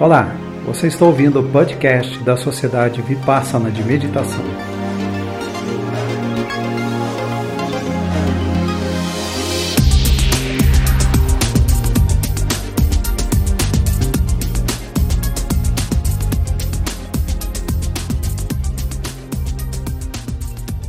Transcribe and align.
Olá, 0.00 0.34
você 0.64 0.86
está 0.86 1.04
ouvindo 1.04 1.40
o 1.40 1.52
podcast 1.52 2.24
da 2.24 2.34
Sociedade 2.34 3.02
Vipassana 3.02 3.70
de 3.70 3.84
Meditação. 3.84 4.42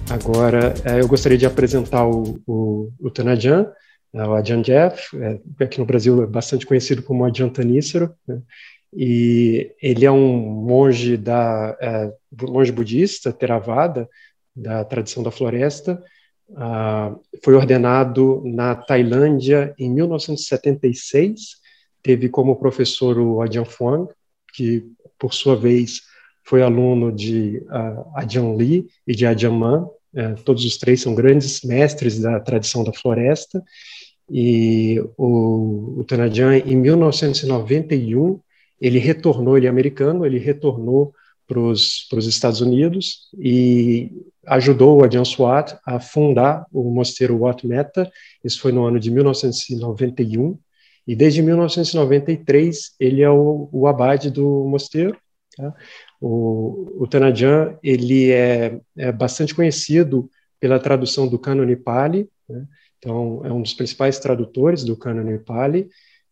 Agora, 0.09 0.73
eh, 0.85 1.01
eu 1.01 1.07
gostaria 1.09 1.37
de 1.37 1.45
apresentar 1.45 2.07
o, 2.07 2.41
o, 2.47 2.89
o 2.97 3.09
Tanajan, 3.11 3.67
eh, 4.13 4.23
o 4.25 4.33
Ajahn 4.35 4.61
Jeff, 4.61 5.21
é, 5.21 5.37
aqui 5.65 5.79
no 5.79 5.85
Brasil 5.85 6.23
é 6.23 6.25
bastante 6.25 6.65
conhecido 6.65 7.03
como 7.03 7.25
Ajahn 7.25 7.49
Tanícero, 7.49 8.15
né? 8.25 8.41
E 8.93 9.71
ele 9.81 10.05
é 10.05 10.11
um 10.11 10.37
monge 10.37 11.15
da 11.15 11.77
é, 11.79 12.13
monge 12.47 12.71
budista 12.71 13.31
Theravada 13.31 14.09
da 14.55 14.83
tradição 14.83 15.23
da 15.23 15.31
floresta. 15.31 16.01
Uh, 16.49 17.17
foi 17.43 17.53
ordenado 17.53 18.41
na 18.45 18.75
Tailândia 18.75 19.73
em 19.79 19.89
1976. 19.89 21.61
Teve 22.03 22.27
como 22.27 22.57
professor 22.57 23.17
o 23.17 23.41
Ajahn 23.41 23.63
Fuang, 23.63 24.09
que 24.53 24.85
por 25.17 25.33
sua 25.33 25.55
vez 25.55 26.01
foi 26.43 26.61
aluno 26.61 27.11
de 27.11 27.63
uh, 27.69 28.17
Ajahn 28.17 28.55
Lee 28.57 28.87
e 29.07 29.15
de 29.15 29.25
Ajahn 29.25 29.53
Man. 29.53 29.89
Uh, 30.13 30.35
todos 30.43 30.65
os 30.65 30.77
três 30.77 31.01
são 31.01 31.15
grandes 31.15 31.61
mestres 31.61 32.19
da 32.19 32.39
tradição 32.41 32.83
da 32.83 32.91
floresta. 32.91 33.63
E 34.29 35.01
o, 35.17 35.99
o 35.99 36.03
Tanajan, 36.03 36.57
em 36.57 36.75
1991, 36.75 38.39
ele 38.81 38.97
retornou, 38.97 39.55
ele 39.55 39.67
é 39.67 39.69
americano, 39.69 40.25
ele 40.25 40.39
retornou 40.39 41.13
para 41.47 41.59
os 41.59 42.27
Estados 42.27 42.61
Unidos 42.61 43.29
e 43.37 44.11
ajudou 44.47 44.97
o 44.97 45.03
Ajahn 45.03 45.25
Swat 45.25 45.75
a 45.85 45.99
fundar 45.99 46.65
o 46.71 46.89
mosteiro 46.89 47.37
Wat 47.37 47.65
Metta, 47.67 48.11
isso 48.43 48.59
foi 48.59 48.71
no 48.71 48.85
ano 48.85 48.99
de 48.99 49.11
1991, 49.11 50.57
e 51.07 51.15
desde 51.15 51.41
1993 51.41 52.95
ele 52.99 53.21
é 53.21 53.29
o, 53.29 53.69
o 53.71 53.87
abade 53.87 54.31
do 54.31 54.65
mosteiro. 54.65 55.17
Tá? 55.55 55.73
O, 56.19 57.03
o 57.03 57.07
Tanajan, 57.07 57.75
ele 57.83 58.31
é, 58.31 58.79
é, 58.97 59.11
bastante 59.11 59.53
conhecido 59.53 60.29
pela 60.59 60.79
tradução 60.79 61.27
do 61.27 61.39
Cânone 61.39 61.75
Pali, 61.75 62.29
né? 62.47 62.65
então 62.97 63.41
é 63.43 63.51
um 63.51 63.61
dos 63.61 63.73
principais 63.73 64.19
tradutores 64.19 64.83
do 64.83 64.95
Cânone 64.95 65.39
Pali 65.39 65.89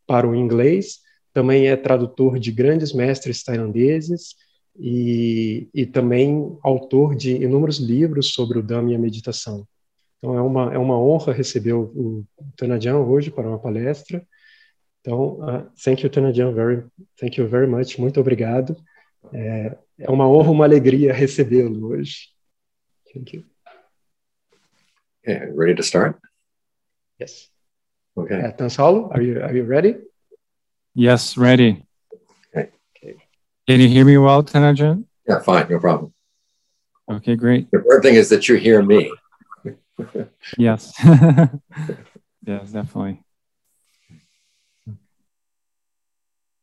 para 0.08 0.28
o 0.28 0.36
inglês, 0.36 1.00
também 1.40 1.70
é 1.70 1.78
tradutor 1.78 2.38
de 2.38 2.52
grandes 2.52 2.92
mestres 2.92 3.42
tailandeses 3.42 4.36
e, 4.78 5.70
e 5.74 5.86
também 5.86 6.58
autor 6.62 7.16
de 7.16 7.32
inúmeros 7.32 7.78
livros 7.78 8.34
sobre 8.34 8.60
o 8.60 8.62
Dhamma 8.62 8.92
e 8.92 8.96
a 8.96 9.00
meditação. 9.00 9.66
Então 10.18 10.38
é 10.38 10.42
uma, 10.42 10.74
é 10.74 10.78
uma 10.78 11.00
honra 11.00 11.32
receber 11.32 11.72
o, 11.72 11.84
o 11.96 12.26
Tanajan 12.58 12.98
hoje 12.98 13.32
para 13.32 13.48
uma 13.48 13.58
palestra. 13.58 14.22
Então, 15.00 15.40
uh, 15.40 15.72
thank 15.82 16.04
you, 16.04 16.10
Tanajan, 16.10 16.54
very, 16.54 16.84
thank 17.18 17.40
you 17.40 17.48
very 17.48 17.68
much, 17.68 17.98
muito 17.98 18.20
obrigado. 18.20 18.76
É, 19.32 19.78
é 19.98 20.12
uma 20.12 20.28
honra, 20.28 20.52
uma 20.52 20.66
alegria 20.66 21.14
recebê-lo 21.14 21.88
hoje. 21.88 22.34
Thank 23.14 23.38
you. 23.38 23.46
Okay, 25.24 25.54
ready 25.56 25.74
to 25.76 25.84
start? 25.84 26.20
Yes. 27.18 27.50
Okay. 28.18 28.42
Uh, 28.42 28.52
Tansalo, 28.52 29.10
are 29.14 29.24
you, 29.24 29.42
are 29.42 29.56
you 29.56 29.64
ready? 29.64 30.09
Yes, 31.00 31.38
ready. 31.38 31.86
Okay. 32.54 32.72
Can 33.66 33.80
you 33.80 33.88
hear 33.88 34.04
me 34.04 34.18
well, 34.18 34.44
Tanajan? 34.44 35.06
Yeah, 35.26 35.40
fine, 35.40 35.70
no 35.70 35.80
problem. 35.80 36.14
Okay, 37.10 37.38
great. 37.38 37.72
The 37.72 37.78
important 37.78 38.04
thing 38.04 38.16
is 38.16 38.28
that 38.28 38.50
you 38.50 38.56
hear 38.56 38.84
me. 38.84 39.12
Yes. 40.58 40.94
yes, 42.46 42.72
definitely. 42.72 43.22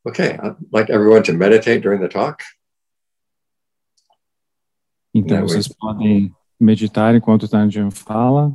Okay, 0.07 0.39
I'd 0.43 0.57
like 0.73 0.91
everyone 0.91 1.23
to 1.25 1.33
meditate 1.33 1.83
during 1.83 2.01
the 2.01 2.09
talk. 2.09 2.43
Então, 5.15 5.39
Não, 5.39 5.49
vocês 5.49 5.69
podem 5.69 6.35
meditar 6.61 7.15
enquanto 7.15 7.45
o 7.45 7.49
Tanajan 7.49 7.91
fala, 7.91 8.55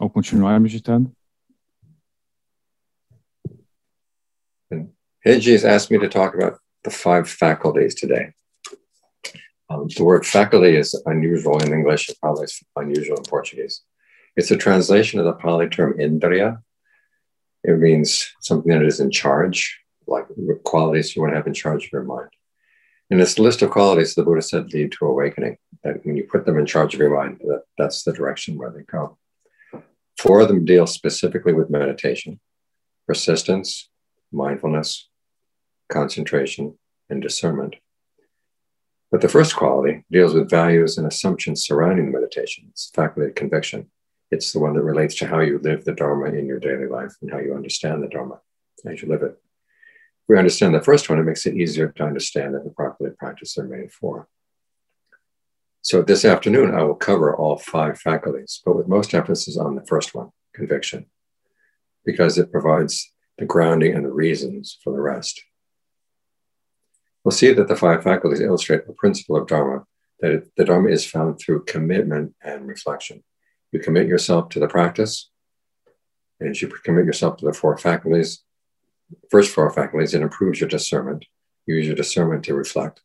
ou 0.00 0.08
continuar 0.10 0.58
meditando. 0.60 1.14
Henji 5.26 5.52
has 5.52 5.64
asked 5.64 5.90
me 5.90 5.98
to 5.98 6.08
talk 6.08 6.34
about 6.34 6.58
the 6.84 6.90
five 6.90 7.28
faculties 7.28 7.94
today. 7.94 8.32
Um, 9.70 9.88
the 9.94 10.04
word 10.04 10.24
faculty 10.24 10.76
is 10.76 11.00
unusual 11.06 11.58
in 11.58 11.72
English, 11.72 12.08
it 12.08 12.16
probably 12.22 12.46
unusual 12.76 13.18
in 13.18 13.24
Portuguese. 13.24 13.82
It's 14.36 14.50
a 14.50 14.56
translation 14.56 15.18
of 15.18 15.26
the 15.26 15.32
Pali 15.32 15.68
term 15.68 15.98
indriya. 15.98 16.58
It 17.64 17.78
means 17.78 18.32
something 18.40 18.72
that 18.72 18.82
is 18.82 19.00
in 19.00 19.10
charge, 19.10 19.80
like 20.06 20.26
qualities 20.64 21.14
you 21.14 21.22
want 21.22 21.32
to 21.32 21.36
have 21.36 21.46
in 21.46 21.54
charge 21.54 21.86
of 21.86 21.92
your 21.92 22.04
mind. 22.04 22.30
And 23.10 23.20
a 23.20 23.42
list 23.42 23.62
of 23.62 23.70
qualities 23.70 24.14
the 24.14 24.22
Buddha 24.22 24.42
said 24.42 24.72
lead 24.72 24.92
to 24.92 25.06
awakening. 25.06 25.58
That 25.82 26.04
when 26.04 26.16
you 26.16 26.24
put 26.24 26.46
them 26.46 26.58
in 26.58 26.66
charge 26.66 26.94
of 26.94 27.00
your 27.00 27.14
mind, 27.14 27.40
that, 27.40 27.62
that's 27.76 28.04
the 28.04 28.12
direction 28.12 28.56
where 28.56 28.70
they 28.70 28.82
go. 28.82 29.18
Four 30.18 30.40
of 30.40 30.48
them 30.48 30.64
deal 30.64 30.86
specifically 30.86 31.52
with 31.52 31.70
meditation, 31.70 32.40
persistence, 33.06 33.88
mindfulness, 34.32 35.07
concentration, 35.88 36.78
and 37.10 37.22
discernment. 37.22 37.76
But 39.10 39.22
the 39.22 39.28
first 39.28 39.56
quality 39.56 40.04
deals 40.10 40.34
with 40.34 40.50
values 40.50 40.98
and 40.98 41.06
assumptions 41.06 41.64
surrounding 41.64 42.06
the 42.06 42.18
meditation. 42.18 42.66
It's 42.70 42.90
faculty 42.94 43.28
of 43.28 43.34
conviction. 43.34 43.90
It's 44.30 44.52
the 44.52 44.58
one 44.58 44.74
that 44.74 44.82
relates 44.82 45.14
to 45.16 45.26
how 45.26 45.40
you 45.40 45.58
live 45.58 45.84
the 45.84 45.92
Dharma 45.92 46.26
in 46.26 46.46
your 46.46 46.60
daily 46.60 46.86
life 46.86 47.14
and 47.22 47.30
how 47.30 47.38
you 47.38 47.54
understand 47.54 48.02
the 48.02 48.08
Dharma 48.08 48.40
as 48.86 49.00
you 49.00 49.08
live 49.08 49.22
it. 49.22 49.32
If 49.32 50.28
we 50.28 50.38
understand 50.38 50.74
the 50.74 50.82
first 50.82 51.08
one, 51.08 51.18
it 51.18 51.24
makes 51.24 51.46
it 51.46 51.56
easier 51.56 51.88
to 51.88 52.04
understand 52.04 52.54
and 52.54 52.76
properly 52.76 53.10
practice 53.18 53.54
the 53.54 53.62
remaining 53.62 53.88
four. 53.88 54.28
So 55.80 56.02
this 56.02 56.26
afternoon, 56.26 56.74
I 56.74 56.82
will 56.82 56.94
cover 56.94 57.34
all 57.34 57.56
five 57.56 57.98
faculties, 57.98 58.60
but 58.62 58.76
with 58.76 58.88
most 58.88 59.14
emphasis 59.14 59.56
on 59.56 59.74
the 59.74 59.86
first 59.86 60.14
one, 60.14 60.30
conviction, 60.54 61.06
because 62.04 62.36
it 62.36 62.52
provides 62.52 63.10
the 63.38 63.46
grounding 63.46 63.94
and 63.94 64.04
the 64.04 64.12
reasons 64.12 64.78
for 64.84 64.92
the 64.92 65.00
rest. 65.00 65.42
We'll 67.28 67.36
see 67.36 67.52
that 67.52 67.68
the 67.68 67.76
five 67.76 68.02
faculties 68.02 68.40
illustrate 68.40 68.86
the 68.86 68.94
principle 68.94 69.36
of 69.36 69.46
Dharma, 69.46 69.84
that 70.20 70.30
it, 70.30 70.50
the 70.56 70.64
Dharma 70.64 70.88
is 70.88 71.04
found 71.04 71.38
through 71.38 71.66
commitment 71.66 72.34
and 72.42 72.66
reflection. 72.66 73.22
You 73.70 73.80
commit 73.80 74.06
yourself 74.06 74.48
to 74.48 74.58
the 74.58 74.66
practice, 74.66 75.28
and 76.40 76.48
as 76.48 76.62
you 76.62 76.68
commit 76.68 77.04
yourself 77.04 77.36
to 77.36 77.44
the 77.44 77.52
four 77.52 77.76
faculties, 77.76 78.42
first 79.30 79.52
four 79.52 79.70
faculties, 79.70 80.14
it 80.14 80.22
improves 80.22 80.58
your 80.58 80.70
discernment. 80.70 81.26
You 81.66 81.74
use 81.74 81.86
your 81.86 81.96
discernment 81.96 82.46
to 82.46 82.54
reflect. 82.54 83.02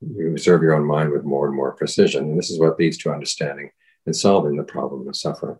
You 0.00 0.32
observe 0.32 0.62
your 0.62 0.74
own 0.74 0.84
mind 0.84 1.12
with 1.12 1.22
more 1.22 1.46
and 1.46 1.54
more 1.54 1.70
precision, 1.70 2.24
and 2.24 2.36
this 2.36 2.50
is 2.50 2.58
what 2.58 2.80
leads 2.80 2.98
to 2.98 3.12
understanding 3.12 3.70
and 4.06 4.16
solving 4.16 4.56
the 4.56 4.64
problem 4.64 5.06
of 5.06 5.14
suffering. 5.14 5.58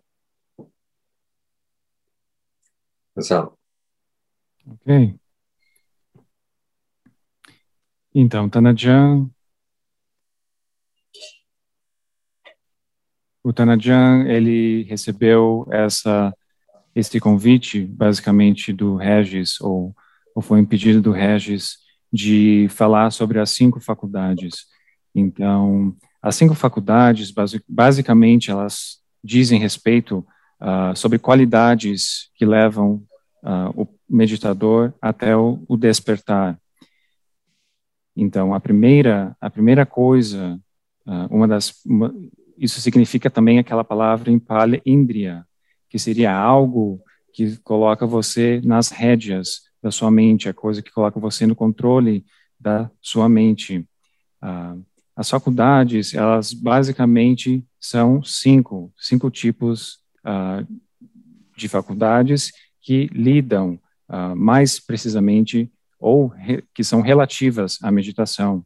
That's 3.15 3.29
how. 3.29 3.57
Ok. 4.69 5.13
Então, 8.15 8.47
Tanajan. 8.47 9.29
O 13.43 13.51
Tanajan, 13.51 14.25
ele 14.27 14.83
recebeu 14.83 15.67
essa, 15.71 16.33
esse 16.95 17.19
convite, 17.19 17.83
basicamente, 17.83 18.71
do 18.71 18.95
Regis, 18.95 19.59
ou, 19.59 19.95
ou 20.35 20.41
foi 20.41 20.61
um 20.61 20.65
pedido 20.65 21.01
do 21.01 21.11
Regis, 21.11 21.77
de 22.11 22.67
falar 22.69 23.11
sobre 23.11 23.39
as 23.39 23.49
cinco 23.49 23.79
faculdades. 23.79 24.67
Então, 25.15 25.95
as 26.21 26.35
cinco 26.35 26.53
faculdades, 26.53 27.33
basicamente, 27.67 28.51
elas 28.51 28.99
dizem 29.23 29.59
respeito 29.59 30.25
uh, 30.61 30.95
sobre 30.95 31.17
qualidades 31.17 32.29
que 32.35 32.45
levam 32.45 33.03
uh, 33.43 33.81
o 33.81 33.87
meditador 34.09 34.93
até 35.01 35.35
o, 35.35 35.63
o, 35.67 35.75
despertar. 35.75 36.57
Então, 38.15 38.53
a 38.53 38.59
primeira, 38.59 39.35
a 39.41 39.49
primeira 39.49 39.85
coisa, 39.85 40.59
uh, 41.05 41.35
uma 41.35 41.47
das, 41.47 41.83
uma, 41.85 42.13
isso 42.57 42.79
significa 42.79 43.29
também 43.29 43.59
aquela 43.59 43.83
palavra 43.83 44.31
em 44.31 44.39
Pali, 44.39 44.81
Indriya, 44.85 45.45
que 45.89 45.97
seria 45.97 46.35
algo 46.35 47.01
que 47.33 47.57
coloca 47.57 48.05
você 48.05 48.61
nas 48.63 48.89
rédeas 48.89 49.61
da 49.81 49.91
sua 49.91 50.11
mente, 50.11 50.47
a 50.47 50.53
coisa 50.53 50.81
que 50.81 50.91
coloca 50.91 51.19
você 51.19 51.47
no 51.47 51.55
controle 51.55 52.23
da 52.59 52.89
sua 53.01 53.27
mente. 53.27 53.79
Uh, 54.41 54.83
as 55.15 55.29
faculdades, 55.29 56.13
elas 56.13 56.53
basicamente 56.53 57.65
são 57.79 58.23
cinco, 58.23 58.91
cinco 58.97 59.29
tipos 59.29 59.99
uh, 60.25 60.65
de 61.57 61.67
faculdades 61.67 62.51
que 62.81 63.07
lidam 63.13 63.79
mais 64.35 64.79
precisamente 64.79 65.71
ou 66.03 66.27
re, 66.27 66.61
que 66.73 66.83
são 66.83 66.99
relativas 66.99 67.79
à 67.81 67.89
meditação. 67.89 68.65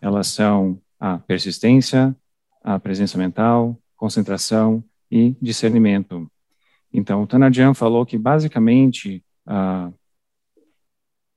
Elas 0.00 0.26
são 0.26 0.80
a 0.98 1.16
persistência, 1.18 2.14
a 2.60 2.78
presença 2.80 3.16
mental, 3.16 3.78
concentração 3.96 4.82
e 5.08 5.36
discernimento. 5.40 6.28
Então, 6.92 7.22
o 7.22 7.26
Tanajan 7.26 7.72
falou 7.72 8.04
que 8.04 8.18
basicamente 8.18 9.24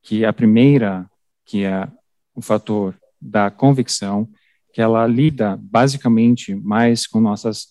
que 0.01 0.25
a 0.25 0.33
primeira, 0.33 1.09
que 1.45 1.63
é 1.63 1.87
o 2.33 2.41
fator 2.41 2.95
da 3.21 3.51
convicção, 3.51 4.27
que 4.73 4.81
ela 4.81 5.05
lida 5.05 5.57
basicamente 5.61 6.55
mais 6.55 7.05
com 7.05 7.19
nossas 7.19 7.67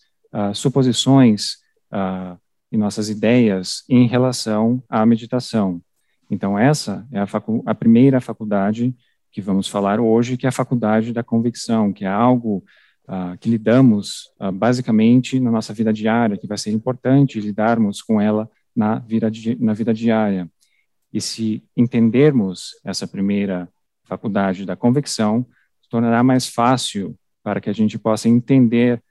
suposições 0.55 1.59
e 2.71 2.77
nossas 2.77 3.09
ideias 3.09 3.83
em 3.89 4.07
relação 4.07 4.83
à 4.89 5.05
meditação. 5.05 5.81
Então, 6.31 6.59
essa 6.59 7.07
é 7.13 7.19
a, 7.19 7.27
a, 7.67 7.75
primeira 7.75 8.21
faculdade 8.21 8.95
que 9.31 9.41
vamos 9.41 9.69
falar 9.69 10.01
hoje, 10.01 10.37
que 10.37 10.47
é 10.47 10.49
a 10.49 10.53
faculdade 10.53 11.13
da 11.13 11.23
convicção, 11.23 11.93
que 11.93 12.05
é 12.05 12.09
algo 12.09 12.65
uh, 13.09 13.37
que 13.39 13.51
lidamos 13.51 14.31
basicamente 14.55 15.41
na 15.41 15.51
nossa 15.51 15.75
vida 15.75 15.93
diária, 15.93 16.37
que 16.37 16.47
vai 16.47 16.57
ser 16.57 16.71
importante 16.71 17.41
lidarmos 17.41 18.01
com 18.01 18.21
ela 18.21 18.49
na 18.75 18.99
vida, 19.01 19.31
na 19.59 19.73
vida 19.73 19.93
diária. 19.93 20.49
E 21.13 21.21
se 21.21 21.63
entendermos 21.77 22.71
essa 22.85 23.07
primeira 23.07 23.69
faculdade 24.05 24.65
da 24.65 24.77
convicção, 24.77 25.47
tornará 25.89 26.23
mais 26.23 26.49
fácil 26.49 27.17
para 27.43 27.61
que 27.61 27.71
a 27.71 27.73
gente 27.73 27.99
possa 27.99 28.29
entender 28.29 29.03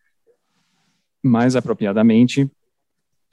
mais 1.24 1.56
apropriadamente 1.56 2.52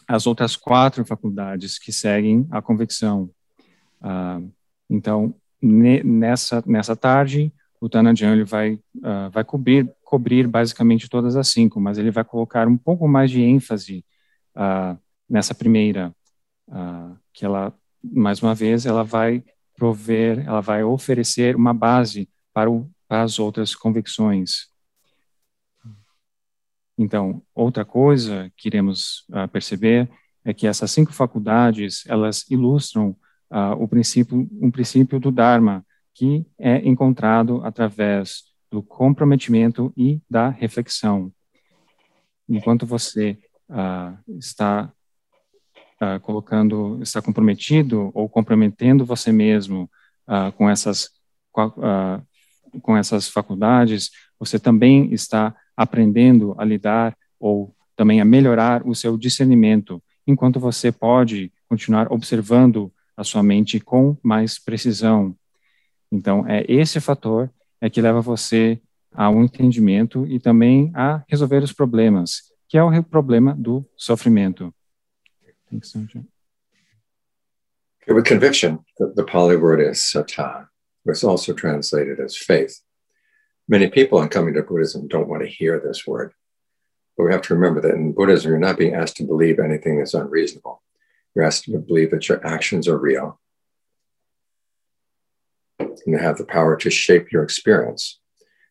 as 0.07 0.27
outras 0.27 0.57
quatro 0.57 1.05
faculdades 1.05 1.79
que 1.79 1.93
seguem 1.93 2.47
a 2.51 2.63
convicção. 2.63 3.31
Uh, 4.01 4.53
então, 4.89 5.35
ne, 5.61 6.03
nessa, 6.03 6.63
nessa 6.67 6.97
tarde, 6.97 7.53
o 7.81 7.89
Tanajan 7.89 8.33
ele 8.33 8.45
vai, 8.45 8.75
uh, 8.75 9.31
vai 9.33 9.45
cobrir, 9.45 9.91
cobrir 10.03 10.47
basicamente 10.47 11.09
todas 11.09 11.37
as 11.37 11.49
cinco, 11.49 11.81
mas 11.81 11.99
ele 11.99 12.11
vai 12.11 12.25
colocar 12.25 12.69
um 12.69 12.77
pouco 12.77 13.07
mais 13.09 13.31
de 13.31 13.43
ênfase 13.43 14.05
uh, 14.57 14.99
nessa 15.29 15.55
primeira, 15.55 16.15
que 17.33 17.45
ela, 17.45 17.75
mais 18.01 18.41
uma 18.41 18.55
vez, 18.55 18.87
ela 18.87 19.03
vai 19.03 19.43
prover, 19.77 20.47
ela 20.47 20.61
vai 20.61 20.85
oferecer 20.85 21.57
uma 21.57 21.75
base 21.75 22.29
para 22.53 22.71
o 22.71 22.89
as 23.11 23.41
outras 23.41 23.75
convicções. 23.75 24.69
Então, 26.97 27.43
outra 27.53 27.85
coisa 27.85 28.53
que 28.57 28.69
iremos 28.69 29.27
uh, 29.31 29.49
perceber 29.49 30.09
é 30.45 30.55
que 30.55 30.67
essas 30.67 30.91
cinco 30.93 31.13
faculdades, 31.13 32.05
elas 32.07 32.49
ilustram 32.49 33.17
uh, 33.51 33.73
o 33.83 33.89
princípio, 33.89 34.49
um 34.61 34.71
princípio 34.71 35.19
do 35.19 35.31
Dharma, 35.31 35.85
que 36.15 36.47
é 36.59 36.77
encontrado 36.89 37.63
através 37.65 38.45
do 38.71 38.83
comprometimento 38.83 39.93
e 39.97 40.21
da 40.29 40.49
reflexão. 40.49 41.33
Enquanto 42.49 42.87
você 42.87 43.39
uh, 43.69 44.17
está 44.39 44.93
colocando, 46.23 46.99
está 47.03 47.21
comprometido 47.21 48.11
ou 48.15 48.27
comprometendo 48.27 49.05
você 49.05 49.31
mesmo 49.31 49.91
com 50.57 50.71
essas 50.71 51.11
com 52.83 52.97
essas 52.97 53.29
faculdades, 53.29 54.11
você 54.39 54.59
também 54.59 55.13
está 55.13 55.55
aprendendo 55.77 56.55
a 56.59 56.65
lidar 56.65 57.17
ou 57.39 57.75
também 57.97 58.21
a 58.21 58.25
melhorar 58.25 58.87
o 58.87 58.95
seu 58.95 59.19
discernimento, 59.19 60.03
enquanto 60.27 60.59
você 60.59 60.91
pode 60.91 61.53
continuar 61.69 62.11
observando 62.11 62.93
a 63.21 63.25
sua 63.25 63.43
mente 63.43 63.79
com 63.79 64.17
mais 64.23 64.59
precisão. 64.59 65.37
Então, 66.11 66.49
é 66.49 66.65
esse 66.67 67.01
fator 67.01 67.51
é 67.79 67.91
que 67.91 68.01
leva 68.01 68.23
você 68.23 68.81
a 69.13 69.29
um 69.29 69.45
entendimento 69.45 70.27
e 70.27 70.41
também 70.41 70.91
a 70.95 71.23
resolver 71.29 71.63
os 71.63 71.73
problemas, 71.73 72.51
que 72.67 72.79
é 72.79 72.83
o 72.83 73.03
problema 73.03 73.55
do 73.55 73.85
sofrimento. 73.95 74.75
With 78.09 78.25
conviction, 78.25 78.79
the, 78.99 79.13
the 79.15 79.25
Pali 79.25 79.57
word 79.57 79.83
is 79.83 80.11
sata. 80.11 80.69
was 81.05 81.23
also 81.23 81.53
translated 81.53 82.21
as 82.21 82.37
faith. 82.37 82.81
Many 83.69 83.89
people 83.89 84.21
in 84.23 84.29
coming 84.29 84.55
to 84.55 84.63
Buddhism 84.63 85.09
don't 85.09 85.29
want 85.29 85.43
to 85.43 85.49
hear 85.49 85.79
this 85.79 86.07
word. 86.07 86.33
But 87.17 87.25
we 87.25 87.33
have 87.33 87.43
to 87.43 87.55
remember 87.55 87.81
that 87.83 87.95
in 87.95 88.13
Buddhism, 88.13 88.51
you're 88.51 88.59
not 88.59 88.79
being 88.79 88.95
asked 88.95 89.17
to 89.19 89.25
believe 89.25 89.59
anything 89.59 89.99
that's 89.99 90.15
unreasonable. 90.15 90.83
You're 91.35 91.45
asked 91.45 91.65
to 91.65 91.79
believe 91.79 92.11
that 92.11 92.29
your 92.29 92.45
actions 92.47 92.89
are 92.89 92.99
real 92.99 93.41
and 95.79 96.21
have 96.21 96.39
the 96.39 96.45
power 96.45 96.77
to 96.77 96.91
shape 96.91 97.33
your 97.33 97.43
experience. 97.43 98.19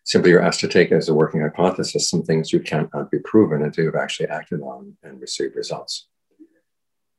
Simply, 0.04 0.32
you're 0.32 0.42
asked 0.42 0.62
to 0.62 0.68
take 0.68 0.92
as 0.92 1.10
a 1.10 1.14
working 1.14 1.42
hypothesis 1.42 2.10
some 2.10 2.24
things 2.24 2.52
you 2.52 2.60
cannot 2.60 3.12
be 3.12 3.20
proven 3.20 3.62
until 3.62 3.86
you've 3.86 3.96
actually 3.96 4.28
acted 4.30 4.62
on 4.62 4.98
and 5.04 5.22
received 5.22 5.56
results. 5.56 6.08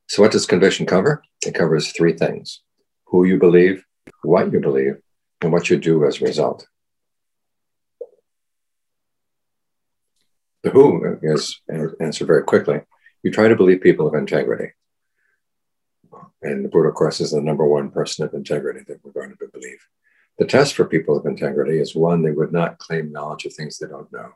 So, 0.08 0.22
what 0.22 0.32
does 0.32 0.46
conviction 0.46 0.86
cover? 0.86 1.22
It 1.46 1.54
covers 1.54 1.92
three 1.92 2.14
things 2.14 2.62
who 3.06 3.24
you 3.24 3.38
believe, 3.38 3.84
what 4.22 4.52
you 4.52 4.60
believe, 4.60 4.96
and 5.40 5.52
what 5.52 5.70
you 5.70 5.76
do 5.76 6.04
as 6.04 6.20
a 6.20 6.24
result. 6.24 6.66
The 10.62 10.70
who 10.70 11.18
is 11.22 11.60
answered 11.68 12.26
very 12.26 12.42
quickly. 12.42 12.80
You 13.22 13.30
try 13.30 13.48
to 13.48 13.56
believe 13.56 13.80
people 13.80 14.06
of 14.06 14.14
integrity. 14.14 14.72
And 16.42 16.64
the 16.64 16.68
Buddha, 16.68 16.88
of 16.88 16.94
course, 16.94 17.20
is 17.20 17.32
the 17.32 17.40
number 17.40 17.66
one 17.66 17.90
person 17.90 18.24
of 18.24 18.32
integrity 18.34 18.80
that 18.88 19.04
we're 19.04 19.12
going 19.12 19.30
to 19.30 19.48
believe. 19.52 19.86
The 20.38 20.46
test 20.46 20.74
for 20.74 20.86
people 20.86 21.16
of 21.16 21.26
integrity 21.26 21.78
is 21.78 21.94
one, 21.94 22.22
they 22.22 22.30
would 22.30 22.52
not 22.52 22.78
claim 22.78 23.12
knowledge 23.12 23.44
of 23.44 23.52
things 23.52 23.78
they 23.78 23.86
don't 23.86 24.10
know. 24.12 24.32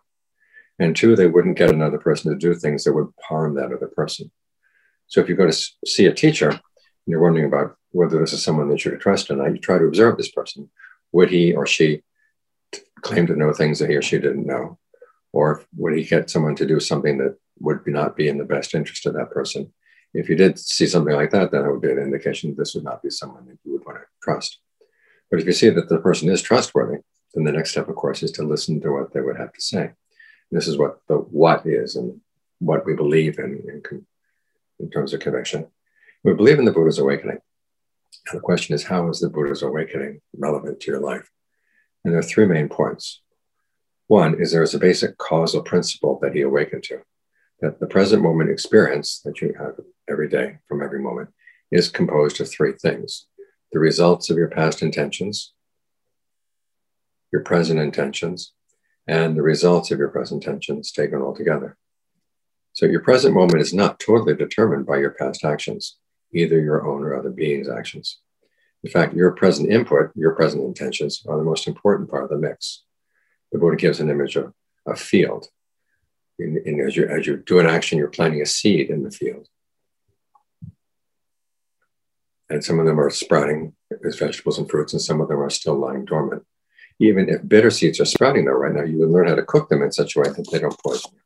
And 0.78 0.94
two, 0.94 1.16
they 1.16 1.28
wouldn't 1.28 1.56
get 1.56 1.70
another 1.70 1.98
person 1.98 2.30
to 2.30 2.38
do 2.38 2.54
things 2.54 2.84
that 2.84 2.92
would 2.92 3.08
harm 3.22 3.54
that 3.54 3.72
other 3.72 3.86
person. 3.86 4.30
So 5.06 5.20
if 5.20 5.28
you 5.28 5.34
go 5.34 5.46
to 5.46 5.68
see 5.86 6.06
a 6.06 6.12
teacher 6.12 6.50
and 6.50 6.60
you're 7.06 7.22
wondering 7.22 7.46
about 7.46 7.76
whether 7.92 8.18
this 8.18 8.32
is 8.32 8.42
someone 8.42 8.68
that 8.68 8.84
you 8.84 8.90
can 8.90 9.00
trust 9.00 9.30
or 9.30 9.36
not, 9.36 9.52
you 9.52 9.58
try 9.58 9.78
to 9.78 9.84
observe 9.84 10.16
this 10.16 10.30
person. 10.30 10.70
Would 11.12 11.30
he 11.30 11.54
or 11.54 11.66
she 11.66 12.02
claim 13.00 13.26
to 13.28 13.36
know 13.36 13.52
things 13.52 13.78
that 13.78 13.88
he 13.88 13.96
or 13.96 14.02
she 14.02 14.18
didn't 14.18 14.46
know? 14.46 14.78
Or 15.32 15.64
would 15.76 15.96
he 15.96 16.04
get 16.04 16.28
someone 16.28 16.56
to 16.56 16.66
do 16.66 16.80
something 16.80 17.18
that 17.18 17.36
would 17.60 17.86
not 17.86 18.16
be 18.16 18.28
in 18.28 18.38
the 18.38 18.44
best 18.44 18.74
interest 18.74 19.06
of 19.06 19.14
that 19.14 19.30
person? 19.30 19.72
If 20.14 20.28
you 20.28 20.36
did 20.36 20.58
see 20.58 20.86
something 20.86 21.14
like 21.14 21.30
that, 21.32 21.50
then 21.50 21.64
it 21.64 21.70
would 21.70 21.82
be 21.82 21.90
an 21.90 21.98
indication 21.98 22.50
that 22.50 22.56
this 22.56 22.74
would 22.74 22.84
not 22.84 23.02
be 23.02 23.10
someone 23.10 23.46
that 23.46 23.58
you 23.64 23.72
would 23.72 23.84
want 23.84 23.98
to 23.98 24.04
trust. 24.22 24.58
But 25.30 25.40
if 25.40 25.46
you 25.46 25.52
see 25.52 25.70
that 25.70 25.88
the 25.88 25.98
person 25.98 26.28
is 26.30 26.40
trustworthy, 26.40 26.98
then 27.34 27.44
the 27.44 27.52
next 27.52 27.72
step, 27.72 27.88
of 27.88 27.96
course, 27.96 28.22
is 28.22 28.30
to 28.32 28.44
listen 28.44 28.80
to 28.80 28.92
what 28.92 29.12
they 29.12 29.20
would 29.20 29.36
have 29.36 29.52
to 29.52 29.60
say. 29.60 29.82
And 29.82 29.94
this 30.52 30.68
is 30.68 30.78
what 30.78 31.00
the 31.08 31.16
what 31.16 31.66
is 31.66 31.96
and 31.96 32.20
what 32.60 32.86
we 32.86 32.94
believe 32.94 33.38
in, 33.40 33.62
in, 33.68 34.06
in 34.78 34.90
terms 34.90 35.12
of 35.12 35.20
conviction. 35.20 35.66
We 36.22 36.34
believe 36.34 36.60
in 36.60 36.64
the 36.64 36.72
Buddha's 36.72 36.98
awakening. 36.98 37.38
And 38.28 38.36
the 38.38 38.42
question 38.42 38.74
is, 38.74 38.84
how 38.84 39.10
is 39.10 39.20
the 39.20 39.28
Buddha's 39.28 39.62
awakening 39.62 40.20
relevant 40.38 40.80
to 40.80 40.90
your 40.92 41.00
life? 41.00 41.28
And 42.04 42.12
there 42.12 42.20
are 42.20 42.22
three 42.22 42.46
main 42.46 42.68
points. 42.68 43.20
One 44.06 44.40
is 44.40 44.52
there 44.52 44.62
is 44.62 44.74
a 44.74 44.78
basic 44.78 45.18
causal 45.18 45.62
principle 45.62 46.18
that 46.22 46.34
he 46.34 46.42
awakened 46.42 46.84
to, 46.84 47.00
that 47.60 47.80
the 47.80 47.86
present 47.86 48.22
moment 48.22 48.50
experience 48.50 49.20
that 49.24 49.40
you 49.40 49.54
have 49.58 49.74
every 50.08 50.28
day 50.28 50.58
from 50.68 50.82
every 50.82 51.00
moment 51.00 51.30
is 51.70 51.88
composed 51.88 52.40
of 52.40 52.50
three 52.50 52.72
things 52.72 53.26
the 53.72 53.80
results 53.80 54.30
of 54.30 54.36
your 54.36 54.48
past 54.48 54.82
intentions, 54.82 55.52
your 57.32 57.42
present 57.42 57.80
intentions, 57.80 58.52
and 59.08 59.36
the 59.36 59.42
results 59.42 59.90
of 59.90 59.98
your 59.98 60.10
present 60.10 60.44
intentions 60.44 60.92
taken 60.92 61.20
all 61.20 61.34
together. 61.34 61.76
So 62.72 62.86
your 62.86 63.00
present 63.00 63.34
moment 63.34 63.60
is 63.60 63.74
not 63.74 63.98
totally 63.98 64.36
determined 64.36 64.86
by 64.86 64.98
your 64.98 65.10
past 65.10 65.44
actions 65.44 65.96
either 66.34 66.60
your 66.60 66.86
own 66.86 67.02
or 67.02 67.16
other 67.16 67.30
beings' 67.30 67.68
actions. 67.68 68.18
In 68.82 68.90
fact, 68.90 69.14
your 69.14 69.30
present 69.30 69.70
input, 69.70 70.10
your 70.14 70.32
present 70.32 70.64
intentions 70.64 71.24
are 71.26 71.38
the 71.38 71.44
most 71.44 71.66
important 71.66 72.10
part 72.10 72.24
of 72.24 72.30
the 72.30 72.36
mix. 72.36 72.82
The 73.52 73.58
Buddha 73.58 73.76
gives 73.76 74.00
an 74.00 74.10
image 74.10 74.36
of 74.36 74.52
a 74.86 74.96
field. 74.96 75.46
And, 76.38 76.80
as, 76.80 76.96
you, 76.96 77.06
as 77.06 77.26
you 77.26 77.36
do 77.36 77.60
an 77.60 77.66
action, 77.66 77.98
you're 77.98 78.08
planting 78.08 78.42
a 78.42 78.46
seed 78.46 78.90
in 78.90 79.04
the 79.04 79.10
field. 79.10 79.48
And 82.50 82.64
some 82.64 82.78
of 82.78 82.86
them 82.86 83.00
are 83.00 83.10
sprouting 83.10 83.74
as 84.04 84.18
vegetables 84.18 84.58
and 84.58 84.68
fruits, 84.68 84.92
and 84.92 85.00
some 85.00 85.20
of 85.20 85.28
them 85.28 85.40
are 85.40 85.50
still 85.50 85.78
lying 85.78 86.04
dormant. 86.04 86.44
Even 87.00 87.28
if 87.28 87.48
bitter 87.48 87.70
seeds 87.70 88.00
are 88.00 88.04
sprouting, 88.04 88.44
though, 88.44 88.52
right 88.52 88.72
now, 88.72 88.82
you 88.82 88.98
can 88.98 89.12
learn 89.12 89.28
how 89.28 89.34
to 89.34 89.42
cook 89.42 89.68
them 89.68 89.82
in 89.82 89.90
such 89.90 90.16
a 90.16 90.20
way 90.20 90.28
that 90.28 90.48
they 90.50 90.58
don't 90.58 90.78
poison 90.84 91.12
you. 91.14 91.20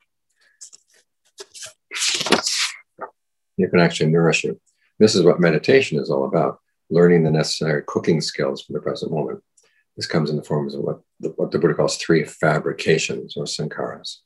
You 3.57 3.69
can 3.69 3.81
actually 3.81 4.11
nourish 4.11 4.45
you. 4.45 4.61
This 4.99 5.15
is 5.15 5.25
what 5.25 5.41
meditation 5.41 5.99
is 5.99 6.11
all 6.11 6.25
about 6.25 6.61
learning 6.91 7.23
the 7.25 7.31
necessary 7.31 7.83
cooking 7.87 8.21
skills 8.21 8.63
for 8.63 8.73
the 8.73 8.81
present 8.81 9.13
moment. 9.13 9.43
This 9.97 10.07
comes 10.07 10.31
in 10.31 10.37
the 10.37 10.45
forms 10.45 10.75
of 10.75 10.83
what 10.83 11.01
the, 11.21 11.31
what 11.31 11.51
the 11.51 11.59
Buddha 11.59 11.75
calls 11.75 11.97
three 11.97 12.25
fabrications 12.25 13.37
or 13.37 13.45
sankharas. 13.45 14.19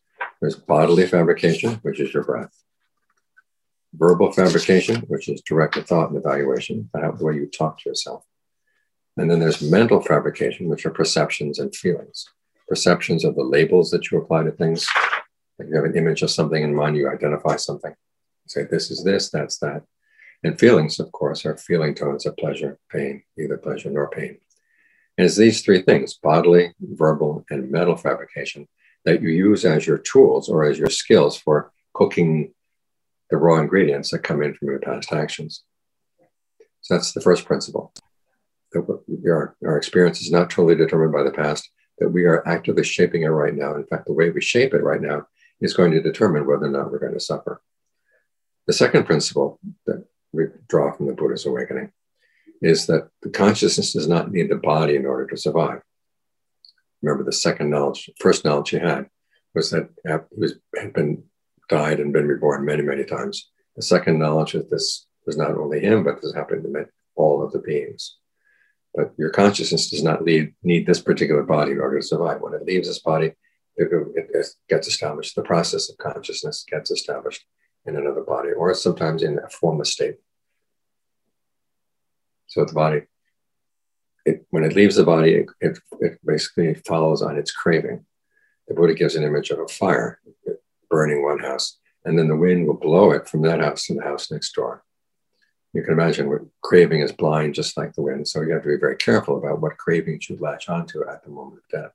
There's 0.43 0.57
bodily 0.57 1.07
fabrication, 1.07 1.75
which 1.83 2.01
is 2.01 2.13
your 2.13 2.25
breath, 2.25 2.53
verbal 3.95 4.33
fabrication, 4.33 4.97
which 5.03 5.29
is 5.29 5.41
direct 5.43 5.77
thought 5.77 6.09
and 6.09 6.19
evaluation, 6.19 6.91
the 6.93 7.17
way 7.21 7.37
you 7.37 7.47
talk 7.47 7.79
to 7.79 7.89
yourself, 7.89 8.25
And 9.17 9.31
then 9.31 9.39
there's 9.39 9.63
mental 9.63 10.01
fabrication, 10.01 10.69
which 10.69 10.85
are 10.85 10.91
perceptions 10.91 11.61
and 11.61 11.73
feelings. 11.73 12.29
Perceptions 12.69 13.25
are 13.25 13.31
the 13.31 13.45
labels 13.45 13.93
that 13.93 14.11
you 14.11 14.19
apply 14.19 14.43
to 14.43 14.51
things. 14.51 14.85
Like 15.61 15.69
you 15.69 15.77
have 15.77 15.85
an 15.85 15.97
image 15.97 16.23
of 16.23 16.31
something 16.33 16.61
in 16.61 16.75
mind, 16.75 16.97
you 16.97 17.09
identify 17.09 17.55
something. 17.55 17.93
You 17.93 18.49
say, 18.49 18.65
this 18.65 18.91
is 18.91 19.05
this, 19.05 19.31
that's 19.31 19.59
that. 19.59 19.85
And 20.43 20.59
feelings, 20.59 20.99
of 20.99 21.13
course, 21.13 21.47
are 21.47 21.57
feeling 21.57 21.95
tones 21.95 22.27
of 22.27 22.37
pleasure, 22.37 22.81
pain, 22.91 23.23
either 23.39 23.59
pleasure 23.59 23.91
nor 23.91 24.11
pain. 24.11 24.39
And 25.17 25.25
it's 25.25 25.37
these 25.37 25.63
three 25.63 25.83
things 25.83 26.15
bodily, 26.15 26.75
verbal, 26.81 27.45
and 27.49 27.71
mental 27.71 27.97
fabrication 27.97 28.67
that 29.05 29.23
you 29.23 29.31
use 29.31 29.65
as 29.65 29.87
your 29.87 29.99
tools 29.99 30.49
or 30.49 30.65
as 30.65 30.79
your 30.79 30.91
skills 30.91 31.37
for 31.37 31.73
cooking 31.95 32.53
the 33.31 33.37
raw 33.37 33.59
ingredients 33.59 34.11
that 34.11 34.21
come 34.21 34.43
in 34.43 34.55
from 34.55 34.69
your 34.69 34.79
past 34.79 35.13
actions. 35.13 35.65
So 36.83 36.95
that's 36.95 37.13
the 37.13 37.21
first 37.21 37.45
principle 37.45 37.93
that 38.73 39.31
our, 39.31 39.57
our 39.65 39.77
experience 39.77 40.21
is 40.21 40.31
not 40.31 40.51
totally 40.51 40.77
determined 40.77 41.13
by 41.13 41.23
the 41.23 41.31
past, 41.31 41.71
that 41.99 42.09
we 42.09 42.25
are 42.25 42.47
actively 42.47 42.85
shaping 42.85 43.23
it 43.23 43.29
right 43.29 43.55
now. 43.55 43.75
In 43.75 43.85
fact, 43.85 44.07
the 44.07 44.13
way 44.13 44.31
we 44.31 44.41
shape 44.41 44.75
it 44.75 44.83
right 44.83 45.01
now 45.01 45.27
is 45.61 45.75
going 45.75 45.93
to 45.93 46.03
determine 46.03 46.47
whether 46.47 46.67
or 46.67 46.71
not 46.71 46.91
we're 46.91 46.99
going 46.99 47.13
to 47.13 47.21
suffer. 47.21 47.63
The 48.67 48.73
second 48.73 49.05
principle 49.05 49.59
that 49.87 50.05
we 50.33 50.45
draw 50.69 50.93
from 50.93 51.07
the 51.07 51.13
Buddha's 51.13 51.47
awakening 51.47 51.93
is 52.61 52.87
that 52.87 53.09
the 53.23 53.31
consciousness 53.31 53.93
does 53.93 54.09
not 54.09 54.31
need 54.33 54.51
the 54.51 54.57
body 54.57 54.97
in 54.97 55.05
order 55.05 55.27
to 55.27 55.37
survive. 55.37 55.83
Remember, 57.03 57.25
the 57.25 57.33
second 57.33 57.71
knowledge, 57.71 58.11
first 58.19 58.45
knowledge 58.45 58.71
he 58.71 58.79
had 58.79 59.07
was 59.55 59.71
that 59.71 59.91
uh, 60.09 60.19
he 60.35 60.41
was, 60.41 60.55
had 60.79 60.93
been 60.93 61.25
died 61.69 62.01
and 62.01 62.13
been 62.13 62.29
reborn 62.29 62.65
many, 62.65 62.83
many 62.83 63.05
times. 63.05 63.51
The 63.77 63.83
second 63.83 64.19
knowledge 64.19 64.53
that 64.53 64.71
this 64.71 65.07
was 65.27 65.37
not 65.37 65.53
only 65.53 65.81
him, 65.81 66.05
but 66.05 66.21
this 66.21 66.35
happened 66.35 66.65
to 66.65 66.87
all 67.15 67.43
of 67.43 67.53
the 67.53 67.59
beings. 67.59 68.17
But 68.95 69.13
your 69.17 69.31
consciousness 69.31 69.91
does 69.91 70.03
not 70.03 70.25
lead, 70.25 70.55
need 70.63 70.87
this 70.87 71.01
particular 71.01 71.43
body 71.43 71.73
in 71.73 71.81
order 71.81 72.01
to 72.01 72.07
survive. 72.07 72.41
When 72.41 72.55
it 72.55 72.67
leaves 72.67 72.89
this 72.89 72.99
body, 72.99 73.33
it, 73.77 73.89
it, 74.15 74.47
gets 74.69 74.87
established. 74.87 75.35
The 75.35 75.43
process 75.43 75.89
of 75.89 75.97
consciousness 75.97 76.65
gets 76.69 76.91
established 76.91 77.45
in 77.87 77.97
another 77.97 78.21
body, 78.21 78.51
or 78.53 78.73
sometimes 78.75 79.23
in 79.23 79.39
a 79.39 79.49
formless 79.49 79.93
state. 79.93 80.17
So 82.47 82.65
the 82.65 82.73
body, 82.75 83.03
it, 84.25 84.47
when 84.51 84.65
it 84.65 84.75
leaves 84.75 84.97
the 84.97 85.05
body, 85.05 85.35
it, 85.35 85.47
it, 85.61 85.79
it 86.01 86.19
basically 86.25 86.75
follows 86.87 87.23
on 87.23 87.37
its 87.37 87.51
craving. 87.51 88.05
The 88.69 88.75
Buddha 88.75 88.95
gives 88.95 89.17
an 89.17 89.25
image 89.25 89.51
of 89.51 89.59
a 89.59 89.69
fire 89.69 90.21
burning 90.91 91.23
one 91.23 91.41
house, 91.41 91.79
and 92.05 92.19
then 92.19 92.29
the 92.29 92.37
wind 92.37 92.67
will 92.67 92.75
blow 92.75 93.13
it 93.13 93.29
from 93.29 93.43
that 93.43 93.61
house 93.61 93.87
to 93.87 93.95
the 93.95 94.03
house 94.03 94.31
next 94.31 94.53
door 94.55 94.85
you 95.73 95.83
can 95.83 95.93
imagine 95.93 96.29
what 96.29 96.43
craving 96.61 97.01
is 97.01 97.13
blind 97.13 97.55
just 97.55 97.77
like 97.77 97.95
the 97.95 98.03
wind. 98.03 98.29
So 98.29 98.43
you 98.43 98.53
have 98.53 98.63
to 98.63 98.69
be 98.69 98.77
very 98.77 98.97
careful 98.97 99.39
about 99.39 99.61
what 99.61 99.79
cravings 99.79 100.29
you 100.29 100.37
latch 100.39 100.69
onto 100.69 101.07
at 101.09 101.25
the 101.25 101.31
moment 101.31 101.63
of 101.63 101.83
death. 101.83 101.93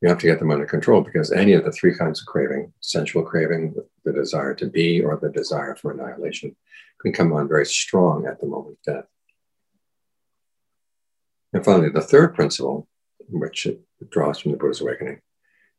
You 0.00 0.08
have 0.08 0.18
to 0.18 0.26
get 0.26 0.38
them 0.38 0.50
under 0.50 0.64
control 0.64 1.02
because 1.02 1.32
any 1.32 1.52
of 1.52 1.64
the 1.64 1.72
three 1.72 1.94
kinds 1.94 2.20
of 2.20 2.26
craving, 2.26 2.72
sensual 2.80 3.24
craving, 3.24 3.74
the 4.04 4.12
desire 4.12 4.54
to 4.54 4.66
be, 4.66 5.02
or 5.02 5.16
the 5.16 5.28
desire 5.28 5.74
for 5.74 5.90
annihilation, 5.90 6.56
can 7.00 7.12
come 7.12 7.32
on 7.32 7.48
very 7.48 7.66
strong 7.66 8.26
at 8.26 8.40
the 8.40 8.46
moment 8.46 8.78
of 8.78 8.94
death. 8.94 9.04
And 11.52 11.64
finally, 11.64 11.90
the 11.90 12.00
third 12.00 12.34
principle, 12.34 12.86
which 13.28 13.66
it 13.66 13.80
draws 14.10 14.38
from 14.38 14.52
the 14.52 14.58
Buddha's 14.58 14.80
awakening, 14.80 15.20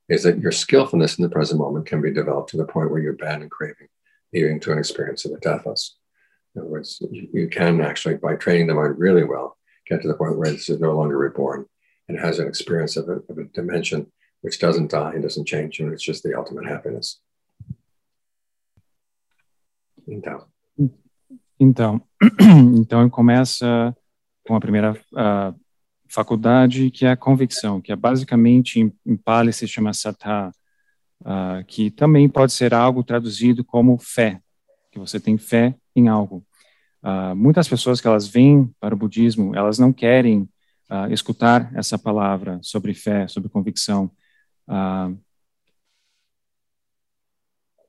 is 0.08 0.24
that 0.24 0.40
your 0.40 0.52
skillfulness 0.52 1.18
in 1.18 1.24
the 1.24 1.30
present 1.30 1.60
moment 1.60 1.86
can 1.86 2.02
be 2.02 2.12
developed 2.12 2.50
to 2.50 2.58
the 2.58 2.66
point 2.66 2.90
where 2.90 3.00
you 3.00 3.12
abandon 3.12 3.50
craving, 3.50 3.88
leading 4.34 4.60
to 4.62 4.72
an 4.72 4.80
experience 4.80 5.26
of 5.26 5.32
the 5.32 5.38
deathless. 5.38 5.98
In 6.56 6.62
other 6.62 6.70
words, 6.70 7.02
you 7.12 7.48
can 7.48 7.80
actually, 7.82 8.16
by 8.16 8.36
training 8.36 8.68
the 8.68 8.74
mind 8.74 8.98
really 8.98 9.24
well, 9.24 9.58
get 9.88 10.02
to 10.02 10.08
the 10.08 10.16
point 10.16 10.38
where 10.38 10.52
this 10.52 10.70
is 10.70 10.80
no 10.80 10.96
longer 10.96 11.18
reborn 11.18 11.66
and 12.08 12.20
has 12.20 12.40
an 12.40 12.48
experience 12.48 12.98
of 12.98 13.08
a, 13.08 13.22
of 13.30 13.38
a 13.38 13.44
dimension 13.54 14.12
which 14.42 14.60
doesn't 14.60 14.90
die 14.90 15.14
and 15.14 15.24
doesn't 15.24 15.48
change, 15.48 15.80
and 15.80 15.94
it's 15.94 16.04
just 16.04 16.24
the 16.24 16.36
ultimate 16.36 16.66
happiness. 16.66 17.20
Então. 20.08 20.46
Então, 21.60 22.02
então 22.80 23.10
começa 23.10 23.96
com 24.50 24.56
a 24.56 24.60
primeira 24.60 25.00
faculdade, 26.08 26.90
que 26.90 27.06
é 27.06 27.12
a 27.12 27.16
convicção, 27.16 27.80
que 27.80 27.92
é 27.92 27.96
basicamente, 27.96 28.80
em, 28.80 28.92
em 29.06 29.16
Pali 29.16 29.54
se 29.54 29.68
chama 29.68 29.94
Sattha, 29.94 30.52
uh, 31.22 31.64
que 31.68 31.92
também 31.92 32.28
pode 32.28 32.52
ser 32.52 32.74
algo 32.74 33.04
traduzido 33.04 33.64
como 33.64 33.96
fé, 34.00 34.42
que 34.92 34.98
você 34.98 35.20
tem 35.20 35.38
fé 35.38 35.76
em 35.96 36.08
algo. 36.08 36.44
Uh, 37.04 37.36
muitas 37.36 37.68
pessoas 37.68 38.02
que 38.02 38.08
elas 38.08 38.28
vêm 38.28 38.74
para 38.80 38.96
o 38.96 38.98
budismo, 38.98 39.56
elas 39.56 39.78
não 39.78 39.94
querem 39.94 40.50
uh, 40.90 41.12
escutar 41.12 41.72
essa 41.76 42.00
palavra 42.00 42.60
sobre 42.64 42.96
fé, 42.96 43.28
sobre 43.28 43.50
convicção. 43.50 44.12
Uh, 44.68 45.16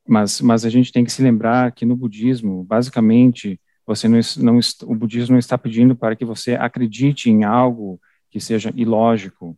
mas, 0.07 0.43
mas 0.43 0.67
a 0.67 0.69
gente 0.69 0.93
tem 0.93 1.07
que 1.07 1.13
se 1.13 1.23
lembrar 1.23 1.73
que 1.73 1.87
no 1.87 1.97
budismo, 1.97 2.63
basicamente, 2.65 3.59
você 3.91 4.07
não, 4.07 4.21
não, 4.39 4.61
o 4.85 4.95
budismo 4.95 5.33
não 5.33 5.39
está 5.39 5.59
pedindo 5.59 5.97
para 5.97 6.15
que 6.15 6.25
você 6.25 6.55
acredite 6.55 7.29
em 7.29 7.43
algo 7.43 8.01
que 8.31 8.39
seja 8.39 8.73
ilógico. 8.77 9.57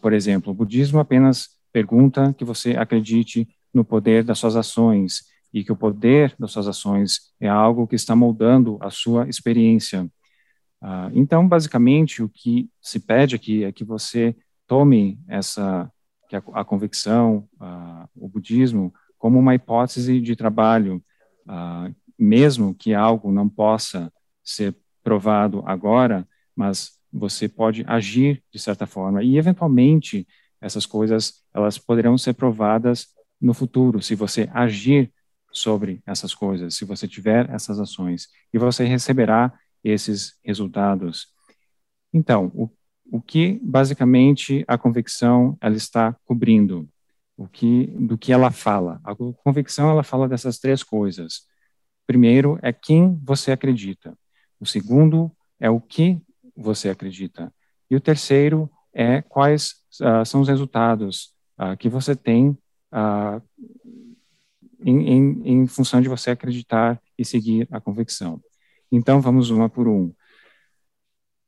por 0.00 0.12
exemplo, 0.12 0.52
o 0.52 0.54
budismo 0.54 1.00
apenas 1.00 1.48
pergunta 1.72 2.32
que 2.32 2.44
você 2.44 2.76
acredite 2.76 3.48
no 3.74 3.84
poder 3.84 4.22
das 4.22 4.38
suas 4.38 4.54
ações 4.54 5.24
e 5.52 5.64
que 5.64 5.72
o 5.72 5.76
poder 5.76 6.32
das 6.38 6.52
suas 6.52 6.68
ações 6.68 7.32
é 7.40 7.48
algo 7.48 7.86
que 7.88 7.96
está 7.96 8.14
moldando 8.14 8.78
a 8.80 8.88
sua 8.88 9.28
experiência. 9.28 10.04
Uh, 10.82 11.10
então, 11.12 11.48
basicamente, 11.48 12.22
o 12.22 12.28
que 12.28 12.70
se 12.80 13.00
pede 13.00 13.34
aqui 13.34 13.64
é 13.64 13.72
que 13.72 13.82
você 13.82 14.36
tome 14.66 15.18
essa 15.26 15.90
que 16.28 16.36
a, 16.36 16.42
a 16.52 16.64
convicção, 16.64 17.48
uh, 17.60 18.08
o 18.14 18.28
budismo, 18.28 18.92
como 19.18 19.38
uma 19.38 19.54
hipótese 19.54 20.20
de 20.20 20.36
trabalho, 20.36 21.02
uh, 21.46 21.94
mesmo 22.18 22.74
que 22.74 22.94
algo 22.94 23.32
não 23.32 23.48
possa 23.48 24.12
ser 24.42 24.76
provado 25.02 25.62
agora, 25.66 26.26
mas 26.54 26.92
você 27.12 27.48
pode 27.48 27.84
agir 27.86 28.42
de 28.52 28.58
certa 28.58 28.86
forma 28.86 29.22
e 29.22 29.38
eventualmente 29.38 30.26
essas 30.60 30.86
coisas 30.86 31.44
elas 31.54 31.78
poderão 31.78 32.16
ser 32.18 32.34
provadas 32.34 33.08
no 33.40 33.54
futuro 33.54 34.02
se 34.02 34.14
você 34.14 34.48
agir 34.52 35.12
sobre 35.56 36.02
essas 36.04 36.34
coisas, 36.34 36.74
se 36.74 36.84
você 36.84 37.08
tiver 37.08 37.48
essas 37.50 37.80
ações, 37.80 38.28
e 38.52 38.58
você 38.58 38.84
receberá 38.84 39.52
esses 39.82 40.38
resultados. 40.44 41.28
Então, 42.12 42.52
o, 42.54 42.70
o 43.10 43.22
que 43.22 43.58
basicamente 43.62 44.64
a 44.68 44.76
convicção 44.76 45.56
ela 45.60 45.76
está 45.76 46.14
cobrindo? 46.24 46.88
O 47.36 47.46
que 47.46 47.86
do 47.86 48.18
que 48.18 48.32
ela 48.32 48.50
fala? 48.50 49.00
A 49.04 49.14
convicção 49.14 49.90
ela 49.90 50.02
fala 50.02 50.28
dessas 50.28 50.58
três 50.58 50.82
coisas. 50.82 51.46
Primeiro 52.06 52.58
é 52.62 52.72
quem 52.72 53.18
você 53.22 53.52
acredita. 53.52 54.16
O 54.60 54.66
segundo 54.66 55.30
é 55.58 55.68
o 55.68 55.80
que 55.80 56.20
você 56.56 56.88
acredita. 56.88 57.52
E 57.90 57.96
o 57.96 58.00
terceiro 58.00 58.70
é 58.92 59.20
quais 59.22 59.74
uh, 60.00 60.24
são 60.24 60.40
os 60.40 60.48
resultados 60.48 61.34
uh, 61.58 61.76
que 61.76 61.88
você 61.88 62.16
tem 62.16 62.50
uh, 62.92 63.42
em, 64.80 65.08
em, 65.08 65.42
em 65.44 65.66
função 65.66 66.00
de 66.00 66.08
você 66.08 66.30
acreditar 66.30 67.00
e 67.18 67.24
seguir 67.24 67.68
a 67.70 67.80
convicção. 67.80 68.40
Então, 68.90 69.20
vamos 69.20 69.50
uma 69.50 69.68
por 69.68 69.88
um. 69.88 70.12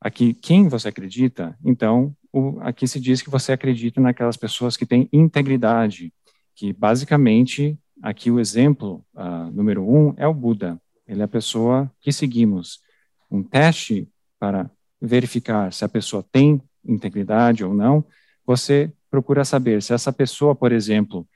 Aqui, 0.01 0.33
quem 0.33 0.67
você 0.67 0.89
acredita? 0.89 1.57
Então, 1.63 2.15
o, 2.31 2.59
aqui 2.61 2.87
se 2.87 2.99
diz 2.99 3.21
que 3.21 3.29
você 3.29 3.51
acredita 3.51 3.99
naquelas 3.99 4.37
pessoas 4.37 4.77
que 4.77 4.85
têm 4.85 5.09
integridade, 5.11 6.13
que 6.55 6.71
basicamente, 6.73 7.77
aqui 8.01 8.31
o 8.31 8.39
exemplo 8.39 9.05
uh, 9.15 9.51
número 9.51 9.83
um 9.83 10.13
é 10.17 10.27
o 10.27 10.33
Buda. 10.33 10.79
Ele 11.07 11.21
é 11.21 11.25
a 11.25 11.27
pessoa 11.27 11.91
que 12.01 12.11
seguimos. 12.11 12.81
Um 13.29 13.43
teste 13.43 14.07
para 14.39 14.69
verificar 15.01 15.71
se 15.73 15.83
a 15.83 15.89
pessoa 15.89 16.23
tem 16.31 16.61
integridade 16.85 17.63
ou 17.63 17.73
não, 17.73 18.03
você 18.45 18.91
procura 19.09 19.43
saber 19.43 19.81
se 19.81 19.93
essa 19.93 20.11
pessoa, 20.13 20.55
por 20.55 20.71
exemplo, 20.71 21.27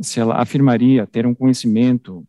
se 0.00 0.20
ela 0.20 0.40
afirmaria 0.40 1.06
ter 1.06 1.26
um 1.26 1.34
conhecimento 1.34 2.26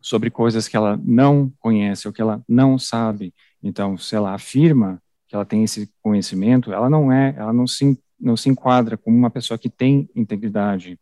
sobre 0.00 0.30
coisas 0.30 0.68
que 0.68 0.76
ela 0.76 1.00
não 1.02 1.50
conhece 1.58 2.06
ou 2.06 2.12
que 2.12 2.20
ela 2.20 2.42
não 2.46 2.78
sabe. 2.78 3.34
Então, 3.62 3.96
se 3.96 4.14
ela 4.14 4.34
afirma 4.34 5.02
que 5.26 5.34
ela 5.34 5.46
tem 5.46 5.64
esse 5.64 5.90
conhecimento, 6.02 6.72
ela 6.72 6.90
não 6.90 7.10
é, 7.10 7.34
ela 7.38 7.52
não 7.52 7.66
se, 7.66 7.98
não 8.20 8.36
se 8.36 8.50
enquadra 8.50 8.98
como 8.98 9.16
uma 9.16 9.30
pessoa 9.30 9.56
que 9.56 9.70
tem 9.70 10.08
integridade. 10.14 11.00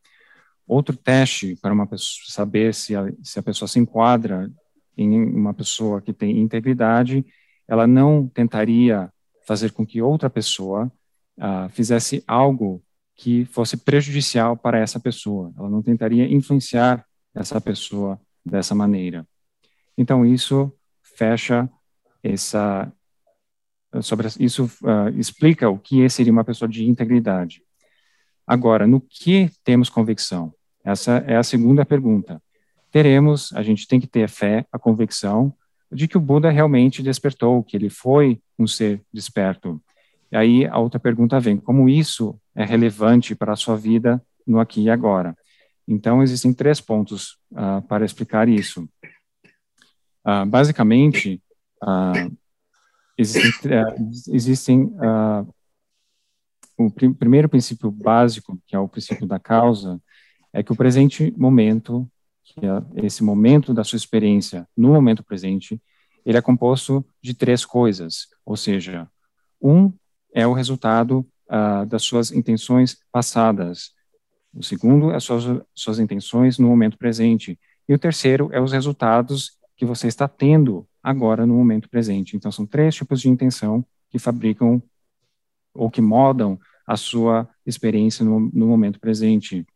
Outro 0.72 0.96
teste 0.96 1.54
para 1.60 1.74
uma 1.74 1.86
pessoa 1.86 2.24
saber 2.28 2.72
se 2.72 2.96
a, 2.96 3.12
se 3.22 3.38
a 3.38 3.42
pessoa 3.42 3.68
se 3.68 3.78
enquadra 3.78 4.50
em 4.96 5.22
uma 5.22 5.52
pessoa 5.52 6.00
que 6.00 6.14
tem 6.14 6.38
integridade, 6.38 7.26
ela 7.68 7.86
não 7.86 8.26
tentaria 8.26 9.12
fazer 9.46 9.72
com 9.72 9.84
que 9.84 10.00
outra 10.00 10.30
pessoa 10.30 10.90
uh, 11.36 11.68
fizesse 11.68 12.24
algo 12.26 12.82
que 13.14 13.44
fosse 13.44 13.76
prejudicial 13.76 14.56
para 14.56 14.78
essa 14.78 14.98
pessoa. 14.98 15.52
Ela 15.58 15.68
não 15.68 15.82
tentaria 15.82 16.24
influenciar 16.32 17.04
essa 17.34 17.60
pessoa 17.60 18.18
dessa 18.42 18.74
maneira. 18.74 19.28
Então, 19.98 20.24
isso 20.24 20.72
fecha 21.02 21.68
essa, 22.22 22.90
sobre 24.00 24.26
isso 24.40 24.64
uh, 24.64 25.10
explica 25.18 25.68
o 25.68 25.78
que 25.78 26.08
seria 26.08 26.32
uma 26.32 26.44
pessoa 26.44 26.66
de 26.66 26.88
integridade. 26.88 27.62
Agora, 28.46 28.86
no 28.86 29.02
que 29.02 29.50
temos 29.62 29.90
convicção? 29.90 30.54
Essa 30.84 31.24
é 31.26 31.36
a 31.36 31.42
segunda 31.42 31.84
pergunta. 31.84 32.42
Teremos, 32.90 33.52
a 33.54 33.62
gente 33.62 33.86
tem 33.86 34.00
que 34.00 34.06
ter 34.06 34.28
fé, 34.28 34.66
a 34.70 34.78
convicção 34.78 35.54
de 35.90 36.08
que 36.08 36.16
o 36.16 36.20
Buda 36.20 36.50
realmente 36.50 37.02
despertou, 37.02 37.62
que 37.62 37.76
ele 37.76 37.90
foi 37.90 38.40
um 38.58 38.66
ser 38.66 39.02
desperto. 39.12 39.80
E 40.30 40.36
aí 40.36 40.66
a 40.66 40.78
outra 40.78 40.98
pergunta 40.98 41.38
vem: 41.38 41.56
como 41.56 41.88
isso 41.88 42.38
é 42.54 42.64
relevante 42.64 43.34
para 43.34 43.52
a 43.52 43.56
sua 43.56 43.76
vida 43.76 44.22
no 44.46 44.58
aqui 44.58 44.82
e 44.82 44.90
agora? 44.90 45.36
Então, 45.86 46.22
existem 46.22 46.54
três 46.54 46.80
pontos 46.80 47.38
uh, 47.50 47.82
para 47.88 48.04
explicar 48.04 48.48
isso. 48.48 48.88
Uh, 50.24 50.46
basicamente, 50.46 51.42
uh, 51.82 52.36
existem, 53.18 53.72
existem 54.28 54.92
o 56.78 56.90
pr 56.90 57.12
primeiro 57.18 57.48
princípio 57.48 57.90
básico, 57.90 58.58
que 58.66 58.74
é 58.74 58.78
o 58.78 58.88
princípio 58.88 59.26
da 59.26 59.38
causa, 59.38 60.00
é 60.52 60.62
que 60.62 60.72
o 60.72 60.76
presente 60.76 61.32
momento, 61.36 62.08
que 62.44 62.60
é 62.66 63.06
esse 63.06 63.22
momento 63.22 63.72
da 63.72 63.84
sua 63.84 63.96
experiência 63.96 64.68
no 64.76 64.88
momento 64.88 65.24
presente, 65.24 65.80
ele 66.24 66.38
é 66.38 66.42
composto 66.42 67.04
de 67.20 67.34
três 67.34 67.64
coisas, 67.64 68.28
ou 68.44 68.56
seja, 68.56 69.08
um 69.60 69.92
é 70.34 70.46
o 70.46 70.52
resultado 70.52 71.26
uh, 71.48 71.86
das 71.86 72.02
suas 72.02 72.30
intenções 72.30 72.98
passadas, 73.10 73.92
o 74.54 74.62
segundo 74.62 75.10
é 75.10 75.16
as 75.16 75.24
suas, 75.24 75.62
suas 75.74 75.98
intenções 75.98 76.58
no 76.58 76.68
momento 76.68 76.98
presente, 76.98 77.58
e 77.88 77.94
o 77.94 77.98
terceiro 77.98 78.48
é 78.52 78.60
os 78.60 78.72
resultados 78.72 79.58
que 79.76 79.86
você 79.86 80.06
está 80.06 80.28
tendo 80.28 80.86
agora 81.02 81.46
no 81.46 81.54
momento 81.54 81.88
presente. 81.88 82.36
Então, 82.36 82.52
são 82.52 82.66
três 82.66 82.94
tipos 82.94 83.20
de 83.20 83.28
intenção 83.28 83.84
que 84.10 84.18
fabricam 84.18 84.80
ou 85.74 85.90
que 85.90 86.00
modam 86.00 86.58
a 86.86 86.96
sua 86.96 87.48
experiência 87.66 88.24
no, 88.24 88.50
no 88.52 88.66
momento 88.66 89.00
presente. 89.00 89.66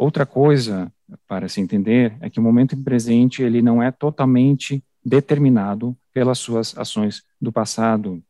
Outra 0.00 0.24
coisa 0.24 0.90
para 1.28 1.46
se 1.46 1.60
entender 1.60 2.16
é 2.22 2.30
que 2.30 2.40
o 2.40 2.42
momento 2.42 2.74
presente 2.82 3.42
ele 3.42 3.60
não 3.60 3.82
é 3.82 3.90
totalmente 3.90 4.82
determinado 5.04 5.94
pelas 6.10 6.38
suas 6.38 6.74
ações 6.78 7.22
do 7.38 7.52
passado. 7.52 8.24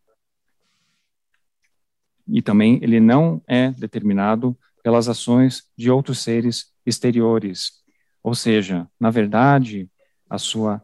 E 2.27 2.43
também 2.43 2.81
ele 2.83 2.99
não 2.99 3.41
é 3.47 3.71
determinado 3.71 4.59
pelas 4.83 5.09
ações 5.09 5.63
de 5.79 5.89
outros 5.89 6.19
seres 6.19 6.73
exteriores. 6.85 7.85
Ou 8.21 8.35
seja, 8.35 8.89
na 8.99 9.11
verdade, 9.11 9.89
a 10.29 10.39
sua 10.39 10.83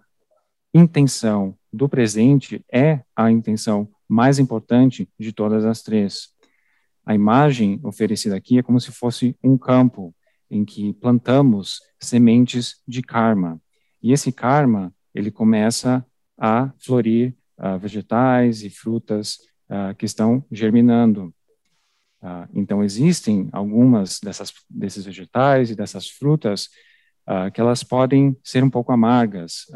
intenção 0.72 1.58
do 1.72 1.88
presente 1.88 2.64
é 2.72 3.02
a 3.16 3.28
intenção 3.28 3.90
mais 4.08 4.38
importante 4.38 5.08
de 5.18 5.32
todas 5.32 5.64
as 5.64 5.82
três. 5.82 6.28
A 7.04 7.12
imagem 7.12 7.80
oferecida 7.82 8.36
aqui 8.36 8.60
é 8.60 8.62
como 8.62 8.80
se 8.80 8.92
fosse 8.92 9.36
um 9.42 9.58
campo 9.58 10.14
em 10.50 10.64
que 10.64 10.92
plantamos 10.94 11.80
sementes 11.98 12.80
de 12.86 13.02
karma. 13.02 13.60
E 14.02 14.12
esse 14.12 14.30
karma, 14.30 14.94
ele 15.14 15.30
começa 15.30 16.04
a 16.38 16.70
florir 16.78 17.34
uh, 17.58 17.78
vegetais 17.78 18.62
e 18.62 18.70
frutas 18.70 19.38
uh, 19.70 19.94
que 19.96 20.04
estão 20.04 20.44
germinando. 20.50 21.34
Uh, 22.22 22.48
então, 22.54 22.84
existem 22.84 23.48
algumas 23.52 24.20
dessas, 24.20 24.52
desses 24.68 25.04
vegetais 25.04 25.70
e 25.70 25.74
dessas 25.74 26.08
frutas 26.08 26.68
que 27.52 27.60
elas 27.60 27.82
podem 27.82 28.36
ser 28.44 28.62
um 28.62 28.70
pouco 28.70 28.92
amargas, 28.92 29.66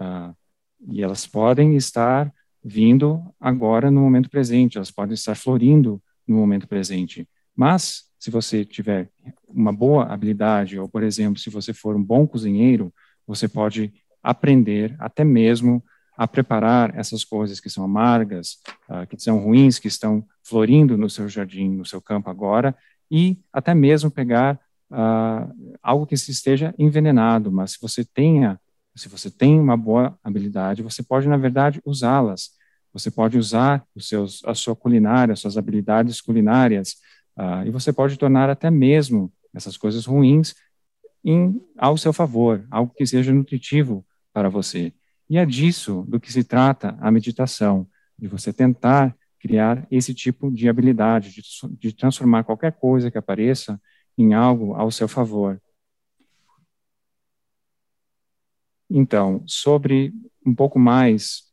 e 0.88 1.02
elas 1.02 1.26
podem 1.26 1.74
estar 1.74 2.32
vindo 2.62 3.20
agora 3.40 3.90
no 3.90 4.00
momento 4.00 4.30
presente, 4.30 4.76
elas 4.76 4.92
podem 4.92 5.14
estar 5.14 5.34
florindo 5.34 6.00
no 6.28 6.36
momento 6.36 6.68
presente. 6.68 7.28
Mas, 7.56 8.04
se 8.20 8.30
você 8.30 8.66
tiver 8.66 9.08
uma 9.48 9.72
boa 9.72 10.04
habilidade, 10.04 10.78
ou, 10.78 10.86
por 10.86 11.02
exemplo, 11.02 11.40
se 11.40 11.48
você 11.48 11.72
for 11.72 11.96
um 11.96 12.04
bom 12.04 12.26
cozinheiro, 12.26 12.92
você 13.26 13.48
pode 13.48 13.92
aprender 14.22 14.94
até 14.98 15.24
mesmo 15.24 15.82
a 16.18 16.28
preparar 16.28 16.94
essas 16.94 17.24
coisas 17.24 17.60
que 17.60 17.70
são 17.70 17.82
amargas, 17.82 18.58
uh, 18.90 19.06
que 19.08 19.18
são 19.18 19.38
ruins, 19.38 19.78
que 19.78 19.88
estão 19.88 20.22
florindo 20.42 20.98
no 20.98 21.08
seu 21.08 21.30
jardim, 21.30 21.70
no 21.70 21.86
seu 21.86 22.02
campo 22.02 22.28
agora, 22.28 22.76
e 23.10 23.40
até 23.50 23.72
mesmo 23.74 24.10
pegar 24.10 24.60
uh, 24.90 25.76
algo 25.82 26.06
que 26.06 26.16
se 26.18 26.30
esteja 26.30 26.74
envenenado, 26.78 27.50
mas 27.50 27.72
se 27.72 27.78
você 27.80 28.04
tenha, 28.04 28.60
se 28.94 29.08
você 29.08 29.30
tem 29.30 29.58
uma 29.58 29.78
boa 29.78 30.18
habilidade, 30.22 30.82
você 30.82 31.02
pode, 31.02 31.26
na 31.26 31.38
verdade, 31.38 31.80
usá-las. 31.86 32.50
Você 32.92 33.10
pode 33.10 33.38
usar 33.38 33.82
os 33.94 34.06
seus, 34.06 34.44
a 34.44 34.54
sua 34.54 34.76
culinária, 34.76 35.34
suas 35.36 35.56
habilidades 35.56 36.20
culinárias, 36.20 36.96
uh, 37.40 37.66
e 37.66 37.70
você 37.70 37.92
pode 37.92 38.18
tornar 38.18 38.50
até 38.50 38.70
mesmo 38.70 39.32
essas 39.54 39.76
coisas 39.76 40.04
ruins 40.04 40.54
em, 41.24 41.60
ao 41.76 41.96
seu 41.96 42.12
favor, 42.12 42.66
algo 42.70 42.92
que 42.94 43.06
seja 43.06 43.32
nutritivo 43.32 44.04
para 44.32 44.48
você. 44.48 44.92
E 45.28 45.38
é 45.38 45.46
disso 45.46 46.04
do 46.08 46.20
que 46.20 46.32
se 46.32 46.44
trata 46.44 46.96
a 47.00 47.10
meditação, 47.10 47.88
de 48.18 48.28
você 48.28 48.52
tentar 48.52 49.16
criar 49.38 49.86
esse 49.90 50.12
tipo 50.12 50.50
de 50.50 50.68
habilidade, 50.68 51.30
de, 51.32 51.42
de 51.78 51.94
transformar 51.94 52.44
qualquer 52.44 52.72
coisa 52.72 53.10
que 53.10 53.16
apareça 53.18 53.80
em 54.18 54.34
algo 54.34 54.74
ao 54.74 54.90
seu 54.90 55.08
favor. 55.08 55.60
Então, 58.88 59.42
sobre 59.46 60.12
um 60.44 60.54
pouco 60.54 60.78
mais 60.78 61.48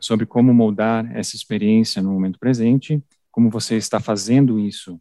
sobre 0.00 0.26
como 0.26 0.54
moldar 0.54 1.10
essa 1.16 1.34
experiência 1.34 2.00
no 2.00 2.12
momento 2.12 2.38
presente, 2.38 3.02
como 3.32 3.50
você 3.50 3.76
está 3.76 3.98
fazendo 3.98 4.60
isso 4.60 5.00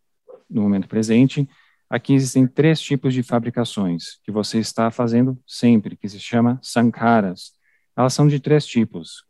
no 0.49 0.61
momento 0.61 0.87
presente. 0.87 1.47
Aqui 1.89 2.13
existem 2.13 2.45
três 2.45 2.81
tipos 2.81 3.13
de 3.13 3.23
fabricações 3.23 4.19
que 4.23 4.31
você 4.31 4.59
está 4.59 4.91
fazendo 4.91 5.37
sempre, 5.47 5.95
que 5.95 6.07
se 6.09 6.19
chama 6.19 6.59
sankaras. 6.61 7.53
Elas 7.95 8.13
são 8.13 8.27
de 8.27 8.39
três 8.39 8.65
tipos: 8.65 9.25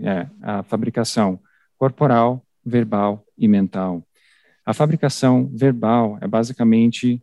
é, 0.00 0.28
a 0.42 0.62
fabricação 0.62 1.40
corporal, 1.76 2.46
verbal 2.64 3.24
e 3.36 3.48
mental. 3.48 4.06
A 4.64 4.72
fabricação 4.72 5.50
verbal 5.52 6.18
é 6.20 6.28
basicamente 6.28 7.22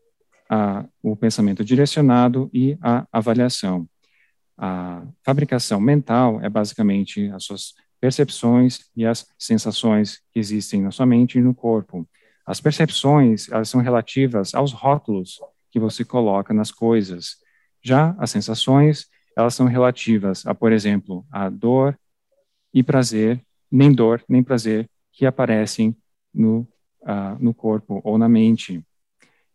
a, 0.50 0.86
o 1.02 1.16
pensamento 1.16 1.64
direcionado 1.64 2.50
e 2.54 2.78
a 2.82 3.08
avaliação. 3.12 3.88
A 4.58 5.06
fabricação 5.24 5.80
mental 5.80 6.42
é 6.42 6.50
basicamente 6.50 7.30
as 7.30 7.44
suas 7.44 7.74
percepções 8.00 8.90
e 8.96 9.06
as 9.06 9.28
sensações 9.38 10.22
que 10.32 10.40
existem 10.40 10.82
na 10.82 10.92
sua 10.92 11.06
mente 11.06 11.38
e 11.38 11.42
no 11.42 11.54
corpo. 11.54 12.08
As 12.48 12.62
percepções, 12.62 13.52
elas 13.52 13.68
são 13.68 13.82
relativas 13.82 14.56
aos 14.56 14.72
rótulos 14.72 15.38
que 15.70 15.82
você 15.82 16.06
coloca 16.06 16.54
nas 16.54 16.72
coisas. 16.72 17.36
Já 17.84 18.16
as 18.18 18.32
sensações, 18.32 19.08
elas 19.36 19.54
são 19.54 19.66
relativas 19.68 20.48
a, 20.48 20.56
por 20.56 20.72
exemplo, 20.72 21.26
a 21.30 21.50
dor 21.50 22.00
e 22.74 22.82
prazer, 22.82 23.46
nem 23.70 23.92
dor 23.92 24.24
nem 24.30 24.42
prazer 24.42 24.90
que 25.12 25.26
aparecem 25.26 25.94
no, 26.34 26.60
uh, 27.02 27.38
no 27.38 27.54
corpo 27.54 28.00
ou 28.02 28.18
na 28.18 28.30
mente. 28.30 28.82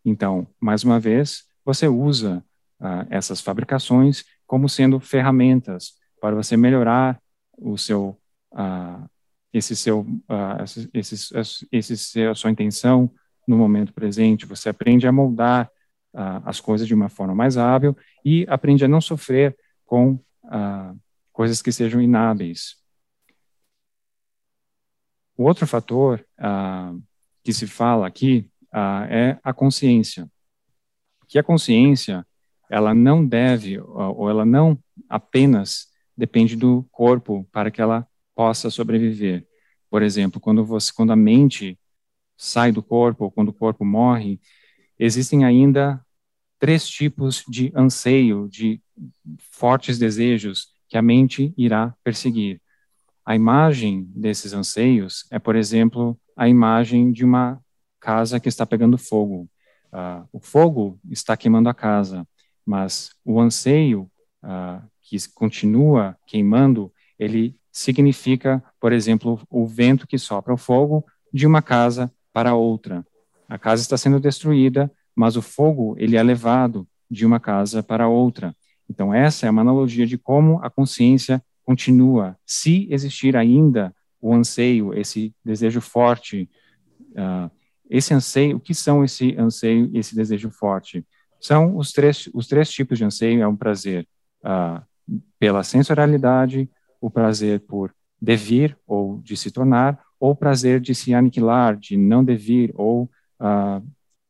Então, 0.05 0.45
mais 0.59 0.83
uma 0.83 0.99
vez, 0.99 1.45
você 1.65 1.87
usa 1.87 2.45
uh, 2.79 3.07
essas 3.09 3.41
fabricações 3.41 4.23
como 4.45 4.69
sendo 4.69 4.99
ferramentas 4.99 5.93
para 6.21 6.35
você 6.35 6.55
melhorar 6.55 7.19
o 7.57 7.75
seu 7.75 8.15
uh, 8.51 9.09
esse 9.53 9.75
seu 9.75 10.01
uh, 10.01 10.89
esse, 10.93 11.29
esse, 11.71 12.23
a 12.23 12.33
sua 12.33 12.49
intenção 12.49 13.13
no 13.47 13.55
momento 13.55 13.93
presente 13.93 14.47
você 14.47 14.69
aprende 14.69 15.07
a 15.07 15.11
moldar 15.11 15.69
uh, 16.13 16.41
as 16.43 16.59
coisas 16.59 16.87
de 16.87 16.93
uma 16.93 17.07
forma 17.07 17.35
mais 17.35 17.55
hábil 17.55 17.95
e 18.25 18.45
aprende 18.49 18.83
a 18.83 18.87
não 18.87 18.99
sofrer 18.99 19.55
com 19.85 20.19
coisas 21.31 21.61
que 21.61 21.71
sejam 21.71 22.01
inábeis. 22.01 22.75
O 25.37 25.43
outro 25.43 25.65
fator 25.65 26.25
que 27.43 27.53
se 27.53 27.65
fala 27.65 28.07
aqui 28.07 28.49
é 29.09 29.37
a 29.43 29.53
consciência. 29.53 30.29
Que 31.27 31.39
a 31.39 31.43
consciência 31.43 32.25
ela 32.69 32.93
não 32.93 33.25
deve, 33.25 33.79
ou 33.79 34.29
ela 34.29 34.43
não 34.43 34.77
apenas 35.07 35.87
depende 36.17 36.55
do 36.55 36.85
corpo 36.91 37.47
para 37.51 37.71
que 37.71 37.81
ela 37.81 38.07
possa 38.35 38.69
sobreviver. 38.69 39.45
Por 39.89 40.01
exemplo, 40.01 40.39
quando 40.39 40.65
você, 40.65 40.91
quando 40.93 41.11
a 41.11 41.15
mente 41.15 41.79
sai 42.37 42.71
do 42.71 42.81
corpo, 42.81 43.25
ou 43.25 43.31
quando 43.31 43.49
o 43.49 43.53
corpo 43.53 43.85
morre, 43.85 44.39
existem 44.97 45.45
ainda 45.45 46.03
três 46.59 46.87
tipos 46.87 47.43
de 47.47 47.71
anseio, 47.75 48.47
de 48.49 48.81
fortes 49.51 49.97
desejos 49.97 50.69
que 50.87 50.97
a 50.97 51.01
mente 51.01 51.53
irá 51.57 51.93
perseguir. 52.03 52.61
A 53.25 53.35
imagem 53.35 54.03
desses 54.15 54.53
anseios 54.53 55.25
é, 55.31 55.39
por 55.39 55.55
exemplo, 55.55 56.19
a 56.35 56.47
imagem 56.49 57.11
de 57.11 57.23
uma 57.23 57.61
casa 57.99 58.39
que 58.39 58.49
está 58.49 58.65
pegando 58.65 58.97
fogo. 58.97 59.49
Uh, 59.91 60.27
o 60.33 60.39
fogo 60.39 60.99
está 61.09 61.37
queimando 61.37 61.69
a 61.69 61.73
casa 61.73 62.27
mas 62.65 63.11
o 63.25 63.39
anseio 63.39 64.09
uh, 64.43 64.81
que 65.01 65.17
continua 65.33 66.17
queimando, 66.25 66.91
ele 67.19 67.57
significa, 67.73 68.63
por 68.79 68.93
exemplo, 68.93 69.41
o 69.49 69.65
vento 69.65 70.05
que 70.05 70.19
sopra 70.19 70.53
o 70.53 70.57
fogo 70.57 71.03
de 71.33 71.47
uma 71.47 71.61
casa 71.61 72.13
para 72.31 72.53
outra. 72.53 73.03
A 73.49 73.57
casa 73.57 73.81
está 73.81 73.97
sendo 73.97 74.19
destruída, 74.19 74.91
mas 75.15 75.35
o 75.35 75.41
fogo 75.41 75.95
ele 75.97 76.15
é 76.15 76.21
levado 76.21 76.87
de 77.09 77.25
uma 77.25 77.39
casa 77.39 77.81
para 77.81 78.07
outra. 78.07 78.55
Então 78.87 79.11
essa 79.11 79.47
é 79.47 79.49
uma 79.49 79.61
analogia 79.61 80.05
de 80.05 80.19
como 80.19 80.59
a 80.63 80.69
consciência 80.69 81.43
continua, 81.65 82.37
se 82.45 82.87
existir 82.91 83.35
ainda 83.35 83.95
o 84.21 84.33
anseio, 84.33 84.93
esse 84.93 85.33
desejo 85.43 85.81
forte, 85.81 86.49
uh, 87.11 87.49
esse 87.89 88.13
anseio, 88.13 88.57
o 88.57 88.59
que 88.59 88.75
são 88.75 89.03
esse 89.03 89.35
anseio 89.37 89.89
e 89.93 89.97
esse 89.97 90.15
desejo 90.15 90.49
forte? 90.51 91.05
São 91.39 91.75
os 91.75 91.91
três, 91.91 92.29
os 92.33 92.47
três 92.47 92.69
tipos 92.69 92.97
de 92.97 93.05
anseio, 93.05 93.41
é 93.41 93.47
um 93.47 93.55
prazer 93.55 94.07
uh, 94.43 94.81
pela 95.39 95.63
sensorialidade, 95.63 96.69
o 97.03 97.11
prazer 97.11 97.59
por 97.59 97.93
devir 98.21 98.77
ou 98.87 99.19
de 99.21 99.35
se 99.35 99.51
tornar, 99.51 100.01
ou 100.17 100.31
o 100.31 100.35
prazer 100.35 100.79
de 100.79 100.95
se 100.95 101.13
aniquilar, 101.13 101.75
de 101.75 101.97
não 101.97 102.23
devir 102.23 102.71
ou, 102.75 103.11
uh, 103.41 103.79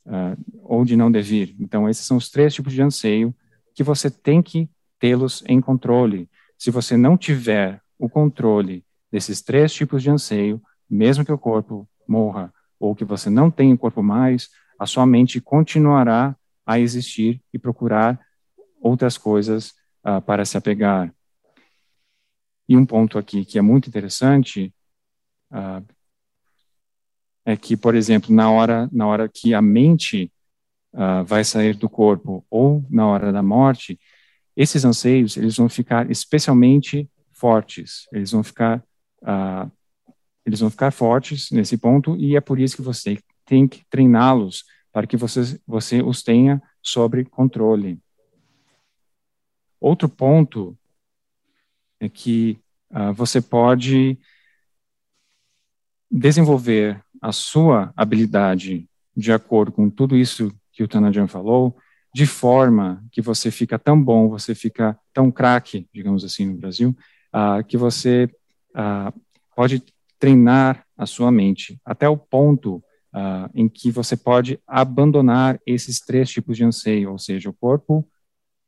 uh, 0.08 0.36
ou 0.64 0.84
de 0.84 0.96
não 0.96 1.12
devir. 1.12 1.56
Então, 1.60 1.88
esses 1.88 2.04
são 2.04 2.18
os 2.18 2.32
três 2.32 2.52
tipos 2.52 2.74
de 2.74 2.82
anseio 2.82 3.34
que 3.76 3.84
você 3.84 4.10
tem 4.10 4.42
que 4.42 4.68
tê-los 5.00 5.44
em 5.48 5.62
controle. 5.62 6.28
Se 6.58 6.72
você 6.72 6.98
não 6.98 7.16
tiver 7.16 7.80
o 8.00 8.10
controle 8.10 8.84
desses 9.12 9.40
três 9.40 9.72
tipos 9.72 10.02
de 10.02 10.10
anseio, 10.10 10.60
mesmo 10.90 11.24
que 11.24 11.32
o 11.32 11.38
corpo 11.38 11.88
morra 12.08 12.52
ou 12.80 12.96
que 12.96 13.06
você 13.06 13.30
não 13.30 13.52
tenha 13.52 13.76
o 13.76 13.78
corpo 13.78 14.02
mais, 14.02 14.50
a 14.80 14.88
sua 14.88 15.06
mente 15.06 15.40
continuará 15.40 16.36
a 16.66 16.80
existir 16.80 17.40
e 17.54 17.60
procurar 17.60 18.20
outras 18.82 19.16
coisas 19.16 19.76
uh, 20.04 20.20
para 20.26 20.44
se 20.44 20.58
apegar. 20.58 21.14
E 22.68 22.78
um 22.78 22.86
ponto 22.86 23.18
aqui 23.18 23.44
que 23.46 23.58
é 23.58 23.62
muito 23.62 23.90
interessante 23.90 24.74
uh, 25.52 25.86
é 27.46 27.58
que, 27.58 27.76
por 27.76 27.94
exemplo, 27.94 28.34
na 28.34 28.50
hora, 28.50 28.90
na 28.92 29.06
hora 29.06 29.28
que 29.28 29.54
a 29.54 29.62
mente 29.62 30.32
uh, 30.94 31.24
vai 31.26 31.44
sair 31.44 31.76
do 31.76 31.90
corpo 31.90 32.46
ou 32.50 32.86
na 32.90 33.06
hora 33.08 33.32
da 33.32 33.44
morte, 33.44 34.00
esses 34.56 34.86
anseios 34.86 35.36
eles 35.36 35.58
vão 35.58 35.68
ficar 35.68 36.10
especialmente 36.10 37.10
fortes. 37.32 38.08
Eles 38.14 38.32
vão 38.32 38.44
ficar 38.44 38.84
uh, 39.22 39.72
eles 40.46 40.60
vão 40.60 40.70
ficar 40.70 40.92
fortes 40.92 41.52
nesse 41.52 41.78
ponto 41.78 42.16
e 42.18 42.36
é 42.36 42.42
por 42.42 42.60
isso 42.60 42.76
que 42.76 42.82
você 42.82 43.18
tem 43.46 43.68
que 43.68 43.84
treiná-los 43.90 44.66
para 44.92 45.08
que 45.08 45.18
você 45.18 45.60
você 45.66 46.02
os 46.02 46.22
tenha 46.22 46.62
sobre 46.82 47.26
controle. 47.26 48.00
Outro 49.80 50.08
ponto 50.08 50.78
é 52.06 52.10
que 52.10 52.60
uh, 52.92 53.14
você 53.14 53.42
pode 53.42 54.18
desenvolver 56.10 57.02
a 57.22 57.32
sua 57.32 57.94
habilidade 57.96 58.88
de 59.16 59.32
acordo 59.32 59.72
com 59.72 59.90
tudo 59.90 60.18
isso 60.18 60.54
que 60.72 60.84
o 60.84 60.88
Tanajan 60.88 61.28
falou, 61.28 61.78
de 62.14 62.26
forma 62.26 63.04
que 63.12 63.22
você 63.22 63.50
fica 63.50 63.80
tão 63.80 64.02
bom, 64.02 64.30
você 64.30 64.54
fica 64.54 65.00
tão 65.14 65.32
craque, 65.32 65.88
digamos 65.94 66.24
assim, 66.24 66.46
no 66.46 66.58
Brasil, 66.58 66.96
uh, 67.34 67.64
que 67.66 67.78
você 67.78 68.30
uh, 68.76 69.20
pode 69.56 69.82
treinar 70.20 70.86
a 70.98 71.06
sua 71.06 71.32
mente 71.32 71.80
até 71.84 72.08
o 72.08 72.18
ponto 72.18 72.76
uh, 73.14 73.50
em 73.54 73.68
que 73.68 73.90
você 73.90 74.16
pode 74.16 74.60
abandonar 74.68 75.60
esses 75.66 76.00
três 76.00 76.30
tipos 76.30 76.58
de 76.58 76.64
anseio, 76.64 77.12
ou 77.12 77.18
seja, 77.18 77.50
o 77.50 77.54
corpo 77.54 78.08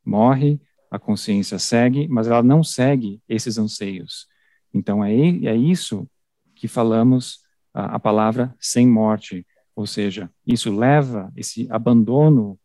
morre, 0.03 0.59
a 0.89 0.99
consciência 0.99 1.59
segue, 1.59 2.07
mas 2.07 2.27
ela 2.27 2.43
não 2.43 2.63
segue 2.63 3.21
esses 3.27 3.57
anseios. 3.57 4.27
Então 4.73 5.03
é, 5.03 5.13
é 5.13 5.55
isso 5.55 6.07
que 6.55 6.67
falamos 6.67 7.39
a, 7.73 7.95
a 7.95 7.99
palavra 7.99 8.55
sem 8.59 8.87
morte, 8.87 9.45
ou 9.75 9.85
seja, 9.85 10.29
isso 10.45 10.75
leva 10.75 11.31
esse 11.35 11.67
abandono 11.69 12.59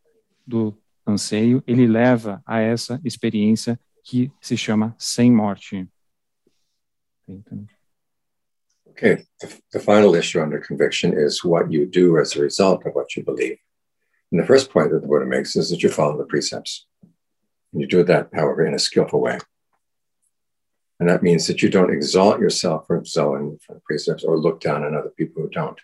do 0.47 0.77
anseio, 1.07 1.63
ele 1.67 1.87
leva 1.87 2.43
a 2.47 2.61
essa 2.61 3.01
experiência 3.05 3.79
que 4.05 4.31
se 4.41 4.57
chama 4.57 4.95
sem 4.99 5.31
morte. 5.31 5.89
Então, 7.29 7.67
okay, 8.87 9.25
the, 9.41 9.49
the 9.73 9.81
final 9.81 10.15
issue 10.15 10.41
under 10.41 10.61
conviction 10.61 11.13
is 11.13 11.45
what 11.45 11.73
you 11.73 11.87
do 11.87 12.19
as 12.19 12.37
a 12.37 12.41
result 12.41 12.85
of 12.87 12.95
what 12.95 13.17
you 13.17 13.25
believe. 13.25 13.59
And 14.33 14.41
the 14.41 14.47
first 14.47 14.71
point 14.71 14.91
that 14.91 15.01
the 15.01 15.09
Buddha 15.09 15.27
makes 15.27 15.57
is 15.57 15.71
that 15.71 15.83
you 15.83 15.91
follow 15.91 16.17
the 16.17 16.27
precepts. 16.27 16.87
You 17.73 17.87
do 17.87 18.03
that, 18.05 18.29
however, 18.35 18.67
in 18.67 18.75
a 18.75 18.79
skillful 18.79 19.21
way. 19.21 19.39
And 20.99 21.09
that 21.09 21.23
means 21.23 21.47
that 21.47 21.63
you 21.63 21.71
don't 21.71 21.93
exalt 21.93 22.41
yourself 22.41 22.87
for 22.87 22.97
exalting 22.97 23.59
the 23.69 23.81
precepts 23.85 24.25
or 24.25 24.39
look 24.39 24.61
down 24.61 24.85
on 24.85 24.95
other 24.95 25.13
people 25.17 25.43
who 25.43 25.49
don't. 25.49 25.81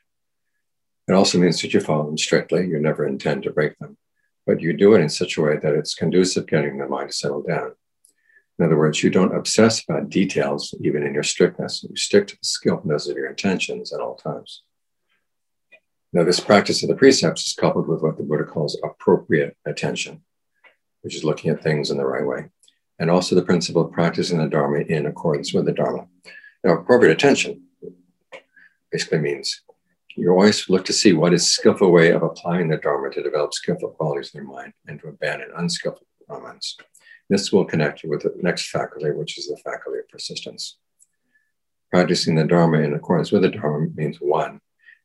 It 1.09 1.13
also 1.15 1.39
means 1.39 1.63
that 1.63 1.73
you 1.73 1.81
follow 1.81 2.07
them 2.07 2.19
strictly. 2.19 2.67
You 2.67 2.79
never 2.81 3.07
intend 3.07 3.45
to 3.45 3.51
break 3.51 3.79
them, 3.79 3.97
but 4.47 4.61
you 4.61 4.73
do 4.73 4.95
it 4.95 5.01
in 5.01 5.09
such 5.09 5.37
a 5.37 5.43
way 5.43 5.57
that 5.57 5.75
it's 5.75 5.95
conducive 5.95 6.47
getting 6.47 6.79
the 6.79 6.89
mind 6.89 7.11
to 7.11 7.15
settle 7.15 7.43
down. 7.43 7.73
In 8.59 8.65
other 8.65 8.77
words, 8.77 9.03
you 9.03 9.11
don't 9.11 9.37
obsess 9.37 9.83
about 9.85 10.11
details, 10.11 10.75
even 10.83 11.03
in 11.03 11.15
your 11.15 11.23
strictness. 11.23 11.85
You 11.89 11.95
stick 11.97 12.27
to 12.29 12.35
the 12.35 12.45
skillfulness 12.45 13.09
of 13.09 13.17
your 13.17 13.27
intentions 13.27 13.93
at 13.93 14.01
all 14.01 14.17
times. 14.17 14.63
Now, 16.13 16.25
this 16.25 16.41
practice 16.41 16.83
of 16.83 16.89
the 16.89 16.97
precepts 16.97 17.47
is 17.47 17.55
coupled 17.55 17.89
with 17.89 18.03
what 18.03 18.17
the 18.17 18.23
Buddha 18.23 18.45
calls 18.45 18.81
appropriate 18.83 19.57
attention, 19.67 20.23
which 21.07 21.15
is 21.15 21.23
looking 21.23 21.53
at 21.53 21.63
things 21.63 21.93
in 21.93 21.99
the 21.99 22.05
right 22.05 22.27
way, 22.27 22.47
and 22.99 23.09
also 23.09 23.37
the 23.37 23.45
principle 23.45 23.87
of 23.87 23.93
practicing 23.93 24.39
the 24.39 24.49
Dharma 24.49 24.81
in 24.81 25.07
accordance 25.07 25.55
with 25.55 25.65
the 25.65 25.73
Dharma. 25.73 26.09
Now, 26.65 26.73
appropriate 26.73 27.13
attention 27.13 27.63
basically 28.91 29.21
means 29.21 29.63
you 30.17 30.33
always 30.33 30.69
look 30.69 30.85
to 30.87 30.93
see 30.93 31.13
what 31.13 31.33
is 31.33 31.49
skillful 31.49 31.93
way 31.93 32.11
of 32.11 32.25
applying 32.25 32.67
the 32.67 32.79
Dharma 32.79 33.11
to 33.11 33.23
develop 33.23 33.55
skillful 33.55 33.91
qualities 33.91 34.33
in 34.35 34.41
your 34.43 34.51
mind 34.53 34.73
and 34.89 34.99
to 34.99 35.07
abandon 35.07 35.51
unskillful 35.57 36.05
ones. 36.29 36.77
This 37.31 37.53
will 37.53 37.65
connect 37.65 38.03
you 38.03 38.11
with 38.11 38.23
the 38.23 38.35
next 38.43 38.69
faculty, 38.71 39.13
which 39.13 39.39
is 39.39 39.47
the 39.47 39.59
faculty 39.59 40.01
of 40.01 40.09
persistence. 40.09 40.77
Practicing 41.93 42.35
the 42.35 42.43
Dharma 42.43 42.81
in 42.81 42.95
accordance 42.95 43.31
with 43.31 43.43
the 43.43 43.51
Dharma 43.51 43.91
means 43.95 44.17
one, 44.17 44.61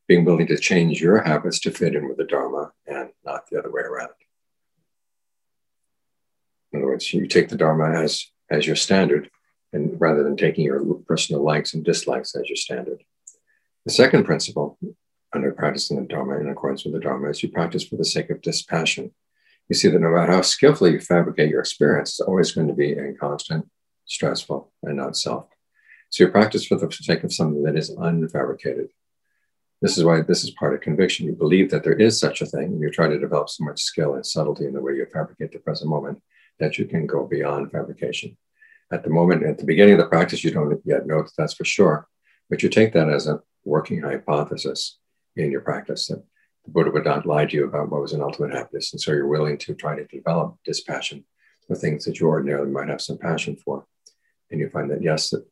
being 0.07 0.25
willing 0.25 0.47
to 0.47 0.57
change 0.57 0.99
your 0.99 1.21
habits 1.21 1.59
to 1.59 1.69
fit 1.69 1.93
in 1.93 2.07
with 2.07 2.17
the 2.17 2.23
Dharma 2.23 2.71
and 2.87 3.11
not 3.23 3.47
the 3.51 3.59
other 3.59 3.71
way 3.71 3.83
around. 3.83 4.09
In 6.71 6.79
other 6.79 6.87
words, 6.87 7.13
you 7.13 7.27
take 7.27 7.49
the 7.49 7.57
Dharma 7.57 8.01
as, 8.01 8.27
as 8.49 8.65
your 8.65 8.75
standard, 8.75 9.29
and 9.73 9.99
rather 9.99 10.23
than 10.23 10.37
taking 10.37 10.65
your 10.65 10.83
personal 11.07 11.43
likes 11.43 11.73
and 11.73 11.83
dislikes 11.83 12.35
as 12.35 12.47
your 12.47 12.55
standard. 12.55 13.03
The 13.85 13.91
second 13.91 14.25
principle 14.25 14.77
under 15.33 15.51
practicing 15.51 15.99
the 15.99 16.07
Dharma 16.07 16.39
in 16.39 16.49
accordance 16.49 16.83
with 16.83 16.93
the 16.93 16.99
Dharma 16.99 17.29
is 17.29 17.41
you 17.41 17.49
practice 17.49 17.87
for 17.87 17.95
the 17.95 18.05
sake 18.05 18.29
of 18.29 18.41
dispassion. 18.41 19.11
You 19.69 19.75
see 19.75 19.87
that 19.87 19.99
no 19.99 20.09
matter 20.09 20.33
how 20.33 20.41
skillfully 20.41 20.91
you 20.91 20.99
fabricate 20.99 21.49
your 21.49 21.61
experience, 21.61 22.11
it's 22.11 22.19
always 22.19 22.51
going 22.51 22.67
to 22.67 22.73
be 22.73 22.91
inconstant, 22.91 23.69
stressful, 24.05 24.71
and 24.83 24.97
not 24.97 25.15
self. 25.15 25.47
So 26.09 26.25
you 26.25 26.31
practice 26.31 26.65
for 26.65 26.77
the 26.77 26.91
sake 26.91 27.23
of 27.23 27.33
something 27.33 27.63
that 27.63 27.77
is 27.77 27.95
unfabricated. 27.95 28.89
This 29.81 29.97
is 29.97 30.03
why 30.03 30.21
this 30.21 30.43
is 30.43 30.51
part 30.51 30.73
of 30.73 30.81
conviction. 30.81 31.25
You 31.25 31.33
believe 31.33 31.71
that 31.71 31.83
there 31.83 31.93
is 31.93 32.19
such 32.19 32.41
a 32.41 32.45
thing, 32.45 32.65
and 32.65 32.81
you 32.81 32.91
try 32.91 33.07
to 33.07 33.17
develop 33.17 33.49
so 33.49 33.63
much 33.63 33.81
skill 33.81 34.15
and 34.15 34.25
subtlety 34.25 34.65
in 34.65 34.73
the 34.73 34.81
way 34.81 34.93
you 34.93 35.05
fabricate 35.11 35.51
the 35.53 35.59
present 35.59 35.89
moment 35.89 36.21
that 36.61 36.77
you 36.77 36.85
can 36.85 37.05
go 37.05 37.27
beyond 37.27 37.71
fabrication. 37.71 38.37
At 38.91 39.03
the 39.03 39.09
moment, 39.09 39.43
at 39.43 39.57
the 39.57 39.65
beginning 39.65 39.95
of 39.95 39.99
the 39.99 40.07
practice, 40.07 40.43
you 40.43 40.51
don't 40.51 40.79
yet 40.85 41.05
know 41.05 41.23
that 41.23 41.31
that's 41.37 41.53
for 41.53 41.65
sure, 41.65 42.07
but 42.49 42.63
you 42.63 42.69
take 42.69 42.93
that 42.93 43.09
as 43.09 43.27
a 43.27 43.41
working 43.65 44.01
hypothesis 44.01 44.97
in 45.35 45.51
your 45.51 45.61
practice 45.61 46.07
that 46.07 46.23
the 46.65 46.71
Buddha 46.71 46.91
would 46.91 47.05
not 47.05 47.25
lie 47.25 47.45
to 47.45 47.55
you 47.55 47.65
about 47.65 47.89
what 47.89 48.01
was 48.01 48.13
an 48.13 48.21
ultimate 48.21 48.53
happiness. 48.53 48.93
And 48.93 49.01
so 49.01 49.11
you're 49.11 49.27
willing 49.27 49.57
to 49.59 49.73
try 49.73 49.95
to 49.95 50.05
develop 50.05 50.57
dispassion 50.63 51.25
for 51.67 51.75
things 51.75 52.05
that 52.05 52.19
you 52.19 52.27
ordinarily 52.27 52.69
might 52.69 52.89
have 52.89 53.01
some 53.01 53.17
passion 53.17 53.55
for. 53.55 53.85
And 54.51 54.59
you 54.59 54.69
find 54.69 54.91
that, 54.91 55.01
yes, 55.01 55.29
that 55.31 55.45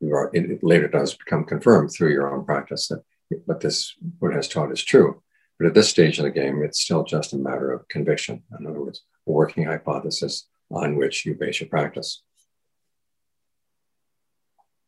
you 0.00 0.14
are, 0.14 0.30
it 0.34 0.62
later 0.62 0.88
does 0.88 1.14
become 1.14 1.44
confirmed 1.44 1.90
through 1.92 2.12
your 2.12 2.34
own 2.34 2.44
practice 2.44 2.88
that 2.88 3.02
what 3.46 3.60
this 3.60 3.94
Buddha 4.00 4.34
has 4.36 4.48
taught 4.48 4.72
is 4.72 4.84
true. 4.84 5.22
But 5.58 5.68
at 5.68 5.74
this 5.74 5.88
stage 5.88 6.18
of 6.18 6.24
the 6.24 6.30
game, 6.30 6.62
it's 6.62 6.80
still 6.80 7.04
just 7.04 7.32
a 7.32 7.38
matter 7.38 7.72
of 7.72 7.88
conviction. 7.88 8.42
In 8.58 8.66
other 8.66 8.82
words, 8.82 9.02
working 9.26 9.64
hypothesis 9.64 10.48
on 10.70 10.96
which 10.96 11.28
you 11.28 11.36
base 11.36 11.60
your 11.60 11.68
practice. 11.68 12.22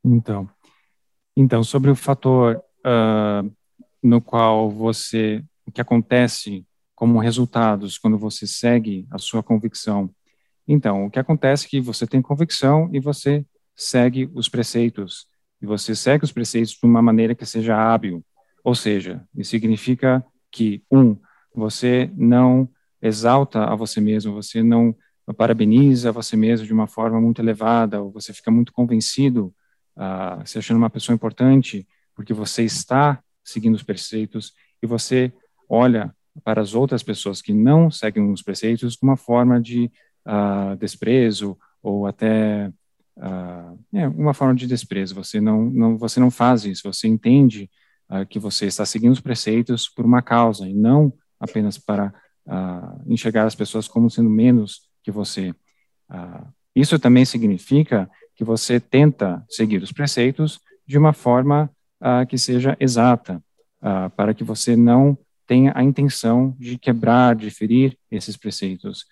Então, 0.05 0.48
então 1.37 1.62
sobre 1.62 1.90
o 1.90 1.96
fator 1.96 2.62
uh, 2.87 3.51
no 4.03 4.20
qual 4.22 4.70
você, 4.70 5.44
o 5.66 5.72
que 5.72 5.81
acontece 5.81 6.64
como 6.94 7.18
resultados 7.18 7.98
quando 7.98 8.18
você 8.18 8.46
segue 8.46 9.07
a 9.11 9.18
sua 9.18 9.42
convicção. 9.42 10.11
Então, 10.66 11.07
o 11.07 11.11
que 11.11 11.18
acontece 11.18 11.66
é 11.66 11.68
que 11.68 11.81
você 11.81 12.07
tem 12.07 12.20
convicção 12.20 12.90
e 12.92 13.01
você 13.01 13.46
segue 13.74 14.29
os 14.35 14.48
preceitos. 14.48 15.27
E 15.62 15.66
você 15.66 15.94
segue 15.94 16.24
os 16.24 16.33
preceitos 16.33 16.72
de 16.72 16.85
uma 16.85 17.01
maneira 17.01 17.35
que 17.35 17.46
seja 17.46 17.77
hábil. 17.77 18.24
Ou 18.64 18.74
seja, 18.74 19.24
isso 19.37 19.51
significa 19.51 20.24
que, 20.51 20.83
um, 20.90 21.16
você 21.55 22.11
não 22.16 22.68
exalta 23.00 23.64
a 23.64 23.74
você 23.74 24.00
mesmo, 24.00 24.34
você 24.34 24.62
não 24.62 24.94
parabeniza 25.34 26.12
você 26.12 26.37
mesmo 26.37 26.66
de 26.66 26.72
uma 26.72 26.87
forma 26.87 27.20
muito 27.20 27.40
elevada, 27.40 28.00
ou 28.00 28.11
você 28.11 28.32
fica 28.32 28.50
muito 28.50 28.72
convencido 28.72 29.54
uh, 29.96 30.46
se 30.46 30.58
achando 30.58 30.78
uma 30.78 30.90
pessoa 30.90 31.14
importante 31.14 31.87
porque 32.14 32.32
você 32.32 32.64
está 32.64 33.22
seguindo 33.44 33.74
os 33.74 33.82
preceitos 33.82 34.52
e 34.82 34.87
você 34.87 35.32
olha 35.68 36.14
para 36.42 36.61
as 36.61 36.74
outras 36.74 37.02
pessoas 37.02 37.42
que 37.42 37.52
não 37.52 37.90
seguem 37.90 38.30
os 38.30 38.42
preceitos 38.42 38.96
com 38.96 39.06
uma 39.06 39.16
forma 39.16 39.61
de 39.61 39.90
uh, 40.26 40.76
desprezo 40.76 41.58
ou 41.82 42.06
até 42.06 42.72
uh, 43.16 43.78
é, 43.94 44.08
uma 44.08 44.34
forma 44.34 44.54
de 44.54 44.66
desprezo. 44.66 45.14
Você 45.14 45.40
não, 45.40 45.64
não, 45.64 45.98
você 45.98 46.18
não 46.20 46.30
faz 46.30 46.64
isso. 46.64 46.82
Você 46.84 47.06
entende 47.06 47.70
que 48.30 48.38
você 48.38 48.64
está 48.64 48.87
seguindo 48.87 49.12
os 49.12 49.20
preceitos 49.20 49.87
por 49.87 50.02
uma 50.06 50.22
causa 50.22 50.66
e 50.66 50.72
não 50.72 51.12
apenas 51.38 51.76
para 51.76 52.11
enxergar 53.06 53.44
as 53.44 53.54
pessoas 53.54 53.87
como 53.87 54.11
sendo 54.11 54.30
menos 54.30 54.82
que 55.02 55.11
você. 55.11 55.54
isso 56.74 56.98
também 56.98 57.24
significa 57.24 58.11
que 58.34 58.44
você 58.44 58.78
tenta 58.78 59.44
seguir 59.48 59.82
os 59.82 59.92
preceitos 59.92 60.61
de 60.87 60.96
uma 60.96 61.12
forma 61.12 61.70
que 62.28 62.38
seja 62.38 62.76
exata, 62.80 63.42
para 64.16 64.32
que 64.32 64.44
você 64.44 64.76
não 64.76 65.18
tenha 65.46 65.72
a 65.74 65.82
intenção 65.82 66.54
de 66.58 66.78
quebrar, 66.78 67.34
de 67.34 67.50
ferir 67.50 67.96
esses 68.11 68.37
preceitos. 68.37 69.06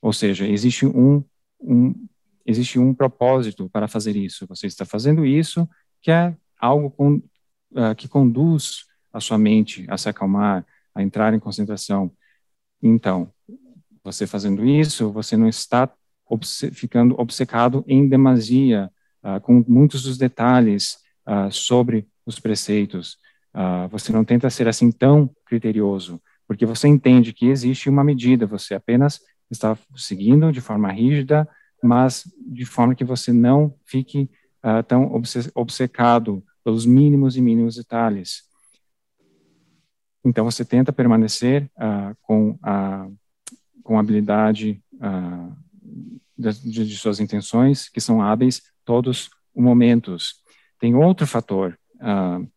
Ou 0.00 0.12
seja, 0.12 0.46
existe 0.46 0.86
um, 0.86 1.24
um, 1.60 2.06
existe 2.46 2.78
um 2.78 2.94
propósito 2.94 3.68
para 3.70 3.88
fazer 3.88 4.16
isso. 4.16 4.46
Você 4.46 4.66
está 4.66 4.84
fazendo 4.84 5.26
isso, 5.26 5.68
que 6.00 6.10
é 6.10 6.36
algo 6.60 6.90
com, 6.90 7.22
que 7.96 8.06
conduz 8.06 8.84
a 9.12 9.20
sua 9.20 9.38
mente 9.38 9.86
a 9.88 9.96
se 9.96 10.08
acalmar, 10.08 10.64
a 10.94 11.02
entrar 11.02 11.34
em 11.34 11.40
concentração. 11.40 12.12
Então, 12.82 13.32
você 14.02 14.26
fazendo 14.26 14.64
isso, 14.64 15.10
você 15.10 15.36
não 15.36 15.48
está 15.48 15.90
obce 16.26 16.70
ficando 16.70 17.18
obcecado 17.18 17.84
em 17.86 18.08
demasia 18.08 18.90
uh, 19.22 19.40
com 19.40 19.64
muitos 19.66 20.02
dos 20.02 20.18
detalhes 20.18 21.02
sobre 21.50 22.06
os 22.26 22.38
preceitos. 22.38 23.16
Uh, 23.54 23.88
você 23.88 24.12
não 24.12 24.24
tenta 24.24 24.50
ser 24.50 24.68
assim 24.68 24.90
tão 24.90 25.30
criterioso, 25.46 26.20
porque 26.46 26.66
você 26.66 26.88
entende 26.88 27.32
que 27.32 27.46
existe 27.46 27.88
uma 27.88 28.04
medida, 28.04 28.46
você 28.46 28.74
apenas 28.74 29.20
está 29.50 29.78
seguindo 29.96 30.50
de 30.52 30.60
forma 30.60 30.90
rígida, 30.90 31.48
mas 31.82 32.24
de 32.46 32.64
forma 32.64 32.94
que 32.94 33.04
você 33.04 33.32
não 33.32 33.74
fique 33.86 34.28
uh, 34.64 34.82
tão 34.82 35.12
obcecado 35.54 36.44
pelos 36.64 36.84
mínimos 36.84 37.36
e 37.36 37.40
mínimos 37.40 37.76
detalhes. 37.76 38.42
Então 40.24 40.44
você 40.44 40.64
tenta 40.64 40.92
permanecer 40.92 41.70
uh, 41.76 42.16
com 42.22 42.58
a 42.62 43.08
com 43.82 43.98
a 43.98 44.00
habilidade 44.00 44.82
de, 46.38 46.86
de, 46.86 46.96
suas 46.96 47.20
intenções, 47.20 47.90
que 47.90 48.00
são 48.00 48.22
hábeis 48.22 48.62
todos 48.82 49.28
os 49.54 49.62
momentos. 49.62 50.36
Tem 50.80 50.94
outro 50.94 51.26
fator 51.26 51.78
uh, 51.96 52.48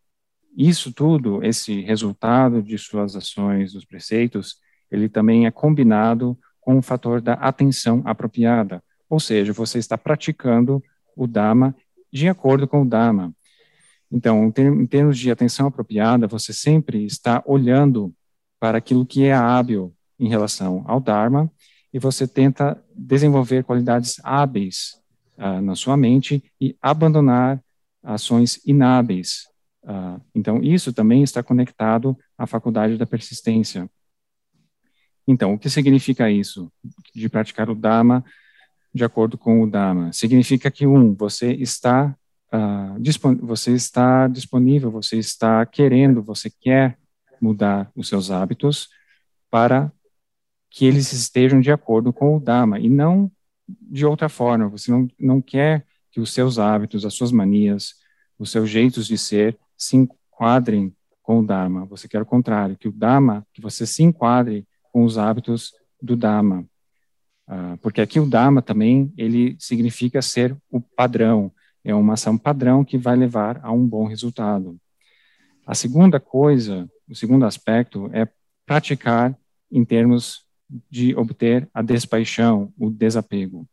isso 0.57 0.91
tudo, 0.91 1.43
esse 1.43 1.81
resultado 1.81 2.63
de 2.63 2.79
suas 2.79 3.15
ações, 3.15 3.73
dos 3.73 3.85
preceitos, 3.85 4.55
ele 4.89 5.07
também 5.07 5.45
é 5.45 5.51
combinado 5.51 6.35
com 6.59 6.79
o 6.79 6.81
fator 6.81 7.21
da 7.21 7.33
atenção 7.33 8.01
apropriada, 8.05 8.83
ou 9.07 9.19
seja, 9.19 9.53
você 9.53 9.77
está 9.77 9.95
praticando 9.97 10.83
o 11.15 11.27
Dharma 11.27 11.75
de 12.11 12.27
acordo 12.27 12.67
com 12.67 12.81
o 12.81 12.89
Dharma. 12.89 13.31
Então, 14.11 14.53
em 14.57 14.85
termos 14.85 15.17
de 15.17 15.29
atenção 15.29 15.67
apropriada, 15.67 16.27
você 16.27 16.53
sempre 16.53 17.05
está 17.05 17.43
olhando 17.45 18.13
para 18.59 18.77
aquilo 18.77 19.05
que 19.05 19.25
é 19.25 19.33
hábil 19.33 19.93
em 20.19 20.29
relação 20.29 20.83
ao 20.87 20.99
Dharma 20.99 21.51
e 21.93 21.99
você 21.99 22.27
tenta 22.27 22.81
desenvolver 22.95 23.63
qualidades 23.63 24.19
hábeis 24.23 24.95
uh, 25.37 25.61
na 25.61 25.75
sua 25.75 25.97
mente 25.97 26.43
e 26.59 26.75
abandonar 26.81 27.61
ações 28.03 28.61
inábeis 28.65 29.47
Uh, 29.87 30.21
então, 30.35 30.61
isso 30.61 30.91
também 30.91 31.23
está 31.23 31.41
conectado 31.41 32.17
à 32.37 32.45
faculdade 32.45 32.97
da 32.97 33.05
persistência. 33.05 33.89
Então, 35.25 35.53
o 35.53 35.59
que 35.59 35.69
significa 35.69 36.29
isso, 36.29 36.69
de 37.15 37.29
praticar 37.29 37.69
o 37.69 37.75
Dharma 37.75 38.23
de 38.93 39.05
acordo 39.05 39.37
com 39.37 39.63
o 39.63 39.69
Dharma? 39.69 40.11
Significa 40.11 40.69
que, 40.69 40.85
um, 40.85 41.15
você 41.15 41.53
está, 41.53 42.13
uh, 42.53 43.45
você 43.45 43.73
está 43.73 44.27
disponível, 44.27 44.91
você 44.91 45.17
está 45.17 45.65
querendo, 45.65 46.21
você 46.21 46.49
quer 46.49 46.97
mudar 47.41 47.91
os 47.95 48.07
seus 48.07 48.31
hábitos 48.31 48.89
para 49.49 49.91
que 50.69 50.85
eles 50.85 51.11
estejam 51.13 51.59
de 51.59 51.71
acordo 51.71 52.11
com 52.11 52.35
o 52.35 52.39
Dharma, 52.39 52.79
e 52.79 52.89
não 52.89 53.31
de 53.67 54.05
outra 54.05 54.29
forma. 54.29 54.67
Você 54.69 54.91
não, 54.91 55.07
não 55.19 55.41
quer 55.41 55.85
que 56.11 56.19
os 56.19 56.33
seus 56.33 56.59
hábitos, 56.59 57.05
as 57.05 57.13
suas 57.13 57.31
manias, 57.31 57.95
os 58.37 58.51
seus 58.51 58.69
jeitos 58.69 59.07
de 59.07 59.17
ser 59.17 59.57
se 59.75 59.95
enquadrem 59.95 60.93
com 61.21 61.39
o 61.39 61.45
Dharma. 61.45 61.85
Você 61.85 62.07
quer 62.07 62.21
o 62.21 62.25
contrário, 62.25 62.77
que 62.77 62.87
o 62.87 62.91
Dharma, 62.91 63.45
que 63.53 63.61
você 63.61 63.85
se 63.85 64.03
enquadre 64.03 64.65
com 64.91 65.03
os 65.03 65.17
hábitos 65.17 65.73
do 66.01 66.15
Dharma. 66.15 66.65
Uh, 67.47 67.77
porque 67.81 68.01
aqui 68.01 68.19
o 68.19 68.29
Dharma 68.29 68.61
também, 68.61 69.11
ele 69.17 69.55
significa 69.59 70.21
ser 70.21 70.55
o 70.69 70.81
padrão, 70.81 71.51
é 71.87 71.95
uma 71.95 72.13
ação 72.13 72.37
padrão 72.37 72.83
que 72.83 72.97
vai 72.97 73.15
levar 73.15 73.59
a 73.63 73.71
um 73.71 73.87
bom 73.87 74.05
resultado. 74.05 74.77
A 75.65 75.73
segunda 75.73 76.19
coisa, 76.19 76.89
o 77.09 77.15
segundo 77.15 77.45
aspecto 77.45 78.09
é 78.13 78.27
praticar 78.65 79.37
em 79.71 79.85
termos 79.85 80.45
de 80.89 81.15
obter 81.15 81.69
a 81.73 81.81
despaixão, 81.81 82.73
o 82.77 82.89
desapego, 82.89 83.65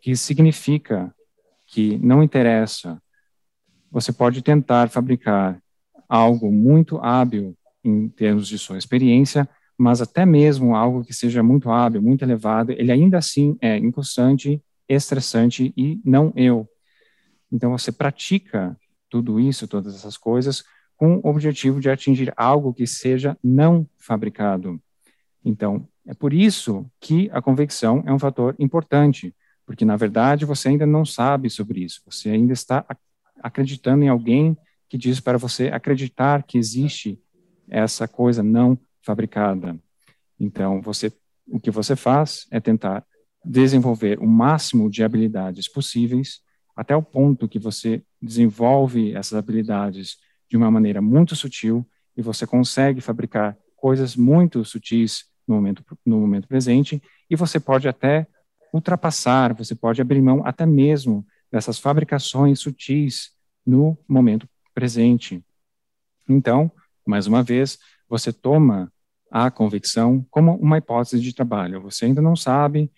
que 0.00 0.16
significa 0.16 1.14
que 1.66 1.98
não 1.98 2.22
interessa 2.22 3.00
você 3.90 4.12
pode 4.12 4.40
tentar 4.40 4.88
fabricar 4.88 5.60
algo 6.08 6.50
muito 6.50 6.98
hábil 6.98 7.56
em 7.84 8.08
termos 8.08 8.46
de 8.48 8.58
sua 8.58 8.78
experiência, 8.78 9.48
mas 9.76 10.00
até 10.00 10.24
mesmo 10.24 10.76
algo 10.76 11.04
que 11.04 11.12
seja 11.12 11.42
muito 11.42 11.70
hábil, 11.70 12.00
muito 12.00 12.22
elevado, 12.22 12.72
ele 12.72 12.92
ainda 12.92 13.18
assim 13.18 13.56
é 13.60 13.76
inconstante, 13.76 14.62
estressante 14.88 15.72
e 15.76 16.00
não 16.04 16.32
eu. 16.36 16.68
Então 17.50 17.70
você 17.70 17.90
pratica 17.90 18.76
tudo 19.08 19.40
isso, 19.40 19.66
todas 19.66 19.94
essas 19.94 20.16
coisas, 20.16 20.64
com 20.96 21.16
o 21.16 21.28
objetivo 21.28 21.80
de 21.80 21.90
atingir 21.90 22.32
algo 22.36 22.72
que 22.72 22.86
seja 22.86 23.36
não 23.42 23.86
fabricado. 23.98 24.80
Então, 25.44 25.88
é 26.06 26.14
por 26.14 26.32
isso 26.32 26.86
que 27.00 27.30
a 27.32 27.40
convicção 27.40 28.02
é 28.06 28.12
um 28.12 28.18
fator 28.18 28.54
importante, 28.58 29.34
porque 29.64 29.84
na 29.84 29.96
verdade 29.96 30.44
você 30.44 30.68
ainda 30.68 30.86
não 30.86 31.04
sabe 31.04 31.48
sobre 31.48 31.82
isso, 31.82 32.02
você 32.04 32.30
ainda 32.30 32.52
está 32.52 32.84
acreditando 33.42 34.04
em 34.04 34.08
alguém 34.08 34.56
que 34.88 34.98
diz 34.98 35.20
para 35.20 35.38
você 35.38 35.68
acreditar 35.68 36.42
que 36.42 36.58
existe 36.58 37.18
essa 37.68 38.06
coisa 38.06 38.42
não 38.42 38.78
fabricada. 39.00 39.78
Então, 40.38 40.82
você, 40.82 41.12
o 41.46 41.60
que 41.60 41.70
você 41.70 41.96
faz 41.96 42.46
é 42.50 42.60
tentar 42.60 43.04
desenvolver 43.44 44.18
o 44.18 44.26
máximo 44.26 44.90
de 44.90 45.02
habilidades 45.02 45.68
possíveis 45.68 46.40
até 46.76 46.94
o 46.94 47.02
ponto 47.02 47.48
que 47.48 47.58
você 47.58 48.02
desenvolve 48.20 49.14
essas 49.14 49.34
habilidades 49.34 50.18
de 50.48 50.56
uma 50.56 50.70
maneira 50.70 51.00
muito 51.00 51.36
sutil 51.36 51.86
e 52.16 52.22
você 52.22 52.46
consegue 52.46 53.00
fabricar 53.00 53.56
coisas 53.76 54.16
muito 54.16 54.64
sutis 54.64 55.24
no 55.46 55.54
momento, 55.54 55.84
no 56.04 56.18
momento 56.18 56.48
presente 56.48 57.02
e 57.28 57.36
você 57.36 57.58
pode 57.58 57.88
até 57.88 58.26
ultrapassar, 58.72 59.54
você 59.54 59.74
pode 59.74 60.00
abrir 60.00 60.20
mão 60.20 60.44
até 60.44 60.64
mesmo 60.64 61.26
dessas 61.50 61.78
fabricações 61.78 62.60
sutis 62.60 63.32
no 63.66 63.98
momento 64.08 64.48
presente. 64.74 65.44
Então, 66.28 66.70
mais 67.06 67.26
uma 67.26 67.42
vez, 67.42 67.78
você 68.08 68.32
toma 68.32 68.92
a 69.30 69.50
convicção 69.50 70.26
como 70.30 70.54
uma 70.56 70.78
hipótese 70.78 71.20
de 71.20 71.34
trabalho. 71.34 71.80
Você 71.82 72.06
ainda 72.06 72.20
não 72.20 72.34
sabe 72.34 72.90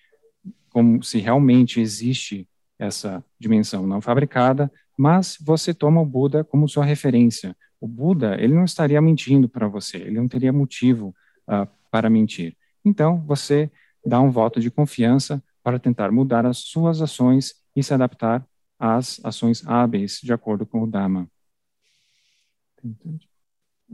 como 0.70 1.02
se 1.02 1.18
realmente 1.18 1.80
existe 1.80 2.48
essa 2.82 3.24
dimensão 3.38 3.86
não 3.86 4.00
fabricada, 4.00 4.70
mas 4.98 5.38
você 5.40 5.72
toma 5.72 6.00
o 6.00 6.06
Buda 6.06 6.42
como 6.42 6.68
sua 6.68 6.84
referência. 6.84 7.56
O 7.80 7.86
Buda, 7.86 8.34
ele 8.40 8.54
não 8.54 8.64
estaria 8.64 9.00
mentindo 9.00 9.48
para 9.48 9.68
você, 9.68 9.98
ele 9.98 10.16
não 10.16 10.26
teria 10.26 10.52
motivo 10.52 11.14
uh, 11.48 11.68
para 11.90 12.10
mentir. 12.10 12.56
Então, 12.84 13.24
você 13.24 13.70
dá 14.04 14.20
um 14.20 14.30
voto 14.30 14.60
de 14.60 14.70
confiança 14.70 15.42
para 15.62 15.78
tentar 15.78 16.10
mudar 16.10 16.44
as 16.44 16.58
suas 16.58 17.00
ações 17.00 17.54
e 17.74 17.82
se 17.82 17.94
adaptar 17.94 18.44
às 18.78 19.20
ações 19.24 19.64
hábeis 19.66 20.18
de 20.20 20.32
acordo 20.32 20.66
com 20.66 20.82
o 20.82 20.86
Dhamma. 20.86 21.28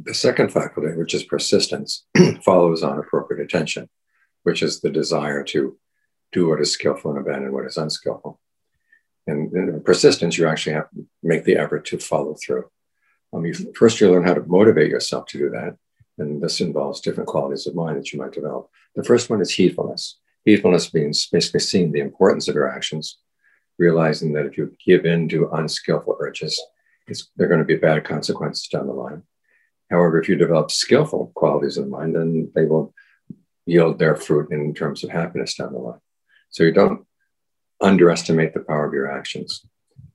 The 0.03 0.14
second 0.14 0.51
faculty, 0.51 0.96
which 0.96 1.14
is 1.14 1.24
persistence, 1.24 2.07
follows 2.42 2.83
on 2.83 2.98
appropriate 2.98 3.42
attention, 3.42 3.87
which 4.44 4.64
is 4.64 4.81
the 4.81 4.90
desire 4.90 5.44
to 5.44 5.77
do 6.33 6.48
what 6.48 6.62
is 6.62 6.72
skillful 6.72 7.11
and 7.11 7.18
abandon 7.18 7.53
what 7.53 7.66
is 7.66 7.77
unskillful. 7.77 8.38
And 9.28 9.52
in 9.52 9.82
persistence, 9.82 10.38
you 10.38 10.48
actually 10.48 10.74
have 10.74 10.90
to 10.90 11.06
make 11.22 11.44
the 11.44 11.56
effort 11.56 11.84
to 11.86 11.98
follow 11.98 12.34
through. 12.34 12.64
Um, 13.32 13.44
you, 13.44 13.54
first, 13.76 14.00
you 14.00 14.10
learn 14.10 14.24
how 14.24 14.34
to 14.34 14.42
motivate 14.46 14.90
yourself 14.90 15.26
to 15.26 15.38
do 15.38 15.50
that. 15.50 15.76
And 16.18 16.42
this 16.42 16.60
involves 16.60 17.00
different 17.00 17.28
qualities 17.28 17.66
of 17.66 17.74
mind 17.74 17.98
that 17.98 18.12
you 18.12 18.18
might 18.18 18.32
develop. 18.32 18.70
The 18.96 19.04
first 19.04 19.30
one 19.30 19.40
is 19.40 19.52
heedfulness. 19.52 20.14
Heedfulness 20.46 20.92
means 20.94 21.26
basically 21.26 21.60
seeing 21.60 21.92
the 21.92 22.00
importance 22.00 22.48
of 22.48 22.54
your 22.54 22.68
actions 22.68 23.18
realizing 23.78 24.32
that 24.32 24.46
if 24.46 24.58
you 24.58 24.76
give 24.84 25.04
in 25.04 25.28
to 25.28 25.50
unskillful 25.52 26.16
urges, 26.20 26.60
there 27.36 27.46
are 27.46 27.48
going 27.48 27.60
to 27.60 27.64
be 27.64 27.76
bad 27.76 28.04
consequences 28.04 28.66
down 28.68 28.86
the 28.86 28.92
line. 28.92 29.22
However, 29.90 30.20
if 30.20 30.28
you 30.28 30.36
develop 30.36 30.70
skillful 30.70 31.32
qualities 31.34 31.78
of 31.78 31.84
the 31.84 31.90
mind, 31.90 32.14
then 32.14 32.50
they 32.54 32.64
will 32.64 32.92
yield 33.64 33.98
their 33.98 34.16
fruit 34.16 34.50
in 34.50 34.74
terms 34.74 35.04
of 35.04 35.10
happiness 35.10 35.54
down 35.54 35.72
the 35.72 35.78
line. 35.78 36.00
So 36.50 36.64
you 36.64 36.72
don't 36.72 37.06
underestimate 37.80 38.54
the 38.54 38.60
power 38.60 38.86
of 38.86 38.92
your 38.92 39.10
actions. 39.10 39.64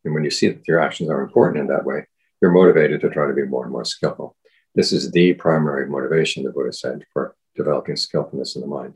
And 0.06 0.13
when 0.13 0.23
you 0.23 0.30
see 0.30 0.49
that 0.49 0.67
your 0.67 0.80
actions 0.80 1.10
are 1.10 1.21
important 1.21 1.62
in 1.62 1.67
that 1.67 1.86
way, 1.86 2.08
you're 2.41 2.52
motivated 2.52 3.02
to 3.02 3.10
try 3.10 3.28
to 3.28 3.34
be 3.34 3.43
more 3.43 3.63
and 3.63 3.71
more 3.71 3.86
skillful. 3.86 4.36
This 4.76 4.91
is 4.91 5.12
the 5.12 5.34
primary 5.36 5.88
motivation, 5.88 6.43
the 6.43 6.52
Buddha 6.52 6.73
said, 6.73 7.06
for 7.13 7.36
developing 7.56 7.95
skillfulness 7.95 8.56
in 8.56 8.62
the 8.62 8.67
mind. 8.67 8.95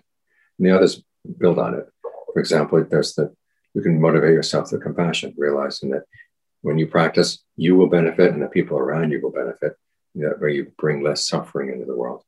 And 0.57 0.67
the 0.67 0.75
others 0.75 1.03
build 1.37 1.59
on 1.59 1.75
it. 1.75 1.87
For 2.33 2.39
example, 2.39 2.83
there's 2.83 3.13
the 3.13 3.33
you 3.73 3.83
can 3.83 4.01
motivate 4.01 4.33
yourself 4.33 4.69
through 4.69 4.79
compassion, 4.79 5.35
realizing 5.37 5.91
that 5.91 6.03
when 6.61 6.79
you 6.79 6.87
practice, 6.87 7.43
you 7.57 7.75
will 7.75 7.87
benefit 7.87 8.33
and 8.33 8.41
the 8.41 8.47
people 8.47 8.77
around 8.77 9.11
you 9.11 9.21
will 9.21 9.31
benefit. 9.31 9.73
That 10.15 10.41
way 10.41 10.55
you 10.55 10.71
bring 10.79 11.03
less 11.03 11.27
suffering 11.27 11.71
into 11.71 11.85
the 11.85 11.95
world. 11.95 12.23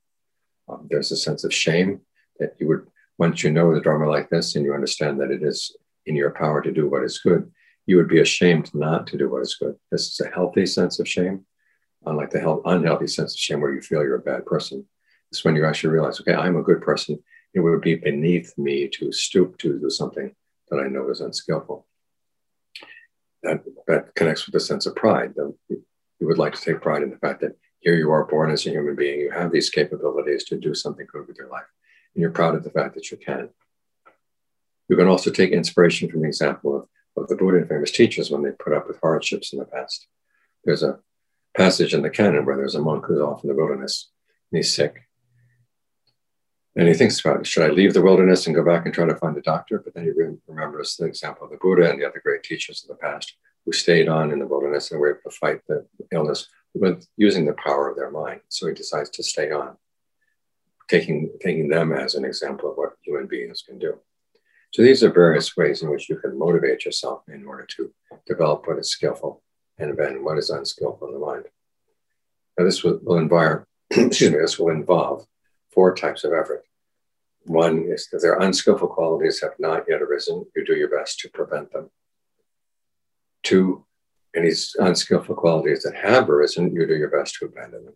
Um, 0.68 0.88
there's 0.92 1.12
a 1.12 1.18
sense 1.18 1.44
of 1.44 1.52
shame 1.52 2.02
that 2.38 2.56
you 2.60 2.68
would, 2.68 2.86
once 3.18 3.44
you 3.44 3.50
know 3.50 3.74
the 3.74 3.82
Dharma 3.82 4.08
like 4.08 4.30
this 4.30 4.56
and 4.56 4.64
you 4.64 4.76
understand 4.76 5.20
that 5.20 5.32
it 5.32 5.42
is 5.42 5.76
in 6.06 6.16
your 6.16 6.32
power 6.32 6.62
to 6.62 6.72
do 6.72 6.90
what 6.90 7.04
is 7.04 7.20
good, 7.20 7.52
you 7.86 7.98
would 7.98 8.08
be 8.08 8.20
ashamed 8.20 8.74
not 8.74 9.08
to 9.08 9.18
do 9.18 9.30
what 9.30 9.42
is 9.42 9.56
good. 9.56 9.76
This 9.92 10.08
is 10.08 10.20
a 10.20 10.30
healthy 10.30 10.66
sense 10.66 11.00
of 11.00 11.08
shame, 11.08 11.46
unlike 12.06 12.30
the 12.30 12.40
health, 12.40 12.62
unhealthy 12.66 13.08
sense 13.08 13.34
of 13.34 13.40
shame 13.40 13.62
where 13.62 13.74
you 13.74 13.82
feel 13.82 14.04
you're 14.04 14.16
a 14.16 14.20
bad 14.20 14.46
person. 14.46 14.86
It's 15.32 15.44
when 15.44 15.56
you 15.56 15.66
actually 15.66 15.92
realize, 15.92 16.20
okay, 16.22 16.34
I'm 16.34 16.58
a 16.58 16.64
good 16.64 16.82
person. 16.82 17.22
It 17.54 17.60
would 17.60 17.82
be 17.82 17.96
beneath 17.96 18.58
me 18.58 18.88
to 18.90 19.12
stoop 19.12 19.58
to 19.60 19.80
do 19.80 19.90
something 19.90 20.36
that 20.70 20.80
I 20.80 20.88
know 20.88 21.10
is 21.10 21.22
unskillful. 21.22 21.88
That, 23.44 23.64
that 23.88 24.14
connects 24.16 24.46
with 24.46 24.54
the 24.54 24.60
sense 24.60 24.86
of 24.86 24.96
pride. 24.96 25.34
You 25.38 26.28
would 26.28 26.38
like 26.38 26.54
to 26.54 26.62
take 26.62 26.82
pride 26.82 27.04
in 27.04 27.10
the 27.10 27.18
fact 27.18 27.42
that 27.42 27.56
here 27.80 27.96
you 27.96 28.12
are 28.12 28.26
born 28.26 28.52
as 28.52 28.66
a 28.66 28.72
human 28.72 28.96
being, 28.96 29.20
you 29.20 29.32
have 29.32 29.52
these 29.52 29.70
capabilities 29.70 30.44
to 30.46 30.58
do 30.58 30.76
something 30.76 31.08
good 31.12 31.28
with 31.28 31.38
your 31.38 31.48
life, 31.48 31.64
and 32.14 32.22
you're 32.22 32.32
proud 32.32 32.56
of 32.56 32.64
the 32.64 32.70
fact 32.70 32.94
that 32.96 33.10
you 33.10 33.18
can. 33.18 33.50
You 34.90 34.96
can 34.96 35.08
also 35.08 35.30
take 35.30 35.52
inspiration 35.52 36.10
from 36.10 36.22
the 36.22 36.28
example 36.28 36.76
of, 36.76 36.88
of 37.16 37.30
the 37.30 37.36
Buddha 37.36 37.58
and 37.58 37.70
famous 37.70 37.92
teachers 37.92 38.32
when 38.32 38.42
they 38.42 38.52
put 38.52 38.74
up 38.74 38.88
with 38.88 39.00
hardships 39.02 39.54
in 39.54 39.60
the 39.60 39.66
past. 39.66 40.08
There's 40.66 40.84
a 40.84 41.00
passage 41.56 41.94
in 41.94 42.02
the 42.02 42.10
canon 42.10 42.46
where 42.46 42.58
there's 42.58 42.76
a 42.76 42.82
monk 42.82 43.06
who's 43.06 43.22
off 43.22 43.44
in 43.44 43.50
the 43.50 43.56
wilderness 43.56 44.10
and 44.52 44.58
he's 44.58 44.74
sick. 44.74 45.08
And 46.76 46.88
he 46.88 46.94
thinks 46.94 47.20
about, 47.20 47.46
should 47.46 47.70
I 47.70 47.74
leave 47.74 47.94
the 47.94 48.02
wilderness 48.02 48.48
and 48.48 48.56
go 48.56 48.64
back 48.64 48.86
and 48.86 48.94
try 48.94 49.06
to 49.06 49.16
find 49.16 49.38
a 49.38 49.42
doctor? 49.42 49.80
But 49.80 49.94
then 49.94 50.06
he 50.06 50.12
remembers 50.48 50.96
the 50.96 51.06
example 51.06 51.46
of 51.46 51.52
the 51.52 51.58
Buddha 51.58 51.90
and 51.90 52.00
the 52.00 52.08
other 52.08 52.22
great 52.24 52.44
teachers 52.44 52.84
of 52.84 52.88
the 52.88 52.96
past 52.96 53.36
who 53.66 53.74
stayed 53.74 54.08
on 54.08 54.32
in 54.32 54.40
the 54.40 54.48
wilderness 54.48 54.92
and 54.92 55.00
were 55.00 55.12
able 55.12 55.30
to 55.30 55.36
fight 55.36 55.62
the 55.68 55.86
illness 56.12 56.48
with 56.74 57.06
using 57.18 57.46
the 57.46 57.54
power 57.54 57.90
of 57.90 57.98
their 57.98 58.12
mind. 58.12 58.42
So 58.48 58.68
he 58.68 58.74
decides 58.74 59.10
to 59.12 59.24
stay 59.24 59.52
on, 59.52 59.78
taking, 60.88 61.32
taking 61.42 61.68
them 61.68 61.92
as 61.92 62.16
an 62.16 62.24
example 62.24 62.72
of 62.72 62.78
what 62.78 62.94
human 63.04 63.28
beings 63.28 63.64
can 63.68 63.78
do. 63.78 64.00
So 64.72 64.84
these 64.84 65.04
are 65.04 65.12
various 65.12 65.58
ways 65.58 65.82
in 65.82 65.90
which 65.90 66.10
you 66.10 66.18
can 66.18 66.38
motivate 66.38 66.86
yourself 66.86 67.24
in 67.28 67.46
order 67.46 67.66
to 67.78 67.92
develop 68.28 68.68
what 68.68 68.78
is 68.78 68.92
skillful 68.92 69.42
and 69.78 69.92
abandon 69.92 70.24
what 70.24 70.38
is 70.38 70.50
unskillful 70.50 71.08
in 71.08 71.14
the 71.14 71.20
mind. 71.20 71.46
Now 72.58 72.66
this 72.66 72.84
will, 72.84 73.00
will 73.02 73.18
involve, 73.18 73.64
excuse 73.90 74.32
me, 74.32 74.38
this 74.38 74.60
will 74.60 74.70
involve 74.70 75.26
four 75.72 75.96
types 75.96 76.24
of 76.24 76.34
effort. 76.34 76.66
One 77.46 77.86
is 77.88 78.08
that 78.12 78.22
their 78.22 78.38
unskillful 78.38 78.90
qualities 78.90 79.42
have 79.42 79.54
not 79.58 79.86
yet 79.88 80.02
arisen. 80.02 80.46
You 80.56 80.66
do 80.66 80.76
your 80.76 80.90
best 80.90 81.20
to 81.22 81.30
prevent 81.30 81.72
them. 81.72 81.90
Two, 83.42 83.86
any 84.36 84.52
unskillful 84.78 85.36
qualities 85.36 85.84
that 85.84 85.96
have 85.96 86.30
arisen, 86.30 86.74
you 86.76 86.86
do 86.86 86.96
your 86.96 87.10
best 87.10 87.36
to 87.36 87.46
abandon 87.46 87.86
them. 87.86 87.96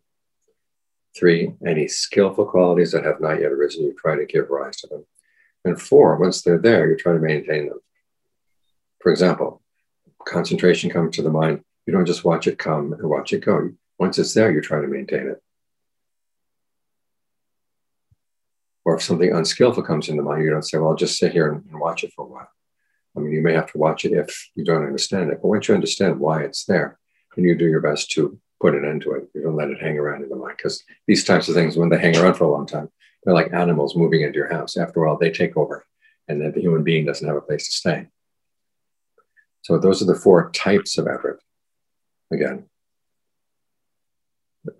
Three, 1.15 1.53
any 1.65 1.87
skillful 1.87 2.45
qualities 2.45 2.91
that 2.93 3.05
have 3.05 3.21
not 3.21 3.39
yet 3.39 3.51
arisen, 3.51 3.83
you 3.83 3.93
try 3.93 4.15
to 4.15 4.25
give 4.25 4.49
rise 4.49 4.77
to 4.77 4.87
them. 4.87 5.05
And 5.65 5.81
four, 5.81 6.17
once 6.17 6.41
they're 6.41 6.57
there, 6.57 6.89
you 6.89 6.97
try 6.97 7.13
to 7.13 7.19
maintain 7.19 7.67
them. 7.67 7.79
For 9.01 9.11
example, 9.11 9.61
concentration 10.25 10.89
comes 10.89 11.15
to 11.15 11.21
the 11.21 11.29
mind. 11.29 11.63
You 11.85 11.93
don't 11.93 12.05
just 12.05 12.23
watch 12.23 12.47
it 12.47 12.57
come 12.57 12.93
and 12.93 13.09
watch 13.09 13.33
it 13.33 13.45
go. 13.45 13.71
Once 13.99 14.17
it's 14.17 14.33
there, 14.33 14.51
you 14.51 14.61
try 14.61 14.81
to 14.81 14.87
maintain 14.87 15.27
it. 15.27 15.41
Or 18.85 18.95
if 18.95 19.03
something 19.03 19.31
unskillful 19.31 19.83
comes 19.83 20.09
into 20.09 20.23
mind, 20.23 20.43
you 20.43 20.49
don't 20.49 20.63
say, 20.63 20.77
well, 20.77 20.89
I'll 20.89 20.95
just 20.95 21.17
sit 21.17 21.31
here 21.31 21.51
and, 21.51 21.63
and 21.69 21.79
watch 21.79 22.03
it 22.03 22.11
for 22.13 22.25
a 22.25 22.29
while. 22.29 22.49
I 23.15 23.19
mean, 23.19 23.31
you 23.31 23.41
may 23.41 23.53
have 23.53 23.71
to 23.71 23.77
watch 23.77 24.05
it 24.05 24.11
if 24.11 24.49
you 24.55 24.65
don't 24.65 24.85
understand 24.85 25.29
it, 25.29 25.39
but 25.41 25.47
once 25.47 25.67
you 25.67 25.75
understand 25.75 26.19
why 26.19 26.43
it's 26.43 26.65
there, 26.65 26.97
then 27.35 27.45
you 27.45 27.55
do 27.55 27.67
your 27.67 27.79
best 27.79 28.11
to 28.11 28.39
put 28.59 28.75
an 28.75 28.85
end 28.85 29.03
to 29.03 29.13
it. 29.13 29.29
You 29.33 29.43
don't 29.43 29.55
let 29.55 29.69
it 29.69 29.81
hang 29.81 29.97
around 29.97 30.23
in 30.23 30.29
the 30.29 30.35
mind 30.35 30.57
because 30.57 30.83
these 31.07 31.23
types 31.23 31.47
of 31.47 31.55
things, 31.55 31.77
when 31.77 31.89
they 31.89 31.99
hang 31.99 32.17
around 32.17 32.35
for 32.35 32.45
a 32.45 32.51
long 32.51 32.65
time, 32.65 32.89
they're 33.23 33.33
like 33.33 33.53
animals 33.53 33.95
moving 33.95 34.21
into 34.21 34.37
your 34.37 34.51
house. 34.51 34.77
After 34.77 35.03
a 35.03 35.07
while, 35.07 35.17
they 35.17 35.31
take 35.31 35.55
over, 35.57 35.85
and 36.27 36.41
then 36.41 36.51
the 36.51 36.61
human 36.61 36.83
being 36.83 37.05
doesn't 37.05 37.27
have 37.27 37.37
a 37.37 37.41
place 37.41 37.65
to 37.67 37.71
stay. 37.71 38.07
So 39.61 39.77
those 39.77 40.01
are 40.01 40.05
the 40.05 40.15
four 40.15 40.51
types 40.51 40.97
of 40.97 41.07
effort. 41.07 41.41
Again, 42.31 42.65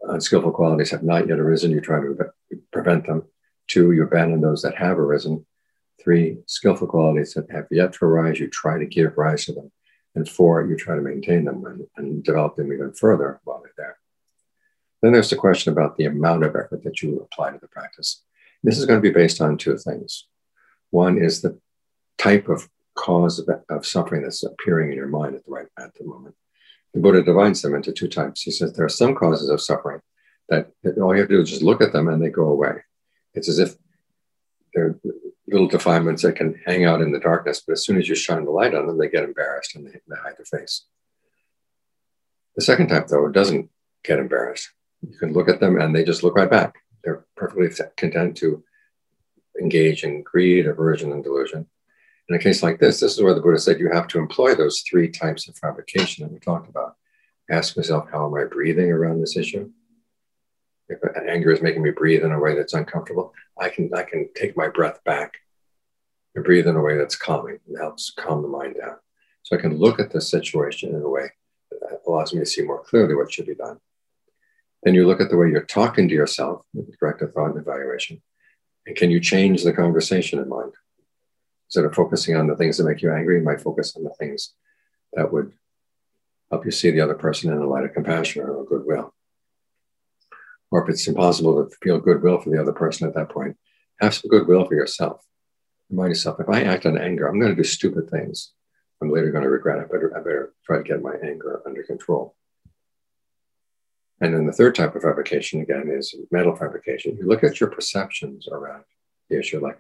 unskillful 0.02 0.52
qualities 0.52 0.92
have 0.92 1.04
not 1.04 1.28
yet 1.28 1.40
arisen. 1.40 1.72
You 1.72 1.82
try 1.82 2.00
to 2.00 2.18
prevent 2.72 3.06
them. 3.06 3.24
Two, 3.68 3.92
you 3.92 4.04
abandon 4.04 4.42
those 4.42 4.62
that 4.64 4.76
have 4.76 5.00
arisen. 5.00 5.46
Three, 6.02 6.40
skillful 6.48 6.88
qualities 6.88 7.34
that 7.34 7.50
have 7.52 7.68
yet 7.72 7.94
to 7.94 8.06
arise, 8.06 8.40
you 8.40 8.50
try 8.50 8.78
to 8.78 8.86
give 8.86 9.18
rise 9.18 9.46
to 9.46 9.54
them. 9.54 9.72
And 10.16 10.28
four, 10.28 10.66
you 10.66 10.76
try 10.76 10.96
to 10.96 11.02
maintain 11.02 11.46
them 11.46 11.66
and, 11.66 11.88
and 11.98 12.24
develop 12.24 12.56
them 12.56 12.74
even 12.74 12.94
further 12.94 13.40
while 13.46 13.62
they're 13.62 13.72
there. 13.78 13.98
Then 15.02 15.14
there's 15.14 15.30
the 15.30 15.36
question 15.36 15.72
about 15.72 15.98
the 15.98 16.06
amount 16.06 16.44
of 16.44 16.56
effort 16.56 16.84
that 16.84 17.02
you 17.02 17.20
apply 17.20 17.52
to 17.52 17.60
the 17.60 17.68
practice. 17.68 18.22
This 18.64 18.78
is 18.78 18.86
going 18.86 19.02
to 19.02 19.08
be 19.08 19.14
based 19.14 19.42
on 19.42 19.58
two 19.58 19.78
things. 19.78 20.28
One 20.90 21.18
is 21.18 21.42
the 21.42 21.60
type 22.18 22.48
of 22.48 22.70
cause 22.96 23.40
of, 23.40 23.50
of 23.70 23.86
suffering 23.86 24.22
that's 24.22 24.44
appearing 24.44 24.92
in 24.92 24.98
your 24.98 25.08
mind 25.08 25.36
at 25.36 25.46
the 25.46 25.52
right 25.52 25.68
at 25.78 25.94
the 25.96 26.06
moment. 26.06 26.36
The 26.94 27.02
Buddha 27.02 27.24
divides 27.24 27.62
them 27.62 27.76
into 27.76 27.92
two 27.92 28.08
types. 28.08 28.42
He 28.42 28.52
says 28.52 28.74
there 28.74 28.86
are 28.86 28.90
some 28.90 29.16
causes 29.16 29.50
of 29.50 29.62
suffering 29.62 30.00
that, 30.50 30.72
that 30.84 30.98
all 31.00 31.14
you 31.14 31.22
have 31.22 31.30
to 31.30 31.36
do 31.36 31.42
is 31.42 31.50
just 31.50 31.64
look 31.64 31.82
at 31.82 31.92
them 31.92 32.08
and 32.08 32.22
they 32.22 32.30
go 32.30 32.50
away. 32.50 32.84
It's 33.34 33.50
as 33.50 33.60
if 33.60 33.76
they're 34.74 34.96
little 35.48 35.68
defilements 35.68 36.22
that 36.22 36.36
can 36.36 36.60
hang 36.66 36.86
out 36.86 37.02
in 37.02 37.12
the 37.12 37.20
darkness, 37.20 37.64
but 37.66 37.74
as 37.74 37.86
soon 37.86 37.98
as 37.98 38.08
you 38.08 38.16
shine 38.16 38.46
the 38.46 38.52
light 38.52 38.74
on 38.74 38.88
them, 38.88 38.98
they 38.98 39.10
get 39.10 39.24
embarrassed 39.24 39.76
and 39.76 39.88
they, 39.88 40.00
they 40.08 40.16
hide 40.16 40.38
their 40.38 40.60
face. 40.60 40.86
The 42.56 42.62
second 42.62 42.88
type, 42.88 43.08
though, 43.08 43.28
doesn't 43.30 43.70
get 44.04 44.20
embarrassed. 44.20 44.70
You 45.02 45.18
can 45.18 45.34
look 45.34 45.50
at 45.50 45.60
them 45.60 45.80
and 45.80 45.96
they 45.96 46.04
just 46.04 46.24
look 46.24 46.36
right 46.36 46.50
back. 46.50 46.76
They're 47.04 47.26
perfectly 47.36 47.70
content 47.98 48.38
to 48.38 48.64
engage 49.60 50.04
in 50.04 50.24
greed, 50.24 50.68
aversion, 50.68 51.12
and 51.12 51.24
delusion. 51.24 51.68
In 52.30 52.36
a 52.36 52.40
case 52.40 52.64
like 52.64 52.80
this, 52.80 53.00
this 53.00 53.14
is 53.14 53.22
where 53.22 53.34
the 53.34 53.42
Buddha 53.42 53.60
said 53.60 53.80
you 53.80 53.92
have 53.92 54.08
to 54.10 54.20
employ 54.20 54.56
those 54.56 54.84
three 54.90 55.10
types 55.10 55.48
of 55.48 55.58
fabrication 55.58 56.24
that 56.24 56.32
we 56.32 56.40
talked 56.40 56.70
about. 56.70 56.96
Ask 57.52 57.76
myself, 57.76 58.08
how 58.12 58.26
am 58.26 58.36
I 58.36 58.46
breathing 58.46 58.92
around 58.92 59.20
this 59.20 59.36
issue? 59.36 59.70
if 60.90 61.00
anger 61.28 61.52
is 61.52 61.62
making 61.62 61.82
me 61.82 61.92
breathe 61.92 62.24
in 62.24 62.32
a 62.32 62.40
way 62.40 62.56
that's 62.56 62.74
uncomfortable, 62.74 63.34
I 63.60 63.70
can 63.70 63.90
I 63.94 64.04
can 64.04 64.30
take 64.36 64.58
my 64.58 64.68
breath 64.68 65.04
back 65.04 65.38
and 66.36 66.44
breathe 66.44 66.68
in 66.68 66.76
a 66.76 66.82
way 66.82 66.98
that's 66.98 67.16
calming. 67.16 67.60
and 67.68 67.78
helps 67.78 68.12
calm 68.12 68.42
the 68.42 68.48
mind 68.48 68.76
down. 68.80 68.98
So 69.44 69.58
I 69.58 69.62
can 69.62 69.78
look 69.78 70.00
at 70.00 70.12
the 70.12 70.22
situation 70.22 70.96
in 70.96 71.02
a 71.02 71.10
way 71.10 71.32
that 71.72 72.02
allows 72.08 72.34
me 72.34 72.40
to 72.40 72.46
see 72.46 72.62
more 72.62 72.84
clearly 72.84 73.16
what 73.16 73.32
should 73.32 73.48
be 73.48 73.56
done. 73.56 73.80
Then 74.84 74.94
you 74.94 75.08
look 75.08 75.22
at 75.22 75.30
the 75.30 75.38
way 75.38 75.50
you're 75.50 75.66
talking 75.66 76.08
to 76.10 76.14
yourself 76.14 76.66
with 76.74 76.98
directed 77.00 77.34
thought 77.34 77.52
and 77.52 77.60
evaluation. 77.60 78.22
And 78.86 78.96
can 78.96 79.12
you 79.12 79.20
change 79.20 79.64
the 79.64 79.74
conversation 79.74 80.40
in 80.40 80.50
mind? 80.50 80.74
Instead 81.68 81.86
of 81.86 81.96
focusing 81.96 82.36
on 82.36 82.48
the 82.48 82.56
things 82.56 82.78
that 82.78 82.84
make 82.84 83.02
you 83.02 83.12
angry, 83.12 83.38
you 83.38 83.44
might 83.44 83.62
focus 83.62 83.96
on 83.96 84.04
the 84.04 84.14
things 84.20 84.54
that 85.14 85.32
would 85.32 85.54
help 86.52 86.66
you 86.66 86.72
see 86.72 86.92
the 86.92 87.02
other 87.02 87.16
person 87.16 87.52
in 87.52 87.60
a 87.60 87.68
light 87.68 87.86
of 87.86 87.94
compassion 87.94 88.44
or 88.44 88.66
goodwill 88.66 89.14
or 90.74 90.82
if 90.82 90.90
it's 90.90 91.08
impossible 91.08 91.64
to 91.64 91.76
feel 91.84 92.00
goodwill 92.00 92.40
for 92.40 92.50
the 92.50 92.60
other 92.60 92.72
person 92.72 93.08
at 93.08 93.14
that 93.14 93.30
point, 93.30 93.56
have 94.02 94.16
some 94.16 94.28
goodwill 94.28 94.66
for 94.66 94.74
yourself. 94.74 95.24
Remind 95.92 96.10
yourself, 96.10 96.40
if 96.40 96.50
I 96.50 96.64
act 96.64 96.88
on 96.88 96.98
anger, 96.98 97.28
I'm 97.28 97.40
going 97.40 97.56
to 97.56 97.56
do 97.56 97.64
stupid 97.64 98.10
things. 98.10 98.54
I'm 99.00 99.12
later 99.12 99.30
going 99.30 99.44
to 99.44 99.52
regret 99.52 99.78
it. 99.78 99.92
Better, 99.92 100.12
I 100.18 100.22
better 100.22 100.54
try 100.66 100.78
to 100.78 100.84
get 100.84 101.04
my 101.04 101.14
anger 101.24 101.62
under 101.68 101.84
control. 101.84 102.36
And 104.24 104.34
then 104.34 104.46
the 104.46 104.54
third 104.54 104.74
type 104.74 104.96
of 104.96 105.02
fabrication, 105.02 105.60
again, 105.60 105.90
is 105.90 106.16
mental 106.32 106.56
fabrication. 106.56 107.18
You 107.18 107.28
look 107.28 107.44
at 107.44 107.60
your 107.60 107.70
perceptions 107.70 108.48
around 108.48 108.86
the 109.30 109.38
issue. 109.38 109.60
Like 109.60 109.78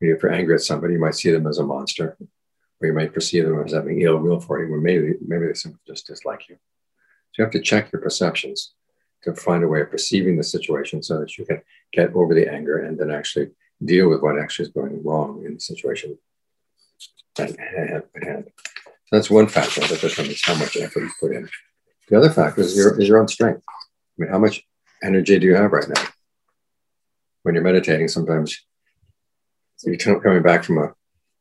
if 0.00 0.20
you're 0.20 0.32
angry 0.32 0.56
at 0.56 0.62
somebody, 0.62 0.94
you 0.94 0.98
might 0.98 1.14
see 1.14 1.30
them 1.30 1.46
as 1.46 1.58
a 1.58 1.64
monster, 1.64 2.16
or 2.80 2.86
you 2.88 2.92
might 2.92 3.14
perceive 3.14 3.44
them 3.44 3.62
as 3.64 3.72
having 3.72 4.02
ill 4.02 4.18
will 4.18 4.40
for 4.40 4.60
you, 4.60 4.74
or 4.74 4.80
maybe, 4.80 5.14
maybe 5.24 5.46
they 5.46 5.54
simply 5.54 5.78
just 5.86 6.08
dislike 6.08 6.48
you. 6.48 6.56
So 6.56 7.38
you 7.38 7.44
have 7.44 7.52
to 7.52 7.60
check 7.60 7.92
your 7.92 8.02
perceptions 8.02 8.74
to 9.22 9.32
find 9.32 9.62
a 9.62 9.68
way 9.68 9.82
of 9.82 9.92
perceiving 9.92 10.36
the 10.36 10.42
situation 10.42 11.00
so 11.00 11.20
that 11.20 11.38
you 11.38 11.46
can 11.46 11.62
get 11.92 12.12
over 12.14 12.34
the 12.34 12.52
anger 12.52 12.78
and 12.78 12.98
then 12.98 13.12
actually 13.12 13.50
deal 13.84 14.08
with 14.08 14.22
what 14.22 14.40
actually 14.40 14.66
is 14.66 14.72
going 14.72 15.04
wrong 15.04 15.44
in 15.46 15.54
the 15.54 15.60
situation 15.60 16.18
at 17.38 17.56
hand. 18.24 18.44
So 19.06 19.12
that's 19.12 19.30
one 19.30 19.46
factor 19.46 19.82
that 19.82 20.00
determines 20.00 20.42
how 20.44 20.56
much 20.56 20.76
effort 20.76 21.02
you 21.04 21.10
put 21.20 21.36
in. 21.36 21.48
The 22.08 22.16
other 22.16 22.30
factor 22.30 22.62
is 22.62 22.76
your, 22.76 22.98
is 23.00 23.08
your 23.08 23.18
own 23.18 23.28
strength. 23.28 23.62
I 23.68 23.72
mean, 24.22 24.30
how 24.30 24.38
much 24.38 24.64
energy 25.02 25.38
do 25.38 25.46
you 25.46 25.54
have 25.54 25.72
right 25.72 25.88
now? 25.88 26.02
When 27.42 27.54
you're 27.54 27.64
meditating, 27.64 28.08
sometimes 28.08 28.64
you're 29.84 30.20
coming 30.20 30.42
back 30.42 30.64
from 30.64 30.78
a 30.78 30.94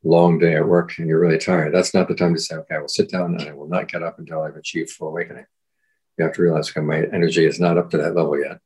long 0.04 0.40
day 0.40 0.56
at 0.56 0.68
work 0.68 0.98
and 0.98 1.08
you're 1.08 1.20
really 1.20 1.38
tired. 1.38 1.74
That's 1.74 1.94
not 1.94 2.08
the 2.08 2.16
time 2.16 2.34
to 2.36 2.40
say, 2.40 2.56
okay, 2.56 2.76
I 2.76 2.80
will 2.80 2.88
sit 2.88 3.10
down 3.10 3.36
and 3.36 3.50
I 3.50 3.54
will 3.54 3.68
not 3.68 3.88
get 3.92 4.04
up 4.04 4.20
until 4.20 4.42
I've 4.42 4.56
achieved 4.56 4.92
full 4.92 5.10
awakening. 5.10 5.46
You 6.18 6.26
have 6.26 6.34
to 6.34 6.42
realize 6.42 6.70
okay, 6.70 6.82
my 6.82 7.04
energy 7.14 7.46
is 7.46 7.60
not 7.60 7.78
up 7.78 7.90
to 7.92 7.98
that 7.98 8.16
level 8.16 8.40
yet. 8.40 8.60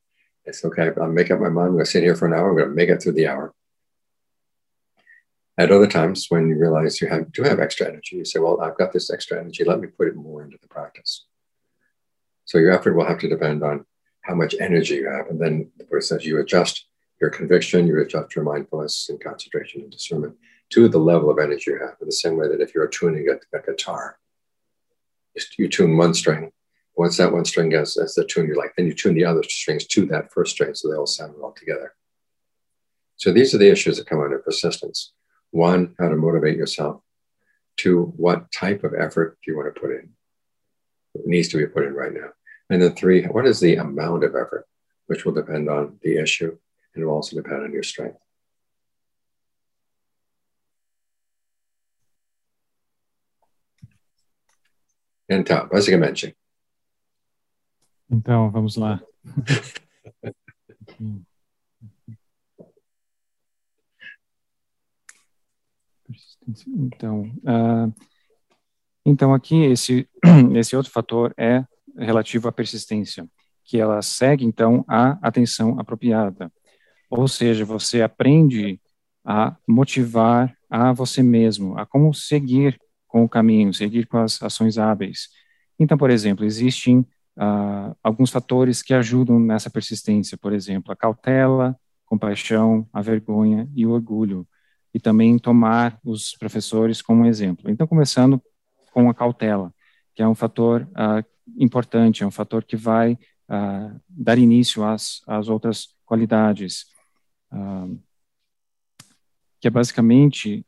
It's 0.45 0.66
okay. 0.66 0.89
I'll 0.99 1.08
make 1.08 1.30
up 1.32 1.39
my 1.39 1.49
mind. 1.49 1.68
I'm 1.68 1.74
going 1.74 1.86
to 1.86 1.91
sit 1.91 2.04
here 2.04 2.16
for 2.16 2.26
an 2.26 2.34
hour. 2.34 2.49
I'm 2.49 2.58
going 2.58 2.70
to 2.70 2.76
make 2.76 2.89
it 2.89 3.02
through 3.02 3.14
the 3.14 3.28
hour. 3.28 3.54
At 5.58 5.72
other 5.72 5.88
times, 5.88 6.26
when 6.30 6.47
you 6.47 6.58
realize 6.58 6.99
you 6.99 7.08
have, 7.10 7.32
do 7.32 7.43
have 7.43 7.60
extra 7.60 7.88
energy, 7.88 8.16
you 8.16 8.26
say, 8.26 8.39
well, 8.39 8.60
I've 8.62 8.78
got 8.78 8.91
this 8.91 9.12
extra 9.12 9.39
energy. 9.39 9.64
Let 9.64 9.80
me 9.80 9.88
put 9.88 10.08
it 10.08 10.16
more 10.16 10.43
into 10.43 10.58
the 10.60 10.68
practice. 10.68 11.26
So 12.46 12.58
your 12.58 12.72
effort 12.72 12.96
will 12.96 13.06
have 13.06 13.20
to 13.20 13.30
depend 13.30 13.64
on 13.64 13.86
how 14.22 14.36
much 14.36 14.56
energy 14.60 14.96
you 14.96 15.10
have. 15.10 15.28
And 15.28 15.39
then 15.39 15.72
the 15.78 15.86
Buddha 15.86 16.02
says 16.02 16.26
you 16.26 16.39
adjust 16.39 16.86
your 17.20 17.30
conviction, 17.30 17.88
you 17.88 18.00
adjust 18.02 18.36
your 18.36 18.46
mindfulness 18.46 19.10
and 19.10 19.24
concentration 19.24 19.82
and 19.82 19.92
discernment 19.92 20.36
to 20.72 20.88
the 20.88 20.98
level 20.98 21.30
of 21.30 21.39
energy 21.39 21.72
you 21.72 21.80
have. 21.80 21.96
In 22.02 22.08
the 22.08 22.12
same 22.12 22.38
way 22.38 22.48
that 22.48 22.62
if 22.62 22.74
you're 22.74 22.88
tuning 22.88 23.28
a, 23.30 23.58
a 23.58 23.62
guitar, 23.62 24.18
you 25.58 25.68
tune 25.68 25.98
one 25.98 26.14
string. 26.14 26.52
Once 26.96 27.18
that 27.18 27.32
one 27.32 27.46
string 27.46 27.72
has, 27.72 27.96
has 27.96 28.16
the 28.16 28.26
tune 28.26 28.48
you 28.48 28.56
like, 28.56 28.74
then 28.76 28.86
you 28.86 28.94
tune 28.94 29.16
the 29.16 29.26
other 29.26 29.44
strings 29.44 29.86
to 29.88 30.06
that 30.08 30.32
first 30.32 30.52
string 30.52 30.74
so 30.74 30.89
they 30.89 30.96
all 30.96 31.08
sound 31.08 31.34
well 31.38 31.54
together. 31.54 31.94
So 33.16 33.32
these 33.32 33.54
are 33.54 33.58
the 33.58 33.70
issues 33.70 33.98
that 33.98 34.08
come 34.08 34.20
under 34.20 34.39
persistence. 34.39 35.14
One, 35.52 35.96
how 36.00 36.10
to 36.10 36.16
motivate 36.16 36.58
yourself. 36.58 37.02
Two, 37.78 38.14
what 38.18 38.52
type 38.52 38.84
of 38.84 38.94
effort 38.94 39.38
do 39.44 39.52
you 39.52 39.58
want 39.58 39.74
to 39.74 39.80
put 39.80 39.92
in? 39.92 40.10
Needs 41.14 41.49
to 41.49 41.57
be 41.57 41.68
put 41.68 41.86
in 41.86 41.93
right 41.93 42.14
now. 42.14 42.30
And 42.70 42.82
then 42.82 42.95
three, 42.95 43.26
what 43.26 43.45
is 43.45 43.59
the 43.59 43.76
amount 43.76 44.24
of 44.24 44.36
effort, 44.36 44.66
which 45.07 45.26
will 45.26 45.34
depend 45.34 45.70
on 45.70 45.99
the 46.01 46.18
issue 46.18 46.57
and 46.95 47.05
will 47.05 47.14
also 47.14 47.36
depend 47.36 47.64
on 47.64 47.74
your 47.74 47.84
strength. 47.84 48.18
Então, 55.30 55.68
basicamente. 55.70 56.36
Então, 58.09 58.51
vamos 58.51 58.76
lá. 58.76 59.01
Então, 66.68 67.32
uh, 67.45 67.93
então 69.06 69.34
aqui 69.34 69.64
esse 69.64 70.08
esse 70.56 70.76
outro 70.76 70.91
fator 70.91 71.34
é 71.38 71.64
relativo 71.97 72.47
à 72.47 72.52
persistência, 72.52 73.28
que 73.64 73.80
ela 73.80 74.02
segue 74.02 74.45
então 74.45 74.84
a 74.88 75.18
atenção 75.22 75.80
apropriada. 75.80 76.52
Ou 77.10 77.28
seja, 77.28 77.66
você 77.66 78.02
aprende 78.02 78.80
a 79.26 79.56
motivar 79.68 80.56
a 80.70 80.93
você 80.93 81.22
mesmo, 81.22 81.78
a 81.78 81.86
como 81.86 82.14
seguir 82.14 82.80
com 83.08 83.24
o 83.24 83.30
caminho, 83.30 83.74
seguir 83.74 84.08
com 84.08 84.18
as 84.18 84.41
ações 84.41 84.78
hábeis. 84.78 85.28
Então, 85.78 85.97
por 85.97 86.10
exemplo, 86.10 86.45
existem 86.45 86.99
uh, 86.99 87.95
alguns 88.02 88.32
fatores 88.32 88.82
que 88.82 88.93
ajudam 88.93 89.39
nessa 89.39 89.70
persistência, 89.70 90.38
por 90.38 90.54
exemplo, 90.54 90.91
a 90.91 90.95
cautela, 90.95 91.76
compaixão, 92.06 92.88
a 92.93 93.02
vergonha 93.02 93.70
e 93.76 93.86
o 93.86 93.91
orgulho, 93.91 94.47
e 94.93 94.99
também 94.99 95.38
tomar 95.38 95.99
os 96.04 96.36
professores 96.38 97.02
como 97.02 97.26
exemplo. 97.26 97.70
Então, 97.70 97.88
começando 97.88 98.41
com 98.92 99.10
a 99.10 99.14
cautela, 99.14 99.74
que 100.14 100.22
é 100.22 100.28
um 100.28 100.36
fator 100.36 100.88
uh, 100.92 101.26
importante, 101.58 102.24
é 102.24 102.28
um 102.28 102.32
fator 102.32 102.64
que 102.64 102.76
vai 102.76 103.14
uh, 103.14 104.00
dar 104.08 104.38
início 104.38 104.84
às, 104.84 105.22
às 105.26 105.48
outras 105.48 105.96
qualidades, 106.06 106.86
uh, 107.52 108.00
que 109.60 109.68
é 109.68 109.72
basicamente 109.72 110.66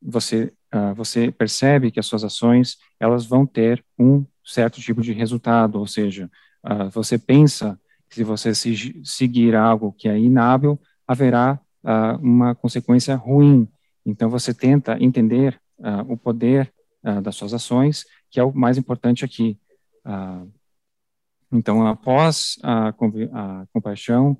você 0.00 0.52
você 0.96 1.30
percebe 1.30 1.90
que 1.90 2.00
as 2.00 2.06
suas 2.06 2.24
ações 2.24 2.78
elas 2.98 3.26
vão 3.26 3.46
ter 3.46 3.84
um 3.98 4.24
certo 4.42 4.80
tipo 4.80 5.02
de 5.02 5.12
resultado, 5.12 5.78
ou 5.78 5.86
seja, 5.86 6.30
você 6.90 7.18
pensa 7.18 7.78
que 8.08 8.16
se 8.16 8.24
você 8.24 8.52
seguir 8.54 9.54
algo 9.54 9.92
que 9.92 10.08
é 10.08 10.18
inábil, 10.18 10.80
haverá 11.06 11.60
uma 12.20 12.54
consequência 12.54 13.14
ruim. 13.14 13.68
Então 14.04 14.30
você 14.30 14.54
tenta 14.54 14.96
entender 14.98 15.60
o 16.08 16.16
poder 16.16 16.72
das 17.22 17.34
suas 17.34 17.52
ações 17.52 18.04
que 18.32 18.40
é 18.40 18.42
o 18.42 18.52
mais 18.52 18.78
importante 18.78 19.24
aqui. 19.24 19.58
Ah, 20.04 20.44
então, 21.52 21.86
após 21.86 22.58
a, 22.62 22.88
a 22.88 23.66
compaixão, 23.72 24.38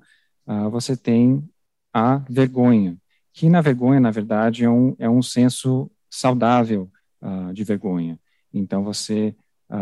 você 0.71 0.97
tem 0.97 1.47
a 1.93 2.17
vergonha, 2.27 2.97
que 3.31 3.47
na 3.49 3.61
vergonha, 3.61 3.99
na 3.99 4.09
verdade, 4.09 4.65
é 4.65 4.69
um, 4.69 4.95
é 4.97 5.07
um 5.07 5.21
senso 5.21 5.91
saudável 6.09 6.91
de 7.53 7.63
vergonha. 7.63 8.19
Então, 8.51 8.83
você 8.83 9.35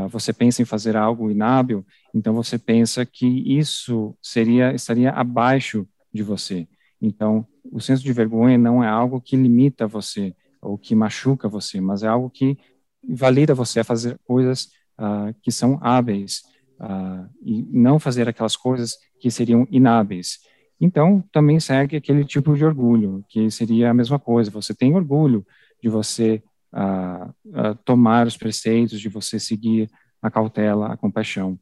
você 0.10 0.32
pensa 0.32 0.62
em 0.62 0.66
fazer 0.66 0.96
algo 0.96 1.30
inábil, 1.30 1.86
então 2.14 2.34
você 2.34 2.58
pensa 2.58 3.06
que 3.06 3.26
isso 3.28 4.16
seria 4.22 4.74
estaria 4.74 5.10
abaixo 5.10 5.86
de 6.14 6.24
você. 6.24 6.68
Então, 7.02 7.46
o 7.70 7.80
senso 7.82 8.04
de 8.04 8.14
vergonha 8.14 8.58
não 8.58 8.82
é 8.82 8.88
algo 8.88 9.20
que 9.20 9.36
limita 9.36 9.88
você 9.88 10.34
ou 10.62 10.78
que 10.78 10.96
machuca 10.96 11.50
você, 11.50 11.82
mas 11.82 12.04
é 12.04 12.08
algo 12.08 12.30
que 12.30 12.58
valida 13.04 13.54
você 13.54 13.80
a 13.80 13.84
fazer 13.84 14.20
coisas 14.24 14.70
uh, 15.00 15.34
que 15.42 15.52
são 15.52 15.80
hábeis 15.82 16.44
uh, 16.80 17.28
e 17.42 17.64
não 17.64 18.00
fazer 18.00 18.30
aquelas 18.30 18.56
coisas 18.56 18.98
que 19.20 19.32
seriam 19.32 19.68
inábeis. 19.72 20.40
Então, 20.80 21.24
também 21.32 21.60
segue 21.60 21.98
aquele 21.98 22.26
tipo 22.26 22.56
de 22.56 22.66
orgulho, 22.66 23.24
que 23.30 23.50
seria 23.52 23.92
a 23.92 23.94
mesma 23.94 24.20
coisa. 24.20 24.50
Você 24.52 24.74
tem 24.74 24.96
orgulho 24.96 25.46
de 25.82 25.90
você 25.90 26.44
uh, 26.74 27.76
tomar 27.84 28.28
os 28.28 28.38
preceitos, 28.38 29.00
de 29.00 29.10
você 29.10 29.40
seguir 29.40 29.90
a 30.22 30.30
cautela, 30.30 30.94
a 30.94 30.98
compaixão. 30.98 31.60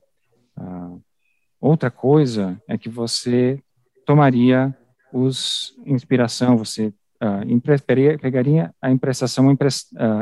outra 1.61 1.89
coisa 1.89 2.61
é 2.67 2.77
que 2.77 2.89
você 2.89 3.61
tomaria 4.05 4.75
os 5.13 5.73
inspiração, 5.85 6.57
você 6.57 6.93
uh, 7.21 8.19
pegaria 8.19 8.73
a 8.81 8.89
imprestação, 8.89 9.51
uh, 9.51 9.57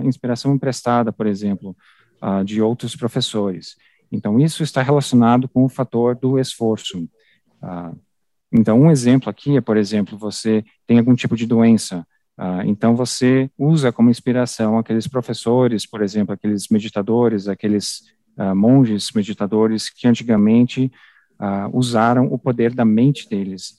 inspiração 0.04 0.54
emprestada, 0.54 1.12
por 1.12 1.28
exemplo, 1.28 1.76
uh, 2.22 2.44
de 2.44 2.62
outros 2.62 2.96
professores. 2.96 3.76
Então, 4.12 4.40
isso 4.40 4.64
está 4.64 4.82
relacionado 4.82 5.48
com 5.48 5.64
o 5.64 5.70
fator 5.70 6.16
do 6.16 6.40
esforço. 6.40 7.08
então, 8.52 8.80
um 8.80 8.90
exemplo 8.90 9.30
aqui 9.30 9.58
é, 9.58 9.62
por 9.62 9.76
exemplo, 9.76 10.18
você 10.18 10.64
tem 10.86 10.98
algum 10.98 11.14
tipo 11.14 11.36
de 11.36 11.46
doença, 11.46 12.08
então 12.66 12.96
você 12.96 13.52
usa 13.58 13.92
como 13.92 14.10
inspiração 14.10 14.78
aqueles 14.78 15.08
professores, 15.10 15.86
por 15.86 16.02
exemplo, 16.02 16.34
aqueles 16.34 16.70
meditadores, 16.70 17.50
aqueles 17.50 18.04
monges 18.56 19.12
meditadores 19.12 19.90
que 19.90 20.08
antigamente 20.08 20.90
usaram 21.74 22.32
o 22.32 22.40
poder 22.40 22.74
da 22.74 22.86
mente 22.86 23.28
deles 23.28 23.76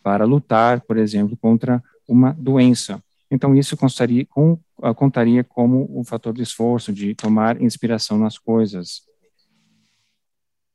para 0.00 0.24
lutar, 0.24 0.80
por 0.82 0.96
exemplo, 0.96 1.36
contra 1.36 1.82
uma 2.06 2.32
doença. 2.32 3.02
Então, 3.30 3.54
isso 3.54 3.76
contaria, 3.76 4.24
com, 4.26 4.58
ah, 4.82 4.94
contaria 4.94 5.42
como 5.42 5.88
um 5.98 6.04
fator 6.04 6.32
de 6.32 6.42
esforço, 6.42 6.92
de 6.92 7.14
tomar 7.14 7.60
inspiração 7.60 8.18
nas 8.18 8.38
coisas. 8.38 9.02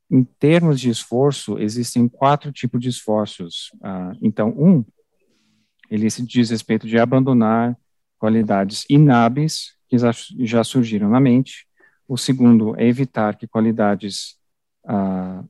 Em 0.09 0.23
termos 0.23 0.79
de 0.79 0.89
esforço, 0.89 1.57
existem 1.57 2.07
quatro 2.09 2.51
tipos 2.51 2.81
de 2.81 2.89
esforços. 2.89 3.71
Uh, 3.75 4.17
então, 4.21 4.49
um, 4.49 4.83
ele 5.89 6.09
se 6.09 6.21
diz 6.25 6.49
respeito 6.49 6.85
de 6.85 6.99
abandonar 6.99 7.77
qualidades 8.19 8.85
inábeis 8.89 9.73
que 9.87 9.97
já, 10.45 10.63
surgiram 10.65 11.09
na 11.09 11.19
mente. 11.19 11.65
O 12.07 12.17
segundo 12.17 12.77
é 12.77 12.85
evitar 12.85 13.37
que 13.37 13.47
qualidades, 13.47 14.35
uh, 14.85 15.49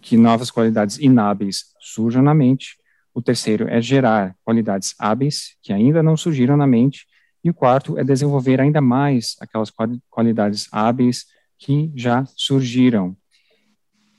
que 0.00 0.16
novas 0.16 0.52
qualidades 0.52 0.98
inábeis 0.98 1.66
surjam 1.80 2.22
na 2.22 2.32
mente. 2.32 2.76
O 3.14 3.22
terceiro 3.22 3.68
é 3.68 3.80
gerar 3.80 4.36
qualidades 4.44 4.94
hábeis 4.98 5.56
que 5.62 5.72
ainda 5.72 6.02
não 6.02 6.16
surgiram 6.16 6.56
na 6.56 6.66
mente. 6.66 7.06
E 7.44 7.48
o 7.48 7.54
quarto 7.54 7.96
é 7.96 8.02
desenvolver 8.02 8.60
ainda 8.60 8.80
mais 8.80 9.36
aquelas 9.40 9.72
qualidades 10.10 10.66
hábeis 10.72 11.26
que 11.56 11.92
já 11.94 12.24
surgiram. 12.34 13.16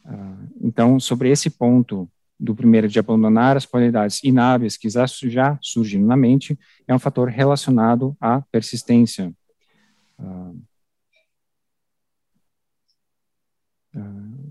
Uh, 0.05 0.47
então, 0.61 0.99
sobre 0.99 1.29
esse 1.29 1.49
ponto 1.49 2.09
do 2.39 2.55
primeiro 2.55 2.87
de 2.87 2.99
abandonar 2.99 3.57
as 3.57 3.65
qualidades 3.65 4.23
inábeis 4.23 4.77
que 4.77 4.89
já, 4.89 5.05
surgiram 5.61 6.05
na 6.05 6.15
mente, 6.15 6.57
é 6.87 6.93
um 6.93 6.99
fator 6.99 7.27
relacionado 7.27 8.15
à 8.21 8.41
persistência. 8.51 9.33
Uh, 10.17 10.61
uh, 13.95 14.45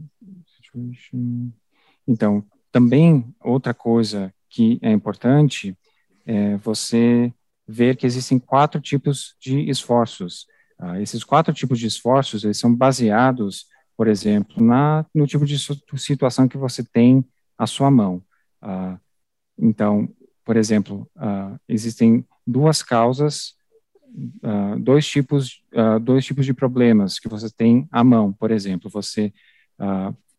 então, 2.06 2.44
também, 2.74 3.32
outra 3.40 3.72
coisa 3.72 4.34
que 4.50 4.80
é 4.82 4.90
importante 4.90 5.78
é 6.26 6.56
você 6.56 7.32
ver 7.68 7.96
que 7.96 8.04
existem 8.04 8.36
quatro 8.36 8.80
tipos 8.80 9.36
de 9.40 9.70
esforços. 9.70 10.44
Uh, 10.82 10.96
esses 10.96 11.22
quatro 11.22 11.54
tipos 11.54 11.78
de 11.78 11.86
esforços, 11.86 12.42
eles 12.42 12.58
são 12.58 12.74
baseados, 12.74 13.66
por 13.96 14.08
exemplo, 14.08 14.60
na, 14.60 15.06
no 15.14 15.24
tipo 15.24 15.46
de 15.46 15.56
situação 15.96 16.48
que 16.48 16.58
você 16.58 16.82
tem 16.82 17.24
à 17.56 17.64
sua 17.64 17.92
mão. 17.92 18.20
Uh, 18.60 18.98
então, 19.56 20.08
por 20.44 20.56
exemplo, 20.56 21.08
uh, 21.14 21.56
existem 21.68 22.26
duas 22.44 22.82
causas, 22.82 23.54
dois 24.78 25.06
tipos, 25.08 25.60
dois 26.02 26.24
tipos 26.24 26.46
de 26.46 26.54
problemas 26.54 27.18
que 27.18 27.28
você 27.28 27.50
tem 27.50 27.88
à 27.90 28.04
mão. 28.04 28.32
Por 28.32 28.52
exemplo, 28.52 28.88
você 28.88 29.32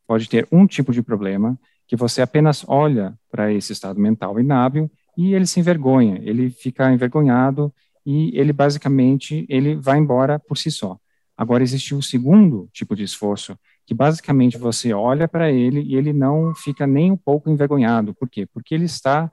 pode 0.07 0.29
ter 0.29 0.47
um 0.49 0.65
tipo 0.65 0.93
de 0.93 1.01
problema 1.01 1.59
que 1.87 1.95
você 1.95 2.21
apenas 2.21 2.63
olha 2.67 3.17
para 3.29 3.51
esse 3.53 3.73
estado 3.73 3.99
mental 3.99 4.39
inábil 4.39 4.89
e 5.17 5.33
ele 5.33 5.45
se 5.45 5.59
envergonha, 5.59 6.19
ele 6.23 6.49
fica 6.49 6.91
envergonhado 6.91 7.73
e 8.05 8.37
ele 8.37 8.53
basicamente 8.53 9.45
ele 9.49 9.75
vai 9.75 9.97
embora 9.97 10.39
por 10.39 10.57
si 10.57 10.71
só. 10.71 10.97
Agora 11.37 11.63
existe 11.63 11.93
o 11.93 12.01
segundo 12.01 12.69
tipo 12.71 12.95
de 12.95 13.03
esforço, 13.03 13.57
que 13.85 13.93
basicamente 13.93 14.57
você 14.57 14.93
olha 14.93 15.27
para 15.27 15.51
ele 15.51 15.81
e 15.81 15.95
ele 15.95 16.13
não 16.13 16.55
fica 16.55 16.87
nem 16.87 17.11
um 17.11 17.17
pouco 17.17 17.49
envergonhado. 17.49 18.13
Por 18.13 18.29
quê? 18.29 18.45
Porque 18.45 18.73
ele 18.73 18.85
está 18.85 19.29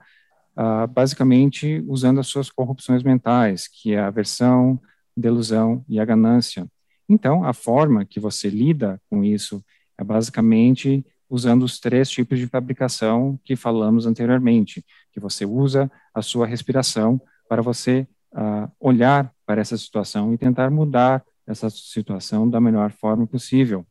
uh, 0.57 0.87
basicamente 0.87 1.83
usando 1.87 2.19
as 2.19 2.27
suas 2.27 2.49
corrupções 2.49 3.03
mentais, 3.03 3.67
que 3.67 3.93
é 3.93 3.99
a 3.99 4.07
aversão, 4.07 4.79
delusão 5.15 5.83
e 5.87 5.99
a 5.99 6.05
ganância. 6.05 6.67
Então, 7.07 7.43
a 7.45 7.53
forma 7.53 8.05
que 8.05 8.19
você 8.19 8.49
lida 8.49 9.01
com 9.09 9.23
isso 9.23 9.63
é 9.97 10.03
basicamente 10.03 11.05
usando 11.33 11.63
os 11.63 11.79
três 11.79 12.11
tipos 12.11 12.37
de 12.37 12.45
fabricação 12.45 13.39
que 13.43 13.55
falamos 13.55 14.05
anteriormente, 14.05 14.85
que 15.11 15.19
você 15.19 15.47
usa 15.47 15.91
a 16.13 16.21
sua 16.21 16.45
respiração 16.45 17.19
para 17.49 17.59
você 17.59 18.07
uh, 18.33 18.71
olhar 18.79 19.33
para 19.43 19.59
essa 19.59 19.75
situação 19.75 20.31
e 20.31 20.37
tentar 20.37 20.69
mudar 20.69 21.25
essa 21.47 21.71
situação 21.71 22.47
da 22.47 22.61
melhor 22.61 22.91
forma 22.91 23.25
possível. 23.25 23.83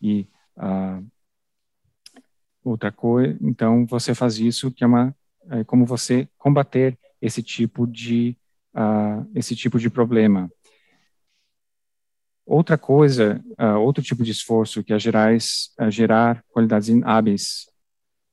E 0.00 0.26
uh, 0.56 1.06
outra 2.64 2.90
coisa, 2.90 3.36
então 3.42 3.84
você 3.84 4.14
faz 4.14 4.38
isso 4.38 4.70
que 4.70 4.82
é 4.82 4.86
uma 4.86 5.14
é 5.50 5.64
como 5.64 5.84
você 5.84 6.26
combater 6.38 6.98
esse 7.20 7.42
tipo 7.42 7.86
de 7.86 8.34
uh, 8.74 9.28
esse 9.34 9.54
tipo 9.54 9.78
de 9.78 9.90
problema. 9.90 10.50
Outra 12.48 12.78
coisa, 12.78 13.44
uh, 13.60 13.78
outro 13.78 14.02
tipo 14.02 14.24
de 14.24 14.30
esforço 14.30 14.82
que 14.82 14.94
é 14.94 14.98
gerar, 14.98 15.36
uh, 15.36 15.90
gerar 15.90 16.42
qualidades 16.48 16.88
hábeis, 17.04 17.66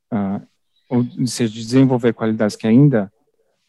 uh, 0.10 0.42
ou 0.88 1.28
seja, 1.28 1.52
de 1.52 1.60
desenvolver 1.60 2.14
qualidades 2.14 2.56
que 2.56 2.66
ainda, 2.66 3.12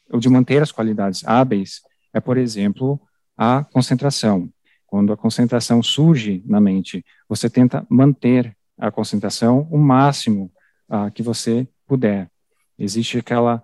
ou 0.09 0.20
de 0.20 0.28
manter 0.28 0.62
as 0.62 0.70
qualidades 0.70 1.26
hábeis, 1.26 1.80
é, 2.14 2.20
por 2.20 2.36
exemplo, 2.36 3.01
a 3.36 3.64
concentração. 3.64 4.49
Quando 4.86 5.12
a 5.12 5.16
concentração 5.16 5.82
surge 5.82 6.44
na 6.47 6.61
mente, 6.61 7.05
você 7.28 7.51
tenta 7.51 7.84
manter 7.90 8.57
a 8.78 8.88
concentração 8.88 9.66
o 9.68 9.76
máximo 9.76 10.53
uh, 10.88 11.11
que 11.11 11.24
você 11.24 11.66
puder. 11.88 12.30
Existe 12.78 13.18
aquela 13.18 13.62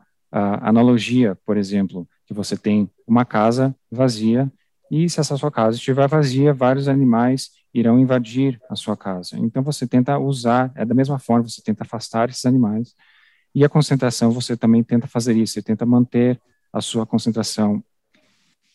analogia, 0.62 1.38
por 1.44 1.58
exemplo, 1.58 2.08
que 2.26 2.32
você 2.32 2.56
tem 2.56 2.90
uma 3.06 3.22
casa 3.22 3.76
vazia 3.90 4.50
e 4.92 5.08
se 5.08 5.18
essa 5.18 5.38
sua 5.38 5.50
casa 5.50 5.78
estiver 5.78 6.06
vazia, 6.06 6.52
vários 6.52 6.86
animais 6.86 7.50
irão 7.72 7.98
invadir 7.98 8.60
a 8.68 8.76
sua 8.76 8.94
casa. 8.94 9.38
Então 9.38 9.62
você 9.62 9.86
tenta 9.86 10.18
usar, 10.18 10.70
é 10.74 10.84
da 10.84 10.94
mesma 10.94 11.18
forma, 11.18 11.48
você 11.48 11.62
tenta 11.62 11.82
afastar 11.82 12.28
esses 12.28 12.44
animais. 12.44 12.94
E 13.54 13.64
a 13.64 13.70
concentração, 13.70 14.30
você 14.30 14.54
também 14.54 14.82
tenta 14.82 15.06
fazer 15.06 15.34
isso, 15.34 15.54
você 15.54 15.62
tenta 15.62 15.86
manter 15.86 16.38
a 16.70 16.82
sua 16.82 17.06
concentração. 17.06 17.82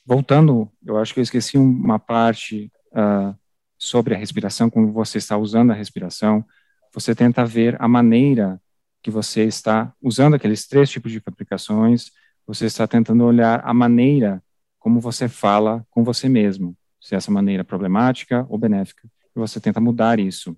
Voltando, 0.04 0.68
eu 0.84 0.98
acho 0.98 1.14
que 1.14 1.20
eu 1.20 1.24
esqueci 1.24 1.56
uma 1.56 2.00
parte 2.00 2.72
uh, 2.94 3.38
sobre 3.78 4.16
a 4.16 4.18
respiração, 4.18 4.72
quando 4.72 4.92
você 4.92 5.20
está 5.20 5.38
usando 5.38 5.70
a 5.70 5.76
respiração, 5.76 6.44
você 6.92 7.14
tenta 7.14 7.46
ver 7.46 7.80
a 7.80 7.88
maneira 7.88 8.60
que 9.04 9.12
você 9.12 9.44
está 9.44 9.94
usando 10.02 10.34
aqueles 10.34 10.68
três 10.68 10.90
tipos 10.90 11.12
de 11.12 11.20
fabricações, 11.20 12.10
você 12.48 12.66
está 12.66 12.88
tentando 12.88 13.24
olhar 13.24 13.62
a 13.64 13.72
maneira 13.72 14.42
como 14.88 15.02
você 15.02 15.28
fala 15.28 15.86
com 15.90 16.02
você 16.02 16.30
mesmo, 16.30 16.74
se 17.02 17.14
essa 17.14 17.30
maneira 17.30 17.60
é 17.60 17.64
problemática 17.66 18.46
ou 18.48 18.58
benéfica, 18.58 19.06
e 19.36 19.38
você 19.38 19.60
tenta 19.60 19.82
mudar 19.82 20.18
isso. 20.18 20.58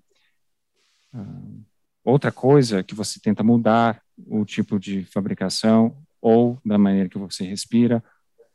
Uh, 1.12 1.64
outra 2.04 2.30
coisa 2.30 2.84
que 2.84 2.94
você 2.94 3.18
tenta 3.18 3.42
mudar 3.42 4.00
o 4.16 4.44
tipo 4.44 4.78
de 4.78 5.04
fabricação 5.06 6.00
ou 6.20 6.60
da 6.64 6.78
maneira 6.78 7.08
que 7.08 7.18
você 7.18 7.42
respira 7.42 8.04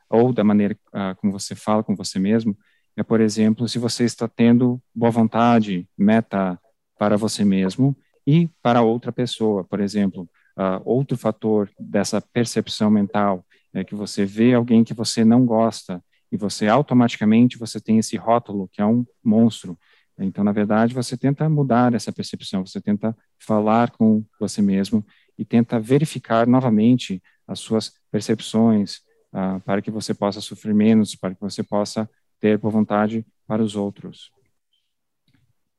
ou 0.10 0.32
da 0.32 0.46
maneira 0.46 0.80
uh, 0.94 1.14
como 1.18 1.34
você 1.34 1.54
fala 1.56 1.84
com 1.84 1.94
você 1.94 2.18
mesmo 2.20 2.58
é, 2.96 3.04
por 3.04 3.20
exemplo, 3.20 3.68
se 3.68 3.78
você 3.78 4.06
está 4.06 4.30
tendo 4.30 4.82
boa 4.96 5.12
vontade, 5.12 5.86
meta 5.98 6.58
para 6.98 7.18
você 7.18 7.44
mesmo 7.44 7.94
e 8.26 8.48
para 8.62 8.82
outra 8.82 9.12
pessoa, 9.12 9.66
por 9.66 9.82
exemplo, 9.82 10.22
uh, 10.58 10.82
outro 10.86 11.18
fator 11.18 11.70
dessa 11.78 12.22
percepção 12.22 12.90
mental 12.90 13.45
é 13.76 13.84
que 13.84 13.94
você 13.94 14.26
vê 14.26 14.54
alguém 14.54 14.84
que 14.84 14.94
você 14.94 15.26
não 15.26 15.46
gosta 15.46 16.04
e 16.32 16.38
você 16.38 16.68
automaticamente 16.68 17.58
você 17.58 17.80
tem 17.80 18.00
esse 18.00 18.16
rótulo 18.16 18.70
que 18.72 18.82
é 18.82 18.86
um 18.86 19.06
monstro. 19.24 19.78
Então, 20.18 20.44
na 20.44 20.54
verdade, 20.54 20.94
você 20.94 21.18
tenta 21.18 21.48
mudar 21.50 21.94
essa 21.94 22.12
percepção, 22.12 22.66
você 22.66 22.80
tenta 22.80 23.16
falar 23.38 23.92
com 23.92 24.24
você 24.40 24.62
mesmo 24.62 25.06
e 25.38 25.44
tenta 25.44 25.80
verificar 25.80 26.48
novamente 26.48 27.22
as 27.46 27.60
suas 27.60 27.94
percepções 28.10 29.00
uh, 29.34 29.60
para 29.66 29.82
que 29.82 29.92
você 29.92 30.14
possa 30.14 30.40
sofrer 30.40 30.74
menos, 30.74 31.16
para 31.16 31.36
que 31.36 31.42
você 31.42 31.62
possa 31.62 32.10
ter 32.40 32.58
boa 32.58 32.72
vontade 32.72 33.26
para 33.46 33.62
os 33.62 33.76
outros. 33.76 34.32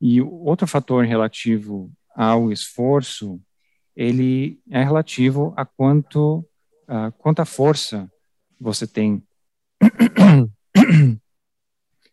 E 0.00 0.20
outro 0.20 0.66
fator 0.66 1.04
relativo 1.04 1.90
ao 2.14 2.52
esforço, 2.52 3.40
ele 3.94 4.60
é 4.70 4.84
relativo 4.84 5.54
a 5.56 5.64
quanto 5.64 6.46
uh, 6.88 7.12
quanta 7.18 7.44
força 7.44 8.10
você 8.58 8.86
tem, 8.86 9.22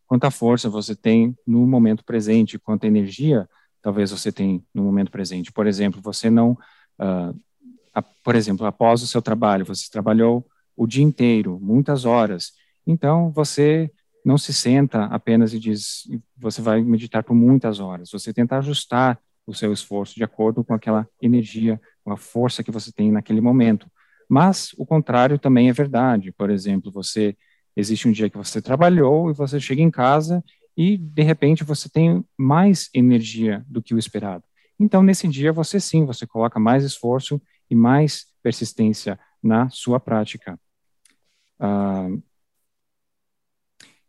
quanta 0.08 0.30
força 0.30 0.70
você 0.70 0.96
tem 0.96 1.38
no 1.46 1.66
momento 1.66 2.04
presente, 2.04 2.60
quanta 2.60 2.88
energia 2.88 3.48
talvez 3.82 4.12
você 4.12 4.32
tem 4.32 4.66
no 4.74 4.82
momento 4.82 5.12
presente. 5.12 5.52
Por 5.52 5.68
exemplo, 5.68 6.02
você 6.02 6.30
não, 6.30 6.52
uh, 7.00 7.38
a, 7.94 8.02
por 8.02 8.36
exemplo, 8.36 8.66
após 8.66 9.04
o 9.04 9.08
seu 9.08 9.22
trabalho, 9.22 9.66
você 9.66 9.90
trabalhou 9.92 10.48
o 10.76 10.88
dia 10.88 11.04
inteiro, 11.04 11.60
muitas 11.62 12.06
horas, 12.06 12.54
então 12.88 13.32
você 13.32 13.92
não 14.26 14.38
se 14.38 14.54
senta 14.54 15.04
apenas 15.06 15.54
e 15.54 15.60
diz, 15.60 16.08
você 16.38 16.62
vai 16.62 16.82
meditar 16.82 17.24
por 17.24 17.36
muitas 17.36 17.80
horas, 17.80 18.10
você 18.10 18.34
tenta 18.34 18.58
ajustar 18.58 19.20
o 19.46 19.54
seu 19.54 19.74
esforço 19.74 20.16
de 20.16 20.24
acordo 20.24 20.64
com 20.64 20.74
aquela 20.74 21.08
energia, 21.22 21.80
com 22.04 22.12
a 22.12 22.18
força 22.18 22.64
que 22.64 22.72
você 22.72 22.92
tem 22.92 23.12
naquele 23.12 23.42
momento. 23.42 23.92
Mas 24.30 24.74
o 24.78 24.86
contrário 24.86 25.38
também 25.38 25.70
é 25.70 25.74
verdade. 25.74 26.32
Por 26.32 26.50
exemplo, 26.50 26.92
você 26.92 27.36
existe 27.76 28.08
um 28.08 28.12
dia 28.12 28.30
que 28.30 28.38
você 28.38 28.62
trabalhou 28.62 29.30
e 29.30 29.34
você 29.34 29.60
chega 29.60 29.82
em 29.82 29.92
casa 29.92 30.44
e 30.76 30.98
de 30.98 31.24
repente 31.24 31.64
você 31.64 31.90
tem 31.90 32.24
mais 32.38 32.90
energia 32.94 33.64
do 33.68 33.82
que 33.82 33.94
o 33.94 34.00
esperado. 34.00 34.44
Então 34.80 35.04
nesse 35.04 35.28
dia 35.28 35.54
você 35.54 35.80
sim, 35.80 36.06
você 36.06 36.26
coloca 36.26 36.60
mais 36.60 36.84
esforço 36.84 37.42
e 37.70 37.76
mais 37.76 38.26
persistência 38.42 39.20
na 39.42 39.70
sua 39.70 40.00
prática. 40.00 40.60
Ah, 41.60 42.10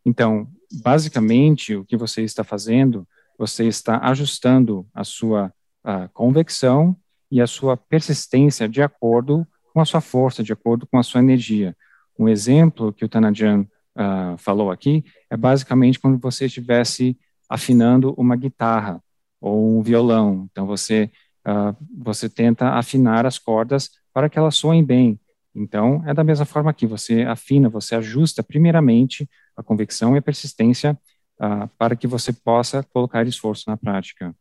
então, 0.04 0.48
basicamente, 0.82 1.74
o 1.74 1.84
que 1.84 1.96
você 1.96 2.22
está 2.22 2.44
fazendo, 2.44 3.08
você 3.38 3.66
está 3.66 3.98
ajustando 3.98 4.86
a 4.92 5.02
sua 5.02 5.52
a 5.84 6.08
convecção 6.08 6.96
e 7.30 7.42
a 7.42 7.46
sua 7.46 7.76
persistência 7.76 8.66
de 8.66 8.80
acordo 8.80 9.46
com 9.74 9.80
a 9.80 9.84
sua 9.84 10.00
força, 10.00 10.42
de 10.42 10.52
acordo 10.52 10.86
com 10.86 10.96
a 10.98 11.02
sua 11.02 11.20
energia. 11.20 11.76
Um 12.16 12.28
exemplo 12.28 12.92
que 12.92 13.04
o 13.04 13.08
Tanajan 13.08 13.62
uh, 13.62 14.38
falou 14.38 14.70
aqui 14.70 15.04
é 15.28 15.36
basicamente 15.36 15.98
quando 15.98 16.16
você 16.16 16.46
estivesse 16.46 17.18
afinando 17.48 18.14
uma 18.16 18.36
guitarra 18.36 19.02
ou 19.40 19.78
um 19.78 19.82
violão. 19.82 20.48
Então 20.50 20.64
você 20.64 21.10
uh, 21.46 21.76
você 21.98 22.28
tenta 22.28 22.70
afinar 22.70 23.26
as 23.26 23.36
cordas 23.36 23.90
para 24.12 24.30
que 24.30 24.38
elas 24.38 24.54
soem 24.54 24.84
bem. 24.84 25.18
Então 25.52 26.02
é 26.06 26.14
da 26.14 26.22
mesma 26.22 26.44
forma 26.44 26.72
que 26.72 26.86
você 26.86 27.22
afina, 27.22 27.68
você 27.68 27.96
ajusta 27.96 28.44
primeiramente 28.44 29.28
a 29.56 29.62
convicção 29.62 30.14
e 30.14 30.18
a 30.18 30.22
persistência 30.22 30.96
uh, 31.40 31.68
para 31.76 31.96
que 31.96 32.06
você 32.06 32.32
possa 32.32 32.82
colocar 32.84 33.26
esforço 33.26 33.64
na 33.68 33.76
prática. 33.76 34.34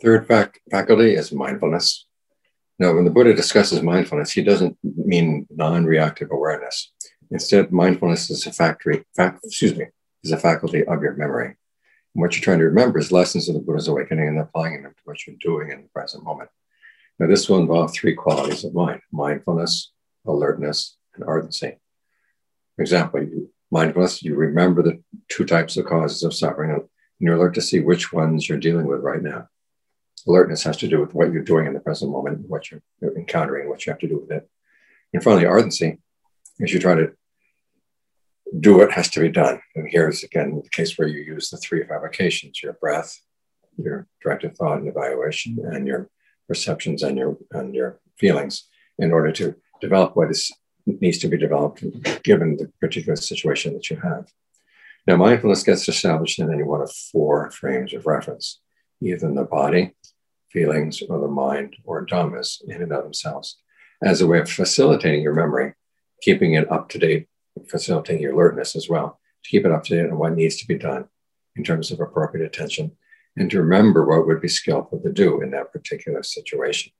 Third 0.00 0.26
fac- 0.26 0.60
faculty 0.70 1.14
is 1.14 1.32
mindfulness. 1.32 2.06
Now, 2.78 2.94
when 2.94 3.04
the 3.04 3.10
Buddha 3.10 3.34
discusses 3.34 3.82
mindfulness, 3.82 4.32
he 4.32 4.42
doesn't 4.42 4.76
mean 4.82 5.46
non-reactive 5.50 6.30
awareness. 6.30 6.92
Instead, 7.30 7.72
mindfulness 7.72 8.30
is 8.30 8.46
a 8.46 8.52
factory, 8.52 9.04
fac- 9.16 9.38
excuse 9.44 9.76
me, 9.76 9.86
is 10.24 10.32
a 10.32 10.38
faculty 10.38 10.84
of 10.84 11.02
your 11.02 11.14
memory. 11.14 11.46
And 11.46 12.20
what 12.20 12.34
you're 12.34 12.42
trying 12.42 12.58
to 12.58 12.64
remember 12.64 12.98
is 12.98 13.12
lessons 13.12 13.48
of 13.48 13.54
the 13.54 13.60
Buddha's 13.60 13.88
awakening 13.88 14.28
and 14.28 14.38
applying 14.38 14.82
them 14.82 14.92
to 14.92 15.02
what 15.04 15.26
you're 15.26 15.36
doing 15.40 15.70
in 15.70 15.82
the 15.82 15.88
present 15.88 16.24
moment. 16.24 16.50
Now, 17.18 17.26
this 17.26 17.48
will 17.48 17.58
involve 17.58 17.92
three 17.92 18.14
qualities 18.14 18.64
of 18.64 18.74
mind 18.74 19.00
mindfulness, 19.12 19.92
alertness, 20.26 20.96
and 21.14 21.24
ardency. 21.24 21.78
For 22.76 22.82
example, 22.82 23.22
you, 23.22 23.50
mindfulness, 23.70 24.22
you 24.22 24.34
remember 24.34 24.82
the 24.82 25.02
two 25.28 25.44
types 25.44 25.76
of 25.76 25.86
causes 25.86 26.22
of 26.22 26.34
suffering, 26.34 26.72
and 26.72 26.82
you're 27.18 27.36
alert 27.36 27.54
to 27.54 27.62
see 27.62 27.80
which 27.80 28.12
ones 28.12 28.48
you're 28.48 28.58
dealing 28.58 28.86
with 28.86 29.00
right 29.00 29.22
now. 29.22 29.48
Alertness 30.26 30.62
has 30.64 30.76
to 30.78 30.88
do 30.88 31.00
with 31.00 31.14
what 31.14 31.32
you're 31.32 31.42
doing 31.42 31.66
in 31.66 31.74
the 31.74 31.80
present 31.80 32.10
moment, 32.10 32.48
what 32.48 32.70
you're 32.70 32.82
encountering, 33.16 33.68
what 33.68 33.84
you 33.84 33.90
have 33.90 34.00
to 34.00 34.08
do 34.08 34.18
with 34.18 34.30
it. 34.30 34.48
And 35.12 35.22
finally, 35.22 35.46
ardency, 35.46 35.98
is 36.58 36.72
you 36.72 36.78
try 36.78 36.94
to 36.94 37.12
do 38.58 38.78
what 38.78 38.92
has 38.92 39.08
to 39.10 39.20
be 39.20 39.30
done. 39.30 39.60
And 39.74 39.88
here's 39.90 40.22
again 40.22 40.60
the 40.62 40.68
case 40.70 40.96
where 40.96 41.08
you 41.08 41.20
use 41.20 41.50
the 41.50 41.56
three 41.56 41.84
fabrications 41.84 42.62
your 42.62 42.74
breath, 42.74 43.20
your 43.76 44.06
directed 44.22 44.56
thought 44.56 44.78
and 44.78 44.88
evaluation, 44.88 45.58
and 45.64 45.86
your 45.86 46.08
perceptions 46.46 47.02
and 47.02 47.16
your 47.16 47.36
and 47.50 47.74
your 47.74 48.00
feelings 48.18 48.68
in 48.98 49.12
order 49.12 49.32
to 49.32 49.56
develop 49.80 50.16
what 50.16 50.30
is 50.30 50.52
needs 50.86 51.18
to 51.18 51.28
be 51.28 51.38
developed 51.38 51.84
given 52.22 52.56
the 52.56 52.70
particular 52.80 53.16
situation 53.16 53.72
that 53.74 53.88
you 53.88 53.96
have. 53.96 54.26
Now, 55.06 55.16
mindfulness 55.16 55.62
gets 55.62 55.88
established 55.88 56.38
in 56.38 56.52
any 56.52 56.62
one 56.62 56.80
of 56.80 56.92
four 56.92 57.50
frames 57.50 57.92
of 57.92 58.06
reference, 58.06 58.60
either 59.00 59.26
in 59.26 59.34
the 59.34 59.44
body, 59.44 59.94
feelings, 60.52 61.02
or 61.08 61.18
the 61.20 61.28
mind, 61.28 61.76
or 61.84 62.06
dhammas 62.06 62.62
in 62.68 62.82
and 62.82 62.92
of 62.92 63.04
themselves, 63.04 63.56
as 64.02 64.20
a 64.20 64.26
way 64.26 64.38
of 64.40 64.50
facilitating 64.50 65.22
your 65.22 65.34
memory, 65.34 65.74
keeping 66.22 66.54
it 66.54 66.70
up 66.70 66.88
to 66.90 66.98
date, 66.98 67.26
facilitating 67.68 68.22
your 68.22 68.32
alertness 68.32 68.76
as 68.76 68.88
well, 68.88 69.18
to 69.42 69.50
keep 69.50 69.64
it 69.64 69.72
up 69.72 69.84
to 69.84 69.96
date 69.96 70.10
on 70.10 70.18
what 70.18 70.34
needs 70.34 70.56
to 70.56 70.66
be 70.66 70.76
done 70.76 71.06
in 71.56 71.64
terms 71.64 71.90
of 71.90 72.00
appropriate 72.00 72.46
attention, 72.46 72.92
and 73.36 73.50
to 73.50 73.60
remember 73.60 74.04
what 74.06 74.26
would 74.26 74.40
be 74.40 74.48
skillful 74.48 75.00
to 75.00 75.12
do 75.12 75.40
in 75.42 75.50
that 75.50 75.72
particular 75.72 76.22
situation. 76.22 76.92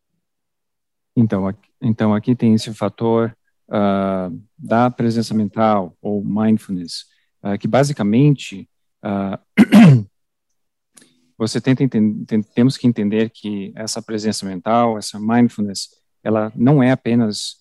Então, 1.17 1.55
então 1.81 2.15
aqui 2.15 2.35
tem 2.35 2.55
esse 2.55 2.73
fator 2.73 3.37
uh, 3.69 4.31
da 4.59 4.91
presença 4.91 5.35
mental 5.35 5.97
ou 6.01 6.25
mindfulness, 6.25 7.05
uh, 7.45 7.59
que 7.59 7.69
basicamente 7.69 8.69
uh, 9.05 9.37
você 11.43 11.61
tenta 11.61 11.82
entender, 11.82 12.45
temos 12.55 12.76
que 12.76 12.86
entender 12.86 13.30
que 13.30 13.72
essa 13.74 14.01
presença 14.01 14.47
mental, 14.47 14.97
essa 14.97 15.18
mindfulness, 15.18 15.88
ela 16.22 16.53
não 16.55 16.80
é 16.80 16.93
apenas 16.93 17.57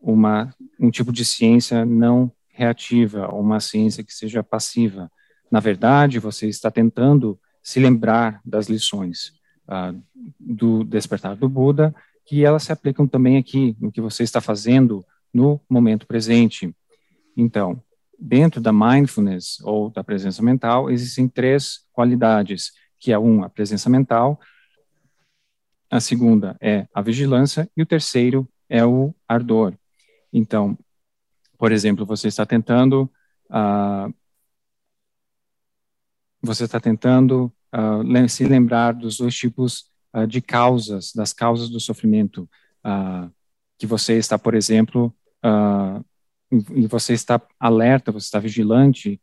uma 0.00 0.54
um 0.78 0.88
tipo 0.90 1.10
de 1.10 1.24
ciência 1.24 1.84
não 1.84 2.30
reativa 2.48 3.28
uma 3.34 3.58
ciência 3.58 4.04
que 4.04 4.14
seja 4.14 4.42
passiva. 4.42 5.10
Na 5.50 5.58
verdade, 5.58 6.20
você 6.20 6.46
está 6.46 6.70
tentando 6.70 7.38
se 7.60 7.80
lembrar 7.80 8.40
das 8.44 8.68
lições 8.68 9.32
do 10.38 10.84
despertar 10.84 11.34
do 11.34 11.48
Buda, 11.48 11.92
que 12.24 12.44
elas 12.44 12.62
se 12.62 12.72
aplicam 12.72 13.06
também 13.06 13.36
aqui 13.36 13.76
no 13.80 13.90
que 13.90 14.00
você 14.00 14.22
está 14.22 14.40
fazendo 14.40 15.04
no 15.32 15.60
momento 15.68 16.06
presente. 16.06 16.72
Então, 17.36 17.82
dentro 18.16 18.60
da 18.60 18.72
mindfulness 18.72 19.58
ou 19.62 19.90
da 19.90 20.04
presença 20.04 20.42
mental, 20.42 20.88
existem 20.90 21.26
três 21.26 21.80
qualidades, 21.92 22.72
que 23.04 23.12
é 23.12 23.18
um, 23.18 23.44
a 23.44 23.50
presença 23.50 23.90
mental, 23.90 24.40
a 25.90 26.00
segunda 26.00 26.56
é 26.58 26.88
a 26.94 27.02
vigilância 27.02 27.70
e 27.76 27.82
o 27.82 27.86
terceiro 27.86 28.48
é 28.66 28.82
o 28.82 29.14
ardor. 29.28 29.74
Então, 30.32 30.78
por 31.58 31.70
exemplo, 31.70 32.06
você 32.06 32.28
está 32.28 32.46
tentando 32.46 33.02
uh, 33.50 34.14
você 36.40 36.64
está 36.64 36.80
tentando 36.80 37.52
uh, 37.74 38.28
se 38.30 38.46
lembrar 38.46 38.94
dos 38.94 39.18
dois 39.18 39.36
tipos 39.36 39.90
uh, 40.14 40.26
de 40.26 40.40
causas, 40.40 41.12
das 41.12 41.34
causas 41.34 41.68
do 41.68 41.80
sofrimento, 41.80 42.48
que 43.78 43.86
você 43.86 44.14
está, 44.14 44.38
por 44.38 44.54
exemplo, 44.54 45.14
e 46.50 46.86
você 46.86 47.12
está 47.14 47.40
alerta, 47.58 48.12
você 48.12 48.26
está 48.26 48.38
vigilante 48.38 49.18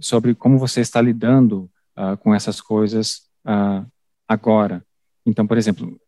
sobre 0.00 0.34
como 0.34 0.58
você 0.58 0.80
está 0.80 1.02
lidando 1.02 1.70
uh, 1.96 2.16
com 2.18 2.34
essas 2.34 2.60
coisas 2.60 3.22
agora. 4.28 4.84
Então, 5.24 5.46
por 5.46 5.56
exemplo, 5.56 6.00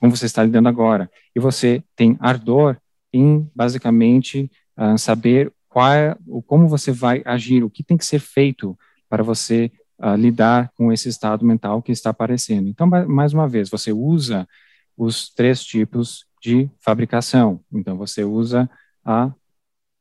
como 0.00 0.16
você 0.16 0.26
está 0.26 0.42
lidando 0.42 0.68
agora, 0.68 1.08
e 1.34 1.38
você 1.38 1.82
tem 1.94 2.16
ardor 2.18 2.76
em 3.12 3.48
basicamente 3.54 4.50
saber 4.98 5.52
qual 5.68 5.92
é, 5.92 6.16
como 6.44 6.66
você 6.66 6.90
vai 6.90 7.22
agir, 7.24 7.62
o 7.62 7.70
que 7.70 7.84
tem 7.84 7.96
que 7.96 8.04
ser 8.04 8.18
feito 8.18 8.76
para 9.08 9.22
você 9.22 9.70
lidar 10.18 10.72
com 10.76 10.92
esse 10.92 11.08
estado 11.08 11.44
mental 11.44 11.80
que 11.80 11.92
está 11.92 12.10
aparecendo. 12.10 12.68
Então, 12.68 12.88
mais 13.06 13.32
uma 13.32 13.46
vez, 13.46 13.70
você 13.70 13.92
usa 13.92 14.48
os 14.96 15.32
três 15.32 15.62
tipos 15.62 16.26
de 16.42 16.68
fabricação. 16.80 17.60
Então, 17.72 17.96
você 17.96 18.24
usa 18.24 18.68
a 19.04 19.32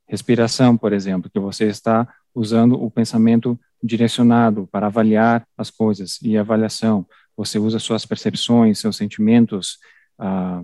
respiração, 0.08 0.76
por 0.76 0.94
exemplo, 0.94 1.30
que 1.30 1.40
você 1.40 1.66
está 1.68 2.12
usando 2.34 2.82
o 2.84 2.90
pensamento 2.90 3.60
direcionado 3.82 4.68
para 4.72 4.88
avaliar 4.88 5.46
as 5.58 5.70
coisas 5.70 6.20
e 6.22 6.38
avaliação. 6.38 7.06
Você 7.36 7.58
usa 7.58 7.80
suas 7.80 8.06
percepções, 8.06 8.80
seus 8.80 8.96
sentimentos. 8.96 9.80
Ah, 10.18 10.64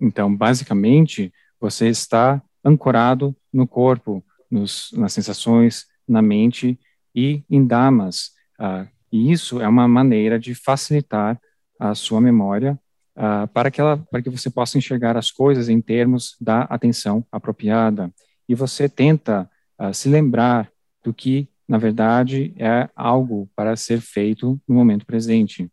então, 0.00 0.34
basicamente, 0.34 1.32
você 1.60 1.88
está 1.88 2.42
ancorado 2.64 3.36
no 3.52 3.66
corpo, 3.66 4.24
nos, 4.50 4.90
nas 4.92 5.12
sensações, 5.12 5.86
na 6.06 6.20
mente 6.20 6.78
e 7.14 7.44
em 7.48 7.64
damas. 7.64 8.32
Ah, 8.58 8.86
e 9.12 9.30
isso 9.30 9.60
é 9.60 9.68
uma 9.68 9.86
maneira 9.86 10.38
de 10.38 10.54
facilitar 10.54 11.40
a 11.78 11.94
sua 11.94 12.20
memória 12.20 12.78
uh, 13.16 13.46
para, 13.48 13.70
que 13.70 13.80
ela, 13.80 13.96
para 13.96 14.22
que 14.22 14.30
você 14.30 14.48
possa 14.48 14.78
enxergar 14.78 15.16
as 15.16 15.30
coisas 15.30 15.68
em 15.68 15.80
termos 15.80 16.36
da 16.40 16.62
atenção 16.62 17.24
apropriada. 17.30 18.12
E 18.48 18.54
você 18.54 18.88
tenta 18.88 19.48
se 19.92 20.08
lembrar 20.08 20.70
do 21.04 21.12
que, 21.12 21.48
na 21.68 21.78
verdade, 21.78 22.54
é 22.58 22.88
algo 22.96 23.48
para 23.54 23.76
ser 23.76 24.00
feito 24.00 24.60
no 24.66 24.74
momento 24.74 25.06
presente. 25.06 25.70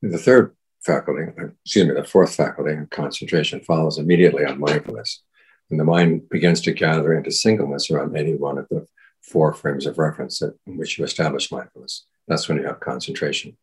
The 0.00 0.18
third 0.18 0.52
faculty, 0.84 1.24
excuse 1.64 1.88
me, 1.88 1.94
the 1.94 2.04
fourth 2.04 2.34
faculty, 2.34 2.76
concentration, 2.90 3.60
follows 3.60 3.98
immediately 3.98 4.44
on 4.44 4.60
mindfulness. 4.60 5.22
And 5.68 5.80
the 5.80 5.84
mind 5.84 6.28
begins 6.28 6.60
to 6.60 6.72
gather 6.72 7.12
into 7.12 7.32
singleness 7.32 7.90
around 7.90 8.16
any 8.16 8.34
one 8.34 8.56
of 8.56 8.68
the 8.68 8.86
four 9.20 9.52
frames 9.52 9.84
of 9.84 9.98
reference 9.98 10.40
in 10.42 10.76
which 10.76 10.96
you 10.96 11.04
establish 11.04 11.50
mindfulness. 11.50 12.06
That's 12.28 12.48
when 12.48 12.58
you 12.58 12.66
have 12.66 12.78
concentration. 12.78 13.56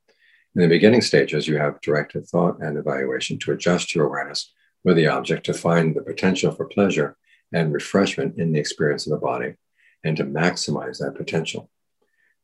In 0.53 0.61
the 0.61 0.67
beginning 0.67 1.01
stages, 1.01 1.47
you 1.47 1.57
have 1.57 1.79
directed 1.79 2.27
thought 2.27 2.59
and 2.59 2.77
evaluation 2.77 3.39
to 3.39 3.53
adjust 3.53 3.95
your 3.95 4.05
awareness 4.05 4.51
with 4.83 4.95
the 4.95 5.07
object 5.07 5.45
to 5.45 5.53
find 5.53 5.95
the 5.95 6.01
potential 6.01 6.51
for 6.51 6.65
pleasure 6.65 7.15
and 7.51 7.73
refreshment 7.73 8.37
in 8.37 8.51
the 8.51 8.59
experience 8.59 9.05
of 9.05 9.11
the 9.11 9.17
body 9.17 9.55
and 10.03 10.17
to 10.17 10.23
maximize 10.23 10.99
that 10.99 11.15
potential. 11.15 11.69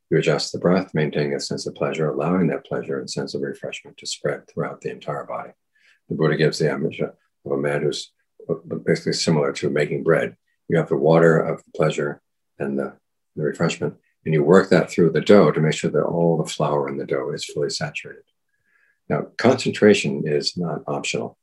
You 0.09 0.17
adjust 0.17 0.51
the 0.51 0.59
breath, 0.59 0.93
maintaining 0.93 1.35
a 1.35 1.39
sense 1.39 1.67
of 1.67 1.75
pleasure, 1.75 2.09
allowing 2.09 2.47
that 2.47 2.65
pleasure 2.65 2.99
and 2.99 3.09
sense 3.09 3.33
of 3.33 3.41
refreshment 3.41 3.97
to 3.97 4.07
spread 4.07 4.47
throughout 4.47 4.81
the 4.81 4.91
entire 4.91 5.25
body. 5.25 5.51
The 6.07 6.15
Buddha 6.15 6.35
gives 6.35 6.59
the 6.59 6.71
image 6.71 6.99
of 6.99 7.51
a 7.51 7.57
man 7.57 7.83
who's 7.83 8.11
basically 8.85 9.13
similar 9.13 9.51
to 9.53 9.69
making 9.69 10.03
bread. 10.03 10.35
You 10.67 10.77
have 10.77 10.89
the 10.89 10.97
water 10.97 11.39
of 11.39 11.63
the 11.63 11.71
pleasure 11.71 12.21
and 12.57 12.79
the 12.79 12.93
the 13.39 13.45
refreshment, 13.45 13.95
and 14.25 14.33
you 14.33 14.43
work 14.43 14.69
that 14.69 14.91
through 14.91 15.11
the 15.11 15.21
dough 15.21 15.51
to 15.51 15.61
make 15.61 15.73
sure 15.73 15.89
that 15.89 16.03
all 16.03 16.37
the 16.37 16.49
flour 16.49 16.87
in 16.89 16.97
the 16.97 17.05
dough 17.05 17.31
is 17.31 17.45
fully 17.45 17.69
saturated. 17.69 18.23
Now, 19.07 19.27
concentration 19.37 20.23
is 20.25 20.55
not 20.55 20.83
optional. 20.87 21.37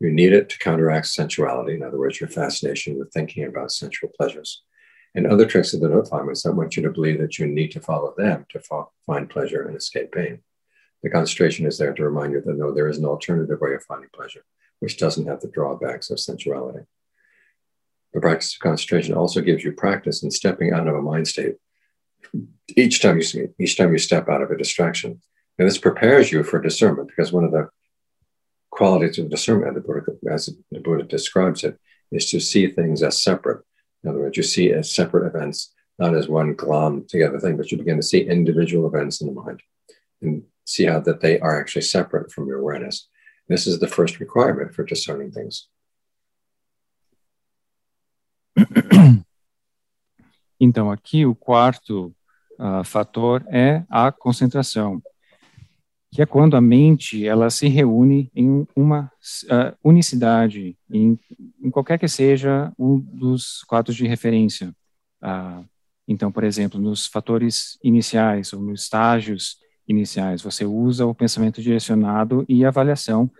You 0.00 0.10
need 0.10 0.32
it 0.32 0.48
to 0.50 0.58
counteract 0.58 1.06
sensuality, 1.06 1.74
in 1.74 1.82
other 1.82 1.98
words, 1.98 2.20
your 2.20 2.28
fascination 2.28 2.98
with 2.98 3.12
thinking 3.12 3.44
about 3.44 3.72
sensual 3.72 4.10
pleasures. 4.16 4.62
And 5.14 5.26
other 5.26 5.46
tricks 5.46 5.72
of 5.72 5.80
the 5.80 5.88
note 5.88 6.08
finders 6.08 6.42
that 6.42 6.52
want 6.52 6.76
you 6.76 6.82
to 6.82 6.90
believe 6.90 7.18
that 7.20 7.38
you 7.38 7.46
need 7.46 7.70
to 7.72 7.80
follow 7.80 8.12
them 8.16 8.44
to 8.50 8.60
fo- 8.60 8.92
find 9.06 9.30
pleasure 9.30 9.62
and 9.62 9.74
escape 9.74 10.12
pain. 10.12 10.40
The 11.02 11.08
concentration 11.08 11.66
is 11.66 11.78
there 11.78 11.94
to 11.94 12.04
remind 12.04 12.32
you 12.32 12.42
that 12.42 12.58
no, 12.58 12.72
there 12.72 12.88
is 12.88 12.98
an 12.98 13.06
alternative 13.06 13.58
way 13.60 13.74
of 13.74 13.84
finding 13.84 14.10
pleasure, 14.14 14.44
which 14.80 14.98
doesn't 14.98 15.26
have 15.26 15.40
the 15.40 15.48
drawbacks 15.48 16.10
of 16.10 16.20
sensuality. 16.20 16.84
The 18.12 18.20
practice 18.20 18.54
of 18.54 18.60
concentration 18.60 19.14
also 19.14 19.40
gives 19.40 19.64
you 19.64 19.72
practice 19.72 20.22
in 20.22 20.30
stepping 20.30 20.72
out 20.72 20.88
of 20.88 20.94
a 20.94 21.02
mind 21.02 21.28
state. 21.28 21.56
Each 22.76 23.00
time 23.00 23.20
you 23.20 23.54
each 23.58 23.76
time 23.76 23.92
you 23.92 23.98
step 23.98 24.28
out 24.28 24.42
of 24.42 24.50
a 24.50 24.56
distraction, 24.56 25.20
and 25.58 25.68
this 25.68 25.78
prepares 25.78 26.32
you 26.32 26.42
for 26.42 26.60
discernment 26.60 27.08
because 27.08 27.32
one 27.32 27.44
of 27.44 27.52
the 27.52 27.68
qualities 28.76 29.18
of 29.18 29.30
discernment, 29.30 29.74
the 29.74 29.80
Buddha, 29.80 30.12
as 30.30 30.50
the 30.70 30.80
Buddha 30.80 31.04
describes 31.04 31.64
it, 31.64 31.78
is 32.12 32.30
to 32.30 32.40
see 32.40 32.68
things 32.68 33.02
as 33.02 33.22
separate. 33.22 33.64
In 34.02 34.10
other 34.10 34.20
words, 34.20 34.36
you 34.36 34.42
see 34.42 34.70
as 34.70 34.94
separate 34.94 35.26
events, 35.26 35.72
not 35.98 36.14
as 36.14 36.28
one 36.28 36.54
glom 36.54 37.06
together 37.08 37.40
thing, 37.40 37.56
but 37.56 37.70
you 37.70 37.78
begin 37.78 37.96
to 37.96 38.02
see 38.02 38.20
individual 38.20 38.86
events 38.86 39.20
in 39.20 39.28
the 39.28 39.32
mind 39.32 39.60
and 40.20 40.42
see 40.64 40.84
how 40.84 41.00
that 41.00 41.20
they 41.20 41.40
are 41.40 41.58
actually 41.58 41.82
separate 41.82 42.30
from 42.30 42.46
your 42.46 42.58
awareness. 42.58 43.08
This 43.48 43.66
is 43.66 43.80
the 43.80 43.88
first 43.88 44.20
requirement 44.20 44.74
for 44.74 44.84
discerning 44.84 45.32
things. 45.32 45.68
Então, 50.58 50.90
aqui 50.90 51.26
o 51.26 51.34
quarto 51.34 52.14
uh, 52.58 52.82
fator 52.82 53.44
é 53.48 53.84
a 53.90 54.10
concentração, 54.10 55.02
que 56.16 56.22
é 56.22 56.26
quando 56.26 56.56
a 56.56 56.62
mente 56.62 57.26
ela 57.26 57.50
se 57.50 57.68
reúne 57.68 58.30
em 58.34 58.66
uma 58.74 59.12
uh, 59.44 59.76
unicidade, 59.84 60.74
em, 60.90 61.18
em, 61.62 61.70
qualquer 61.70 61.98
que 61.98 62.08
seja 62.08 62.72
um 62.78 62.98
dos 62.98 63.62
quadros 63.64 63.94
de 63.94 64.06
referência. 64.06 64.74
Uh, 65.22 65.62
então, 66.08 66.32
por 66.32 66.42
exemplo, 66.42 66.80
nos 66.80 67.06
fatores 67.06 67.78
iniciais 67.84 68.54
ou 68.54 68.62
nos 68.62 68.84
estágios 68.84 69.58
iniciais, 69.86 70.40
você 70.40 70.64
usa 70.64 71.04
o 71.04 71.14
pensamento 71.14 71.60
direcionado 71.60 72.46
e 72.48 72.64
avaliação 72.64 73.30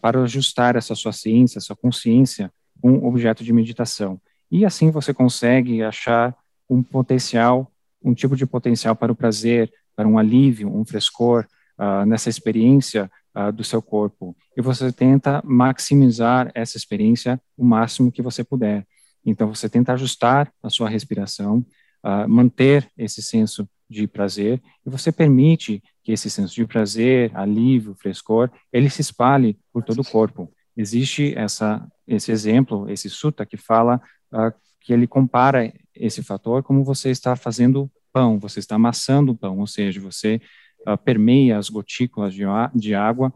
para 0.00 0.22
ajustar 0.22 0.76
essa 0.76 0.94
sua 0.94 1.12
ciência, 1.12 1.60
sua 1.60 1.76
consciência 1.76 2.50
um 2.82 3.04
objeto 3.06 3.44
de 3.44 3.52
meditação. 3.52 4.18
E 4.50 4.64
assim 4.64 4.90
você 4.90 5.12
consegue 5.12 5.82
achar 5.82 6.34
um 6.70 6.82
potencial 6.82 7.70
um 8.02 8.14
tipo 8.14 8.34
de 8.34 8.46
potencial 8.46 8.96
para 8.96 9.12
o 9.12 9.16
prazer, 9.16 9.70
para 9.94 10.08
um 10.08 10.16
alívio, 10.16 10.74
um 10.74 10.86
frescor 10.86 11.46
uh, 11.78 12.04
nessa 12.04 12.28
experiência 12.28 13.10
uh, 13.36 13.52
do 13.52 13.62
seu 13.62 13.80
corpo. 13.80 14.36
E 14.56 14.60
você 14.60 14.92
tenta 14.92 15.40
maximizar 15.44 16.50
essa 16.54 16.76
experiência 16.76 17.40
o 17.56 17.64
máximo 17.64 18.12
que 18.12 18.22
você 18.22 18.42
puder. 18.42 18.86
Então, 19.24 19.52
você 19.54 19.68
tenta 19.68 19.92
ajustar 19.92 20.52
a 20.62 20.70
sua 20.70 20.88
respiração, 20.88 21.64
uh, 22.04 22.28
manter 22.28 22.90
esse 22.96 23.22
senso 23.22 23.68
de 23.88 24.06
prazer, 24.06 24.60
e 24.84 24.90
você 24.90 25.10
permite 25.10 25.82
que 26.02 26.12
esse 26.12 26.28
senso 26.28 26.54
de 26.54 26.66
prazer, 26.66 27.30
alívio, 27.34 27.94
frescor, 27.94 28.50
ele 28.72 28.90
se 28.90 29.00
espalhe 29.00 29.58
por 29.72 29.82
todo 29.82 30.00
o 30.00 30.04
corpo. 30.04 30.52
Existe 30.76 31.34
essa, 31.36 31.86
esse 32.06 32.30
exemplo, 32.30 32.88
esse 32.90 33.08
sutta 33.08 33.44
que 33.46 33.56
fala 33.56 34.00
que 34.80 34.92
ele 34.92 35.06
compara 35.06 35.72
esse 35.94 36.22
fator 36.22 36.62
como 36.62 36.84
você 36.84 37.10
está 37.10 37.34
fazendo 37.34 37.90
pão, 38.12 38.38
você 38.38 38.58
está 38.58 38.76
amassando 38.76 39.32
o 39.32 39.36
pão, 39.36 39.58
ou 39.58 39.66
seja, 39.66 40.00
você 40.00 40.40
uh, 40.86 40.96
permeia 40.96 41.58
as 41.58 41.68
gotículas 41.68 42.34
de, 42.34 42.42
de, 42.74 42.94
água 42.94 43.32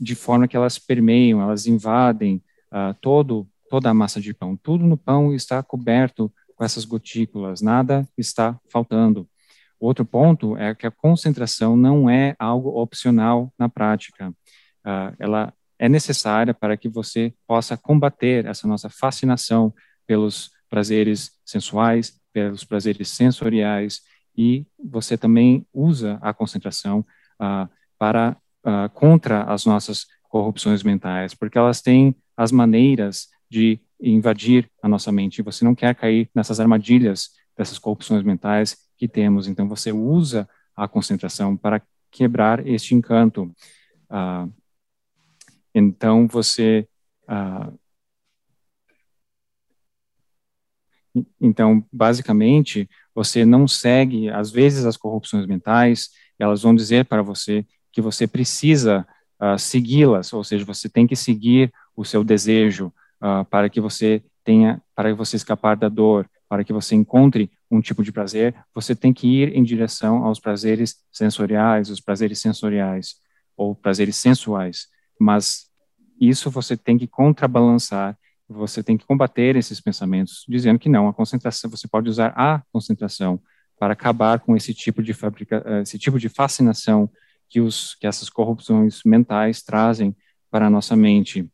de 0.00 0.14
forma 0.14 0.48
que 0.48 0.56
elas 0.56 0.78
permeiam, 0.78 1.40
elas 1.40 1.66
invadem 1.66 2.42
uh, 2.72 2.94
todo, 3.00 3.46
toda 3.68 3.90
a 3.90 3.94
massa 3.94 4.20
de 4.20 4.32
pão. 4.32 4.56
Tudo 4.56 4.84
no 4.84 4.96
pão 4.96 5.34
está 5.34 5.62
coberto 5.62 6.32
com 6.56 6.64
essas 6.64 6.84
gotículas, 6.84 7.60
nada 7.60 8.08
está 8.16 8.58
faltando. 8.70 9.28
Outro 9.78 10.04
ponto 10.04 10.56
é 10.56 10.74
que 10.74 10.86
a 10.86 10.90
concentração 10.90 11.76
não 11.76 12.08
é 12.08 12.34
algo 12.38 12.80
opcional 12.80 13.52
na 13.58 13.68
prática. 13.68 14.30
Uh, 14.30 15.14
ela 15.18 15.52
é 15.78 15.88
necessária 15.88 16.54
para 16.54 16.76
que 16.76 16.88
você 16.88 17.34
possa 17.46 17.76
combater 17.76 18.46
essa 18.46 18.66
nossa 18.66 18.88
fascinação 18.88 19.74
pelos 20.06 20.50
prazeres 20.68 21.32
sensuais, 21.44 22.18
pelos 22.32 22.64
prazeres 22.64 23.08
sensoriais, 23.08 24.00
e 24.36 24.66
você 24.82 25.16
também 25.16 25.66
usa 25.72 26.18
a 26.20 26.32
concentração 26.32 27.00
uh, 27.40 27.68
para 27.98 28.36
uh, 28.64 28.88
contra 28.92 29.44
as 29.44 29.64
nossas 29.64 30.06
corrupções 30.28 30.82
mentais, 30.82 31.34
porque 31.34 31.58
elas 31.58 31.80
têm 31.80 32.16
as 32.36 32.50
maneiras 32.50 33.28
de 33.48 33.80
invadir 34.00 34.68
a 34.82 34.88
nossa 34.88 35.12
mente. 35.12 35.42
Você 35.42 35.64
não 35.64 35.74
quer 35.74 35.94
cair 35.94 36.28
nessas 36.34 36.58
armadilhas 36.58 37.30
dessas 37.56 37.78
corrupções 37.78 38.24
mentais 38.24 38.76
que 38.96 39.06
temos. 39.06 39.46
Então 39.46 39.68
você 39.68 39.92
usa 39.92 40.48
a 40.74 40.88
concentração 40.88 41.56
para 41.56 41.80
quebrar 42.10 42.66
este 42.66 42.94
encanto. 42.94 43.44
Uh, 44.10 44.52
então 45.72 46.26
você 46.26 46.88
Então, 51.40 51.84
basicamente, 51.92 52.88
você 53.14 53.44
não 53.44 53.68
segue, 53.68 54.28
às 54.28 54.50
vezes, 54.50 54.84
as 54.84 54.96
corrupções 54.96 55.46
mentais, 55.46 56.10
elas 56.38 56.62
vão 56.62 56.74
dizer 56.74 57.04
para 57.04 57.22
você 57.22 57.64
que 57.92 58.00
você 58.00 58.26
precisa 58.26 59.06
uh, 59.40 59.58
segui-las, 59.58 60.32
ou 60.32 60.42
seja, 60.42 60.64
você 60.64 60.88
tem 60.88 61.06
que 61.06 61.14
seguir 61.14 61.72
o 61.96 62.04
seu 62.04 62.24
desejo 62.24 62.92
uh, 63.22 63.44
para 63.44 63.70
que 63.70 63.80
você 63.80 64.22
tenha, 64.42 64.82
para 64.94 65.10
que 65.10 65.14
você 65.16 65.36
escapar 65.36 65.76
da 65.76 65.88
dor, 65.88 66.28
para 66.48 66.64
que 66.64 66.72
você 66.72 66.94
encontre 66.94 67.50
um 67.70 67.80
tipo 67.80 68.02
de 68.02 68.12
prazer, 68.12 68.54
você 68.74 68.94
tem 68.94 69.12
que 69.12 69.26
ir 69.26 69.56
em 69.56 69.62
direção 69.62 70.24
aos 70.24 70.38
prazeres 70.38 70.96
sensoriais, 71.10 71.90
os 71.90 72.00
prazeres 72.00 72.40
sensoriais 72.40 73.16
ou 73.56 73.74
prazeres 73.74 74.16
sensuais. 74.16 74.88
Mas 75.18 75.66
isso 76.20 76.50
você 76.50 76.76
tem 76.76 76.98
que 76.98 77.06
contrabalançar 77.06 78.16
você 78.48 78.82
tem 78.82 78.96
que 78.96 79.06
combater 79.06 79.56
esses 79.56 79.80
pensamentos, 79.80 80.44
dizendo 80.48 80.78
que 80.78 80.88
não, 80.88 81.08
a 81.08 81.14
concentração, 81.14 81.70
você 81.70 81.88
pode 81.88 82.08
usar 82.08 82.32
a 82.36 82.62
concentração 82.72 83.40
para 83.78 83.92
acabar 83.92 84.38
com 84.40 84.56
esse 84.56 84.72
tipo 84.74 85.02
de 85.02 85.12
fabrica, 85.12 85.62
eh, 85.66 85.82
esse 85.82 85.98
tipo 85.98 86.18
de 86.18 86.28
fascinação 86.28 87.10
que 87.48 87.60
os 87.60 87.94
que 87.96 88.06
essas 88.06 88.28
corrupções 88.28 89.00
mentais 89.04 89.62
trazem 89.62 90.14
para 90.50 90.66
a 90.66 90.70
nossa 90.70 90.94
mente. 90.94 91.48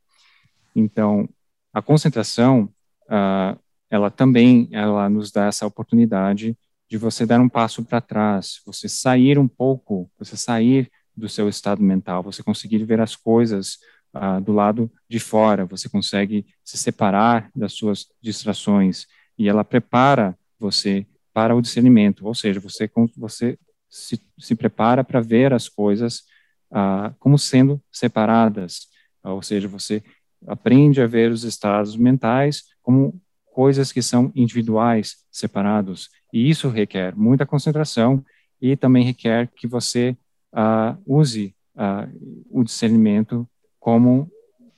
Então, 0.74 1.28
a 1.72 1.80
concentração, 1.80 2.70
uh, 3.06 3.58
ela 3.88 4.10
também, 4.10 4.68
ela 4.72 5.08
nos 5.08 5.30
dá 5.30 5.46
essa 5.46 5.66
oportunidade 5.66 6.56
de 6.88 6.98
você 6.98 7.24
dar 7.24 7.40
um 7.40 7.48
passo 7.48 7.84
para 7.84 8.00
trás, 8.00 8.60
você 8.66 8.88
sair 8.88 9.38
um 9.38 9.48
pouco, 9.48 10.10
você 10.18 10.36
sair 10.36 10.90
do 11.16 11.28
seu 11.28 11.48
estado 11.48 11.82
mental, 11.82 12.22
você 12.22 12.42
conseguir 12.42 12.84
ver 12.84 13.00
as 13.00 13.14
coisas 13.14 13.78
ah, 14.12 14.40
do 14.40 14.52
lado 14.52 14.90
de 15.08 15.20
fora, 15.20 15.64
você 15.64 15.88
consegue 15.88 16.46
se 16.64 16.76
separar 16.76 17.50
das 17.54 17.72
suas 17.72 18.06
distrações 18.20 19.06
e 19.38 19.48
ela 19.48 19.64
prepara 19.64 20.36
você 20.58 21.06
para 21.32 21.54
o 21.54 21.62
discernimento, 21.62 22.26
ou 22.26 22.34
seja, 22.34 22.60
você, 22.60 22.90
você 23.16 23.58
se, 23.88 24.20
se 24.38 24.54
prepara 24.54 25.04
para 25.04 25.20
ver 25.20 25.52
as 25.52 25.68
coisas 25.68 26.24
ah, 26.70 27.14
como 27.18 27.38
sendo 27.38 27.80
separadas, 27.90 28.88
ou 29.22 29.42
seja, 29.42 29.68
você 29.68 30.02
aprende 30.46 31.00
a 31.00 31.06
ver 31.06 31.30
os 31.30 31.44
estados 31.44 31.96
mentais 31.96 32.64
como 32.82 33.20
coisas 33.52 33.92
que 33.92 34.02
são 34.02 34.32
individuais, 34.34 35.16
separados, 35.30 36.08
e 36.32 36.48
isso 36.48 36.68
requer 36.68 37.14
muita 37.16 37.44
concentração 37.44 38.24
e 38.60 38.76
também 38.76 39.04
requer 39.04 39.48
que 39.54 39.66
você 39.66 40.16
uh, 40.52 40.96
use 41.06 41.54
uh, 41.74 42.46
o 42.50 42.62
discernimento 42.62 43.48
como 43.80 44.30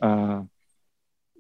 uh, 0.02 0.48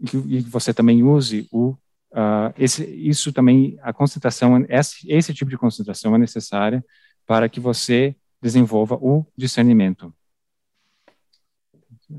e 0.02 0.40
você 0.40 0.74
também 0.74 1.02
use 1.02 1.48
o 1.52 1.70
uh, 2.12 2.52
esse, 2.58 2.84
isso 2.84 3.32
também 3.32 3.78
a 3.82 3.92
concentração 3.92 4.66
esse, 4.68 5.10
esse 5.10 5.32
tipo 5.32 5.50
de 5.50 5.56
concentração 5.56 6.14
é 6.14 6.18
necessária 6.18 6.84
para 7.26 7.48
que 7.48 7.60
você 7.60 8.16
desenvolva 8.42 8.96
o 8.96 9.24
discernimento. 9.36 10.12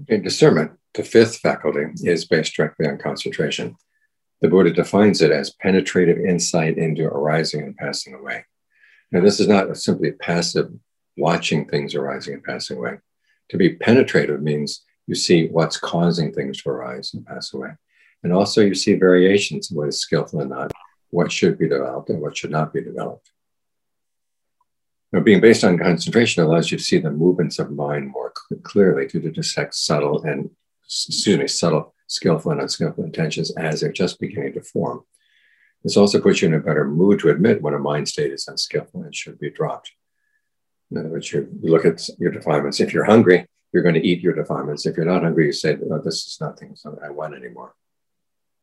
In 0.10 0.22
discernment, 0.22 0.72
the 0.94 1.04
fifth 1.04 1.40
faculty 1.42 1.92
is 2.04 2.26
based 2.26 2.56
directly 2.56 2.88
on 2.88 2.98
concentration. 2.98 3.76
The 4.42 4.50
Buddha 4.50 4.72
defines 4.72 5.22
it 5.22 5.32
as 5.32 5.52
penetrative 5.52 6.18
insight 6.18 6.78
into 6.78 7.06
arising 7.06 7.64
and 7.64 7.76
passing 7.76 8.16
away. 8.16 8.46
Now, 9.12 9.22
this 9.22 9.40
is 9.40 9.48
not 9.48 9.78
simply 9.78 10.14
passive 10.14 10.70
watching 11.16 11.66
things 11.66 11.94
arising 11.94 12.36
and 12.36 12.44
passing 12.44 12.78
away. 12.78 12.98
To 13.50 13.58
be 13.58 13.76
penetrative 13.76 14.42
means 14.42 14.84
you 15.08 15.16
see 15.16 15.48
what's 15.48 15.78
causing 15.78 16.32
things 16.32 16.62
to 16.62 16.70
arise 16.70 17.14
and 17.14 17.26
pass 17.26 17.54
away. 17.54 17.70
And 18.24 18.32
also, 18.32 18.62
you 18.62 18.74
see 18.74 18.94
variations 18.96 19.70
of 19.70 19.78
what 19.78 19.90
is 19.90 20.00
skillful 20.00 20.40
and 20.40 20.50
not, 20.50 20.72
what 21.10 21.32
should 21.32 21.58
be 21.58 21.68
developed 21.68 22.10
and 22.10 22.22
what 22.22 22.38
should 22.38 22.52
not 22.52 22.74
be 22.74 22.82
developed. 22.82 23.32
Now, 25.12 25.20
being 25.20 25.42
based 25.42 25.64
on 25.64 25.78
concentration 25.78 26.44
allows 26.44 26.72
you 26.72 26.78
to 26.78 26.84
see 26.84 26.98
the 26.98 27.12
movements 27.12 27.60
of 27.60 27.72
mind 27.72 28.10
more 28.10 28.34
clearly 28.64 29.08
to 29.08 29.20
detect 29.20 29.76
subtle 29.76 30.24
and, 30.24 30.50
excuse 30.84 31.38
me, 31.38 31.48
subtle, 31.48 31.94
skillful 32.08 32.52
and 32.52 32.62
unskillful 32.62 33.04
intentions 33.04 33.52
as 33.52 33.82
they're 33.82 33.92
just 33.92 34.20
beginning 34.20 34.54
to 34.54 34.62
form. 34.62 35.04
This 35.84 35.98
also 35.98 36.22
puts 36.22 36.42
you 36.42 36.48
in 36.48 36.54
a 36.54 36.60
better 36.60 36.86
mood 36.86 37.20
to 37.20 37.30
admit 37.30 37.62
when 37.62 37.74
a 37.74 37.80
mind 37.80 38.08
state 38.08 38.32
is 38.32 38.48
unskillful 38.48 39.04
and 39.04 39.14
should 39.14 39.38
be 39.38 39.52
dropped. 39.52 39.92
In 40.90 40.98
other 40.98 41.10
words, 41.10 41.32
you 41.32 41.48
look 41.62 41.86
at 41.86 42.08
your 42.20 42.32
defilements. 42.32 42.80
If 42.80 42.94
you're 42.94 43.04
hungry, 43.04 43.46
you're 43.74 43.84
going 43.84 43.96
to 43.96 44.08
eat 44.08 44.22
your 44.22 44.34
defilements. 44.34 44.86
If 44.86 44.96
you're 44.96 45.06
not 45.06 45.24
hungry, 45.24 45.48
you 45.48 45.52
say, 45.52 45.78
oh, 45.92 46.00
this 46.00 46.28
is 46.28 46.38
nothing, 46.40 46.76
I 47.04 47.10
want 47.10 47.34
anymore. 47.34 47.74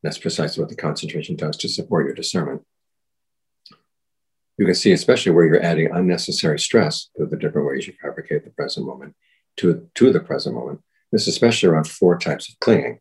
That's 0.03 0.17
precisely 0.17 0.61
what 0.61 0.69
the 0.69 0.75
concentration 0.75 1.35
does 1.35 1.57
to 1.57 1.67
support 1.67 2.05
your 2.05 2.15
discernment. 2.15 2.63
You 4.57 4.65
can 4.65 4.75
see, 4.75 4.91
especially 4.91 5.31
where 5.31 5.45
you're 5.45 5.61
adding 5.61 5.91
unnecessary 5.91 6.59
stress 6.59 7.09
to 7.17 7.25
the 7.25 7.37
different 7.37 7.67
ways 7.67 7.87
you 7.87 7.93
fabricate 8.01 8.45
the 8.45 8.51
present 8.51 8.85
moment 8.85 9.15
to, 9.57 9.87
to 9.95 10.11
the 10.11 10.19
present 10.19 10.55
moment. 10.55 10.81
This 11.11 11.23
is 11.23 11.29
especially 11.29 11.69
around 11.69 11.87
four 11.87 12.17
types 12.17 12.47
of 12.47 12.59
clinging. 12.59 12.99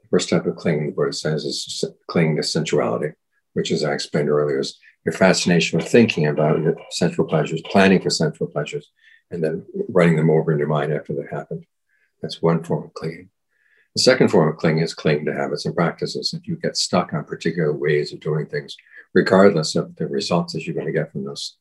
The 0.00 0.08
first 0.08 0.30
type 0.30 0.46
of 0.46 0.56
clinging, 0.56 0.86
the 0.86 0.92
Buddha 0.92 1.12
says, 1.12 1.44
is 1.44 1.84
clinging 2.08 2.36
to 2.36 2.42
sensuality, 2.42 3.12
which, 3.52 3.70
as 3.70 3.84
I 3.84 3.92
explained 3.92 4.30
earlier, 4.30 4.60
is 4.60 4.78
your 5.04 5.12
fascination 5.12 5.78
with 5.78 5.88
thinking 5.88 6.26
about 6.26 6.60
your 6.60 6.76
sensual 6.90 7.26
pleasures, 7.26 7.60
planning 7.62 8.00
for 8.00 8.10
sensual 8.10 8.46
pleasures, 8.46 8.90
and 9.32 9.42
then 9.42 9.66
writing 9.88 10.16
them 10.16 10.30
over 10.30 10.52
in 10.52 10.58
your 10.58 10.68
mind 10.68 10.92
after 10.92 11.12
they 11.14 11.26
happened. 11.30 11.66
That's 12.20 12.40
one 12.40 12.62
form 12.62 12.84
of 12.84 12.94
clinging. 12.94 13.30
The 13.96 14.02
second 14.02 14.28
form 14.28 14.48
of 14.48 14.56
clinging 14.56 14.82
is 14.82 14.94
clinging 14.94 15.26
to 15.26 15.34
habits 15.34 15.66
and 15.66 15.74
practices. 15.74 16.32
If 16.32 16.46
you 16.46 16.56
get 16.56 16.76
stuck 16.76 17.12
on 17.12 17.24
particular 17.24 17.72
ways 17.72 18.12
of 18.12 18.20
doing 18.20 18.46
things, 18.46 18.76
regardless 19.12 19.74
of 19.74 19.96
the 19.96 20.06
results 20.06 20.52
that 20.52 20.66
you're 20.66 20.74
going 20.74 20.86
to 20.86 20.92
get 20.92 21.12
from 21.12 21.24
those 21.24 21.56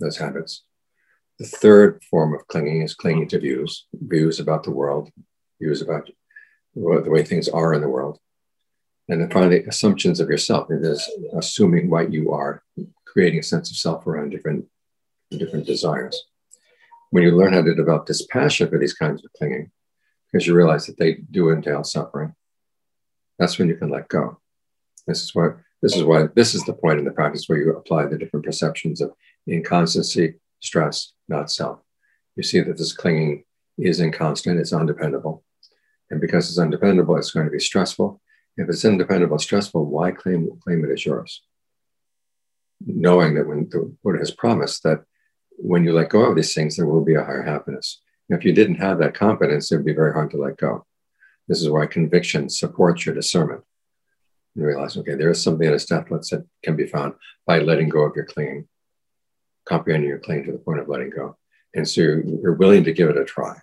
those 0.00 0.18
habits. 0.18 0.62
The 1.38 1.46
third 1.46 2.02
form 2.10 2.34
of 2.34 2.46
clinging 2.46 2.82
is 2.82 2.94
clinging 2.94 3.28
to 3.28 3.40
views, 3.40 3.86
views 3.92 4.40
about 4.40 4.62
the 4.62 4.70
world, 4.70 5.10
views 5.60 5.82
about 5.82 6.10
the 6.74 7.10
way 7.10 7.22
things 7.24 7.48
are 7.48 7.74
in 7.74 7.80
the 7.80 7.88
world. 7.88 8.18
And 9.08 9.20
then 9.20 9.30
finally, 9.30 9.64
assumptions 9.64 10.20
of 10.20 10.28
yourself. 10.28 10.70
It 10.70 10.82
is 10.82 11.08
assuming 11.36 11.90
what 11.90 12.12
you 12.12 12.32
are, 12.32 12.62
creating 13.06 13.40
a 13.40 13.42
sense 13.42 13.70
of 13.70 13.76
self 13.76 14.06
around 14.06 14.30
different, 14.30 14.66
different 15.38 15.66
desires. 15.66 16.24
When 17.10 17.22
you 17.22 17.32
learn 17.32 17.52
how 17.52 17.62
to 17.62 17.74
develop 17.74 18.06
dispassion 18.06 18.68
for 18.68 18.78
these 18.78 18.94
kinds 18.94 19.24
of 19.24 19.32
clinging, 19.36 19.70
because 20.32 20.46
you 20.46 20.54
realize 20.54 20.86
that 20.86 20.98
they 20.98 21.18
do 21.30 21.50
entail 21.50 21.84
suffering, 21.84 22.34
that's 23.38 23.58
when 23.58 23.68
you 23.68 23.76
can 23.76 23.90
let 23.90 24.08
go. 24.08 24.38
This 25.06 25.22
is 25.22 25.34
what 25.34 25.56
this 25.82 25.96
is 25.96 26.02
why 26.02 26.28
this 26.34 26.54
is 26.54 26.64
the 26.64 26.72
point 26.72 26.98
in 26.98 27.04
the 27.04 27.10
practice 27.10 27.44
where 27.46 27.58
you 27.58 27.76
apply 27.76 28.06
the 28.06 28.16
different 28.16 28.46
perceptions 28.46 29.00
of 29.00 29.12
inconstancy, 29.46 30.34
stress, 30.60 31.12
not 31.28 31.50
self. 31.50 31.80
You 32.36 32.42
see 32.42 32.60
that 32.60 32.78
this 32.78 32.94
clinging 32.94 33.44
is 33.76 34.00
inconstant, 34.00 34.58
it's 34.58 34.72
undependable. 34.72 35.44
And 36.10 36.20
because 36.20 36.48
it's 36.48 36.58
undependable, 36.58 37.16
it's 37.16 37.32
going 37.32 37.46
to 37.46 37.52
be 37.52 37.58
stressful. 37.58 38.20
If 38.56 38.68
it's 38.68 38.84
independable, 38.84 39.38
stressful, 39.38 39.84
why 39.84 40.12
claim, 40.12 40.48
claim 40.62 40.84
it 40.84 40.92
as 40.92 41.04
yours? 41.04 41.42
Knowing 42.84 43.34
that 43.34 43.46
when 43.46 43.68
the 43.70 43.94
Buddha 44.02 44.18
has 44.18 44.30
promised 44.30 44.82
that 44.84 45.04
when 45.56 45.84
you 45.84 45.92
let 45.92 46.10
go 46.10 46.22
of 46.22 46.36
these 46.36 46.54
things, 46.54 46.76
there 46.76 46.86
will 46.86 47.04
be 47.04 47.14
a 47.14 47.24
higher 47.24 47.42
happiness. 47.42 48.00
If 48.28 48.44
you 48.44 48.52
didn't 48.52 48.76
have 48.76 48.98
that 48.98 49.14
confidence, 49.14 49.70
it 49.70 49.76
would 49.76 49.84
be 49.84 49.92
very 49.92 50.12
hard 50.12 50.30
to 50.30 50.36
let 50.36 50.56
go. 50.56 50.86
This 51.48 51.60
is 51.60 51.68
why 51.68 51.86
conviction 51.86 52.48
supports 52.48 53.04
your 53.04 53.14
discernment. 53.14 53.62
You 54.54 54.64
realize, 54.64 54.96
okay, 54.96 55.14
there 55.14 55.30
is 55.30 55.42
something 55.42 55.66
in 55.66 55.74
a 55.74 55.78
deathless 55.78 56.30
that 56.30 56.46
can 56.62 56.76
be 56.76 56.86
found 56.86 57.14
by 57.46 57.58
letting 57.58 57.88
go 57.88 58.02
of 58.02 58.16
your 58.16 58.24
clinging, 58.24 58.68
comprehending 59.66 60.08
your 60.08 60.20
clinging 60.20 60.46
to 60.46 60.52
the 60.52 60.58
point 60.58 60.80
of 60.80 60.88
letting 60.88 61.10
go. 61.10 61.36
And 61.74 61.88
so 61.88 62.00
you're, 62.00 62.24
you're 62.24 62.54
willing 62.54 62.84
to 62.84 62.92
give 62.92 63.10
it 63.10 63.18
a 63.18 63.24
try. 63.24 63.58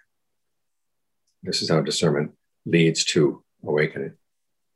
This 1.44 1.62
is 1.62 1.70
how 1.70 1.82
discernment 1.82 2.32
leads 2.66 3.04
to 3.06 3.44
awakening. 3.64 4.14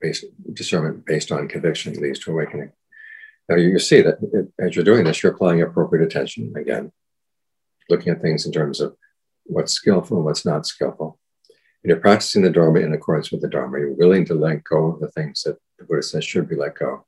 Based, 0.01 0.26
discernment 0.53 1.05
based 1.05 1.32
on 1.32 1.47
conviction 1.47 1.93
leads 1.93 2.20
to 2.20 2.32
awakening. 2.32 2.72
Now 3.49 3.57
you 3.57 3.78
see 3.78 4.01
that 4.01 4.18
as 4.59 4.76
you're 4.76 4.86
doing 4.86 5.03
this, 5.03 5.22
you're 5.22 5.34
applying 5.34 5.61
appropriate 5.61 6.03
attention 6.03 6.53
again, 6.57 6.91
looking 7.89 8.11
at 8.11 8.21
things 8.21 8.45
in 8.45 8.51
terms 8.51 8.81
of 8.81 8.95
what's 9.45 9.73
skillful 9.73 10.17
and 10.17 10.25
what's 10.25 10.45
not 10.45 10.65
skillful. 10.65 11.19
And 11.83 11.89
you're 11.89 11.99
practicing 11.99 12.41
the 12.41 12.49
Dharma 12.49 12.79
in 12.79 12.93
accordance 12.93 13.31
with 13.31 13.41
the 13.41 13.47
Dharma. 13.47 13.79
You're 13.79 13.93
willing 13.93 14.25
to 14.25 14.33
let 14.33 14.63
go 14.63 14.88
of 14.88 14.99
the 14.99 15.11
things 15.11 15.43
that 15.43 15.57
the 15.77 15.86
Buddha 15.86 16.01
says 16.01 16.25
should 16.25 16.49
be 16.49 16.55
let 16.55 16.79
go, 16.79 17.05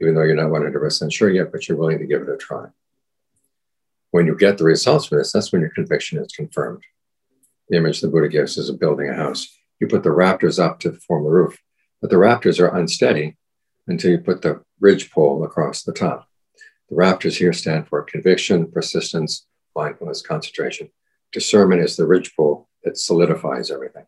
even 0.00 0.14
though 0.14 0.22
you're 0.22 0.36
not 0.36 0.50
100% 0.50 1.12
sure 1.12 1.30
yet, 1.30 1.50
but 1.50 1.66
you're 1.66 1.78
willing 1.78 1.98
to 1.98 2.06
give 2.06 2.22
it 2.22 2.28
a 2.28 2.36
try. 2.36 2.66
When 4.10 4.26
you 4.26 4.36
get 4.36 4.58
the 4.58 4.64
results 4.64 5.06
for 5.06 5.16
this, 5.16 5.32
that's 5.32 5.50
when 5.50 5.62
your 5.62 5.70
conviction 5.70 6.18
is 6.18 6.32
confirmed. 6.32 6.82
The 7.70 7.78
image 7.78 8.02
the 8.02 8.08
Buddha 8.08 8.28
gives 8.28 8.58
is 8.58 8.68
of 8.68 8.78
building 8.78 9.08
a 9.08 9.14
house. 9.14 9.48
You 9.80 9.86
put 9.86 10.02
the 10.02 10.12
rafters 10.12 10.58
up 10.58 10.78
to 10.80 10.92
form 10.92 11.24
the 11.24 11.30
roof, 11.30 11.58
but 12.02 12.10
the 12.10 12.18
rafters 12.18 12.60
are 12.60 12.76
unsteady 12.76 13.38
until 13.86 14.10
you 14.10 14.18
put 14.18 14.42
the 14.42 14.62
ridge 14.78 15.10
pole 15.10 15.42
across 15.42 15.82
the 15.82 15.92
top. 15.92 16.28
The 16.90 16.96
rafters 16.96 17.38
here 17.38 17.54
stand 17.54 17.88
for 17.88 18.02
conviction, 18.02 18.70
persistence, 18.70 19.46
mindfulness, 19.74 20.22
concentration. 20.22 20.90
Discernment 21.32 21.82
is 21.82 21.96
the 21.96 22.06
ridge 22.06 22.34
pole 22.36 22.68
that 22.84 22.98
solidifies 22.98 23.70
everything. 23.70 24.04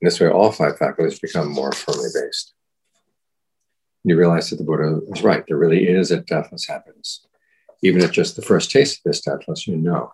In 0.00 0.06
this 0.06 0.20
way, 0.20 0.28
all 0.28 0.52
five 0.52 0.78
faculties 0.78 1.18
become 1.18 1.50
more 1.50 1.72
firmly 1.72 2.08
based. 2.14 2.54
You 4.04 4.16
realize 4.16 4.50
that 4.50 4.56
the 4.56 4.64
Buddha 4.64 5.00
is 5.12 5.22
right. 5.22 5.44
There 5.46 5.56
really 5.56 5.88
is 5.88 6.10
a 6.10 6.20
deathless 6.20 6.66
happiness. 6.68 7.26
Even 7.82 8.02
at 8.02 8.12
just 8.12 8.36
the 8.36 8.42
first 8.42 8.70
taste 8.70 8.98
of 8.98 9.02
this 9.04 9.20
deathless, 9.20 9.66
you 9.66 9.76
know 9.76 10.12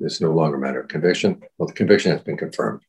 it's 0.00 0.20
no 0.20 0.32
longer 0.32 0.56
a 0.56 0.60
matter 0.60 0.80
of 0.80 0.88
conviction. 0.88 1.42
Well, 1.58 1.68
the 1.68 1.74
conviction 1.74 2.12
has 2.12 2.22
been 2.22 2.36
confirmed. 2.36 2.82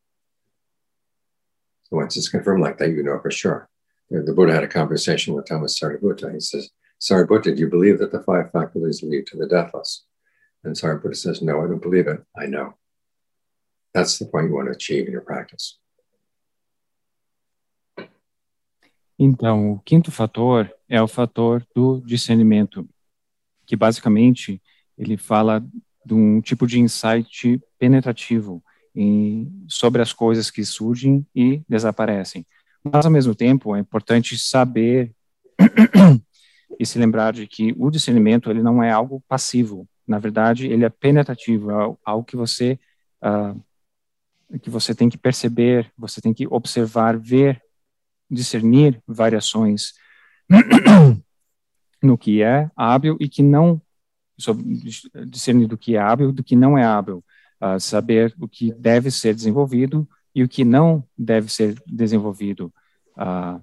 So 1.83 1.97
once 1.97 2.17
it's 2.17 2.29
confirmed 2.29 2.61
like 2.61 2.77
that, 2.79 2.89
you 2.89 3.03
know 3.03 3.19
for 3.21 3.31
sure. 3.31 3.69
The 4.09 4.33
Buddha 4.33 4.53
had 4.53 4.63
a 4.63 4.67
conversation 4.67 5.33
with 5.33 5.47
Thomas 5.47 5.79
Sariputta. 5.79 6.33
He 6.33 6.39
says, 6.39 6.69
Sariputta, 7.01 7.55
do 7.55 7.55
you 7.55 7.69
believe 7.69 7.99
that 7.99 8.11
the 8.11 8.23
five 8.23 8.51
faculties 8.51 9.03
lead 9.03 9.27
to 9.27 9.37
the 9.37 9.47
deathless? 9.47 10.05
And 10.65 10.73
Sariputta 10.73 11.15
says, 11.15 11.41
No, 11.41 11.63
I 11.63 11.67
don't 11.67 11.81
believe 11.81 12.07
it. 12.07 12.21
I 12.35 12.47
know. 12.47 12.73
That's 13.93 14.17
the 14.19 14.25
point 14.25 14.49
you 14.49 14.55
want 14.55 14.67
to 14.67 14.75
achieve 14.75 15.07
in 15.07 15.13
your 15.13 15.21
practice. 15.21 15.79
Então, 19.17 19.71
o 19.71 19.79
quinto 19.79 20.11
fator 20.11 20.69
é 20.89 21.01
o 21.01 21.07
fator 21.07 21.65
do 21.73 22.01
discernimento, 22.01 22.85
que 23.65 23.75
basicamente 23.75 24.61
ele 24.97 25.15
fala 25.15 25.65
de 26.05 26.13
um 26.13 26.41
tipo 26.41 26.67
de 26.67 26.79
insight 26.79 27.61
penetrativo 27.79 28.61
em, 28.93 29.65
sobre 29.69 30.01
as 30.01 30.11
coisas 30.11 30.51
que 30.51 30.65
surgem 30.65 31.25
e 31.33 31.61
desaparecem. 31.67 32.45
Mas, 32.83 33.05
ao 33.05 33.11
mesmo 33.11 33.33
tempo, 33.33 33.75
é 33.75 33.79
importante 33.79 34.37
saber 34.37 35.15
e 36.79 36.85
se 36.85 36.99
lembrar 36.99 37.33
de 37.33 37.47
que 37.47 37.73
o 37.77 37.89
discernimento 37.89 38.51
ele 38.51 38.61
não 38.61 38.83
é 38.83 38.91
algo 38.91 39.23
passivo. 39.27 39.87
Na 40.07 40.19
verdade, 40.19 40.67
ele 40.67 40.85
é 40.85 40.89
penetrativo, 40.89 41.71
é 41.71 41.95
algo 42.03 42.23
que 42.23 42.35
você 42.35 42.79
uh, 43.23 43.59
que 44.59 44.69
você 44.69 44.93
tem 44.93 45.09
que 45.09 45.17
perceber, 45.17 45.91
você 45.97 46.21
tem 46.21 46.33
que 46.33 46.47
observar, 46.47 47.17
ver, 47.17 47.61
discernir 48.29 49.01
variações 49.07 49.93
no 52.01 52.17
que 52.17 52.41
é 52.41 52.69
hábil 52.75 53.17
e 53.19 53.27
que 53.27 53.41
não 53.41 53.81
discernir 55.27 55.67
do 55.67 55.77
que 55.77 55.95
é 55.95 55.99
hábil 55.99 56.31
do 56.31 56.43
que 56.43 56.55
não 56.55 56.77
é 56.77 56.83
hábil, 56.83 57.23
uh, 57.61 57.79
saber 57.79 58.35
o 58.39 58.47
que 58.47 58.73
deve 58.73 59.09
ser 59.09 59.33
desenvolvido 59.33 60.07
e 60.33 60.43
o 60.43 60.49
que 60.49 60.65
não 60.65 61.03
deve 61.17 61.51
ser 61.51 61.81
desenvolvido. 61.87 62.71
Uh, 63.17 63.61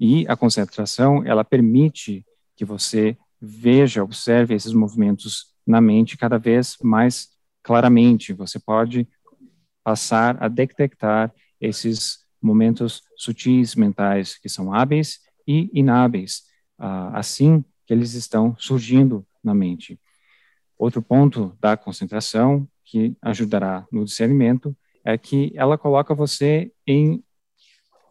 e 0.00 0.26
a 0.28 0.36
concentração, 0.36 1.24
ela 1.26 1.44
permite 1.44 2.24
que 2.56 2.64
você 2.64 3.16
veja, 3.40 4.02
observe 4.02 4.54
esses 4.54 4.72
movimentos 4.72 5.54
na 5.68 5.80
mente 5.80 6.16
cada 6.16 6.38
vez 6.38 6.76
mais 6.82 7.28
claramente. 7.62 8.32
Você 8.32 8.58
pode 8.58 9.06
passar 9.84 10.42
a 10.42 10.48
detectar 10.48 11.32
esses 11.60 12.26
momentos 12.40 13.02
sutis 13.16 13.74
mentais 13.74 14.38
que 14.38 14.48
são 14.48 14.72
hábeis 14.72 15.20
e 15.46 15.70
inábeis, 15.72 16.44
uh, 16.78 17.14
assim 17.14 17.64
que 17.86 17.92
eles 17.92 18.14
estão 18.14 18.56
surgindo 18.58 19.26
na 19.42 19.54
mente. 19.54 20.00
Outro 20.78 21.02
ponto 21.02 21.56
da 21.60 21.76
concentração 21.76 22.68
que 22.84 23.16
ajudará 23.20 23.86
no 23.90 24.04
discernimento 24.04 24.76
é 25.04 25.18
que 25.18 25.52
ela 25.54 25.76
coloca 25.76 26.14
você 26.14 26.72
em 26.86 27.22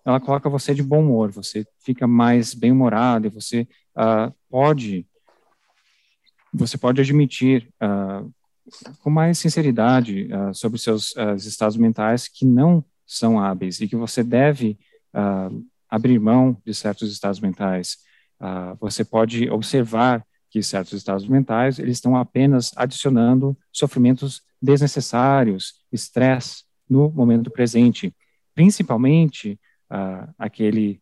ela 0.03 0.21
coloca 0.21 0.49
você 0.49 0.73
de 0.73 0.81
bom 0.81 1.01
humor, 1.01 1.31
você 1.31 1.65
fica 1.79 2.07
mais 2.07 2.53
bem-humorado 2.53 3.27
e 3.27 3.29
você 3.29 3.67
uh, 3.97 4.33
pode 4.49 5.05
você 6.57 6.77
pode 6.77 6.99
admitir 7.01 7.69
uh, 7.81 8.31
com 8.99 9.09
mais 9.09 9.37
sinceridade 9.37 10.29
uh, 10.33 10.53
sobre 10.53 10.79
seus 10.79 11.11
uh, 11.11 11.35
estados 11.35 11.77
mentais 11.77 12.27
que 12.27 12.45
não 12.45 12.83
são 13.05 13.39
hábeis 13.39 13.79
e 13.79 13.87
que 13.87 13.95
você 13.95 14.23
deve 14.23 14.77
abrir 15.89 16.19
mão 16.19 16.61
de 16.65 16.73
certos 16.73 17.09
estados 17.11 17.39
mentais. 17.39 17.97
você 18.79 19.03
pode 19.05 19.49
observar 19.49 20.23
que 20.49 20.61
certos 20.61 20.93
estados 20.93 21.25
mentais 21.27 21.79
eles 21.79 21.97
estão 21.97 22.17
apenas 22.17 22.71
adicionando 22.75 23.57
sofrimentos 23.71 24.43
desnecessários, 24.61 25.75
estresse 25.91 26.65
no 26.87 27.09
momento 27.09 27.49
presente, 27.49 28.13
principalmente 28.53 29.57
aquele 30.37 31.01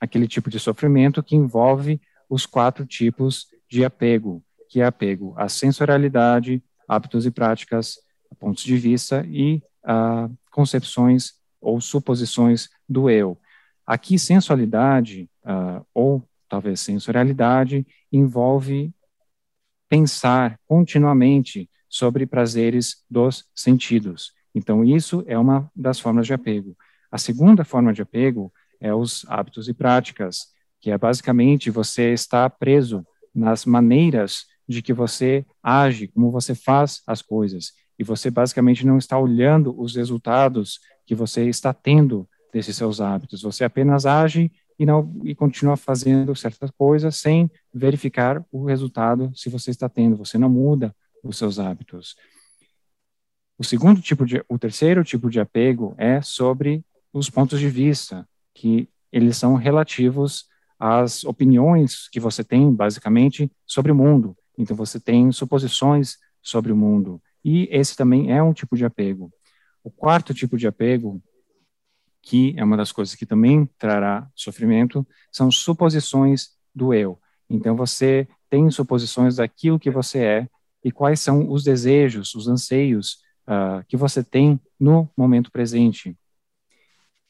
aquele 0.00 0.28
tipo 0.28 0.48
de 0.48 0.60
sofrimento 0.60 1.24
que 1.24 1.34
envolve 1.34 2.00
os 2.30 2.46
quatro 2.46 2.86
tipos 2.86 3.48
de 3.72 3.86
apego, 3.86 4.44
que 4.68 4.82
é 4.82 4.84
apego 4.84 5.32
à 5.34 5.48
sensorialidade, 5.48 6.62
hábitos 6.86 7.24
e 7.24 7.30
práticas, 7.30 7.98
pontos 8.38 8.62
de 8.62 8.76
vista 8.76 9.24
e 9.26 9.62
uh, 9.84 10.30
concepções 10.50 11.32
ou 11.58 11.80
suposições 11.80 12.68
do 12.86 13.08
eu. 13.08 13.40
Aqui, 13.86 14.18
sensualidade, 14.18 15.26
uh, 15.42 15.86
ou 15.94 16.22
talvez 16.50 16.80
sensorialidade, 16.80 17.86
envolve 18.12 18.92
pensar 19.88 20.60
continuamente 20.66 21.70
sobre 21.88 22.26
prazeres 22.26 23.02
dos 23.08 23.46
sentidos. 23.54 24.34
Então, 24.54 24.84
isso 24.84 25.24
é 25.26 25.38
uma 25.38 25.70
das 25.74 25.98
formas 25.98 26.26
de 26.26 26.34
apego. 26.34 26.76
A 27.10 27.16
segunda 27.16 27.64
forma 27.64 27.90
de 27.90 28.02
apego 28.02 28.52
é 28.78 28.94
os 28.94 29.24
hábitos 29.28 29.66
e 29.66 29.72
práticas, 29.72 30.48
que 30.78 30.90
é 30.90 30.98
basicamente 30.98 31.70
você 31.70 32.12
estar 32.12 32.50
preso 32.50 33.06
nas 33.34 33.64
maneiras 33.64 34.46
de 34.68 34.82
que 34.82 34.92
você 34.92 35.44
age, 35.62 36.08
como 36.08 36.30
você 36.30 36.54
faz 36.54 37.02
as 37.06 37.22
coisas, 37.22 37.72
e 37.98 38.04
você 38.04 38.30
basicamente 38.30 38.86
não 38.86 38.98
está 38.98 39.18
olhando 39.18 39.78
os 39.78 39.94
resultados 39.94 40.80
que 41.06 41.14
você 41.14 41.48
está 41.48 41.72
tendo 41.72 42.28
desses 42.52 42.76
seus 42.76 43.00
hábitos. 43.00 43.42
Você 43.42 43.64
apenas 43.64 44.06
age 44.06 44.50
e 44.78 44.86
não 44.86 45.20
e 45.24 45.34
continua 45.34 45.76
fazendo 45.76 46.34
certas 46.34 46.70
coisas 46.70 47.16
sem 47.16 47.50
verificar 47.72 48.44
o 48.50 48.64
resultado 48.64 49.30
se 49.34 49.48
você 49.48 49.70
está 49.70 49.88
tendo. 49.88 50.16
Você 50.16 50.38
não 50.38 50.48
muda 50.48 50.94
os 51.22 51.38
seus 51.38 51.58
hábitos. 51.58 52.16
O 53.58 53.64
segundo 53.64 54.00
tipo 54.00 54.26
de, 54.26 54.44
o 54.48 54.58
terceiro 54.58 55.04
tipo 55.04 55.30
de 55.30 55.38
apego 55.38 55.94
é 55.96 56.20
sobre 56.20 56.84
os 57.12 57.30
pontos 57.30 57.60
de 57.60 57.68
vista, 57.68 58.28
que 58.54 58.88
eles 59.12 59.36
são 59.36 59.54
relativos 59.54 60.46
às 60.84 61.22
opiniões 61.22 62.08
que 62.08 62.18
você 62.18 62.42
tem, 62.42 62.74
basicamente, 62.74 63.48
sobre 63.64 63.92
o 63.92 63.94
mundo. 63.94 64.36
Então, 64.58 64.76
você 64.76 64.98
tem 64.98 65.30
suposições 65.30 66.16
sobre 66.42 66.72
o 66.72 66.76
mundo. 66.76 67.22
E 67.44 67.68
esse 67.70 67.96
também 67.96 68.32
é 68.32 68.42
um 68.42 68.52
tipo 68.52 68.76
de 68.76 68.84
apego. 68.84 69.32
O 69.84 69.92
quarto 69.92 70.34
tipo 70.34 70.58
de 70.58 70.66
apego, 70.66 71.22
que 72.20 72.52
é 72.56 72.64
uma 72.64 72.76
das 72.76 72.90
coisas 72.90 73.14
que 73.14 73.24
também 73.24 73.64
trará 73.78 74.28
sofrimento, 74.34 75.06
são 75.30 75.52
suposições 75.52 76.48
do 76.74 76.92
eu. 76.92 77.16
Então, 77.48 77.76
você 77.76 78.26
tem 78.50 78.68
suposições 78.68 79.36
daquilo 79.36 79.78
que 79.78 79.88
você 79.90 80.18
é 80.18 80.48
e 80.82 80.90
quais 80.90 81.20
são 81.20 81.48
os 81.48 81.62
desejos, 81.62 82.34
os 82.34 82.48
anseios 82.48 83.18
uh, 83.46 83.84
que 83.86 83.96
você 83.96 84.24
tem 84.24 84.60
no 84.80 85.08
momento 85.16 85.52
presente. 85.52 86.18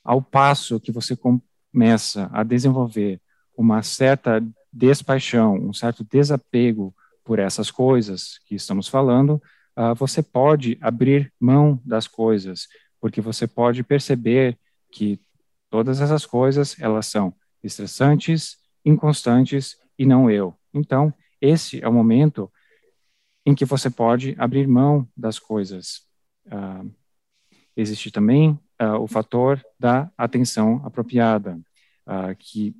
Ao 0.02 0.22
passo 0.22 0.80
que 0.80 0.90
você 0.90 1.14
começa 1.14 2.30
a 2.32 2.42
desenvolver 2.42 3.20
uma 3.56 3.82
certa 3.82 4.42
despaixão, 4.72 5.54
um 5.54 5.72
certo 5.72 6.04
desapego 6.04 6.94
por 7.24 7.38
essas 7.38 7.70
coisas 7.70 8.38
que 8.46 8.54
estamos 8.54 8.88
falando, 8.88 9.40
uh, 9.76 9.94
você 9.94 10.22
pode 10.22 10.78
abrir 10.80 11.32
mão 11.38 11.80
das 11.84 12.06
coisas, 12.06 12.66
porque 13.00 13.20
você 13.20 13.46
pode 13.46 13.82
perceber 13.82 14.58
que 14.90 15.20
todas 15.70 16.00
essas 16.00 16.26
coisas 16.26 16.78
elas 16.80 17.06
são 17.06 17.34
estressantes, 17.62 18.56
inconstantes 18.84 19.76
e 19.98 20.04
não 20.06 20.30
eu. 20.30 20.54
Então, 20.74 21.12
esse 21.40 21.82
é 21.82 21.88
o 21.88 21.92
momento 21.92 22.50
em 23.44 23.54
que 23.54 23.64
você 23.64 23.90
pode 23.90 24.34
abrir 24.38 24.66
mão 24.66 25.08
das 25.16 25.38
coisas. 25.38 26.02
Uh, 26.46 26.90
existe 27.76 28.10
também 28.10 28.58
uh, 28.80 28.98
o 29.00 29.06
fator 29.06 29.62
da 29.78 30.10
atenção 30.16 30.80
apropriada, 30.84 31.60
que 32.36 32.74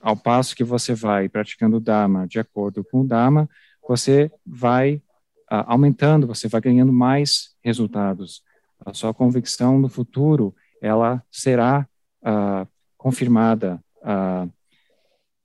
ao 0.00 0.16
passo 0.16 0.54
que 0.54 0.64
você 0.64 0.94
vai 0.94 1.28
praticando 1.28 1.76
o 1.76 1.80
Dharma 1.80 2.26
de 2.26 2.38
acordo 2.38 2.84
com 2.84 3.00
o 3.00 3.06
Dharma, 3.06 3.48
você 3.86 4.30
vai 4.46 5.02
aumentando, 5.48 6.26
você 6.26 6.48
vai 6.48 6.60
ganhando 6.60 6.92
mais 6.92 7.56
resultados. 7.62 8.42
A 8.84 8.94
sua 8.94 9.12
convicção 9.12 9.78
no 9.78 9.88
futuro, 9.88 10.54
ela 10.80 11.22
será 11.30 11.88
confirmada. 12.96 13.82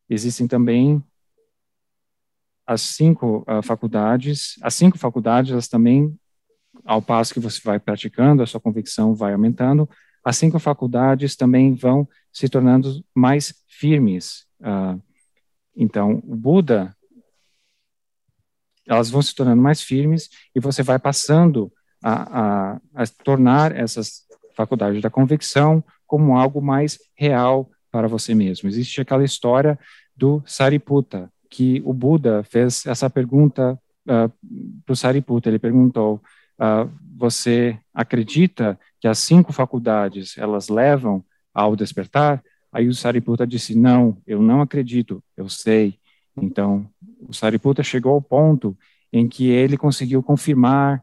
existem 0.10 0.48
também 0.48 1.04
as 2.68 2.82
cinco 2.82 3.46
faculdades, 3.64 4.56
as 4.62 4.74
cinco 4.74 4.98
faculdades, 4.98 5.52
elas 5.52 5.68
também, 5.68 6.18
ao 6.84 7.02
passo 7.02 7.34
que 7.34 7.40
você 7.40 7.62
vai 7.64 7.80
praticando, 7.80 8.42
a 8.42 8.48
sua 8.48 8.60
convicção 8.60 9.14
vai 9.14 9.34
aumentando, 9.34 9.90
as 10.26 10.38
cinco 10.38 10.58
faculdades 10.58 11.36
também 11.36 11.76
vão 11.76 12.08
se 12.34 12.50
tornando 12.50 13.06
mais 13.14 13.54
firmes. 13.68 14.48
Uh, 14.60 15.00
então, 15.76 16.24
o 16.26 16.36
Buda, 16.36 16.96
elas 18.88 19.10
vão 19.12 19.22
se 19.22 19.36
tornando 19.36 19.62
mais 19.62 19.82
firmes 19.82 20.30
e 20.56 20.60
você 20.60 20.82
vai 20.82 20.98
passando 20.98 21.72
a, 22.04 22.40
a, 22.74 22.82
a 22.96 23.08
tornar 23.24 23.76
essas 23.76 24.26
faculdades 24.56 25.02
da 25.02 25.10
convicção 25.12 25.84
como 26.08 26.38
algo 26.38 26.62
mais 26.62 26.98
real 27.16 27.70
para 27.92 28.08
você 28.08 28.34
mesmo. 28.34 28.68
Existe 28.68 29.02
aquela 29.02 29.24
história 29.24 29.78
do 30.16 30.42
Sariputta, 30.46 31.32
que 31.50 31.82
o 31.86 31.94
Buda 31.94 32.44
fez 32.44 32.86
essa 32.86 33.10
pergunta 33.10 33.80
uh, 34.08 34.32
para 34.84 34.94
o 34.94 34.96
Sariputta. 34.96 35.50
Ele 35.50 35.60
perguntou: 35.60 36.22
uh, 36.60 36.90
você 37.16 37.80
acredita 37.94 38.78
que 39.00 39.08
as 39.08 39.20
cinco 39.20 39.54
faculdades 39.54 40.38
elas 40.38 40.68
levam 40.68 41.24
ao 41.54 41.76
despertar? 41.76 42.44
Aí 42.72 42.88
o 42.88 42.94
Sariputta 42.94 43.48
disse: 43.48 43.74
não, 43.74 44.22
eu 44.28 44.42
não 44.42 44.62
acredito, 44.62 45.24
eu 45.38 45.48
sei. 45.48 45.98
Então, 46.38 46.90
o 47.22 47.34
Sariputta 47.34 47.82
chegou 47.82 48.14
ao 48.14 48.22
ponto 48.22 48.78
em 49.14 49.30
que 49.30 49.48
ele 49.48 49.78
conseguiu 49.78 50.22
confirmar 50.22 51.02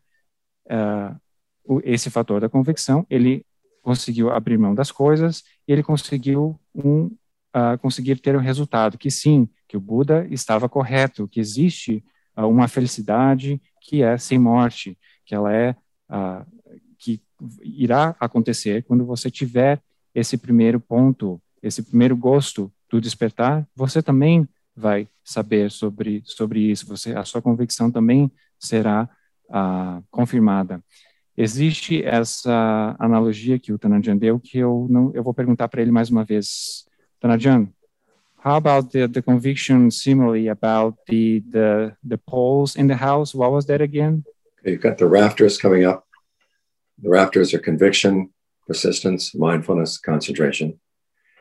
uh, 0.67 1.81
esse 1.83 2.11
fator 2.11 2.41
da 2.41 2.49
convicção, 2.49 3.07
ele 3.09 3.47
conseguiu 3.81 4.31
abrir 4.31 4.59
mão 4.59 4.75
das 4.75 4.93
coisas, 4.93 5.43
ele 5.67 5.83
conseguiu 5.83 6.61
um, 6.75 7.07
uh, 7.07 7.79
conseguir 7.81 8.21
ter 8.21 8.37
um 8.37 8.41
resultado 8.41 8.99
que 8.99 9.11
sim, 9.11 9.49
que 9.67 9.77
o 9.77 9.81
Buda 9.81 10.27
estava 10.31 10.69
correto, 10.69 11.27
que 11.27 11.41
existe 11.41 12.05
uh, 12.37 12.47
uma 12.47 12.69
felicidade 12.69 13.61
que 13.81 14.03
é 14.03 14.19
sem 14.19 14.39
morte, 14.39 14.99
que 15.25 15.35
ela 15.35 15.53
é 15.53 15.75
uh, 16.11 16.45
que 16.99 17.21
irá 17.63 18.15
acontecer 18.21 18.85
quando 18.85 19.05
você 19.05 19.31
tiver 19.31 19.81
esse 20.15 20.37
primeiro 20.37 20.79
ponto, 20.79 21.41
esse 21.63 21.83
primeiro 21.83 22.17
gosto 22.17 22.73
do 22.89 23.01
despertar, 23.01 23.67
você 23.75 24.03
também 24.03 24.49
vai 24.77 25.09
saber 25.25 25.71
sobre 25.71 26.23
sobre 26.25 26.61
isso, 26.61 26.87
você 26.87 27.13
a 27.15 27.25
sua 27.25 27.43
convicção 27.43 27.91
também 27.91 28.31
será 28.59 29.09
uh, 29.49 30.03
confirmada. 30.11 30.83
Existe 31.37 32.03
essa 32.05 32.95
analogia 32.99 33.59
que 33.59 33.73
o 33.73 33.79
Tanajan 33.79 34.17
deu 34.17 34.39
que 34.39 34.59
eu 34.59 34.87
não 34.91 35.11
eu 35.15 35.23
vou 35.23 35.33
perguntar 35.33 35.69
para 35.69 35.81
ele 35.81 35.91
mais 35.91 36.11
uma 36.11 36.25
vez, 36.25 36.87
Tanajan, 37.19 37.69
How 38.45 38.57
about 38.57 38.91
the, 38.91 39.07
the 39.07 39.23
conviction 39.23 39.89
similarly 39.93 40.49
about 40.49 40.97
the, 41.07 41.45
the, 41.49 41.97
the 42.03 42.19
poles 42.19 42.75
in 42.75 42.89
the 42.89 42.97
house? 42.97 43.33
What 43.37 43.53
was 43.53 43.67
that 43.67 43.81
again? 43.81 44.25
You've 44.65 44.81
got 44.81 44.99
the 44.99 45.07
rafters 45.07 45.59
coming 45.59 45.85
up. 45.85 46.07
The 47.01 47.09
rafters 47.09 47.53
are 47.53 47.59
conviction, 47.59 48.31
persistence, 48.67 49.35
mindfulness, 49.35 49.99
concentration. 49.99 50.81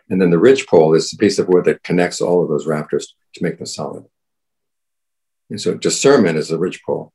And 0.09 0.19
then 0.19 0.31
the 0.31 0.39
ridge 0.39 0.65
pole 0.67 0.95
is 0.95 1.11
the 1.11 1.17
piece 1.17 1.39
of 1.39 1.47
wood 1.47 1.65
that 1.65 1.83
connects 1.83 2.19
all 2.19 2.41
of 2.43 2.49
those 2.49 2.65
rafters 2.65 3.15
to 3.35 3.43
make 3.43 3.57
them 3.57 3.67
solid. 3.67 4.05
And 5.49 5.59
so 5.59 5.75
discernment 5.75 6.37
is 6.37 6.47
the 6.47 6.57
ridge 6.57 6.81
pole, 6.85 7.13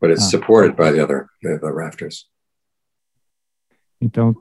but 0.00 0.10
it's 0.10 0.24
ah. 0.24 0.30
supported 0.30 0.76
by 0.76 0.90
the 0.92 1.02
other 1.02 1.28
the, 1.42 1.58
the 1.60 1.72
rafters. 1.72 2.26
Então, 4.00 4.34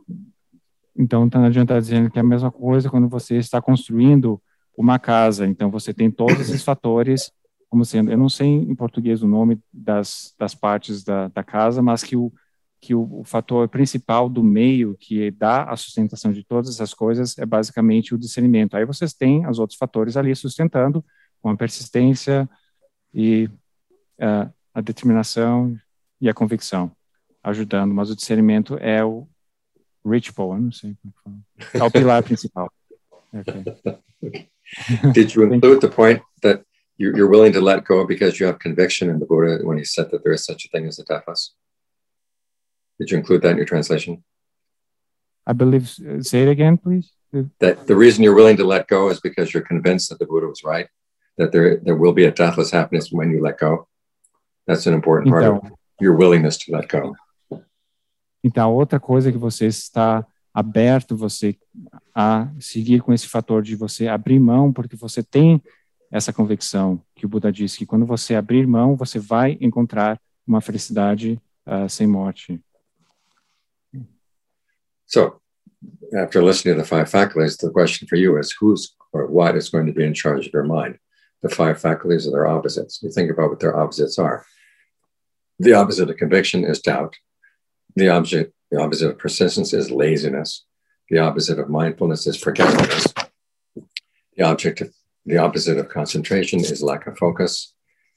então 0.96 1.30
tá 1.30 1.44
adianta 1.46 1.80
dizendo 1.80 2.10
que 2.10 2.18
é 2.18 2.22
a 2.22 2.26
mesma 2.26 2.52
coisa 2.52 2.90
quando 2.90 3.10
você 3.10 3.36
está 3.38 3.62
construindo 3.62 4.42
uma 4.78 4.98
casa. 4.98 5.46
Então, 5.46 5.70
você 5.70 5.94
tem 5.94 6.10
todos 6.10 6.40
esses 6.40 6.64
fatores, 6.64 7.32
como 7.70 7.86
sendo, 7.86 8.12
eu 8.12 8.18
não 8.18 8.30
sei 8.30 8.48
em 8.48 8.76
português 8.76 9.22
o 9.22 9.28
nome 9.28 9.60
das, 9.72 10.34
das 10.38 10.56
partes 10.56 11.04
da, 11.04 11.28
da 11.28 11.44
casa, 11.44 11.82
mas 11.82 12.04
que 12.04 12.16
o, 12.16 12.34
que 12.82 12.96
o, 12.96 13.20
o, 13.20 13.24
fator 13.24 13.68
principal 13.70 14.28
do 14.28 14.44
meio 14.44 14.96
que 15.00 15.30
dá 15.32 15.64
a 15.64 15.76
sustentação 15.76 16.32
de 16.32 16.44
todas 16.44 16.70
essas 16.70 16.94
coisas 16.94 17.38
é 17.38 17.46
basicamente 17.46 18.16
o 18.16 18.18
discernimento. 18.18 18.76
Aí 18.76 18.86
vocês 18.86 19.14
têm 19.14 19.48
os 19.48 19.60
outros 19.60 19.78
fatores 19.78 20.18
ali 20.18 20.36
sustentando, 20.36 21.06
com 21.42 21.50
a 21.50 21.56
persistência 21.56 22.50
e 23.14 23.50
uh, 24.20 24.52
a 24.74 24.82
determinação 24.82 25.78
e 26.20 26.28
a 26.28 26.34
convicção, 26.34 26.92
ajudando, 27.44 27.94
mas 27.94 28.10
o 28.10 28.16
discernimento 28.16 28.78
é 28.80 29.04
o 29.06 29.28
rich 30.06 30.34
eu 30.38 30.60
não 30.60 30.72
sei 30.72 30.96
como 31.02 31.14
fala. 31.24 31.38
É 31.74 31.84
o 31.84 31.92
pilar 31.92 32.24
principal. 32.24 32.72
Okay. 33.32 34.50
Did 35.14 35.36
you 35.36 35.54
include 35.54 35.82
the 35.82 35.88
point 35.88 36.20
that 36.42 36.64
you're, 37.00 37.30
willing 37.30 37.54
to 37.54 37.62
let 37.62 37.86
go 37.86 38.06
because 38.06 38.40
you 38.40 38.46
have 38.46 38.60
conviction 38.60 39.10
in 39.10 39.20
the 39.20 39.26
Buddha 39.26 39.66
when 39.66 39.78
he 39.78 39.86
said 39.86 40.12
that 40.12 40.24
there 40.24 40.34
is 40.34 40.44
such 40.44 40.66
a 40.66 40.68
thing 40.68 40.86
as 40.86 41.00
a 41.00 41.06
deathless? 41.06 41.54
Did 43.00 43.10
you 43.10 43.18
include 43.18 43.42
that 43.44 43.52
in 43.52 43.58
your 43.58 43.66
translation? 43.66 44.24
I 45.48 45.54
believe, 45.54 45.90
uh, 46.08 46.22
say 46.22 46.44
it 46.44 46.50
again, 46.50 46.78
please. 46.78 47.12
That 47.60 47.88
the 47.88 47.96
reason 47.96 48.24
you're 48.24 48.36
willing 48.36 48.58
to 48.58 48.66
let 48.66 48.88
go 48.88 49.10
is 49.10 49.22
because 49.22 49.54
you're 49.54 49.64
convinced 49.64 50.10
that 50.10 50.20
the 50.20 50.26
Buddha 50.26 50.48
was 50.48 50.64
right, 50.64 50.88
that 51.38 51.52
there, 51.52 51.78
there 51.78 51.96
will 51.96 52.14
be 52.14 52.26
a 52.26 52.32
deathless 52.32 52.72
happiness 52.72 53.10
when 53.12 53.32
you 53.32 53.42
let 53.42 53.58
go. 53.58 53.88
That's 54.68 54.86
an 54.86 54.94
important 54.94 55.30
part 55.32 55.44
então, 55.44 55.58
of 55.58 55.72
your 56.02 56.16
willingness 56.16 56.58
to 56.58 56.72
let 56.76 56.90
go. 56.90 57.16
Então, 58.44 58.74
outra 58.74 59.00
coisa 59.00 59.32
que 59.32 59.38
você 59.38 59.68
está 59.68 60.26
aberto 60.54 61.16
você 61.16 61.58
a 62.14 62.50
seguir 62.60 63.02
com 63.02 63.14
esse 63.14 63.28
fator 63.28 63.62
de 63.62 63.76
você 63.76 64.08
abrir 64.08 64.40
mão, 64.40 64.74
porque 64.74 64.96
você 64.96 65.24
tem 65.24 65.62
essa 66.12 66.34
convicção 66.34 67.02
que 67.16 67.26
o 67.26 67.30
Buda 67.30 67.52
disse 67.52 67.78
que 67.78 67.86
quando 67.86 68.06
você 68.06 68.36
abrir 68.36 68.66
mão, 68.66 68.96
você 68.96 69.20
vai 69.20 69.58
encontrar 69.62 70.20
uma 70.46 70.62
felicidade 70.62 71.40
uh, 71.68 71.88
sem 71.88 72.08
morte. 72.08 72.60
So, 75.06 75.40
after 76.14 76.44
listening 76.44 76.76
to 76.76 76.82
the 76.82 76.88
five 76.88 77.10
faculties, 77.10 77.58
the 77.58 77.72
question 77.72 78.08
for 78.08 78.18
you 78.18 78.38
is 78.40 78.54
who's 78.60 78.96
or 79.12 79.28
what 79.28 79.58
is 79.58 79.70
going 79.70 79.88
to 79.88 79.94
be 79.94 80.06
in 80.06 80.14
charge 80.14 80.48
of 80.48 80.54
your 80.54 80.66
mind? 80.66 81.00
The 81.42 81.50
five 81.50 81.80
faculties 81.80 82.28
are 82.28 82.32
their 82.32 82.48
opposites. 82.48 83.02
You 83.02 83.12
think 83.12 83.32
about 83.32 83.50
what 83.50 83.60
their 83.60 83.76
opposites 83.76 84.20
are. 84.20 84.46
The 85.60 85.74
opposite 85.74 86.10
of 86.10 86.18
conviction 86.18 86.64
is 86.64 86.82
doubt. 86.82 87.16
The 87.96 88.10
opposite 88.10 88.54
The 88.72 88.80
opposite 88.80 89.10
of 89.10 89.18
persistence 89.18 89.74
is 89.74 89.90
laziness. 89.90 90.66
The 91.10 91.18
opposite 91.20 91.60
of 91.60 91.70
mindfulness 91.70 92.28
is 92.28 92.38
forgetfulness. 92.38 93.14
The 94.38 94.44
object 94.44 94.82
of 94.82 94.94
the 95.30 95.38
opposite 95.38 95.78
of 95.78 95.90
concentration 95.90 96.60
is 96.60 96.82
lack 96.82 97.06
of 97.06 97.16
focus. 97.16 97.74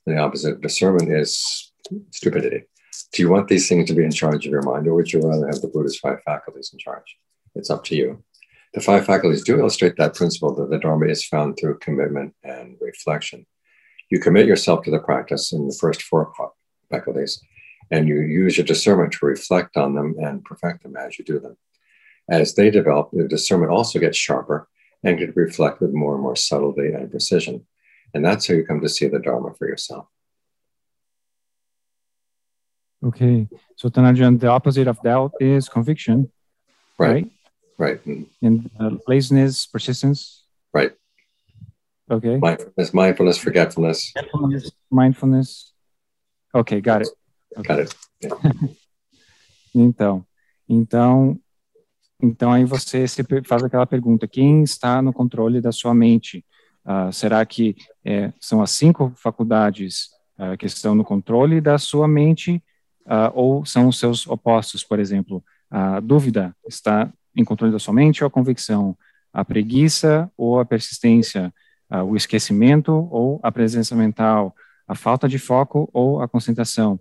The 0.07 0.17
opposite 0.17 0.55
of 0.55 0.63
discernment 0.63 1.13
is 1.13 1.71
stupidity. 2.11 2.65
Do 3.13 3.23
you 3.23 3.29
want 3.29 3.49
these 3.49 3.69
things 3.69 3.89
to 3.89 3.95
be 3.95 4.03
in 4.03 4.11
charge 4.11 4.47
of 4.47 4.51
your 4.51 4.63
mind, 4.63 4.87
or 4.87 4.95
would 4.95 5.13
you 5.13 5.21
rather 5.21 5.47
have 5.47 5.61
the 5.61 5.69
Buddha's 5.69 5.99
five 5.99 6.23
faculties 6.23 6.71
in 6.73 6.79
charge? 6.79 7.19
It's 7.55 7.69
up 7.69 7.85
to 7.85 7.95
you. 7.95 8.25
The 8.73 8.81
five 8.81 9.05
faculties 9.05 9.45
do 9.45 9.59
illustrate 9.59 9.97
that 9.99 10.15
principle 10.15 10.55
that 10.55 10.71
the 10.71 10.79
Dharma 10.79 11.07
is 11.07 11.27
found 11.27 11.59
through 11.59 11.81
commitment 11.81 12.35
and 12.43 12.77
reflection. 12.81 13.45
You 14.11 14.19
commit 14.19 14.47
yourself 14.47 14.83
to 14.85 14.91
the 14.91 14.99
practice 14.99 15.53
in 15.53 15.69
the 15.69 15.77
first 15.79 16.03
four 16.03 16.33
faculties, 16.91 17.43
and 17.91 18.09
you 18.09 18.23
use 18.23 18.57
your 18.57 18.65
discernment 18.65 19.13
to 19.13 19.27
reflect 19.27 19.77
on 19.77 19.95
them 19.95 20.15
and 20.19 20.43
perfect 20.45 20.83
them 20.83 20.97
as 20.97 21.19
you 21.19 21.27
do 21.27 21.39
them. 21.39 21.59
As 22.31 22.55
they 22.55 22.71
develop, 22.71 23.11
the 23.13 23.29
discernment 23.29 23.71
also 23.71 23.99
gets 23.99 24.17
sharper 24.17 24.67
and 25.03 25.19
can 25.19 25.33
reflect 25.35 25.81
with 25.81 25.93
more 25.93 26.15
and 26.15 26.23
more 26.23 26.37
subtlety 26.37 26.93
and 26.93 27.11
precision. 27.11 27.67
And 28.15 28.25
that's 28.25 28.47
how 28.47 28.55
you 28.55 28.65
come 28.65 28.81
to 28.81 28.89
see 28.89 29.09
the 29.09 29.19
Dharma 29.19 29.55
for 29.55 29.67
yourself. 29.67 30.07
Okay. 33.05 33.49
So 33.77 33.89
Tanajan, 33.89 34.39
the 34.39 34.49
opposite 34.49 34.87
of 34.87 35.03
doubt 35.03 35.33
is 35.41 35.69
conviction. 35.69 36.31
Right. 36.99 37.29
Right. 37.79 38.01
right. 38.07 38.27
And 38.43 38.71
uh, 38.79 38.91
laziness, 39.09 39.67
persistence. 39.67 40.45
Right. 40.73 40.93
Okay. 42.11 42.37
Mindfulness, 42.37 42.95
mindfulness, 42.95 43.39
forgetfulness. 43.39 44.13
Mindfulness, 44.15 44.71
mindfulness. 44.91 45.73
Okay, 46.55 46.81
got 46.81 47.03
it. 47.03 47.09
Okay. 47.57 47.69
Got 47.69 47.79
it. 47.81 47.95
Yeah. 48.21 48.53
então, 49.75 50.27
então, 50.69 51.41
então 52.23 52.53
aí 52.53 52.65
você 52.65 53.09
se 53.09 53.25
faz 53.45 53.65
aquela 53.65 53.87
pergunta: 53.87 54.29
quem 54.29 54.63
está 54.63 55.03
no 55.03 55.13
controle 55.13 55.61
da 55.61 55.73
sua 55.73 55.93
mente? 55.93 56.45
Uh, 56.85 57.13
será 57.13 57.45
que 57.47 57.77
é, 58.05 58.33
são 58.41 58.61
as 58.61 58.73
cinco 58.73 59.13
faculdades 59.17 60.09
uh, 60.39 60.57
que 60.57 60.67
estão 60.67 60.95
no 60.95 61.05
controle 61.05 61.61
da 61.61 61.79
sua 61.79 62.09
mente 62.09 62.63
uh, 63.07 63.31
ou 63.35 63.65
são 63.65 63.87
os 63.87 63.99
seus 63.99 64.27
opostos, 64.27 64.83
por 64.83 64.99
exemplo, 64.99 65.45
a 65.71 66.01
dúvida 66.01 66.55
está 66.67 67.13
em 67.37 67.45
controle 67.45 67.73
da 67.73 67.79
sua 67.79 67.95
mente 67.95 68.23
ou 68.23 68.29
a 68.29 68.31
convicção, 68.31 68.97
a 69.33 69.45
preguiça 69.45 70.31
ou 70.37 70.61
a 70.61 70.65
persistência, 70.65 71.53
o 72.07 72.15
esquecimento 72.15 73.09
ou 73.11 73.41
a 73.43 73.51
presença 73.51 73.95
mental, 73.97 74.55
a 74.87 74.95
falta 74.95 75.27
de 75.27 75.39
foco 75.39 75.89
ou 75.95 76.21
a 76.21 76.29
concentração, 76.29 77.01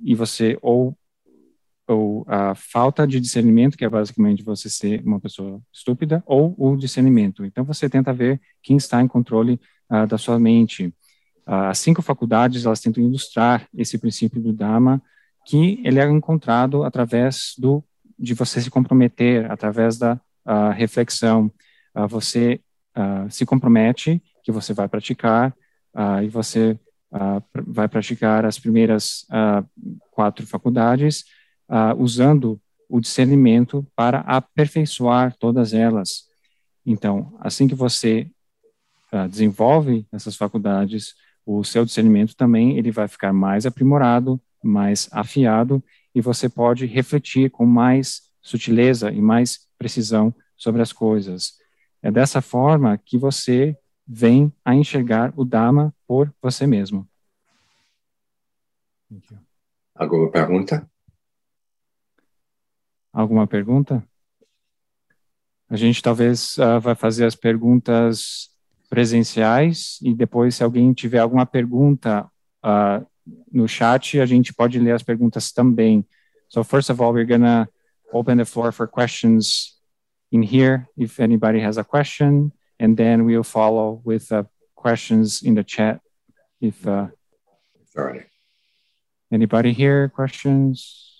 e 0.00 0.14
você 0.14 0.56
ou 0.62 0.96
ou 1.88 2.24
a 2.28 2.54
falta 2.54 3.06
de 3.06 3.20
discernimento, 3.20 3.76
que 3.76 3.84
é 3.84 3.88
basicamente 3.88 4.42
você 4.42 4.70
ser 4.70 5.02
uma 5.04 5.20
pessoa 5.20 5.60
estúpida, 5.72 6.22
ou 6.26 6.54
o 6.56 6.76
discernimento. 6.76 7.44
Então 7.44 7.64
você 7.64 7.88
tenta 7.88 8.12
ver 8.12 8.40
quem 8.62 8.76
está 8.76 9.00
em 9.02 9.08
controle 9.08 9.60
uh, 9.90 10.06
da 10.06 10.16
sua 10.16 10.38
mente. 10.38 10.94
Ah, 11.46 11.70
as 11.70 11.78
cinco 11.78 12.02
faculdades, 12.02 12.64
elas 12.64 12.80
tentam 12.80 13.02
ilustrar 13.02 13.66
esse 13.74 13.98
princípio 13.98 14.40
do 14.40 14.52
Dharma, 14.52 15.02
que 15.44 15.80
ele 15.84 15.98
é 15.98 16.08
encontrado 16.08 16.84
através 16.84 17.54
do 17.58 17.84
de 18.18 18.34
você 18.34 18.60
se 18.60 18.70
comprometer, 18.70 19.50
através 19.50 19.98
da 19.98 20.14
uh, 20.46 20.70
reflexão. 20.72 21.50
Uh, 21.94 22.06
você 22.06 22.60
uh, 22.96 23.28
se 23.28 23.44
compromete 23.44 24.22
que 24.44 24.52
você 24.52 24.72
vai 24.72 24.88
praticar 24.88 25.54
e 26.24 26.28
você 26.28 26.78
vai 27.66 27.86
praticar 27.86 28.46
as 28.46 28.58
primeiras 28.58 29.26
quatro 30.10 30.46
faculdades 30.46 31.26
usando 31.96 32.60
o 32.88 33.00
discernimento 33.00 33.86
para 33.96 34.20
aperfeiçoar 34.20 35.34
todas 35.38 35.72
elas. 35.72 36.26
Então, 36.84 37.34
assim 37.40 37.66
que 37.66 37.74
você 37.74 38.30
desenvolve 39.30 40.06
essas 40.12 40.36
faculdades, 40.36 41.14
o 41.44 41.64
seu 41.64 41.84
discernimento 41.84 42.36
também 42.36 42.78
ele 42.78 42.90
vai 42.90 43.08
ficar 43.08 43.32
mais 43.32 43.66
aprimorado, 43.66 44.40
mais 44.62 45.08
afiado 45.10 45.82
e 46.14 46.20
você 46.20 46.48
pode 46.48 46.86
refletir 46.86 47.50
com 47.50 47.66
mais 47.66 48.22
sutileza 48.40 49.10
e 49.10 49.20
mais 49.20 49.66
precisão 49.78 50.34
sobre 50.56 50.82
as 50.82 50.92
coisas. 50.92 51.54
É 52.02 52.10
dessa 52.10 52.40
forma 52.40 52.98
que 52.98 53.16
você 53.16 53.76
vem 54.06 54.52
a 54.64 54.74
enxergar 54.74 55.32
o 55.36 55.44
Dharma 55.44 55.94
por 56.06 56.32
você 56.42 56.66
mesmo. 56.66 57.08
Alguma 59.94 60.30
pergunta? 60.30 60.88
Alguma 63.12 63.46
pergunta? 63.46 64.02
A 65.68 65.76
gente 65.76 66.02
talvez 66.02 66.56
uh, 66.58 66.80
vai 66.80 66.94
fazer 66.94 67.24
as 67.26 67.34
perguntas 67.34 68.50
presenciais 68.88 69.98
e 70.02 70.14
depois, 70.14 70.54
se 70.54 70.64
alguém 70.64 70.92
tiver 70.92 71.18
alguma 71.18 71.46
pergunta 71.46 72.30
uh, 72.64 73.06
no 73.50 73.66
chat, 73.66 74.20
a 74.20 74.26
gente 74.26 74.52
pode 74.52 74.78
ler 74.78 74.92
as 74.92 75.02
perguntas 75.02 75.52
também. 75.52 76.06
So 76.48 76.62
first 76.62 76.90
of 76.90 77.00
all, 77.02 77.12
we're 77.12 77.26
gonna 77.26 77.68
open 78.12 78.38
the 78.38 78.44
floor 78.44 78.72
for 78.72 78.86
questions 78.86 79.78
in 80.30 80.42
here, 80.42 80.86
if 80.96 81.20
anybody 81.20 81.60
has 81.60 81.78
a 81.78 81.84
question, 81.84 82.52
and 82.78 82.96
then 82.96 83.24
we'll 83.24 83.44
follow 83.44 84.02
with 84.04 84.30
uh, 84.32 84.44
questions 84.74 85.42
in 85.42 85.54
the 85.54 85.64
chat. 85.64 86.00
If 86.60 86.86
uh. 86.86 87.08
Anybody 89.30 89.72
here? 89.72 90.08
Questions? 90.08 91.11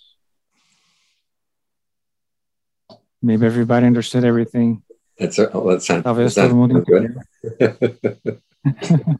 Maybe 3.23 3.45
everybody 3.45 3.85
understood 3.87 4.25
everything. 4.25 4.83
That's 5.17 5.39
a, 5.39 5.49
oh, 5.53 5.71
that 5.71 5.81
sounds, 5.81 6.03
Talvez 6.03 6.35
that 6.35 6.49
todo 6.49 6.55
mundo 6.55 6.83
good. 6.83 7.15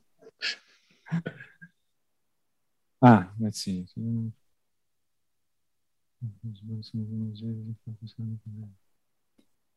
ah, 3.01 3.29
let's 3.39 3.61
see. 3.61 3.85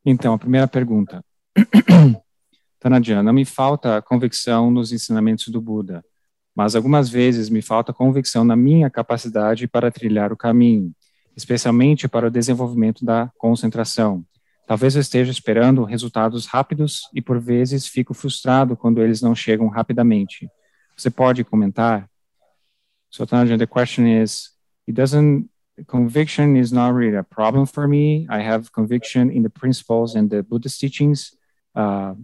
Então, 0.05 0.33
a 0.33 0.37
primeira 0.37 0.67
pergunta. 0.67 1.23
Tanajan, 2.79 3.23
não 3.23 3.31
me 3.33 3.45
falta 3.45 4.01
convicção 4.01 4.69
nos 4.69 4.91
ensinamentos 4.91 5.47
do 5.47 5.61
Buda, 5.61 6.03
mas 6.53 6.75
algumas 6.75 7.07
vezes 7.07 7.49
me 7.49 7.61
falta 7.61 7.93
convicção 7.93 8.43
na 8.43 8.57
minha 8.57 8.89
capacidade 8.89 9.67
para 9.67 9.89
trilhar 9.89 10.33
o 10.33 10.37
caminho, 10.37 10.93
especialmente 11.37 12.07
para 12.07 12.27
o 12.27 12.31
desenvolvimento 12.31 13.05
da 13.05 13.31
concentração. 13.37 14.25
Talvez 14.65 14.95
eu 14.95 15.01
esteja 15.01 15.31
esperando 15.31 15.83
resultados 15.83 16.47
rápidos 16.47 17.03
e 17.13 17.21
por 17.21 17.39
vezes 17.39 17.87
fico 17.87 18.13
frustrado 18.13 18.75
quando 18.75 19.01
eles 19.01 19.21
não 19.21 19.33
chegam 19.33 19.67
rapidamente. 19.67 20.49
Você 20.97 21.09
pode 21.09 21.43
comentar? 21.43 22.09
So 23.09 23.25
Tanajan, 23.25 23.57
the 23.57 23.67
question 23.67 24.07
is, 24.07 24.49
it 24.87 24.93
doesn't 24.93 25.47
conviction 25.85 26.57
is 26.57 26.71
not 26.71 26.93
really 26.93 27.15
a 27.15 27.23
problem 27.23 27.65
for 27.65 27.87
me. 27.87 28.25
I 28.29 28.41
have 28.41 28.71
conviction 28.71 29.29
in 29.29 29.43
the 29.43 29.49
principles 29.49 30.15
and 30.15 30.29
the 30.29 30.41
Buddhist 30.41 30.79
teachings, 30.79 31.35
uh, 31.75 32.15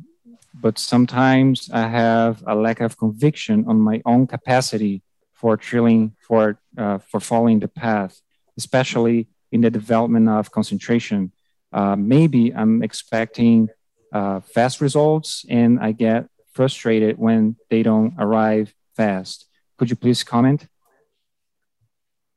but 0.53 0.79
sometimes 0.79 1.69
I 1.71 1.87
have 1.87 2.43
a 2.47 2.55
lack 2.55 2.81
of 2.81 2.97
conviction 2.97 3.65
on 3.67 3.79
my 3.79 4.01
own 4.05 4.25
capacity 4.25 5.03
for 5.33 5.55
trilling 5.55 6.15
for 6.19 6.59
uh, 6.77 6.97
for 6.97 7.19
following 7.19 7.59
the 7.59 7.67
path, 7.67 8.21
especially 8.57 9.27
in 9.51 9.61
the 9.61 9.69
development 9.69 10.29
of 10.29 10.51
concentration 10.51 11.31
uh, 11.73 11.95
maybe 11.95 12.53
I'm 12.53 12.83
expecting 12.83 13.69
uh, 14.13 14.41
fast 14.41 14.79
results 14.79 15.43
and 15.49 15.79
I 15.79 15.91
get 15.91 16.27
frustrated 16.53 17.17
when 17.17 17.55
they 17.69 17.81
don't 17.81 18.13
arrive 18.19 18.73
fast. 18.95 19.47
Could 19.77 19.89
you 19.89 19.95
please 19.95 20.23
comment? 20.23 20.67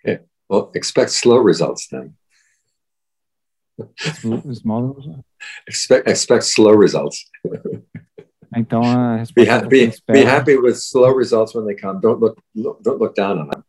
Okay. 0.00 0.24
Well, 0.48 0.70
expect 0.74 1.10
slow 1.10 1.36
results 1.36 1.88
then. 1.88 2.14
Small 3.98 5.22
Expect 5.66 6.08
expect 6.08 6.44
slow 6.44 6.72
results. 6.72 7.30
Então, 8.56 8.80
be, 9.34 9.44
ha- 9.44 9.66
be, 9.68 9.92
be 10.10 10.24
happy 10.24 10.56
with 10.56 10.78
slow 10.78 11.10
results 11.10 11.54
when 11.54 11.66
they 11.66 11.74
come. 11.74 12.00
Don't 12.00 12.20
look, 12.20 12.40
look 12.54 12.82
don't 12.82 12.98
look 12.98 13.14
down 13.14 13.38
on 13.38 13.48
them. 13.48 13.64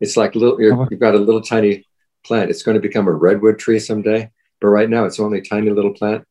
It's 0.00 0.16
like 0.16 0.34
little 0.34 0.60
you've 0.60 0.98
got 0.98 1.14
a 1.14 1.18
little 1.18 1.42
tiny 1.42 1.86
plant. 2.24 2.50
It's 2.50 2.62
going 2.62 2.74
to 2.74 2.80
become 2.80 3.08
a 3.08 3.12
redwood 3.12 3.58
tree 3.58 3.78
someday. 3.78 4.30
But 4.60 4.68
right 4.68 4.88
now 4.88 5.04
it's 5.04 5.20
only 5.20 5.38
a 5.38 5.42
tiny 5.42 5.70
little 5.70 5.92
plant. 5.92 6.24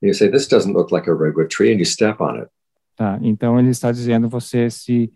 And 0.00 0.08
you 0.08 0.14
say, 0.14 0.28
this 0.28 0.48
doesn't 0.48 0.74
look 0.74 0.90
like 0.92 1.06
a 1.06 1.14
redwood 1.14 1.50
tree, 1.50 1.70
and 1.70 1.78
you 1.78 1.84
step 1.84 2.20
on 2.20 2.40
it. 2.40 2.48
Tá, 2.96 3.18
então 3.20 3.58
ele 3.58 3.68
está 3.68 3.92
dizendo 3.92 4.28
você 4.28 4.70
se 4.70 5.12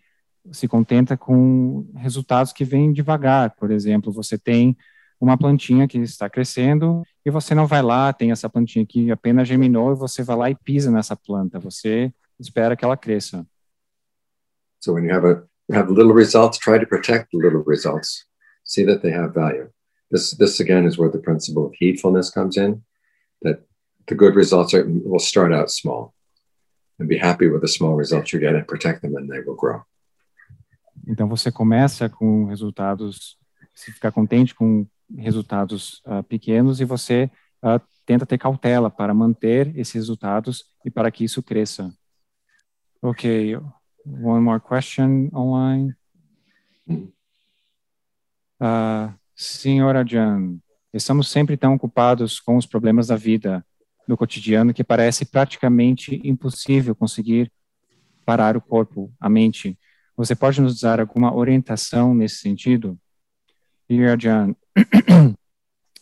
se 0.51 0.67
contenta 0.67 1.15
com 1.15 1.87
resultados 1.95 2.51
que 2.51 2.65
vêm 2.65 2.91
devagar. 2.91 3.55
Por 3.55 3.69
exemplo, 3.71 4.11
você 4.11 4.37
tem 4.37 4.75
uma 5.19 5.37
plantinha 5.37 5.87
que 5.87 5.99
está 5.99 6.29
crescendo 6.29 7.03
e 7.23 7.29
você 7.29 7.53
não 7.53 7.67
vai 7.67 7.83
lá, 7.83 8.11
tem 8.11 8.31
essa 8.31 8.49
plantinha 8.49 8.85
que 8.85 9.11
apenas 9.11 9.47
germinou 9.47 9.91
e 9.91 9.95
você 9.95 10.23
vai 10.23 10.35
lá 10.35 10.49
e 10.49 10.55
pisa 10.55 10.89
nessa 10.89 11.15
planta. 11.15 11.59
Você 11.59 12.11
espera 12.39 12.75
que 12.75 12.83
ela 12.83 12.97
cresça. 12.97 13.45
So 14.83 14.93
when 14.93 15.05
you 15.05 15.13
have 15.13 15.27
a 15.27 15.29
you 15.29 15.50
have 15.73 15.89
little 15.89 16.13
results, 16.13 16.57
try 16.57 16.77
to 16.77 16.85
protect 16.85 17.31
the 17.31 17.37
little 17.37 17.63
results. 17.63 18.25
See 18.63 18.83
that 18.85 19.01
they 19.01 19.11
have 19.11 19.33
value. 19.33 19.69
This, 20.09 20.31
this 20.31 20.59
again 20.59 20.85
is 20.85 20.97
where 20.97 21.09
the 21.09 21.19
principle 21.19 21.65
of 21.65 21.73
heedfulness 21.79 22.33
comes 22.33 22.57
in, 22.57 22.83
that 23.41 23.63
the 24.07 24.15
good 24.15 24.35
results 24.35 24.73
are, 24.73 24.85
will 24.87 25.19
start 25.19 25.53
out 25.53 25.71
small. 25.71 26.13
and 27.01 27.07
be 27.07 27.17
happy 27.17 27.47
with 27.47 27.61
the 27.61 27.67
small 27.67 27.95
results 27.95 28.31
you 28.31 28.39
get 28.39 28.55
and 28.55 28.65
protect 28.65 29.01
them 29.01 29.15
and 29.17 29.27
they 29.27 29.41
will 29.41 29.55
grow. 29.55 29.81
Então 31.07 31.27
você 31.27 31.51
começa 31.51 32.07
com 32.07 32.45
resultados, 32.45 33.37
se 33.73 33.91
ficar 33.91 34.11
contente 34.11 34.53
com 34.53 34.85
resultados 35.17 36.01
uh, 36.05 36.23
pequenos 36.23 36.79
e 36.79 36.85
você 36.85 37.29
uh, 37.63 37.81
tenta 38.05 38.25
ter 38.25 38.37
cautela 38.37 38.89
para 38.89 39.13
manter 39.13 39.75
esses 39.77 39.95
resultados 39.95 40.63
e 40.85 40.91
para 40.91 41.11
que 41.11 41.23
isso 41.23 41.41
cresça. 41.41 41.91
Okay, 43.01 43.57
one 44.05 44.41
more 44.41 44.59
question 44.59 45.29
online. 45.33 45.95
Uh, 48.59 49.11
senhora 49.35 50.03
Jan, 50.03 50.59
estamos 50.93 51.27
sempre 51.29 51.57
tão 51.57 51.73
ocupados 51.73 52.39
com 52.39 52.57
os 52.57 52.65
problemas 52.65 53.07
da 53.07 53.15
vida 53.15 53.65
no 54.07 54.17
cotidiano 54.17 54.73
que 54.73 54.83
parece 54.83 55.25
praticamente 55.25 56.19
impossível 56.23 56.95
conseguir 56.95 57.51
parar 58.25 58.57
o 58.57 58.61
corpo, 58.61 59.11
a 59.19 59.29
mente. 59.29 59.77
Você 60.15 60.35
pode 60.35 60.61
nos 60.61 60.81
dar 60.81 60.99
alguma 60.99 61.33
orientação 61.33 62.13
nesse 62.13 62.35
sentido? 62.35 62.99
Dear 63.89 64.17
John, 64.17 64.55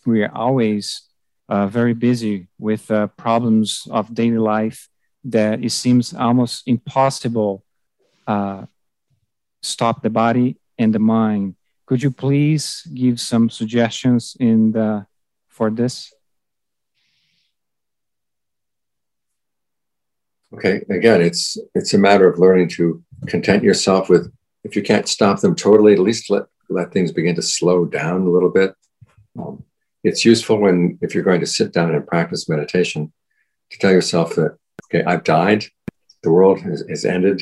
we 0.05 0.23
are 0.23 0.31
always 0.33 1.09
uh, 1.47 1.67
very 1.67 1.93
busy 1.93 2.47
with 2.59 2.91
uh, 2.91 3.07
problems 3.15 3.87
of 3.89 4.13
daily 4.13 4.37
life 4.37 4.89
that 5.23 5.63
it 5.63 5.71
seems 5.71 6.13
almost 6.13 6.67
impossible 6.67 7.63
uh, 8.29 8.65
stop 9.61 10.03
the 10.03 10.09
body 10.09 10.57
and 10.77 10.93
the 10.93 10.99
mind. 10.99 11.55
Could 11.87 12.03
you 12.03 12.11
please 12.11 12.87
give 12.93 13.19
some 13.19 13.49
suggestions 13.49 14.37
in 14.39 14.71
the 14.71 15.07
for 15.47 15.71
this? 15.71 16.13
Okay, 20.53 20.83
again, 20.89 21.21
it's 21.21 21.57
it's 21.73 21.93
a 21.93 21.97
matter 21.97 22.27
of 22.29 22.39
learning 22.39 22.69
to 22.77 23.03
content 23.27 23.63
yourself 23.63 24.09
with 24.09 24.31
if 24.63 24.75
you 24.75 24.83
can't 24.83 25.07
stop 25.07 25.41
them 25.41 25.55
totally, 25.55 25.93
at 25.93 25.99
least 25.99 26.29
let 26.29 26.43
let 26.69 26.91
things 26.91 27.11
begin 27.11 27.35
to 27.35 27.41
slow 27.41 27.85
down 27.85 28.21
a 28.21 28.29
little 28.29 28.51
bit. 28.51 28.75
Um, 29.37 29.63
it's 30.03 30.23
useful 30.23 30.57
when 30.59 30.99
if 31.01 31.13
you're 31.13 31.29
going 31.29 31.41
to 31.41 31.55
sit 31.57 31.73
down 31.73 31.95
and 31.95 32.05
practice 32.05 32.47
meditation 32.47 33.11
to 33.71 33.79
tell 33.79 33.91
yourself 33.91 34.35
that 34.35 34.57
okay, 34.85 35.03
I've 35.03 35.23
died, 35.23 35.65
the 36.23 36.31
world 36.31 36.61
has, 36.61 36.83
has 36.89 37.05
ended, 37.05 37.41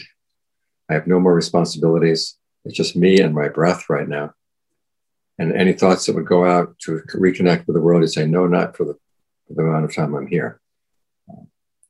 I 0.90 0.94
have 0.94 1.08
no 1.08 1.20
more 1.20 1.34
responsibilities. 1.34 2.38
It's 2.66 2.76
just 2.76 2.96
me 2.96 3.20
and 3.20 3.34
my 3.34 3.50
breath 3.50 3.90
right 3.90 4.08
now. 4.08 4.34
And 5.40 5.54
any 5.54 5.74
thoughts 5.74 6.06
that 6.06 6.16
would 6.16 6.26
go 6.26 6.46
out 6.46 6.78
to 6.80 7.02
reconnect 7.14 7.68
with 7.68 7.76
the 7.76 7.82
world, 7.82 8.02
you 8.02 8.08
say, 8.08 8.26
no, 8.26 8.48
not 8.48 8.76
for 8.76 8.86
the, 8.86 8.94
for 9.48 9.54
the 9.54 9.62
amount 9.62 9.86
of 9.86 9.94
time 9.94 10.16
I'm 10.16 10.28
here 10.28 10.60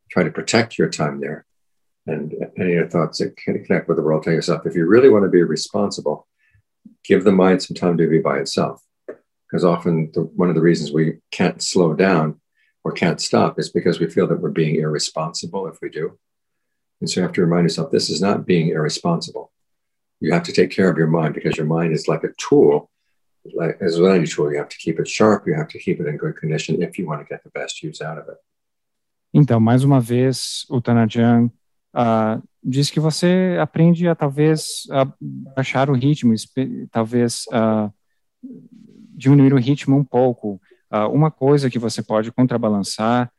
try 0.09 0.23
to 0.23 0.31
protect 0.31 0.77
your 0.77 0.89
time 0.89 1.19
there. 1.19 1.45
And 2.05 2.33
any 2.57 2.81
thoughts 2.87 3.19
that 3.19 3.35
can 3.35 3.63
connect 3.63 3.87
with 3.87 3.97
the 3.97 4.03
world, 4.03 4.23
tell 4.23 4.33
yourself 4.33 4.65
if 4.65 4.75
you 4.75 4.85
really 4.85 5.09
want 5.09 5.23
to 5.25 5.29
be 5.29 5.43
responsible, 5.43 6.27
give 7.03 7.23
the 7.23 7.31
mind 7.31 7.61
some 7.61 7.75
time 7.75 7.97
to 7.97 8.07
be 8.07 8.19
by 8.19 8.37
itself. 8.39 8.81
Because 9.07 9.65
often 9.65 10.11
the, 10.13 10.21
one 10.21 10.49
of 10.49 10.55
the 10.55 10.61
reasons 10.61 10.91
we 10.91 11.17
can't 11.31 11.61
slow 11.61 11.93
down 11.93 12.39
or 12.83 12.91
can't 12.93 13.21
stop 13.21 13.59
is 13.59 13.69
because 13.69 13.99
we 13.99 14.09
feel 14.09 14.27
that 14.27 14.39
we're 14.39 14.49
being 14.49 14.75
irresponsible 14.75 15.67
if 15.67 15.79
we 15.81 15.89
do. 15.89 16.17
And 16.99 17.09
so 17.09 17.19
you 17.19 17.23
have 17.23 17.33
to 17.33 17.41
remind 17.41 17.63
yourself 17.63 17.91
this 17.91 18.09
is 18.09 18.21
not 18.21 18.45
being 18.45 18.69
irresponsible. 18.69 19.51
You 20.19 20.33
have 20.33 20.43
to 20.43 20.51
take 20.51 20.71
care 20.71 20.89
of 20.89 20.97
your 20.97 21.07
mind 21.07 21.35
because 21.35 21.57
your 21.57 21.67
mind 21.67 21.93
is 21.93 22.07
like 22.07 22.23
a 22.23 22.33
tool. 22.37 22.89
Like 23.53 23.77
as 23.81 23.99
any 23.99 24.25
tool, 24.25 24.51
you 24.51 24.57
have 24.57 24.69
to 24.69 24.77
keep 24.77 24.99
it 24.99 25.07
sharp, 25.07 25.47
you 25.47 25.53
have 25.53 25.69
to 25.69 25.79
keep 25.79 26.01
it 26.01 26.07
in 26.07 26.17
good 26.17 26.35
condition 26.35 26.81
if 26.81 26.97
you 26.97 27.07
want 27.07 27.21
to 27.21 27.25
get 27.25 27.43
the 27.43 27.49
best 27.51 27.83
use 27.83 28.01
out 28.01 28.17
of 28.17 28.27
it. 28.27 28.37
Então, 29.33 29.59
mais 29.59 29.83
uma 29.83 29.99
vez, 29.99 30.65
o 30.69 30.81
Tanajan 30.81 31.51
uh, 31.93 32.41
diz 32.63 32.89
que 32.89 32.99
você 32.99 33.57
aprende 33.61 34.07
a 34.07 34.15
talvez 34.15 34.87
a 34.89 35.05
baixar 35.55 35.89
o 35.89 35.93
ritmo, 35.93 36.33
talvez 36.91 37.45
uh, 37.53 37.93
diminuir 39.15 39.53
o 39.53 39.57
ritmo 39.57 39.95
um 39.95 40.03
pouco. 40.03 40.59
Uh, 40.91 41.07
uma 41.11 41.29
coisa 41.29 41.69
que 41.69 41.77
você 41.77 42.01
pode 42.01 42.31
contrabalançar 42.31 43.31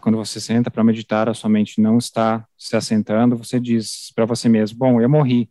quando 0.00 0.16
você 0.16 0.40
senta 0.40 0.70
para 0.70 0.82
meditar, 0.82 1.28
a 1.28 1.34
sua 1.34 1.50
mente 1.50 1.80
não 1.80 1.98
está 1.98 2.46
se 2.56 2.76
assentando, 2.76 3.36
você 3.36 3.60
diz 3.60 4.12
para 4.14 4.24
você 4.24 4.48
mesmo: 4.48 4.78
Bom, 4.78 5.00
eu 5.00 5.08
morri. 5.08 5.48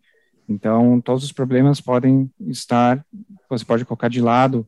Então, 0.50 1.00
todos 1.02 1.24
os 1.24 1.32
problemas 1.32 1.82
podem 1.82 2.32
estar, 2.48 3.06
você 3.50 3.66
pode 3.66 3.86
colocar 3.86 4.08
de 4.08 4.22
lado 4.22 4.68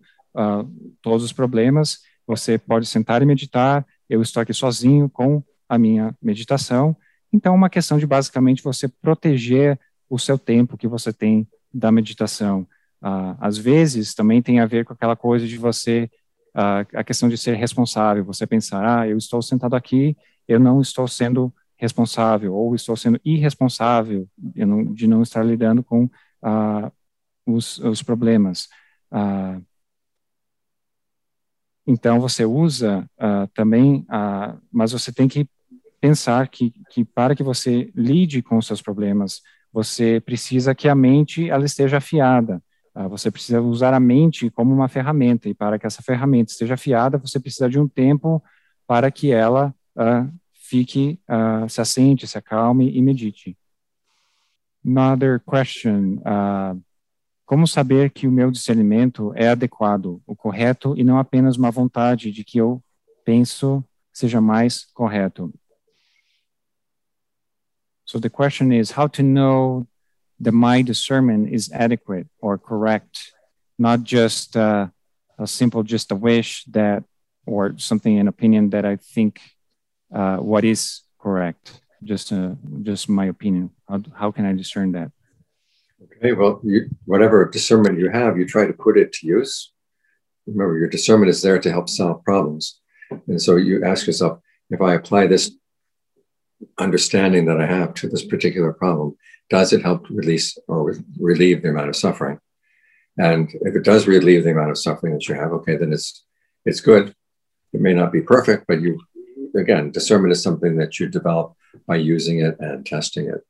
todos 1.01 1.23
os 1.23 1.33
problemas, 1.33 1.99
você 2.27 2.57
pode 2.57 2.85
sentar 2.85 3.21
e 3.21 3.25
meditar 3.25 3.85
eu 4.09 4.21
estou 4.21 4.41
aqui 4.41 4.53
sozinho 4.53 5.07
com 5.07 5.43
a 5.67 5.77
minha 5.77 6.15
meditação. 6.19 6.97
Então, 7.31 7.53
uma 7.53 7.69
questão 7.69 7.99
de 7.99 8.07
basicamente 8.07 8.63
você 8.63 8.87
proteger 8.87 9.79
o 10.09 10.17
seu 10.17 10.37
tempo 10.37 10.75
que 10.75 10.87
você 10.87 11.13
tem 11.13 11.47
da 11.71 11.91
meditação. 11.91 12.67
Uh, 13.01 13.37
às 13.39 13.57
vezes, 13.57 14.15
também 14.15 14.41
tem 14.41 14.59
a 14.59 14.65
ver 14.65 14.83
com 14.83 14.93
aquela 14.93 15.15
coisa 15.15 15.47
de 15.47 15.57
você, 15.57 16.09
uh, 16.55 16.85
a 16.93 17.03
questão 17.03 17.29
de 17.29 17.37
ser 17.37 17.55
responsável, 17.55 18.23
você 18.23 18.45
pensar, 18.45 19.01
ah, 19.01 19.07
eu 19.07 19.17
estou 19.17 19.41
sentado 19.41 19.75
aqui, 19.75 20.15
eu 20.47 20.59
não 20.59 20.81
estou 20.81 21.07
sendo 21.07 21.53
responsável, 21.77 22.53
ou 22.53 22.75
estou 22.75 22.95
sendo 22.97 23.19
irresponsável 23.23 24.27
não, 24.37 24.93
de 24.93 25.07
não 25.07 25.21
estar 25.21 25.43
lidando 25.43 25.81
com 25.81 26.03
uh, 26.05 26.91
os, 27.45 27.79
os, 27.79 28.03
problemas. 28.03 28.67
Uh, 29.11 29.63
então, 31.87 32.19
você 32.19 32.43
usa 32.43 33.09
uh, 33.17 33.47
também, 33.53 34.05
mas 34.71 34.91
você 34.91 35.11
tem 35.11 35.27
que 35.27 35.49
pensar 35.99 36.47
que, 36.49 36.71
que 36.89 37.03
para 37.03 37.35
que 37.35 37.41
você 37.41 37.91
lide 37.95 38.41
com 38.41 38.57
os 38.57 38.67
seus 38.67 38.81
problemas, 38.81 39.41
você 39.71 40.19
precisa 40.19 40.75
que 40.75 40.87
a 40.87 40.95
mente 40.95 41.49
ela 41.49 41.65
esteja 41.65 41.97
afiada. 41.97 42.61
Uh, 42.95 43.07
você 43.07 43.29
precisa 43.29 43.61
usar 43.61 43.93
a 43.93 43.99
mente 43.99 44.49
como 44.49 44.73
uma 44.73 44.87
ferramenta, 44.87 45.47
e 45.47 45.53
para 45.53 45.77
que 45.77 45.87
essa 45.87 46.01
ferramenta 46.01 46.51
esteja 46.51 46.73
afiada, 46.73 47.17
você 47.17 47.39
precisa 47.39 47.69
de 47.69 47.79
um 47.79 47.87
tempo 47.87 48.43
para 48.87 49.11
que 49.11 49.31
ela 49.31 49.73
fique, 50.53 51.19
se 51.67 51.81
assente, 51.81 52.25
se 52.25 52.37
acalme 52.37 52.89
e 52.89 53.01
medite. 53.01 53.57
Another 54.85 55.39
question. 55.39 56.19
Uh, 56.19 56.81
como 57.45 57.67
saber 57.67 58.11
que 58.11 58.27
o 58.27 58.31
meu 58.31 58.51
discernimento 58.51 59.33
é 59.35 59.49
adequado, 59.49 60.21
o 60.25 60.35
correto, 60.35 60.93
e 60.95 61.03
não 61.03 61.17
apenas 61.17 61.57
uma 61.57 61.71
vontade 61.71 62.31
de 62.31 62.43
que 62.43 62.59
eu 62.59 62.81
penso 63.25 63.83
seja 64.13 64.39
mais 64.39 64.85
correto? 64.93 65.53
So 68.05 68.19
the 68.19 68.29
question 68.29 68.71
is 68.71 68.91
how 68.95 69.09
to 69.09 69.23
know 69.23 69.87
that 70.39 70.51
my 70.51 70.81
discernment 70.81 71.53
is 71.53 71.71
adequate 71.71 72.27
or 72.39 72.57
correct, 72.57 73.33
not 73.77 74.03
just 74.03 74.55
uh, 74.55 74.87
a 75.37 75.47
simple 75.47 75.83
just 75.83 76.11
a 76.11 76.15
wish 76.15 76.63
that 76.65 77.03
or 77.45 77.77
something 77.77 78.19
an 78.19 78.27
opinion 78.27 78.69
that 78.69 78.85
I 78.85 78.95
think 78.97 79.41
uh, 80.13 80.37
what 80.37 80.63
is 80.63 81.01
correct. 81.19 81.81
Just 82.03 82.31
uh, 82.31 82.55
just 82.83 83.09
my 83.09 83.25
opinion. 83.25 83.71
How, 83.87 84.01
how 84.15 84.31
can 84.31 84.45
I 84.45 84.53
discern 84.53 84.93
that? 84.93 85.11
Okay, 86.01 86.31
well, 86.31 86.61
you, 86.63 86.89
whatever 87.05 87.43
discernment 87.49 87.99
you 87.99 88.09
have, 88.09 88.37
you 88.37 88.45
try 88.45 88.65
to 88.65 88.73
put 88.73 88.97
it 88.97 89.11
to 89.13 89.27
use. 89.27 89.73
Remember, 90.47 90.77
your 90.77 90.87
discernment 90.87 91.29
is 91.29 91.41
there 91.41 91.59
to 91.59 91.71
help 91.71 91.89
solve 91.89 92.23
problems. 92.23 92.79
And 93.27 93.41
so 93.41 93.57
you 93.57 93.83
ask 93.83 94.07
yourself, 94.07 94.39
if 94.69 94.81
I 94.81 94.93
apply 94.93 95.27
this 95.27 95.51
understanding 96.77 97.45
that 97.45 97.59
I 97.59 97.65
have 97.65 97.93
to 97.95 98.07
this 98.07 98.25
particular 98.25 98.73
problem, 98.73 99.17
does 99.49 99.73
it 99.73 99.81
help 99.81 100.09
release 100.09 100.57
or 100.67 100.95
relieve 101.19 101.61
the 101.61 101.69
amount 101.69 101.89
of 101.89 101.95
suffering? 101.95 102.39
And 103.17 103.49
if 103.61 103.75
it 103.75 103.83
does 103.83 104.07
relieve 104.07 104.43
the 104.43 104.51
amount 104.51 104.71
of 104.71 104.77
suffering 104.77 105.13
that 105.13 105.27
you 105.27 105.35
have, 105.35 105.51
okay, 105.53 105.75
then 105.75 105.91
it's 105.91 106.23
it's 106.65 106.81
good. 106.81 107.13
It 107.73 107.81
may 107.81 107.93
not 107.93 108.11
be 108.11 108.21
perfect, 108.21 108.65
but 108.67 108.81
you 108.81 108.99
again, 109.55 109.91
discernment 109.91 110.31
is 110.31 110.43
something 110.43 110.77
that 110.77 110.99
you 110.99 111.07
develop 111.07 111.55
by 111.87 111.97
using 111.97 112.39
it 112.39 112.55
and 112.59 112.85
testing 112.85 113.27
it. 113.27 113.41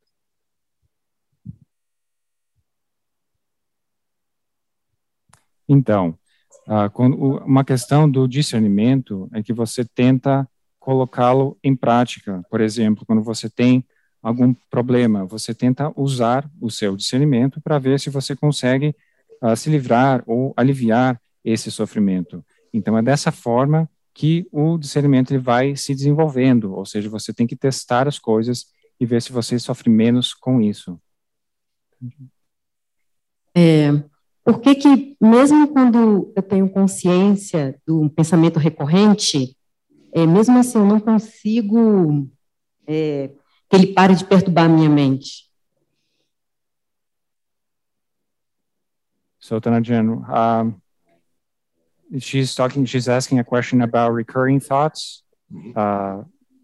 Então, 5.68 6.18
uh, 6.68 6.90
quando, 6.92 7.16
uma 7.46 7.64
questão 7.64 8.10
do 8.10 8.28
discernimento 8.28 9.30
é 9.32 9.44
que 9.44 9.54
você 9.54 9.86
tenta 9.86 10.50
colocá-lo 10.90 11.56
em 11.64 11.76
prática. 11.76 12.44
Por 12.50 12.60
exemplo, 12.60 13.06
quando 13.06 13.22
você 13.22 13.48
tem 13.48 13.86
algum 14.24 14.56
problema, 14.72 15.24
você 15.24 15.54
tenta 15.54 15.94
usar 15.96 16.50
o 16.60 16.72
seu 16.72 16.96
discernimento 16.96 17.62
para 17.62 17.78
ver 17.78 18.00
se 18.00 18.10
você 18.10 18.36
consegue 18.36 18.96
uh, 19.40 19.56
se 19.56 19.70
livrar 19.70 20.24
ou 20.26 20.52
aliviar 20.58 21.22
esse 21.46 21.70
sofrimento. 21.70 22.44
Então, 22.74 22.98
é 22.98 23.04
dessa 23.04 23.32
forma 23.32 23.88
que 24.16 24.48
o 24.52 24.80
discernimento 24.80 25.30
ele 25.30 25.44
vai 25.44 25.76
se 25.76 25.94
desenvolvendo, 25.94 26.74
ou 26.74 26.88
seja, 26.88 27.08
você 27.08 27.32
tem 27.32 27.46
que 27.46 27.56
testar 27.56 28.08
as 28.08 28.18
coisas 28.18 28.66
e 29.00 29.06
ver 29.06 29.22
se 29.22 29.32
você 29.32 29.60
sofre 29.60 29.92
menos 29.92 30.34
com 30.34 30.60
isso. 30.60 31.00
É, 33.56 33.92
por 34.44 34.60
que 34.60 34.74
que, 34.74 35.16
mesmo 35.22 35.68
quando 35.68 36.34
eu 36.36 36.42
tenho 36.42 36.68
consciência 36.68 37.80
do 37.86 38.10
pensamento 38.10 38.58
recorrente, 38.58 39.56
é, 40.14 40.26
mesmo 40.26 40.58
assim 40.58 40.78
eu 40.78 40.86
não 40.86 41.00
consigo 41.00 42.30
é, 42.88 43.30
que 43.70 43.76
ele 43.76 43.94
pare 43.94 44.16
de 44.16 44.26
perturbar 44.26 44.66
a 44.66 44.70
minha 44.70 44.90
mente. 44.90 45.50
So 49.40 49.60
Tanajan, 49.60 50.26
um, 50.28 50.82
she's 52.20 52.54
talking, 52.54 52.86
she's 52.86 53.08
asking 53.08 53.40
a 53.40 53.44
question 53.44 53.82
about 53.82 54.14
recurring 54.14 54.60
thoughts. 54.60 55.24
Uh, 55.76 56.24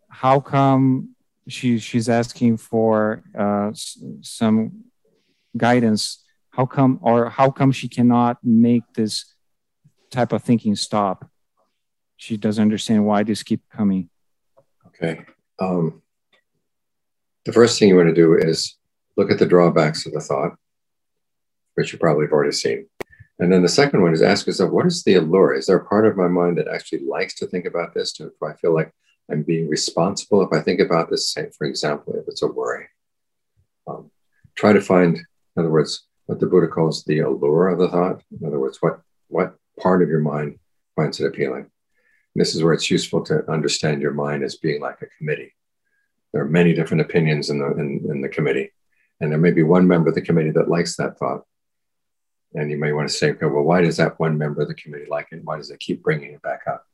how 0.10 0.40
come 0.40 1.16
she 1.48 1.80
she's 1.80 2.10
asking 2.10 2.58
for 2.58 3.24
uh, 3.38 3.72
some 4.22 4.84
guidance? 5.58 6.24
How 6.52 6.66
come, 6.66 7.00
or 7.02 7.30
how 7.30 7.52
come 7.52 7.72
she 7.72 7.90
cannot 7.90 8.38
make 8.44 8.84
this 8.94 9.36
type 10.10 10.32
of 10.32 10.44
thinking 10.44 10.76
stop? 10.76 11.30
She 12.18 12.38
doesn't 12.38 12.62
understand 12.62 13.06
why 13.06 13.24
this 13.24 13.44
keep 13.44 13.62
coming. 13.70 14.10
Okay. 14.88 15.26
Um, 15.60 16.02
the 17.46 17.54
first 17.54 17.78
thing 17.78 17.90
you 17.90 17.96
want 17.96 18.10
to 18.10 18.14
do 18.14 18.36
is 18.36 18.78
look 19.18 19.32
at 19.32 19.40
the 19.40 19.46
drawbacks 19.46 20.06
of 20.06 20.14
the 20.14 20.20
thought, 20.20 20.56
which 21.76 21.94
you 21.94 22.00
probably 22.00 22.26
have 22.26 22.32
already 22.32 22.54
seen. 22.54 22.88
And 23.40 23.52
then 23.52 23.62
the 23.62 23.70
second 23.70 24.02
one 24.02 24.14
is 24.14 24.22
ask 24.22 24.48
yourself, 24.48 24.72
what 24.72 24.86
is 24.86 25.04
the 25.04 25.16
allure? 25.16 25.54
Is 25.54 25.66
there 25.66 25.78
a 25.78 25.86
part 25.86 26.08
of 26.08 26.16
my 26.16 26.28
mind 26.28 26.58
that 26.58 26.70
actually 26.70 27.06
likes 27.06 27.36
to 27.36 27.48
think 27.48 27.66
about 27.66 27.94
this? 27.94 28.14
Do 28.14 28.32
I 28.42 28.54
feel 28.54 28.74
like 28.74 28.92
I'm 29.30 29.44
being 29.44 29.68
responsible 29.68 30.42
if 30.42 30.54
I 30.54 30.62
think 30.62 30.80
about 30.80 31.10
this? 31.10 31.32
Say, 31.32 31.50
for 31.58 31.68
example, 31.68 32.14
if 32.16 32.26
it's 32.28 32.42
a 32.42 32.48
worry. 32.48 32.88
Um, 33.88 34.10
try 34.56 34.72
to 34.72 34.82
find, 34.82 35.18
in 35.18 35.26
other 35.58 35.70
words, 35.70 36.06
what 36.28 36.40
the 36.40 36.48
Buddha 36.48 36.68
calls 36.68 37.04
the 37.04 37.20
allure 37.20 37.68
of 37.68 37.80
the 37.80 37.90
thought. 37.90 38.24
In 38.40 38.48
other 38.48 38.60
words, 38.60 38.78
what, 38.82 39.02
what 39.28 39.56
part 39.80 40.02
of 40.02 40.10
your 40.10 40.22
mind 40.22 40.58
finds 40.96 41.20
it 41.20 41.28
appealing? 41.28 41.70
This 42.36 42.54
is 42.54 42.64
where 42.64 42.74
it's 42.74 42.92
useful 42.92 43.24
to 43.26 43.50
understand 43.50 44.02
your 44.02 44.14
mind 44.14 44.44
as 44.44 44.56
being 44.56 44.82
like 44.82 45.02
a 45.02 45.08
committee. 45.18 45.54
There 46.34 46.42
are 46.42 46.50
many 46.50 46.74
different 46.74 47.02
opinions 47.02 47.50
in 47.50 47.60
the, 47.60 47.72
in, 47.72 48.06
in 48.10 48.22
the 48.22 48.30
committee. 48.30 48.72
And 49.22 49.32
there 49.32 49.40
may 49.40 49.52
be 49.52 49.64
one 49.64 49.88
member 49.88 50.10
of 50.10 50.16
the 50.16 50.22
committee 50.22 50.52
that 50.52 50.68
likes 50.68 50.98
that 50.98 51.18
thought 51.18 51.44
and 52.56 52.72
you 52.72 52.78
may 52.78 52.94
want 52.94 53.08
to 53.08 53.14
say, 53.14 53.32
okay, 53.32 53.46
well, 53.46 53.64
why 53.64 53.82
does 53.82 53.98
that 53.98 54.18
one 54.18 54.38
member 54.38 54.62
of 54.62 54.70
the 54.70 54.74
committee 54.74 55.08
like 55.10 55.28
it? 55.32 55.42
Why 55.44 55.58
does 55.58 55.70
it 55.70 55.80
keep 55.80 56.02
bringing 56.02 56.34
it 56.34 56.42
back 56.42 56.62
up? 56.68 56.86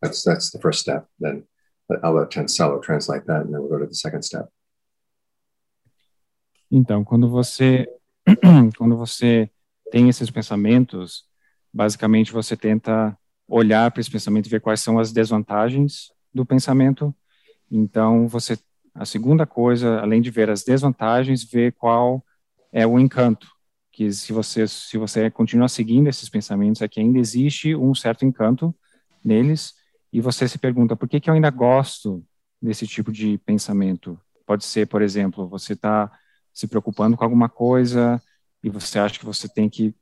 That's 0.00 0.24
that's 0.24 0.50
the 0.50 0.58
first 0.58 0.80
step. 0.80 1.06
Then 1.18 1.44
I'll 2.02 2.14
let 2.14 2.30
Tanselo 2.30 2.82
translate 2.82 3.26
that, 3.26 3.42
and 3.42 3.52
then 3.52 3.60
we'll 3.60 3.68
go 3.68 3.78
to 3.78 3.86
the 3.86 3.94
second 3.94 4.22
step. 4.22 4.48
Então, 6.72 7.04
quando 7.04 7.28
você 7.28 7.86
quando 8.78 8.96
você 8.96 9.50
tem 9.90 10.08
esses 10.08 10.30
pensamentos, 10.30 11.26
basicamente 11.72 12.32
você 12.32 12.56
tenta 12.56 13.16
olhar 13.50 13.90
para 13.90 14.00
esse 14.00 14.10
pensamento 14.10 14.46
e 14.46 14.50
ver 14.50 14.60
quais 14.60 14.80
são 14.80 14.98
as 14.98 15.12
desvantagens 15.12 16.12
do 16.32 16.46
pensamento. 16.46 17.14
Então, 17.70 18.28
você 18.28 18.56
a 18.94 19.04
segunda 19.04 19.46
coisa, 19.46 20.00
além 20.00 20.20
de 20.20 20.30
ver 20.30 20.50
as 20.50 20.64
desvantagens, 20.64 21.44
ver 21.44 21.72
qual 21.72 22.24
é 22.72 22.86
o 22.86 22.98
encanto 22.98 23.46
que 24.00 24.10
se 24.12 24.32
você 24.32 24.66
se 24.66 24.96
você 24.96 25.30
continua 25.30 25.68
seguindo 25.68 26.08
esses 26.08 26.28
pensamentos 26.28 26.80
é 26.80 26.88
que 26.88 27.00
ainda 27.00 27.18
existe 27.18 27.74
um 27.74 27.94
certo 27.94 28.24
encanto 28.24 28.74
neles 29.22 29.74
e 30.12 30.22
você 30.22 30.48
se 30.48 30.58
pergunta 30.58 30.96
por 30.96 31.06
que 31.06 31.20
que 31.20 31.28
eu 31.28 31.34
ainda 31.34 31.50
gosto 31.50 32.24
desse 32.62 32.86
tipo 32.86 33.12
de 33.12 33.36
pensamento 33.38 34.18
pode 34.46 34.64
ser 34.64 34.86
por 34.86 35.02
exemplo 35.02 35.48
você 35.48 35.74
está 35.74 36.10
se 36.52 36.66
preocupando 36.66 37.16
com 37.16 37.24
alguma 37.24 37.48
coisa 37.48 38.22
e 38.62 38.70
você 38.70 38.98
acha 38.98 39.18
que 39.18 39.26
você 39.26 39.48
tem 39.48 39.68
que 39.68 39.94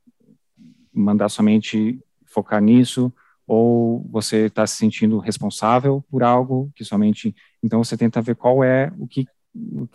mandar 0.93 1.27
somente 1.27 1.99
focar 2.25 2.61
nisso 2.61 3.13
ou 3.49 4.07
você 4.11 4.45
está 4.45 4.67
se 4.67 4.75
sentindo 4.75 5.17
responsável 5.17 6.03
por 6.09 6.21
algo 6.21 6.71
que 6.75 6.85
somente 6.85 7.35
então 7.63 7.83
você 7.83 7.97
tenta 7.97 8.21
ver 8.21 8.35
qual 8.35 8.63
é 8.63 8.91
o 8.97 9.07
que 9.07 9.25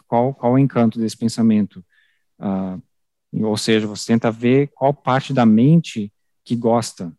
qual 0.08 0.34
qual 0.34 0.52
é 0.52 0.54
o 0.56 0.58
encanto 0.58 0.98
desse 0.98 1.16
pensamento 1.16 1.84
uh, 2.40 2.82
ou 3.42 3.56
seja, 3.56 3.86
você 3.86 4.12
tenta 4.12 4.30
ver 4.30 4.68
qual 4.74 4.94
parte 4.94 5.32
da 5.32 5.44
mente 5.44 6.12
que 6.44 6.54
gosta. 6.54 7.12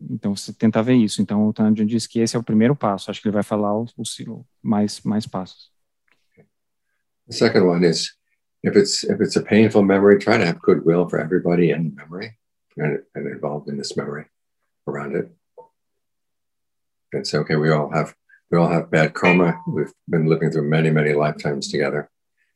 Então, 0.00 0.34
você 0.34 0.52
tenta 0.52 0.82
ver 0.82 0.94
isso. 0.94 1.20
Então, 1.20 1.46
o 1.46 1.52
Tanjan 1.52 1.84
diz 1.84 2.06
que 2.06 2.20
esse 2.20 2.36
é 2.36 2.38
o 2.38 2.42
primeiro 2.42 2.74
passo. 2.74 3.10
Acho 3.10 3.20
que 3.20 3.28
ele 3.28 3.34
vai 3.34 3.42
falar 3.42 3.76
os, 3.78 3.92
mais, 4.62 5.00
mais 5.02 5.26
passos. 5.26 5.70
The 7.28 7.36
second 7.36 7.66
one 7.66 7.86
is, 7.86 8.16
if 8.64 8.74
it's, 8.76 9.04
if 9.04 9.20
it's 9.20 9.36
a 9.36 9.42
painful 9.42 9.82
memory, 9.82 10.18
try 10.18 10.38
to 10.38 10.44
have 10.44 10.58
goodwill 10.60 11.08
for 11.08 11.20
everybody 11.20 11.70
in 11.70 11.94
memory 11.94 12.36
and, 12.76 13.02
and 13.14 13.28
involved 13.28 13.68
in 13.68 13.76
this 13.76 13.96
memory 13.96 14.26
around 14.88 15.14
it. 15.14 15.30
And 17.12 17.26
say, 17.26 17.38
okay, 17.38 17.56
we 17.56 17.70
all 17.70 17.90
have, 17.90 18.14
we 18.50 18.58
all 18.58 18.68
have 18.68 18.90
bad 18.90 19.14
karma. 19.14 19.60
We've 19.66 19.92
been 20.08 20.26
living 20.26 20.50
through 20.50 20.68
many, 20.68 20.90
many 20.90 21.12
lifetimes 21.12 21.68
together. 21.68 22.08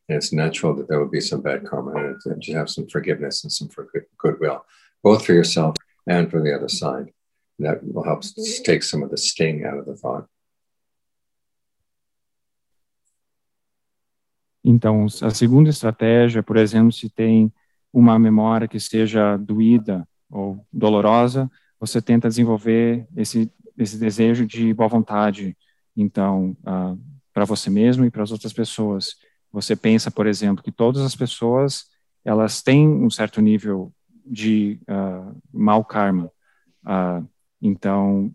And 0.09 0.17
it's 0.17 0.33
natural 0.33 0.75
that 0.77 0.89
there 0.89 1.01
will 1.01 1.11
be 1.11 1.21
some 1.21 1.41
bad 1.41 1.67
karma 1.67 1.93
and 1.93 2.21
that 2.27 2.47
you 2.47 2.57
have 2.57 2.69
some 2.69 2.87
forgiveness 2.87 3.43
and 3.43 3.53
some 3.53 3.69
for 3.69 3.89
good, 3.93 4.05
goodwill, 4.19 4.65
both 5.03 5.25
for 5.25 5.33
yourself 5.33 5.77
and 6.07 6.31
for 6.31 6.41
the 6.41 6.55
other 6.55 6.69
side. 6.69 7.13
And 7.59 7.67
that 7.67 7.83
will 7.83 8.05
help 8.05 8.21
mm-hmm. 8.23 8.63
take 8.65 8.83
some 8.83 9.03
of 9.03 9.11
the 9.11 9.17
sting 9.17 9.65
out 9.65 9.79
of 9.79 9.87
the 9.87 9.97
thought. 9.97 10.27
Então, 14.67 15.05
a 15.21 15.31
segunda 15.31 15.69
estratégia, 15.69 16.43
por 16.43 16.57
exemplo, 16.57 16.91
se 16.91 17.11
tem 17.11 17.53
uma 17.93 18.19
memória 18.19 18.67
que 18.67 18.81
seja 18.81 19.37
doída 19.37 20.09
ou 20.31 20.67
dolorosa, 20.73 21.51
você 21.79 22.01
tenta 22.01 22.29
desenvolver 22.29 23.07
esse, 23.15 23.53
esse 23.77 23.99
desejo 23.99 24.47
de 24.47 24.73
boa 24.73 24.89
vontade, 24.89 25.57
então, 25.97 26.57
uh, 26.61 26.99
para 27.33 27.45
você 27.45 27.69
mesmo 27.71 28.05
e 28.05 28.11
para 28.11 28.23
as 28.23 28.31
outras 28.31 28.53
pessoas. 28.53 29.17
Você 29.53 29.75
pensa, 29.77 30.11
por 30.11 30.27
exemplo, 30.27 30.63
que 30.63 30.73
todas 30.73 31.03
as 31.03 31.15
pessoas 31.15 31.87
elas 32.25 32.63
têm 32.63 32.89
um 32.89 33.11
certo 33.11 33.41
nível 33.41 33.93
de 34.25 34.81
uh, 34.89 35.37
mau 35.53 35.85
karma. 35.85 36.31
Uh, 36.85 37.29
então, 37.61 38.35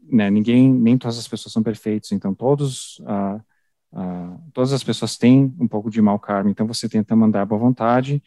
né, 0.00 0.30
ninguém, 0.30 0.72
nem 0.72 0.96
todas 0.96 1.18
as 1.18 1.26
pessoas 1.26 1.52
são 1.52 1.62
perfeitas. 1.62 2.12
Então, 2.12 2.34
todos, 2.34 3.00
uh, 3.00 3.42
todas 4.52 4.72
as 4.72 4.84
pessoas 4.84 5.16
têm 5.16 5.54
um 5.58 5.66
pouco 5.66 5.90
de 5.90 6.00
mau 6.00 6.18
karma. 6.18 6.50
Então, 6.50 6.66
você 6.66 6.88
tenta 6.88 7.16
mandar 7.16 7.44
boa 7.44 7.60
vontade 7.60 8.22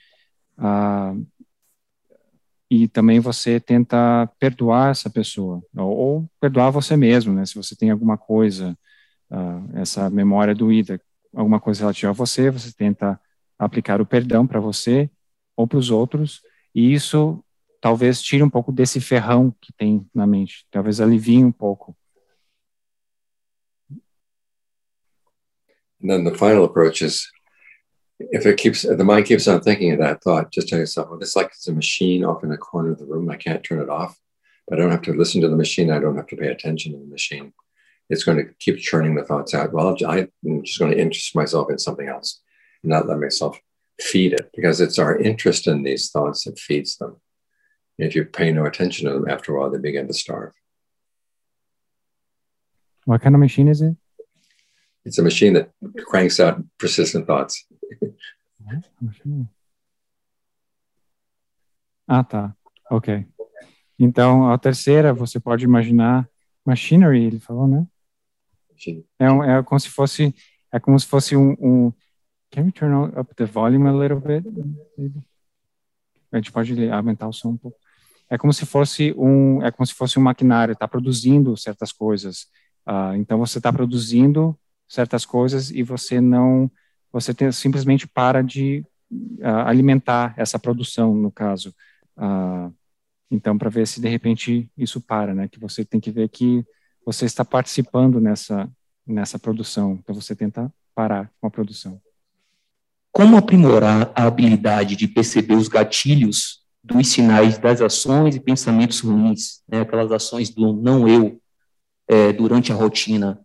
e 2.69 2.87
também 2.87 3.19
você 3.19 3.59
tenta 3.59 4.27
perdoar 4.39 4.91
essa 4.91 5.09
pessoa 5.09 5.63
ou, 5.75 5.97
ou, 5.97 6.29
perdoar 6.39 6.69
você 6.69 6.97
mesmo, 6.97 7.33
né? 7.33 7.45
Se 7.45 7.55
você 7.55 7.75
tem 7.75 7.89
alguma 7.89 8.17
coisa, 8.17 8.77
essa 9.73 10.09
memória 10.09 10.53
doída 10.53 10.99
alguma 11.35 11.59
coisa 11.59 11.81
relativa 11.81 12.11
a 12.11 12.13
você, 12.13 12.49
você 12.49 12.73
tenta 12.73 13.19
aplicar 13.59 14.01
o 14.01 14.05
perdão 14.05 14.47
para 14.47 14.59
você 14.59 15.09
ou 15.55 15.67
para 15.67 15.77
os 15.77 15.89
outros, 15.89 16.41
e 16.73 16.93
isso 16.93 17.43
talvez 17.79 18.21
tire 18.21 18.43
um 18.43 18.49
pouco 18.49 18.71
desse 18.71 18.99
ferrão 18.99 19.53
que 19.61 19.73
tem 19.73 20.07
na 20.13 20.25
mente, 20.25 20.65
talvez 20.71 20.99
alivie 20.99 21.43
um 21.43 21.51
pouco. 21.51 21.95
And 26.01 26.09
then 26.09 26.23
the 26.23 26.37
final 26.37 26.63
approach 26.63 27.03
is 27.03 27.31
if 28.19 28.45
it 28.45 28.57
keeps 28.57 28.81
the 28.81 29.03
mind 29.03 29.25
keeps 29.25 29.47
on 29.47 29.61
thinking 29.61 29.91
of 29.91 29.99
that 29.99 30.23
thought, 30.23 30.51
just 30.51 30.67
tell 30.67 30.79
yourself, 30.79 31.09
well, 31.09 31.19
it's 31.19 31.35
like 31.35 31.47
it's 31.47 31.67
a 31.67 31.73
machine 31.73 32.25
off 32.25 32.43
in 32.43 32.51
a 32.51 32.57
corner 32.57 32.91
of 32.91 32.99
the 32.99 33.05
room. 33.05 33.29
I 33.29 33.35
can't 33.35 33.63
turn 33.63 33.79
it 33.79 33.89
off, 33.89 34.19
but 34.67 34.77
I 34.77 34.81
don't 34.81 34.91
have 34.91 35.03
to 35.03 35.13
listen 35.13 35.41
to 35.41 35.49
the 35.49 35.55
machine. 35.55 35.91
I 35.91 35.99
don't 35.99 36.15
have 36.15 36.27
to 36.27 36.35
pay 36.35 36.47
attention 36.47 36.93
to 36.93 36.99
the 36.99 37.05
machine. 37.05 37.53
it's 38.09 38.23
going 38.23 38.37
to 38.37 38.53
keep 38.59 38.79
churning 38.79 39.15
the 39.15 39.23
thoughts 39.23 39.53
out. 39.53 39.73
Well, 39.73 39.89
I'm 40.07 40.63
just 40.63 40.79
going 40.79 40.91
to 40.91 40.99
interest 40.99 41.35
myself 41.35 41.69
in 41.69 41.77
something 41.77 42.07
else, 42.07 42.41
and 42.83 42.91
not 42.91 43.07
let 43.07 43.19
myself 43.19 43.59
feed 43.99 44.33
it, 44.33 44.51
because 44.55 44.81
it's 44.81 44.99
our 44.99 45.17
interest 45.17 45.67
in 45.67 45.83
these 45.83 46.09
thoughts 46.09 46.45
that 46.45 46.59
feeds 46.59 46.97
them. 46.97 47.17
if 47.97 48.15
you 48.15 48.25
pay 48.25 48.51
no 48.51 48.65
attention 48.65 49.07
to 49.07 49.13
them, 49.13 49.27
after 49.27 49.55
a 49.55 49.59
while, 49.59 49.71
they 49.71 49.79
begin 49.79 50.07
to 50.07 50.13
starve. 50.13 50.53
What 53.05 53.21
kind 53.21 53.35
of 53.35 53.41
machine 53.41 53.67
is 53.67 53.81
it? 53.81 53.95
It's 55.05 55.17
a 55.17 55.23
machine 55.23 55.53
that 55.53 55.71
cranks 56.05 56.39
out 56.39 56.61
persistent 56.77 57.27
thoughts. 57.27 57.65
Ah, 62.07 62.23
tá. 62.23 62.55
Ok. 62.89 63.25
Então, 63.99 64.51
a 64.51 64.57
terceira, 64.57 65.13
você 65.13 65.39
pode 65.39 65.65
imaginar 65.65 66.29
machinery, 66.65 67.23
ele 67.23 67.39
falou, 67.39 67.67
né? 67.67 67.85
É, 69.19 69.31
um, 69.31 69.43
é 69.43 69.63
como 69.63 69.79
se 69.79 69.89
fosse 69.89 70.35
é 70.71 70.79
como 70.79 70.99
se 70.99 71.07
fosse 71.07 71.35
um, 71.35 71.55
um 71.59 71.93
Can 72.51 72.63
we 72.63 72.71
turn 72.71 73.11
up 73.19 73.33
the 73.35 73.45
volume 73.45 73.87
a 73.87 73.91
little 73.91 74.19
bit? 74.19 74.47
A 76.31 76.37
gente 76.37 76.51
pode 76.51 76.89
aumentar 76.89 77.27
o 77.27 77.33
som 77.33 77.49
um 77.49 77.57
pouco. 77.57 77.77
É 78.29 78.37
como 78.37 78.53
se 78.53 78.65
fosse 78.65 79.13
um 79.17 79.61
é 79.63 79.71
como 79.71 79.85
se 79.85 79.93
fosse 79.93 80.19
um 80.19 80.21
maquinário, 80.21 80.73
está 80.73 80.87
produzindo 80.87 81.57
certas 81.57 81.91
coisas. 81.91 82.47
Uh, 82.87 83.15
então 83.15 83.37
você 83.37 83.57
está 83.57 83.71
produzindo 83.73 84.57
certas 84.87 85.25
coisas 85.25 85.71
e 85.71 85.83
você 85.83 86.21
não 86.21 86.71
você 87.11 87.33
tem, 87.33 87.51
simplesmente 87.51 88.07
para 88.07 88.41
de 88.41 88.83
uh, 89.11 89.65
alimentar 89.65 90.33
essa 90.37 90.59
produção 90.59 91.13
no 91.13 91.31
caso. 91.31 91.73
Uh, 92.17 92.73
então 93.29 93.57
para 93.57 93.69
ver 93.69 93.87
se 93.87 93.99
de 93.99 94.07
repente 94.07 94.69
isso 94.77 95.01
para, 95.01 95.33
né? 95.33 95.47
Que 95.47 95.59
você 95.59 95.83
tem 95.83 95.99
que 95.99 96.11
ver 96.11 96.29
que 96.29 96.65
você 97.05 97.25
está 97.25 97.43
participando 97.43 98.19
nessa 98.19 98.69
nessa 99.05 99.39
produção. 99.39 99.97
Então 100.01 100.13
você 100.13 100.35
tenta 100.35 100.71
parar 100.93 101.31
com 101.39 101.47
a 101.47 101.51
produção. 101.51 102.01
Como 103.11 103.37
aprimorar 103.37 104.11
a 104.13 104.25
habilidade 104.25 104.95
de 104.95 105.07
perceber 105.07 105.55
os 105.55 105.67
gatilhos 105.67 106.61
dos 106.83 107.07
sinais 107.07 107.57
das 107.57 107.81
ações 107.81 108.35
e 108.35 108.39
pensamentos 108.39 108.99
ruins, 108.99 109.61
né, 109.67 109.81
aquelas 109.81 110.11
ações 110.11 110.49
do 110.49 110.73
não 110.73 111.07
eu 111.07 111.41
é, 112.07 112.31
durante 112.31 112.71
a 112.71 112.75
rotina? 112.75 113.39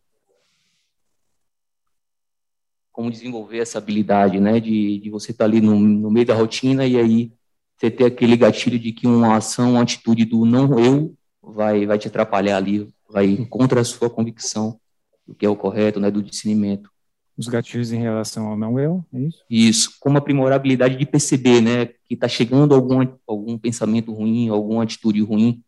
Como 2.92 3.10
desenvolver 3.10 3.58
essa 3.58 3.78
habilidade, 3.78 4.38
né, 4.38 4.60
de, 4.60 4.98
de 4.98 5.10
você 5.10 5.30
estar 5.32 5.44
tá 5.44 5.50
ali 5.50 5.60
no, 5.60 5.78
no 5.78 6.10
meio 6.10 6.26
da 6.26 6.34
rotina 6.34 6.86
e 6.86 6.98
aí 6.98 7.32
você 7.76 7.90
ter 7.90 8.04
aquele 8.04 8.36
gatilho 8.36 8.78
de 8.78 8.92
que 8.92 9.06
uma 9.06 9.36
ação, 9.36 9.72
uma 9.72 9.82
atitude 9.82 10.24
do 10.24 10.44
não 10.44 10.78
eu 10.78 11.14
vai, 11.42 11.86
vai 11.86 11.98
te 11.98 12.08
atrapalhar 12.08 12.56
ali, 12.56 12.88
vai 13.08 13.36
contra 13.48 13.80
a 13.80 13.84
sua 13.84 14.08
convicção 14.08 14.78
do 15.26 15.34
que 15.34 15.46
é 15.46 15.48
o 15.48 15.56
correto, 15.56 15.98
né, 15.98 16.10
do 16.10 16.22
discernimento. 16.22 16.90
Os 17.36 17.48
gatilhos 17.48 17.92
em 17.92 17.98
relação 17.98 18.46
ao 18.46 18.56
não 18.56 18.78
eu, 18.78 19.04
é 19.12 19.20
isso? 19.20 19.44
Isso, 19.48 19.96
como 19.98 20.18
aprimorar 20.18 20.52
a 20.52 20.56
habilidade 20.56 20.96
de 20.96 21.06
perceber, 21.06 21.60
né, 21.62 21.86
que 21.86 22.14
está 22.14 22.28
chegando 22.28 22.74
algum, 22.74 23.06
algum 23.26 23.58
pensamento 23.58 24.12
ruim, 24.12 24.48
alguma 24.48 24.82
atitude 24.82 25.22
ruim, 25.22 25.62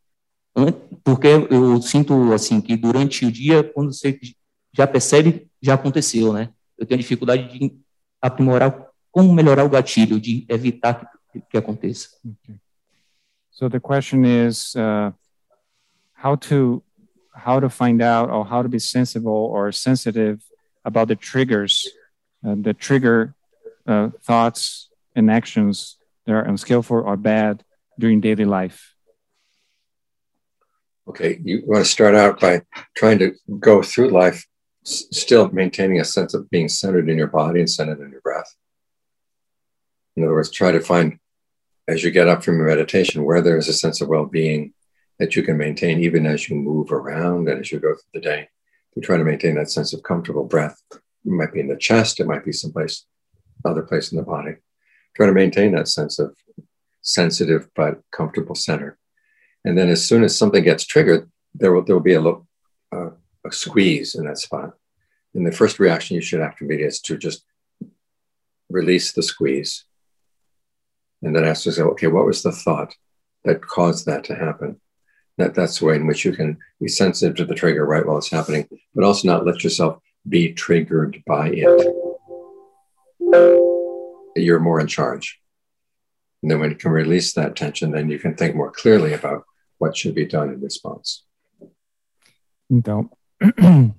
porque 1.02 1.26
eu 1.50 1.82
sinto, 1.82 2.32
assim, 2.32 2.60
que 2.60 2.76
durante 2.76 3.26
o 3.26 3.32
dia, 3.32 3.64
quando 3.64 3.92
você 3.92 4.18
já 4.72 4.86
percebe, 4.86 5.48
já 5.60 5.74
aconteceu, 5.74 6.32
né? 6.32 6.50
Eu 6.84 6.86
tenho 6.86 7.00
dificuldade 7.00 7.58
de 7.58 7.74
aprimorar 8.20 8.86
como 9.10 9.32
melhorar 9.32 9.64
o 9.64 9.70
gatilho, 9.70 10.20
de 10.20 10.44
evitar 10.50 11.10
que, 11.32 11.40
que 11.40 11.56
aconteça. 11.56 12.08
Okay. 12.22 12.56
So 13.50 13.70
the 13.70 13.80
question 13.80 14.26
is 14.26 14.76
uh, 14.76 15.12
how 16.12 16.36
to 16.36 16.82
how 17.32 17.58
to 17.58 17.70
find 17.70 18.02
out 18.02 18.28
or 18.28 18.44
how 18.44 18.62
to 18.62 18.68
be 18.68 18.78
sensible 18.78 19.32
or 19.32 19.72
sensitive 19.72 20.42
about 20.84 21.08
the 21.08 21.16
triggers, 21.16 21.88
uh, 22.46 22.54
the 22.54 22.74
trigger 22.74 23.34
uh, 23.86 24.10
thoughts 24.22 24.90
and 25.16 25.30
actions 25.30 25.96
that 26.26 26.34
are 26.34 26.44
unskillful 26.44 26.98
or 26.98 27.16
bad 27.16 27.64
during 27.98 28.20
daily 28.20 28.44
life. 28.44 28.94
Okay, 31.08 31.40
you 31.42 31.62
want 31.66 31.84
to 31.84 31.90
start 31.90 32.14
out 32.14 32.40
by 32.40 32.62
trying 32.94 33.18
to 33.20 33.32
go 33.58 33.82
through 33.82 34.10
life 34.10 34.44
still 34.84 35.50
maintaining 35.50 36.00
a 36.00 36.04
sense 36.04 36.34
of 36.34 36.50
being 36.50 36.68
centered 36.68 37.08
in 37.08 37.16
your 37.16 37.26
body 37.26 37.60
and 37.60 37.70
centered 37.70 38.00
in 38.00 38.10
your 38.10 38.20
breath. 38.20 38.54
In 40.16 40.24
other 40.24 40.34
words, 40.34 40.50
try 40.50 40.72
to 40.72 40.80
find 40.80 41.18
as 41.88 42.02
you 42.02 42.10
get 42.10 42.28
up 42.28 42.42
from 42.42 42.56
your 42.56 42.66
meditation 42.66 43.24
where 43.24 43.42
there 43.42 43.58
is 43.58 43.68
a 43.68 43.72
sense 43.72 44.00
of 44.00 44.08
well 44.08 44.26
being 44.26 44.72
that 45.18 45.36
you 45.36 45.42
can 45.42 45.56
maintain 45.56 46.00
even 46.00 46.26
as 46.26 46.48
you 46.48 46.56
move 46.56 46.92
around 46.92 47.48
and 47.48 47.60
as 47.60 47.70
you 47.70 47.78
go 47.78 47.94
through 47.94 48.14
the 48.14 48.20
day. 48.20 48.48
To 48.94 49.00
try 49.00 49.16
to 49.16 49.24
maintain 49.24 49.56
that 49.56 49.70
sense 49.70 49.92
of 49.92 50.04
comfortable 50.04 50.44
breath. 50.44 50.80
It 50.92 51.00
might 51.24 51.52
be 51.52 51.58
in 51.58 51.66
the 51.66 51.76
chest, 51.76 52.20
it 52.20 52.26
might 52.26 52.44
be 52.44 52.52
someplace, 52.52 53.06
other 53.64 53.82
place 53.82 54.12
in 54.12 54.18
the 54.18 54.22
body. 54.22 54.52
Try 55.16 55.26
to 55.26 55.32
maintain 55.32 55.72
that 55.72 55.88
sense 55.88 56.20
of 56.20 56.36
sensitive 57.02 57.68
but 57.74 58.00
comfortable 58.12 58.54
center. 58.54 58.96
And 59.64 59.76
then 59.76 59.88
as 59.88 60.04
soon 60.04 60.22
as 60.22 60.38
something 60.38 60.62
gets 60.62 60.84
triggered, 60.84 61.30
there 61.54 61.72
will, 61.72 61.82
there 61.82 61.96
will 61.96 62.02
be 62.02 62.14
a, 62.14 62.20
little, 62.20 62.46
a 63.44 63.52
squeeze 63.52 64.14
in 64.14 64.24
that 64.26 64.38
spot. 64.38 64.74
And 65.34 65.46
the 65.46 65.52
first 65.52 65.78
reaction 65.78 66.14
you 66.16 66.22
should 66.22 66.42
be 66.66 66.82
is 66.82 67.00
to 67.02 67.16
just 67.16 67.44
release 68.70 69.12
the 69.12 69.22
squeeze. 69.22 69.84
And 71.22 71.34
then 71.34 71.44
ask 71.44 71.66
yourself, 71.66 71.92
okay, 71.92 72.06
what 72.06 72.26
was 72.26 72.42
the 72.42 72.52
thought 72.52 72.94
that 73.44 73.62
caused 73.62 74.06
that 74.06 74.24
to 74.24 74.34
happen? 74.34 74.80
That, 75.38 75.54
that's 75.54 75.80
the 75.80 75.86
way 75.86 75.96
in 75.96 76.06
which 76.06 76.24
you 76.24 76.32
can 76.32 76.58
be 76.80 76.88
sensitive 76.88 77.36
to 77.36 77.44
the 77.44 77.54
trigger 77.54 77.84
right 77.84 78.06
while 78.06 78.18
it's 78.18 78.30
happening, 78.30 78.68
but 78.94 79.04
also 79.04 79.26
not 79.26 79.44
let 79.44 79.64
yourself 79.64 80.00
be 80.28 80.52
triggered 80.52 81.22
by 81.26 81.50
it. 81.52 81.94
You're 84.36 84.60
more 84.60 84.80
in 84.80 84.86
charge. 84.86 85.40
And 86.42 86.50
then 86.50 86.60
when 86.60 86.70
you 86.70 86.76
can 86.76 86.92
release 86.92 87.32
that 87.32 87.56
tension, 87.56 87.90
then 87.90 88.10
you 88.10 88.18
can 88.18 88.34
think 88.36 88.54
more 88.54 88.70
clearly 88.70 89.12
about 89.14 89.44
what 89.78 89.96
should 89.96 90.14
be 90.14 90.26
done 90.26 90.50
in 90.50 90.60
response. 90.60 91.24
Então, 92.70 93.10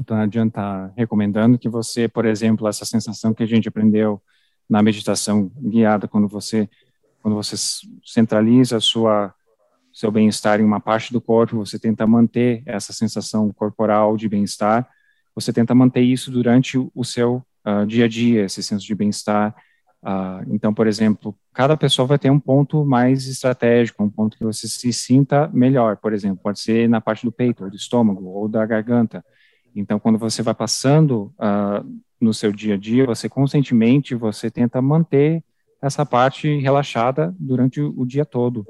então 0.00 0.16
adianta 0.16 0.92
recomendando 0.96 1.58
que 1.58 1.68
você, 1.68 2.08
por 2.08 2.24
exemplo, 2.24 2.68
essa 2.68 2.84
sensação 2.84 3.32
que 3.32 3.42
a 3.42 3.46
gente 3.46 3.68
aprendeu 3.68 4.20
na 4.68 4.82
meditação 4.82 5.50
guiada, 5.56 6.08
quando 6.08 6.28
você 6.28 6.68
quando 7.20 7.36
você 7.36 7.54
centraliza 8.04 8.80
sua 8.80 9.32
seu 9.92 10.10
bem-estar 10.10 10.58
em 10.58 10.64
uma 10.64 10.80
parte 10.80 11.12
do 11.12 11.20
corpo, 11.20 11.56
você 11.56 11.78
tenta 11.78 12.06
manter 12.06 12.62
essa 12.64 12.92
sensação 12.92 13.52
corporal 13.52 14.16
de 14.16 14.28
bem-estar, 14.28 14.88
você 15.34 15.52
tenta 15.52 15.74
manter 15.74 16.00
isso 16.00 16.30
durante 16.30 16.78
o 16.78 17.04
seu 17.04 17.44
uh, 17.66 17.86
dia 17.86 18.06
a 18.06 18.08
dia, 18.08 18.44
esse 18.44 18.62
senso 18.62 18.86
de 18.86 18.94
bem-estar. 18.94 19.54
Uh, 20.02 20.42
então, 20.52 20.74
por 20.74 20.88
exemplo, 20.88 21.32
cada 21.52 21.76
pessoa 21.76 22.06
vai 22.06 22.18
ter 22.18 22.28
um 22.28 22.40
ponto 22.40 22.84
mais 22.84 23.26
estratégico, 23.28 24.02
um 24.02 24.10
ponto 24.10 24.36
que 24.36 24.44
você 24.44 24.66
se 24.66 24.92
sinta 24.92 25.48
melhor, 25.52 25.96
por 25.96 26.12
exemplo, 26.12 26.40
pode 26.42 26.58
ser 26.58 26.88
na 26.88 27.00
parte 27.00 27.24
do 27.24 27.30
peito, 27.30 27.62
ou 27.62 27.70
do 27.70 27.76
estômago, 27.76 28.24
ou 28.26 28.48
da 28.48 28.66
garganta. 28.66 29.24
Então, 29.74 30.00
quando 30.00 30.18
você 30.18 30.42
vai 30.42 30.54
passando 30.54 31.32
uh, 31.38 31.88
no 32.20 32.34
seu 32.34 32.52
dia 32.52 32.74
a 32.74 32.76
dia, 32.76 33.06
você 33.06 33.28
conscientemente, 33.28 34.14
você 34.14 34.50
tenta 34.50 34.82
manter 34.82 35.42
essa 35.80 36.06
parte 36.06 36.58
relaxada 36.58 37.34
durante 37.38 37.80
o, 37.80 38.06
dia 38.06 38.24
todo. 38.24 38.64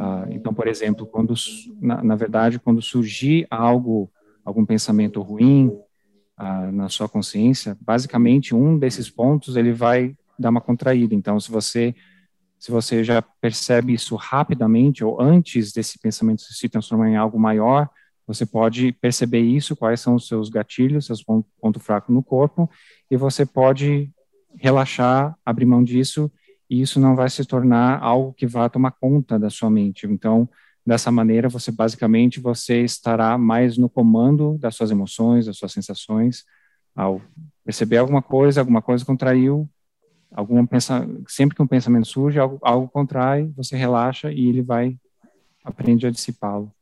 Ah, 0.00 0.26
então, 0.30 0.52
por 0.52 0.66
exemplo, 0.66 1.06
quando 1.06 1.32
na, 1.80 2.02
na, 2.02 2.16
verdade 2.16 2.58
quando 2.58 2.82
surgir 2.82 3.46
algo, 3.48 4.10
algum 4.44 4.66
pensamento 4.66 5.22
ruim 5.22 5.70
na 6.72 6.88
sua 6.88 7.08
consciência, 7.08 7.78
basicamente 7.80 8.52
um 8.52 8.76
desses 8.76 9.08
pontos 9.08 9.56
ele 9.56 9.72
vai 9.72 10.16
dar 10.38 10.50
uma 10.50 10.60
contraída. 10.60 11.14
Então, 11.14 11.38
se 11.40 11.50
você 11.50 11.94
se 12.58 12.70
você 12.70 13.04
já 13.04 13.20
percebe 13.20 13.92
isso 13.92 14.16
rapidamente 14.16 15.04
ou 15.04 15.20
antes 15.20 15.72
desse 15.72 15.98
pensamento 15.98 16.40
se 16.40 16.68
transformar 16.68 17.10
em 17.10 17.16
algo 17.16 17.38
maior, 17.38 17.88
você 18.26 18.44
pode 18.44 18.92
perceber 18.92 19.40
isso, 19.40 19.76
quais 19.76 20.00
são 20.00 20.14
os 20.14 20.26
seus 20.26 20.48
gatilhos, 20.48 21.06
seus 21.06 21.22
pontos 21.22 21.50
ponto 21.60 21.78
fraco 21.78 22.10
no 22.12 22.22
corpo, 22.22 22.68
e 23.10 23.16
você 23.16 23.44
pode 23.44 24.10
relaxar, 24.58 25.36
abrir 25.44 25.66
mão 25.66 25.84
disso 25.84 26.32
e 26.68 26.80
isso 26.80 26.98
não 26.98 27.14
vai 27.14 27.30
se 27.30 27.44
tornar 27.44 28.02
algo 28.02 28.32
que 28.32 28.46
vá 28.46 28.68
tomar 28.68 28.92
conta 28.92 29.38
da 29.38 29.50
sua 29.50 29.70
mente. 29.70 30.06
Então, 30.06 30.48
dessa 30.84 31.12
maneira, 31.12 31.48
você 31.48 31.70
basicamente 31.70 32.40
você 32.40 32.82
estará 32.82 33.38
mais 33.38 33.76
no 33.76 33.88
comando 33.88 34.58
das 34.58 34.74
suas 34.74 34.90
emoções, 34.90 35.46
das 35.46 35.56
suas 35.56 35.72
sensações, 35.72 36.44
ao 36.94 37.20
perceber 37.64 37.98
alguma 37.98 38.22
coisa, 38.22 38.60
alguma 38.60 38.82
coisa 38.82 39.04
contraiu, 39.04 39.68
algum 40.30 40.64
pensa, 40.66 41.06
sempre 41.28 41.56
que 41.56 41.62
um 41.62 41.66
pensamento 41.66 42.06
surge, 42.06 42.38
algo, 42.38 42.58
algo 42.62 42.88
contrai, 42.88 43.46
você 43.56 43.76
relaxa 43.76 44.30
e 44.32 44.48
ele 44.48 44.62
vai 44.62 44.98
aprende 45.64 46.06
a 46.06 46.10
dissipá-lo. 46.10 46.72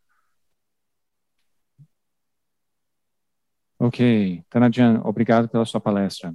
Ok, 3.79 4.43
Tanajan, 4.51 5.01
obrigado 5.05 5.49
pela 5.49 5.65
sua 5.65 5.81
palestra. 5.81 6.35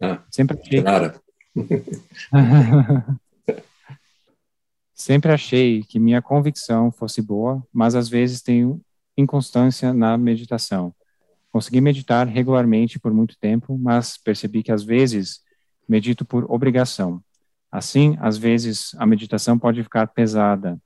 Ah, 0.00 0.22
Sempre 0.30 0.58
achei... 0.58 0.80
Nada. 0.80 1.20
Sempre 4.94 5.32
achei 5.32 5.82
que 5.84 5.98
minha 5.98 6.20
convicção 6.20 6.90
fosse 6.90 7.22
boa, 7.22 7.64
mas 7.72 7.94
às 7.94 8.08
vezes 8.08 8.42
tenho 8.42 8.80
inconstância 9.16 9.94
na 9.94 10.18
meditação. 10.18 10.94
Consegui 11.52 11.80
meditar 11.80 12.26
regularmente 12.26 12.98
por 12.98 13.12
muito 13.12 13.38
tempo, 13.38 13.78
mas 13.78 14.18
percebi 14.18 14.62
que 14.62 14.72
às 14.72 14.82
vezes 14.82 15.40
medito 15.88 16.24
por 16.24 16.50
obrigação. 16.50 17.22
Assim, 17.70 18.16
às 18.20 18.36
vezes 18.36 18.94
a 18.98 19.06
meditação 19.06 19.58
pode 19.58 19.82
ficar 19.82 20.06
pesada. 20.08 20.80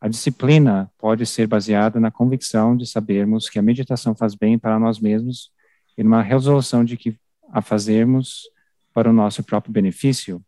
A 0.00 0.08
disciplina 0.08 0.90
pode 0.98 1.26
ser 1.26 1.46
baseada 1.46 2.00
na 2.00 2.10
convicção 2.10 2.76
de 2.76 2.86
sabermos 2.86 3.48
que 3.48 3.58
a 3.58 3.62
meditação 3.62 4.14
faz 4.14 4.34
bem 4.34 4.58
para 4.58 4.78
nós 4.78 4.98
mesmos 4.98 5.50
e 5.96 6.02
numa 6.02 6.22
resolução 6.22 6.84
de 6.84 6.96
que 6.96 7.18
a 7.52 7.60
fazermos 7.60 8.42
para 8.94 9.10
o 9.10 9.12
nosso 9.12 9.42
próprio 9.42 9.72
benefício, 9.72 10.42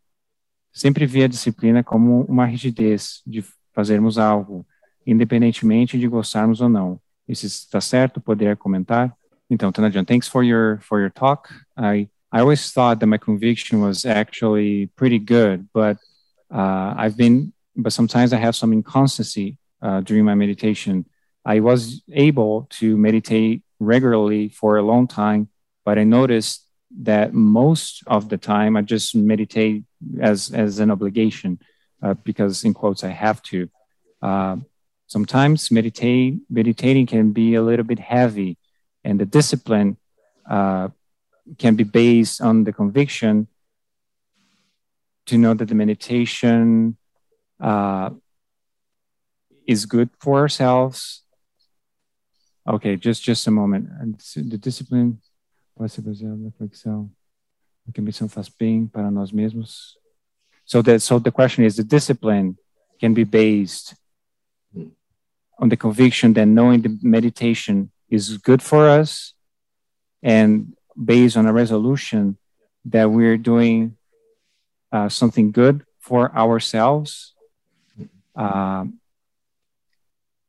sempre 0.73 1.07
vi 1.07 1.23
a 1.23 1.29
disciplina 1.29 1.85
como 1.85 2.23
uma 2.23 2.47
rigidez 2.47 3.23
de 3.27 3.45
fazermos 3.73 4.19
algo, 4.19 4.67
independentemente 5.07 5.99
de 5.99 6.09
gostarmos 6.09 6.61
ou 6.61 6.69
não. 6.69 7.01
E 7.29 7.35
se 7.35 7.47
está 7.47 7.81
certo, 7.81 8.21
poder 8.21 8.57
comentar? 8.57 9.15
Então, 9.51 9.71
Tanajan, 9.71 10.05
thanks 10.05 10.29
for 10.29 10.43
your 10.43 10.81
for 10.81 11.01
your 11.01 11.11
talk. 11.11 11.49
I 11.77 12.09
I 12.33 12.41
always 12.41 12.73
thought 12.73 12.99
that 13.01 13.07
my 13.07 13.19
conviction 13.19 13.83
was 13.83 14.07
actually 14.07 14.87
pretty 14.97 15.19
good, 15.19 15.69
but 15.75 15.99
uh, 16.51 16.95
I've 16.97 17.17
been, 17.17 17.53
but 17.77 17.93
sometimes 17.93 18.33
I 18.33 18.39
have 18.39 18.57
some 18.57 18.73
inconsistency 18.73 19.59
uh, 19.83 20.01
during 20.01 20.25
my 20.25 20.35
meditation. 20.35 21.05
I 21.45 21.61
was 21.61 22.03
able 22.11 22.69
to 22.79 22.97
meditate 22.97 23.63
regularly 23.81 24.49
for 24.49 24.79
a 24.79 24.83
long 24.83 25.07
time, 25.07 25.49
but 25.85 25.99
I 25.99 26.05
noticed 26.05 26.67
that 27.03 27.35
most 27.35 28.03
of 28.07 28.31
the 28.31 28.39
time 28.39 28.77
I 28.77 28.83
just 28.83 29.15
meditate 29.15 29.85
as 30.21 30.51
as 30.53 30.79
an 30.79 30.91
obligation 30.91 31.59
uh, 32.03 32.15
because 32.15 32.65
in 32.65 32.73
quotes 32.73 33.05
I 33.05 33.09
have 33.09 33.43
to. 33.45 33.69
Uh, 34.23 34.57
sometimes 35.07 35.71
meditate 35.71 36.37
meditating 36.49 37.07
can 37.07 37.33
be 37.33 37.55
a 37.57 37.63
little 37.63 37.85
bit 37.85 37.99
heavy, 37.99 38.57
and 39.05 39.21
the 39.21 39.27
discipline 39.27 39.99
uh, 40.49 40.89
can 41.59 41.75
be 41.75 41.85
based 41.85 42.41
on 42.41 42.65
the 42.65 42.73
conviction 42.73 43.49
to 45.27 45.39
know 45.39 45.55
that 45.55 45.67
the 45.67 45.75
meditation 45.75 46.97
uh, 47.61 48.11
is 49.67 49.87
good 49.87 50.11
for 50.21 50.39
ourselves. 50.39 51.23
Okay, 52.67 52.97
just 52.97 53.23
just 53.23 53.47
a 53.47 53.51
moment. 53.51 53.89
And 54.01 54.19
The 54.19 54.59
discipline 54.59 55.19
pode 55.77 55.91
ser 55.91 56.03
baseada 56.03 56.37
na 56.37 56.51
reflexão. 56.51 57.11
A 57.89 57.93
convicção 57.93 58.29
faz 58.29 58.49
bem 58.49 58.87
para 58.87 59.11
nós 59.11 59.33
mesmos. 59.33 59.99
So 60.65 60.83
that 60.83 61.03
so 61.03 61.19
the 61.19 61.33
question 61.33 61.65
is 61.65 61.77
the 61.77 61.85
discipline 61.85 62.57
can 63.01 63.15
be 63.15 63.25
based 63.25 63.97
on 65.59 65.69
the 65.69 65.77
conviction 65.77 66.33
that 66.35 66.47
knowing 66.47 66.83
the 66.83 66.99
meditation 67.03 67.91
is 68.09 68.37
good 68.37 68.63
for 68.63 68.89
us 68.89 69.35
and 70.23 70.73
based 70.97 71.37
on 71.37 71.47
a 71.47 71.53
resolution 71.53 72.39
that 72.85 73.11
we're 73.11 73.39
doing 73.39 73.97
uh, 74.91 75.09
something 75.09 75.51
good 75.51 75.85
for 76.01 76.37
ourselves. 76.37 77.35
Uh, 78.35 78.85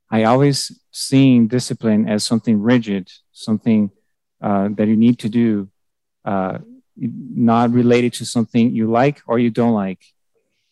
I 0.09 0.23
always 0.23 0.71
seen 0.91 1.47
discipline 1.47 2.07
as 2.07 2.23
something 2.23 2.61
rigid, 2.61 3.09
something 3.31 3.91
uh, 4.41 4.69
that 4.73 4.87
you 4.87 4.95
need 4.95 5.19
to 5.19 5.29
do, 5.29 5.69
uh, 6.25 6.59
not 6.95 7.71
related 7.71 8.13
to 8.13 8.25
something 8.25 8.75
you 8.75 8.89
like 8.91 9.21
or 9.25 9.39
you 9.39 9.49
don't 9.49 9.73
like. 9.73 10.01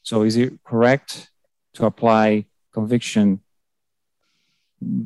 So, 0.03 0.23
is 0.23 0.35
it 0.35 0.63
correct 0.63 1.31
to 1.73 1.85
apply 1.85 2.45
conviction 2.73 3.41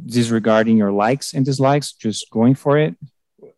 disregarding 0.06 0.78
your 0.78 0.92
likes 0.92 1.34
and 1.34 1.46
dislikes, 1.46 1.94
just 1.94 2.30
going 2.32 2.56
for 2.56 2.78
it? 2.78 2.96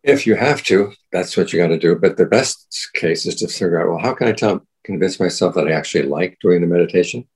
If 0.08 0.26
you 0.26 0.36
have 0.36 0.62
to, 0.64 0.92
that's 1.12 1.36
what 1.36 1.52
you 1.52 1.58
got 1.58 1.68
to 1.68 1.78
do. 1.78 1.94
But 1.94 2.16
the 2.16 2.24
best 2.24 2.88
case 2.94 3.26
is 3.26 3.34
to 3.36 3.46
figure 3.46 3.78
out 3.78 3.88
well, 3.90 3.98
how 3.98 4.14
can 4.14 4.26
I 4.26 4.32
tell, 4.32 4.66
convince 4.82 5.20
myself 5.20 5.54
that 5.54 5.68
I 5.68 5.72
actually 5.72 6.04
like 6.04 6.38
doing 6.40 6.62
the 6.62 6.66
meditation? 6.66 7.28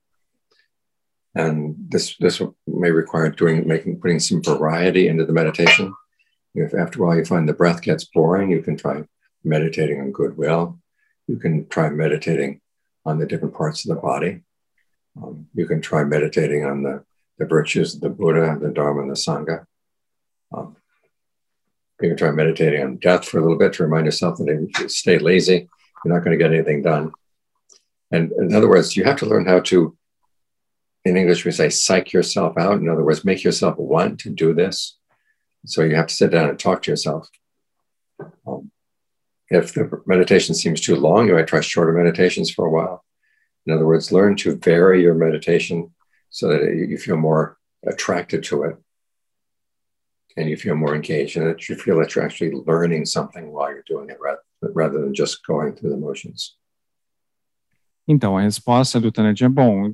And 1.35 1.75
this 1.77 2.17
this 2.17 2.41
may 2.65 2.89
require 2.89 3.29
doing 3.29 3.67
making 3.67 3.99
putting 3.99 4.19
some 4.19 4.41
variety 4.41 5.07
into 5.07 5.23
the 5.23 5.33
meditation. 5.33 5.93
If 6.55 6.73
after 6.73 6.97
a 7.03 7.05
while 7.05 7.17
you 7.17 7.25
find 7.25 7.47
the 7.47 7.53
breath 7.53 7.83
gets 7.83 8.05
boring, 8.05 8.49
you 8.49 8.63
can 8.63 8.75
try 8.75 9.03
meditating 9.43 10.01
on 10.01 10.11
goodwill. 10.11 10.79
You 11.27 11.37
can 11.37 11.67
try 11.67 11.89
meditating 11.89 12.61
on 13.05 13.19
the 13.19 13.27
different 13.27 13.53
parts 13.53 13.87
of 13.87 13.95
the 13.95 14.01
body. 14.01 14.41
Um, 15.21 15.47
you 15.53 15.67
can 15.67 15.79
try 15.79 16.03
meditating 16.03 16.65
on 16.65 16.81
the, 16.81 17.03
the 17.37 17.45
virtues 17.45 17.95
of 17.95 18.01
the 18.01 18.09
Buddha, 18.09 18.57
the 18.59 18.69
Dharma, 18.69 19.01
and 19.01 19.11
the 19.11 19.15
Sangha. 19.15 19.65
Um, 20.51 20.75
you 22.03 22.09
can 22.09 22.17
try 22.17 22.31
meditating 22.31 22.83
on 22.83 22.97
death 22.97 23.25
for 23.25 23.37
a 23.37 23.41
little 23.41 23.57
bit 23.57 23.71
to 23.73 23.83
remind 23.83 24.05
yourself 24.05 24.37
that 24.37 24.49
if 24.49 24.79
you 24.79 24.89
stay 24.89 25.17
lazy, 25.17 25.69
you're 26.03 26.13
not 26.13 26.23
going 26.23 26.37
to 26.37 26.43
get 26.43 26.53
anything 26.53 26.81
done. 26.81 27.13
And 28.11 28.31
in 28.33 28.53
other 28.53 28.67
words, 28.67 28.97
you 28.97 29.05
have 29.05 29.17
to 29.19 29.25
learn 29.25 29.45
how 29.45 29.61
to, 29.61 29.97
in 31.05 31.15
English, 31.15 31.45
we 31.45 31.51
say 31.51 31.69
psych 31.69 32.11
yourself 32.11 32.57
out. 32.57 32.79
In 32.79 32.89
other 32.89 33.05
words, 33.05 33.23
make 33.23 33.43
yourself 33.43 33.77
want 33.77 34.19
to 34.19 34.29
do 34.29 34.53
this. 34.53 34.97
So 35.65 35.81
you 35.81 35.95
have 35.95 36.07
to 36.07 36.13
sit 36.13 36.31
down 36.31 36.49
and 36.49 36.59
talk 36.59 36.83
to 36.83 36.91
yourself. 36.91 37.29
Um, 38.45 38.69
if 39.49 39.73
the 39.73 39.89
meditation 40.05 40.55
seems 40.55 40.81
too 40.81 40.97
long, 40.97 41.27
you 41.27 41.35
might 41.35 41.47
try 41.47 41.61
shorter 41.61 41.93
meditations 41.93 42.51
for 42.51 42.65
a 42.65 42.71
while. 42.71 43.05
In 43.65 43.73
other 43.73 43.85
words, 43.85 44.11
learn 44.11 44.35
to 44.37 44.57
vary 44.57 45.01
your 45.01 45.13
meditation 45.13 45.93
so 46.29 46.49
that 46.49 46.63
you 46.63 46.97
feel 46.97 47.15
more 47.15 47.57
attracted 47.87 48.43
to 48.43 48.63
it 48.63 48.75
and 50.37 50.49
you 50.49 50.57
feel 50.57 50.75
more 50.75 50.95
engaged 50.95 51.37
and 51.37 51.47
that 51.47 51.69
you 51.69 51.75
feel 51.75 51.97
that 51.97 52.15
you're 52.15 52.25
actually 52.25 52.51
learning 52.65 53.05
something 53.05 53.51
while 53.51 53.71
you're 53.71 53.83
doing 53.87 54.09
it 54.09 54.17
rather, 54.19 54.41
rather 54.73 54.99
than 54.99 55.13
just 55.13 55.45
going 55.45 55.73
through 55.73 55.91
the 55.91 55.97
motions. 55.97 56.57
Então, 58.07 58.37
a 58.37 58.41
resposta 58.41 58.99
do 58.99 59.11
Tanajan 59.11 59.45
é 59.45 59.49
bom. 59.49 59.93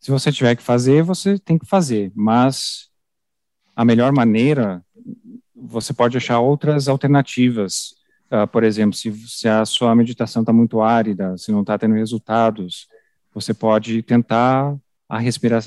Se 0.00 0.10
você 0.10 0.32
tiver 0.32 0.56
que 0.56 0.62
fazer, 0.62 1.02
você 1.02 1.38
tem 1.38 1.56
que 1.56 1.66
fazer, 1.66 2.12
mas 2.14 2.88
a 3.76 3.84
melhor 3.84 4.12
maneira, 4.12 4.84
você 5.54 5.92
pode 5.92 6.16
achar 6.16 6.40
outras 6.40 6.88
alternativas. 6.88 7.94
Uh, 8.30 8.46
por 8.46 8.64
exemplo, 8.64 8.96
se, 8.96 9.12
se 9.26 9.48
a 9.48 9.64
sua 9.64 9.94
meditação 9.94 10.42
está 10.42 10.52
muito 10.52 10.80
árida, 10.80 11.38
se 11.38 11.52
não 11.52 11.60
está 11.60 11.78
tendo 11.78 11.94
resultados, 11.94 12.88
você 13.32 13.54
pode 13.54 14.02
tentar 14.02 14.76
a, 15.08 15.18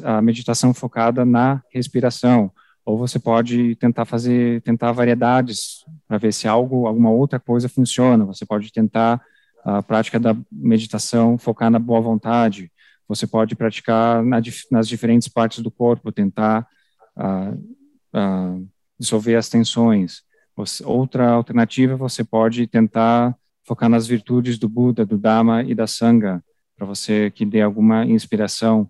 a 0.03 0.21
meditação 0.21 0.73
focada 0.73 1.25
na 1.25 1.61
respiração, 1.71 2.51
ou 2.87 2.97
você 2.97 3.19
pode 3.19 3.75
tentar 3.75 4.05
fazer, 4.05 4.61
tentar 4.61 4.93
variedades 4.93 5.83
para 6.07 6.17
ver 6.17 6.31
se 6.31 6.47
algo, 6.47 6.87
alguma 6.87 7.09
outra 7.11 7.37
coisa 7.37 7.67
funciona. 7.67 8.23
Você 8.23 8.45
pode 8.45 8.71
tentar 8.71 9.21
a 9.61 9.83
prática 9.83 10.17
da 10.17 10.33
meditação 10.49 11.37
focar 11.37 11.69
na 11.69 11.79
boa 11.79 11.99
vontade. 11.99 12.71
Você 13.05 13.27
pode 13.27 13.57
praticar 13.57 14.23
na, 14.23 14.41
nas 14.71 14.87
diferentes 14.87 15.27
partes 15.27 15.59
do 15.59 15.69
corpo, 15.69 16.13
tentar 16.13 16.65
uh, 17.17 18.17
uh, 18.17 18.69
dissolver 18.97 19.37
as 19.37 19.49
tensões. 19.49 20.21
Você, 20.55 20.81
outra 20.85 21.31
alternativa, 21.31 21.97
você 21.97 22.23
pode 22.23 22.67
tentar 22.67 23.35
focar 23.65 23.89
nas 23.89 24.07
virtudes 24.07 24.57
do 24.57 24.69
Buda, 24.69 25.05
do 25.05 25.17
Dhamma 25.17 25.61
e 25.61 25.75
da 25.75 25.87
Sangha, 25.87 26.41
para 26.77 26.87
você 26.87 27.31
que 27.31 27.45
dê 27.45 27.59
alguma 27.59 28.05
inspiração. 28.05 28.89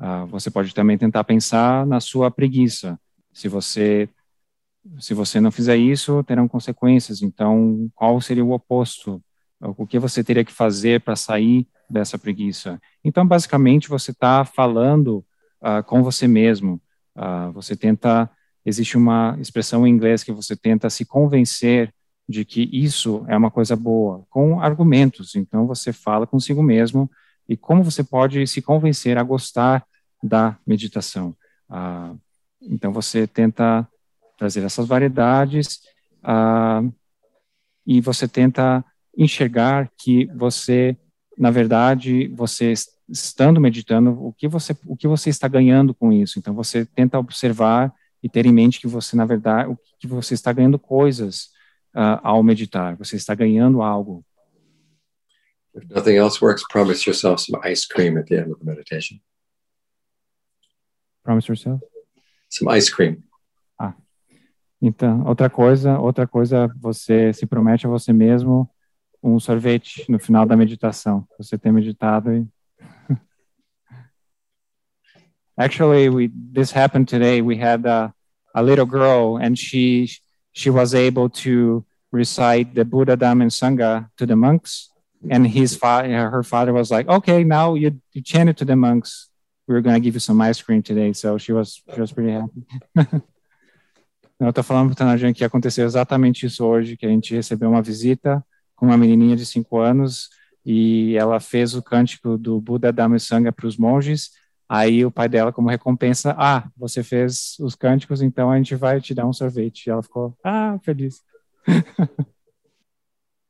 Uh, 0.00 0.24
você 0.28 0.50
pode 0.50 0.74
também 0.74 0.96
tentar 0.96 1.24
pensar 1.24 1.84
na 1.84 2.00
sua 2.00 2.30
preguiça. 2.30 2.98
Se 3.34 3.48
você 3.48 4.08
se 4.98 5.14
você 5.14 5.40
não 5.40 5.50
fizer 5.50 5.76
isso, 5.76 6.22
terão 6.24 6.46
consequências. 6.46 7.22
Então, 7.22 7.90
qual 7.94 8.20
seria 8.20 8.44
o 8.44 8.52
oposto? 8.52 9.22
O 9.60 9.86
que 9.86 9.98
você 9.98 10.22
teria 10.22 10.44
que 10.44 10.52
fazer 10.52 11.00
para 11.00 11.16
sair 11.16 11.66
dessa 11.88 12.18
preguiça? 12.18 12.78
Então, 13.02 13.26
basicamente, 13.26 13.88
você 13.88 14.10
está 14.10 14.44
falando 14.44 15.24
uh, 15.62 15.82
com 15.86 16.02
você 16.02 16.28
mesmo. 16.28 16.80
Uh, 17.16 17.50
você 17.52 17.74
tenta. 17.74 18.30
Existe 18.66 18.96
uma 18.96 19.36
expressão 19.40 19.86
em 19.86 19.90
inglês 19.90 20.24
que 20.24 20.32
você 20.32 20.56
tenta 20.56 20.88
se 20.88 21.04
convencer 21.04 21.92
de 22.26 22.44
que 22.44 22.68
isso 22.72 23.24
é 23.28 23.36
uma 23.36 23.50
coisa 23.50 23.76
boa, 23.76 24.24
com 24.30 24.60
argumentos. 24.60 25.34
Então, 25.34 25.66
você 25.66 25.92
fala 25.92 26.26
consigo 26.26 26.62
mesmo 26.62 27.10
e 27.46 27.56
como 27.56 27.82
você 27.82 28.02
pode 28.02 28.46
se 28.46 28.62
convencer 28.62 29.18
a 29.18 29.22
gostar 29.22 29.84
da 30.22 30.56
meditação. 30.66 31.36
Ah, 31.68 32.14
então, 32.68 32.92
você 32.92 33.26
tenta 33.26 33.86
trazer 34.38 34.64
essas 34.64 34.86
variedades 34.86 35.80
ah, 36.22 36.82
e 37.86 38.00
você 38.00 38.26
tenta 38.26 38.84
enxergar 39.16 39.90
que 39.98 40.26
você, 40.26 40.96
na 41.36 41.50
verdade, 41.50 42.28
você 42.28 42.72
estando 43.08 43.60
meditando, 43.60 44.10
o 44.24 44.32
que 44.32 44.48
você, 44.48 44.76
o 44.86 44.96
que 44.96 45.06
você 45.06 45.30
está 45.30 45.46
ganhando 45.46 45.94
com 45.94 46.12
isso. 46.12 46.38
Então, 46.38 46.54
você 46.54 46.84
tenta 46.86 47.18
observar 47.18 47.92
e 48.22 48.28
ter 48.28 48.46
em 48.46 48.52
mente 48.52 48.80
que 48.80 48.86
você, 48.86 49.14
na 49.14 49.26
verdade, 49.26 49.70
o 49.70 49.78
que 49.98 50.06
você 50.06 50.34
está 50.34 50.52
ganhando 50.52 50.78
coisas 50.78 51.50
uh, 51.94 52.18
ao 52.22 52.42
meditar. 52.42 52.96
Você 52.96 53.16
está 53.16 53.34
ganhando 53.34 53.82
algo. 53.82 54.24
If 55.74 55.84
nothing 55.90 56.14
else 56.14 56.42
works, 56.42 56.64
promise 56.70 57.08
yourself 57.08 57.42
some 57.42 57.60
ice 57.64 57.86
cream 57.86 58.16
at 58.16 58.26
the 58.26 58.36
end 58.36 58.52
of 58.52 58.58
the 58.60 58.64
meditation. 58.64 59.20
Promise 61.24 61.48
yourself? 61.48 61.82
Some 62.54 62.70
ice 62.70 62.88
cream. 62.88 63.20
Ah. 63.76 63.94
Então, 64.80 65.26
outra 65.26 65.50
coisa, 65.50 65.98
outra 65.98 66.24
coisa, 66.24 66.72
você 66.80 67.32
se 67.32 67.46
promete 67.46 67.84
a 67.84 67.90
você 67.90 68.12
mesmo 68.12 68.70
um 69.20 69.40
sorvete 69.40 70.04
no 70.08 70.20
final 70.20 70.46
da 70.46 70.56
meditação. 70.56 71.26
Você 71.36 71.58
tem 71.58 71.72
meditado 71.72 72.32
e 72.32 72.46
Actually, 75.56 76.08
we 76.08 76.30
this 76.52 76.70
happened 76.70 77.08
today. 77.08 77.42
We 77.42 77.56
had 77.60 77.86
a, 77.86 78.14
a 78.54 78.62
little 78.62 78.86
girl, 78.86 79.36
and 79.36 79.56
she 79.56 80.06
she 80.52 80.70
was 80.70 80.94
able 80.94 81.28
to 81.42 81.84
recite 82.12 82.74
the 82.74 82.84
Buddha 82.84 83.16
Dhamma 83.16 83.42
and 83.42 83.50
Sangha 83.50 84.08
to 84.16 84.26
the 84.26 84.36
monks 84.36 84.94
and 85.28 85.46
his 85.46 85.74
father, 85.74 86.30
her 86.30 86.42
father 86.42 86.72
was 86.72 86.90
like, 86.90 87.08
"Okay, 87.08 87.44
now 87.44 87.74
you, 87.74 88.00
you 88.12 88.22
chant 88.22 88.48
it 88.48 88.56
to 88.58 88.64
the 88.64 88.76
monks. 88.76 89.28
We're 89.66 89.82
going 89.82 89.94
to 89.94 90.00
give 90.00 90.14
you 90.14 90.20
some 90.20 90.42
ice 90.42 90.62
cream 90.62 90.82
today." 90.82 91.12
So 91.14 91.38
she 91.38 91.52
was 91.52 91.82
she 91.92 92.00
was 92.00 92.12
pretty 92.12 92.32
happy. 92.32 92.64
Eu 94.40 94.50
estou 94.50 94.64
falando 94.64 94.88
para 94.88 94.92
o 94.92 94.96
Tanajan 94.96 95.32
que 95.32 95.44
aconteceu 95.44 95.86
exatamente 95.86 96.44
isso 96.44 96.64
hoje, 96.66 96.96
que 96.96 97.06
a 97.06 97.08
gente 97.08 97.34
recebeu 97.34 97.70
uma 97.70 97.80
visita 97.80 98.44
com 98.74 98.86
uma 98.86 98.96
menininha 98.96 99.36
de 99.36 99.46
cinco 99.46 99.78
anos 99.78 100.28
e 100.66 101.16
ela 101.16 101.38
fez 101.38 101.74
o 101.74 101.82
cântico 101.82 102.36
do 102.36 102.60
Buda 102.60 102.92
Dhamma 102.92 103.18
Sangha 103.18 103.52
para 103.52 103.66
os 103.66 103.76
monges. 103.76 104.30
Aí 104.68 105.04
o 105.04 105.10
pai 105.10 105.28
dela, 105.28 105.52
como 105.52 105.68
recompensa, 105.68 106.34
ah, 106.36 106.68
você 106.76 107.02
fez 107.02 107.56
os 107.60 107.74
cânticos, 107.74 108.22
então 108.22 108.50
a 108.50 108.56
gente 108.56 108.74
vai 108.74 109.00
te 109.00 109.14
dar 109.14 109.26
um 109.26 109.32
sorvete. 109.32 109.86
E 109.86 109.90
ela 109.90 110.02
ficou, 110.02 110.36
ah, 110.42 110.78
feliz. 110.82 111.22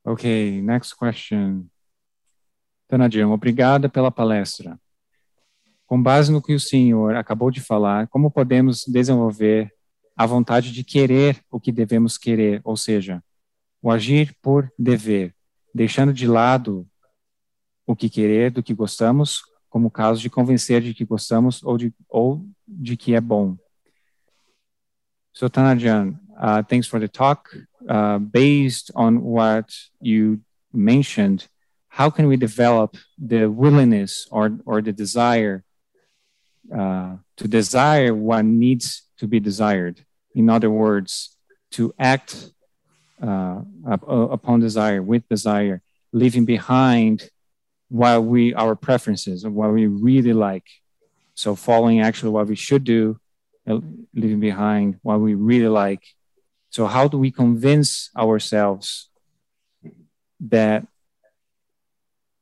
Ok, 0.07 0.61
next 0.61 0.95
question. 0.95 1.66
Tanadir, 2.86 3.27
obrigada 3.27 3.89
pela 3.89 4.11
palestra. 4.11 4.78
Com 5.86 6.02
base 6.02 6.32
no 6.32 6.43
que 6.43 6.55
o 6.55 6.61
senhor 6.61 7.15
acabou 7.15 7.51
de 7.51 7.61
falar, 7.61 8.09
como 8.09 8.31
podemos 8.31 8.85
desenvolver 8.86 9.73
a 10.16 10.27
vontade 10.27 10.73
de 10.73 10.85
querer 10.85 11.40
o 11.51 11.61
que 11.61 11.73
devemos 11.73 12.16
querer, 12.16 12.61
ou 12.65 12.77
seja, 12.77 13.23
o 13.82 13.90
agir 13.90 14.35
por 14.40 14.73
dever, 14.78 15.35
deixando 15.74 16.12
de 16.12 16.27
lado 16.27 16.86
o 17.86 17.94
que 17.94 18.09
querer 18.09 18.51
do 18.51 18.62
que 18.62 18.73
gostamos, 18.73 19.43
como 19.69 19.89
o 19.89 19.90
caso 19.90 20.20
de 20.20 20.31
convencer 20.31 20.81
de 20.81 20.94
que 20.94 21.05
gostamos 21.05 21.62
ou 21.62 21.77
de, 21.77 21.93
ou 22.09 22.47
de 22.66 22.97
que 22.97 23.15
é 23.15 23.20
bom. 23.20 23.56
So 25.32 25.51
Tanajan, 25.51 26.19
uh, 26.39 26.62
thanks 26.62 26.86
for 26.86 27.01
the 27.01 27.09
talk. 27.09 27.51
Uh, 27.89 28.19
based 28.20 28.93
on 28.94 29.19
what 29.19 29.66
you 30.01 30.40
mentioned, 30.73 31.48
how 31.89 32.09
can 32.09 32.27
we 32.27 32.36
develop 32.36 32.97
the 33.19 33.47
willingness 33.47 34.27
or, 34.31 34.56
or 34.65 34.81
the 34.81 34.93
desire 34.93 35.65
uh, 36.73 37.16
to 37.36 37.49
desire 37.49 38.15
what 38.15 38.45
needs 38.45 39.03
to 39.19 39.27
be 39.27 39.41
desired? 39.41 40.05
In 40.35 40.49
other 40.49 40.70
words, 40.70 41.36
to 41.73 41.95
act 41.99 42.51
uh, 43.23 43.61
upon 43.86 44.61
desire 44.61 45.03
with 45.03 45.28
desire, 45.28 45.82
leaving 46.12 46.45
behind 46.45 47.31
what 47.89 48.24
we 48.24 48.55
our 48.55 48.74
preferences 48.74 49.45
and 49.45 49.55
what 49.55 49.73
we 49.73 49.86
really 49.86 50.32
like. 50.32 50.66
So 51.35 51.55
following 51.55 52.01
actually 52.01 52.31
what 52.31 52.47
we 52.47 52.57
should 52.57 52.85
do, 52.85 53.19
uh, 53.69 53.81
leaving 54.15 54.41
behind 54.41 54.99
what 55.03 55.20
we 55.20 55.35
really 55.35 55.69
like. 55.69 56.03
So 56.70 56.86
how 56.86 57.09
do 57.09 57.19
we 57.19 57.31
convince 57.31 58.11
ourselves 58.16 59.11
that 60.41 60.86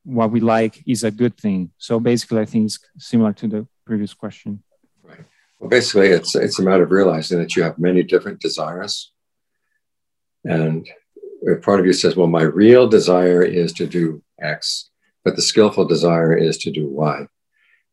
what 0.04 0.30
we 0.30 0.40
like 0.40 0.82
is 0.86 1.04
a 1.04 1.10
good 1.10 1.36
thing? 1.36 1.70
So 1.78 2.00
basically, 2.00 2.40
I 2.40 2.44
think 2.46 2.66
it's 2.66 2.78
similar 2.98 3.32
to 3.34 3.48
the 3.48 3.66
previous 3.92 4.14
question. 4.14 4.62
Right. 5.02 5.24
Well, 5.58 5.68
basically, 5.68 6.08
it's 6.08 6.34
it's 6.34 6.58
a 6.58 6.62
matter 6.62 6.84
of 6.84 6.90
realizing 6.90 7.38
that 7.40 7.54
you 7.54 7.62
have 7.62 7.78
many 7.78 8.02
different 8.02 8.40
desires, 8.40 9.12
and 10.44 10.88
part 11.60 11.78
of 11.78 11.84
you 11.84 11.92
says, 11.92 12.16
"Well, 12.16 12.26
my 12.26 12.42
real 12.42 12.88
desire 12.88 13.42
is 13.42 13.70
to 13.74 13.86
do 13.86 14.22
X," 14.40 14.88
but 15.24 15.36
the 15.36 15.42
skillful 15.42 15.84
desire 15.84 16.34
is 16.34 16.56
to 16.58 16.70
do 16.70 16.86
Y. 16.88 17.26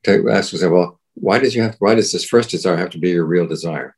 To 0.05 0.29
ask 0.29 0.53
yourself, 0.53 0.71
well, 0.71 0.99
why 1.15 1.37
does 1.39 1.53
you 1.53 1.63
have 1.63 1.75
why 1.79 1.95
does 1.95 2.13
this 2.13 2.23
first 2.23 2.49
desire 2.49 2.77
have 2.77 2.91
to 2.91 2.97
be 2.97 3.09
your 3.09 3.25
real 3.25 3.45
desire? 3.45 3.97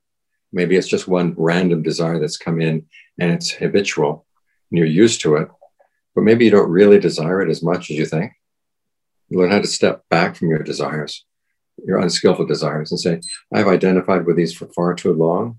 Maybe 0.52 0.76
it's 0.76 0.88
just 0.88 1.07
one 1.07 1.36
random 1.38 1.84
desire 1.84 2.19
that's 2.19 2.45
come 2.45 2.60
in 2.61 2.88
and 3.19 3.32
it's 3.32 3.52
habitual 3.52 4.26
and 4.72 4.80
you're 4.80 4.88
used 5.03 5.22
to 5.22 5.36
it, 5.36 5.49
but 6.15 6.23
maybe 6.23 6.45
you 6.45 6.52
don't 6.52 6.78
really 6.80 6.99
desire 6.99 7.44
it 7.44 7.52
as 7.52 7.61
much 7.61 7.91
as 7.91 7.98
you 7.98 8.07
think. 8.07 8.32
You 9.30 9.40
learn 9.40 9.52
how 9.52 9.61
to 9.61 9.68
step 9.68 10.03
back 10.10 10.36
from 10.36 10.49
your 10.49 10.64
desires, 10.64 11.26
your 11.85 11.99
unskillful 11.99 12.45
desires, 12.45 12.91
and 12.91 12.99
say, 12.99 13.19
I've 13.53 13.68
identified 13.68 14.26
with 14.26 14.38
these 14.38 14.53
for 14.53 14.68
far 14.68 14.93
too 14.93 15.14
long. 15.14 15.57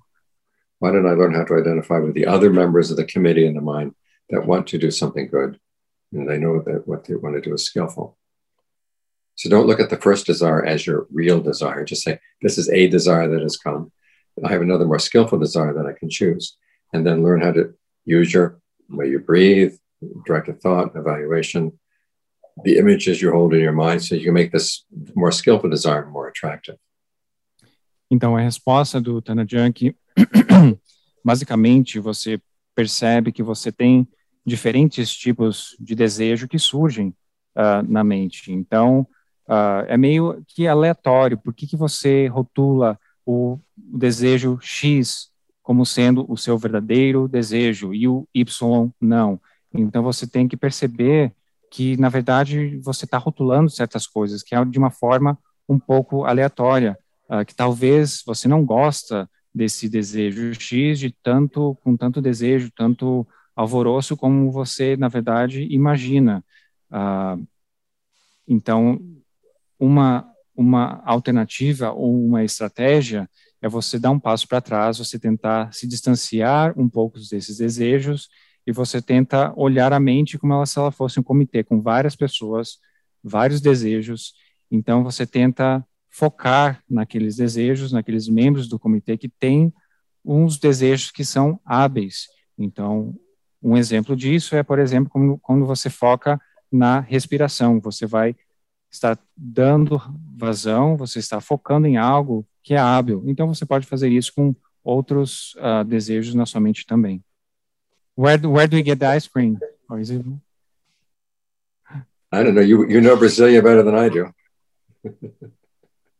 Why 0.79 0.91
don't 0.91 1.07
I 1.07 1.13
learn 1.13 1.35
how 1.35 1.45
to 1.45 1.59
identify 1.59 1.99
with 1.99 2.15
the 2.15 2.27
other 2.27 2.51
members 2.51 2.91
of 2.91 2.97
the 2.97 3.05
committee 3.05 3.47
in 3.47 3.55
the 3.55 3.61
mind 3.61 3.95
that 4.31 4.47
want 4.47 4.67
to 4.69 4.79
do 4.79 4.91
something 4.91 5.29
good? 5.29 5.59
and 6.13 6.29
they 6.29 6.39
know 6.39 6.63
that 6.63 6.87
what 6.87 7.05
they 7.05 7.15
want 7.15 7.35
to 7.37 7.41
do 7.41 7.55
is 7.55 7.65
skillful. 7.65 8.17
So 9.35 9.49
don't 9.49 9.67
look 9.67 9.81
at 9.81 9.91
the 9.91 9.97
first 9.97 10.27
desire 10.27 10.65
as 10.65 10.87
your 10.87 11.07
real 11.11 11.41
desire. 11.41 11.85
Just 11.85 12.03
say, 12.03 12.21
this 12.43 12.59
is 12.59 12.69
a 12.69 12.87
desire 12.89 13.29
that 13.29 13.43
has 13.43 13.57
come. 13.57 13.91
I 14.45 14.51
have 14.51 14.63
another 14.63 14.85
more 14.85 14.99
skillful 14.99 15.39
desire 15.39 15.73
that 15.75 15.87
I 15.87 15.99
can 15.99 16.11
choose. 16.11 16.57
And 16.93 17.07
then 17.07 17.23
learn 17.23 17.41
how 17.41 17.53
to 17.53 17.75
use 18.05 18.33
your 18.33 18.61
way 18.91 19.09
you 19.09 19.19
breathe, 19.19 19.75
directed 20.27 20.61
thought, 20.61 20.95
evaluation, 20.95 21.79
the 22.65 22.79
images 22.79 23.21
you 23.21 23.31
hold 23.31 23.55
in 23.55 23.61
your 23.61 23.75
mind 23.75 24.03
so 24.03 24.15
you 24.15 24.25
can 24.25 24.35
make 24.35 24.51
this 24.51 24.85
more 25.15 25.33
skillful 25.33 25.71
desire 25.71 26.07
more 26.07 26.29
attractive. 26.29 26.77
Então, 28.11 28.37
a 28.37 28.41
resposta 28.41 29.01
do 29.01 29.23
Tanajan 29.23 29.73
basicamente 31.25 31.99
você 31.99 32.39
percebe 32.75 33.33
que 33.33 33.43
você 33.43 33.73
tem 33.73 34.07
diferentes 34.45 35.15
tipos 35.15 35.77
de 35.81 35.95
desejo 35.95 36.49
que 36.49 36.59
surgem 36.59 37.15
uh, 37.57 37.83
na 37.89 38.05
mente. 38.05 38.53
Então, 38.53 39.07
uh, 39.49 39.87
é 39.87 39.97
meio 39.97 40.43
que 40.47 40.67
aleatório. 40.67 41.39
Por 41.39 41.55
que, 41.55 41.67
que 41.67 41.77
você 41.77 42.27
rotula 42.27 42.99
o 43.25 43.59
desejo 43.77 44.59
X 44.61 45.31
como 45.63 45.87
sendo 45.87 46.31
o 46.31 46.37
seu 46.37 46.59
verdadeiro 46.59 47.29
desejo 47.29 47.95
e 47.95 48.09
o 48.09 48.29
Y 48.35 48.91
não? 49.01 49.41
Então, 49.73 50.03
você 50.03 50.27
tem 50.27 50.47
que 50.47 50.57
perceber 50.57 51.33
que, 51.73 51.97
na 51.97 52.11
verdade, 52.11 52.79
você 52.83 53.07
está 53.07 53.17
rotulando 53.17 53.71
certas 53.71 54.07
coisas, 54.07 54.43
que 54.43 54.55
é 54.55 54.63
de 54.63 54.79
uma 54.79 54.91
forma 54.91 55.39
um 55.67 55.79
pouco 55.79 56.27
aleatória, 56.27 56.99
uh, 57.31 57.43
que 57.47 57.55
talvez 57.55 58.23
você 58.27 58.47
não 58.47 58.63
gosta 58.63 59.29
desse 59.55 59.89
desejo 59.89 60.53
X 60.53 60.99
de 60.99 61.17
tanto, 61.23 61.75
com 61.83 61.97
tanto 61.97 62.21
desejo, 62.21 62.71
tanto 62.77 63.27
alvoroço 63.57 64.19
como 64.19 64.53
você, 64.53 64.99
na 64.99 65.09
verdade, 65.09 65.67
imagina. 65.71 66.45
Uh, 66.91 67.43
então, 68.47 69.01
uma, 69.79 70.31
uma 70.55 71.03
alternativa 71.07 71.91
ou 71.91 72.23
uma 72.23 72.45
estratégia 72.45 73.27
é 73.63 73.69
você 73.69 73.99
dar 73.99 74.11
um 74.11 74.21
passo 74.21 74.47
para 74.47 74.61
trás, 74.61 74.99
você 74.99 75.19
tentar 75.19 75.73
se 75.73 75.87
distanciar 75.87 76.79
um 76.79 76.87
pouco 76.87 77.19
desses 77.19 77.57
desejos 77.57 78.29
e 78.67 78.73
você 78.73 79.03
tenta 79.03 79.53
olhar 79.57 79.93
a 79.93 80.01
mente 80.01 80.39
como 80.39 80.65
se 80.65 80.79
ela 80.79 80.91
fosse 80.91 81.19
um 81.19 81.23
comitê 81.23 81.65
com 81.65 81.81
várias 81.81 82.15
pessoas, 82.15 82.79
vários 83.23 83.61
desejos. 83.61 84.35
Então, 84.71 85.03
você 85.03 85.27
tenta 85.27 85.85
focar 86.11 86.83
naqueles 86.89 87.37
desejos, 87.37 87.93
naqueles 87.93 88.29
membros 88.29 88.69
do 88.69 88.79
comitê 88.79 89.17
que 89.17 89.29
têm 89.29 89.73
uns 90.25 90.59
desejos 90.59 91.11
que 91.11 91.25
são 91.25 91.59
hábeis. 91.65 92.29
Então, 92.57 93.15
um 93.63 93.77
exemplo 93.77 94.15
disso 94.15 94.55
é, 94.55 94.63
por 94.63 94.79
exemplo, 94.79 95.39
quando 95.41 95.67
você 95.67 95.89
foca 95.89 96.41
na 96.71 97.01
respiração, 97.01 97.81
você 97.81 98.07
vai 98.07 98.37
estar 98.91 99.19
dando 99.37 100.01
vazão, 100.37 100.97
você 100.97 101.19
está 101.19 101.41
focando 101.41 101.87
em 101.87 101.97
algo 101.97 102.47
que 102.63 102.75
é 102.75 102.79
hábil. 102.79 103.25
Então, 103.27 103.49
você 103.49 103.65
pode 103.65 103.87
fazer 103.87 104.09
isso 104.09 104.33
com 104.35 104.55
outros 104.85 105.55
uh, 105.55 105.85
desejos 105.85 106.35
na 106.35 106.45
sua 106.45 106.61
mente 106.61 106.87
também. 106.87 107.23
Where 108.15 108.39
do, 108.39 108.51
where 108.51 108.67
do 108.67 108.77
we 108.77 108.83
get 108.83 108.99
the 108.99 109.07
ice 109.07 109.27
cream? 109.27 109.59
Or 109.89 109.99
is 109.99 110.11
it... 110.11 110.25
I 112.31 112.43
don't 112.43 112.55
know. 112.55 112.63
You, 112.63 112.89
you 112.89 113.01
know 113.01 113.17
Brasilia 113.17 113.63
better 113.63 113.83
than 113.83 113.95
I 113.95 114.09
do. 114.09 114.33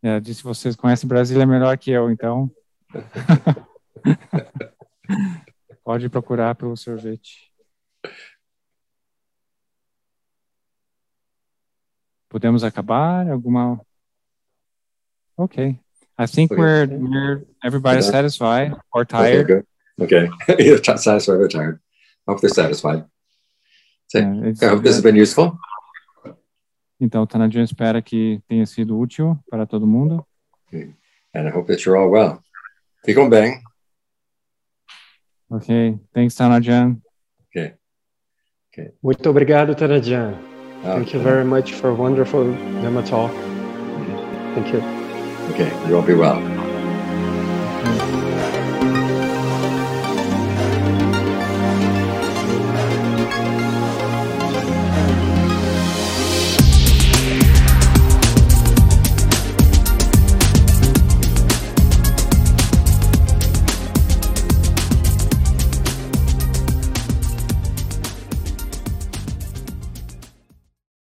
é, 0.03 0.21
disse 0.21 0.43
vocês 0.43 0.77
conhecem 0.77 1.09
Brasília 1.09 1.47
melhor 1.47 1.77
que 1.79 1.91
eu, 1.91 2.11
então. 2.11 2.51
Pode 5.85 6.09
procurar 6.09 6.55
pelo 6.55 6.77
sorvete. 6.77 7.51
Podemos 12.29 12.65
acabar? 12.65 13.31
Alguma? 13.31 13.81
Okay. 15.37 15.79
I 16.19 16.27
think 16.27 16.51
we're, 16.51 16.87
we're 16.87 17.45
everybody's 17.65 18.07
satisfied 18.07 18.75
or 18.93 19.05
tired. 19.05 19.67
Okay, 20.01 20.29
okay. 20.49 20.65
Either 20.65 20.83
satisfied 20.83 21.35
or 21.35 21.49
tired. 21.49 21.81
Hope 22.27 22.41
they're 22.41 22.51
satisfied. 22.51 23.05
So, 24.09 24.19
yeah, 24.19 24.53
I 24.63 24.67
hope 24.69 24.83
this 24.83 24.95
has 24.95 25.03
been 25.03 25.17
useful. 25.17 25.59
Então, 27.01 27.27
Tanadinho 27.27 27.65
espera 27.65 28.01
que 28.01 28.41
tenha 28.49 28.65
sido 28.65 28.97
útil 28.99 29.39
para 29.51 29.67
todo 29.67 29.87
mundo. 29.87 30.25
Okay. 30.69 30.95
And 31.35 31.49
I 31.49 31.51
hope 31.51 31.67
that 31.67 31.85
you're 31.85 31.97
all 31.97 32.11
well. 32.11 32.43
Ficam 33.05 33.29
bem. 33.29 33.61
Ok, 35.51 35.99
thanks, 36.15 36.35
Tanajan. 36.37 37.03
Okay. 37.49 37.75
Okay. 38.73 38.93
Muito 39.03 39.29
obrigado, 39.29 39.75
Tanajan. 39.75 40.35
Okay. 40.81 40.95
Thank 40.95 41.15
you 41.15 41.21
very 41.21 41.45
much 41.45 41.73
for 41.73 41.93
wonderful 41.93 42.55
demo 42.81 43.03
talk. 43.03 43.33
Thank 44.55 44.73
you. 44.73 44.81
Okay, 45.51 45.71
you 45.89 45.97
all 45.97 46.03
be 46.03 46.15
well. 46.15 46.39
Okay. 46.39 46.52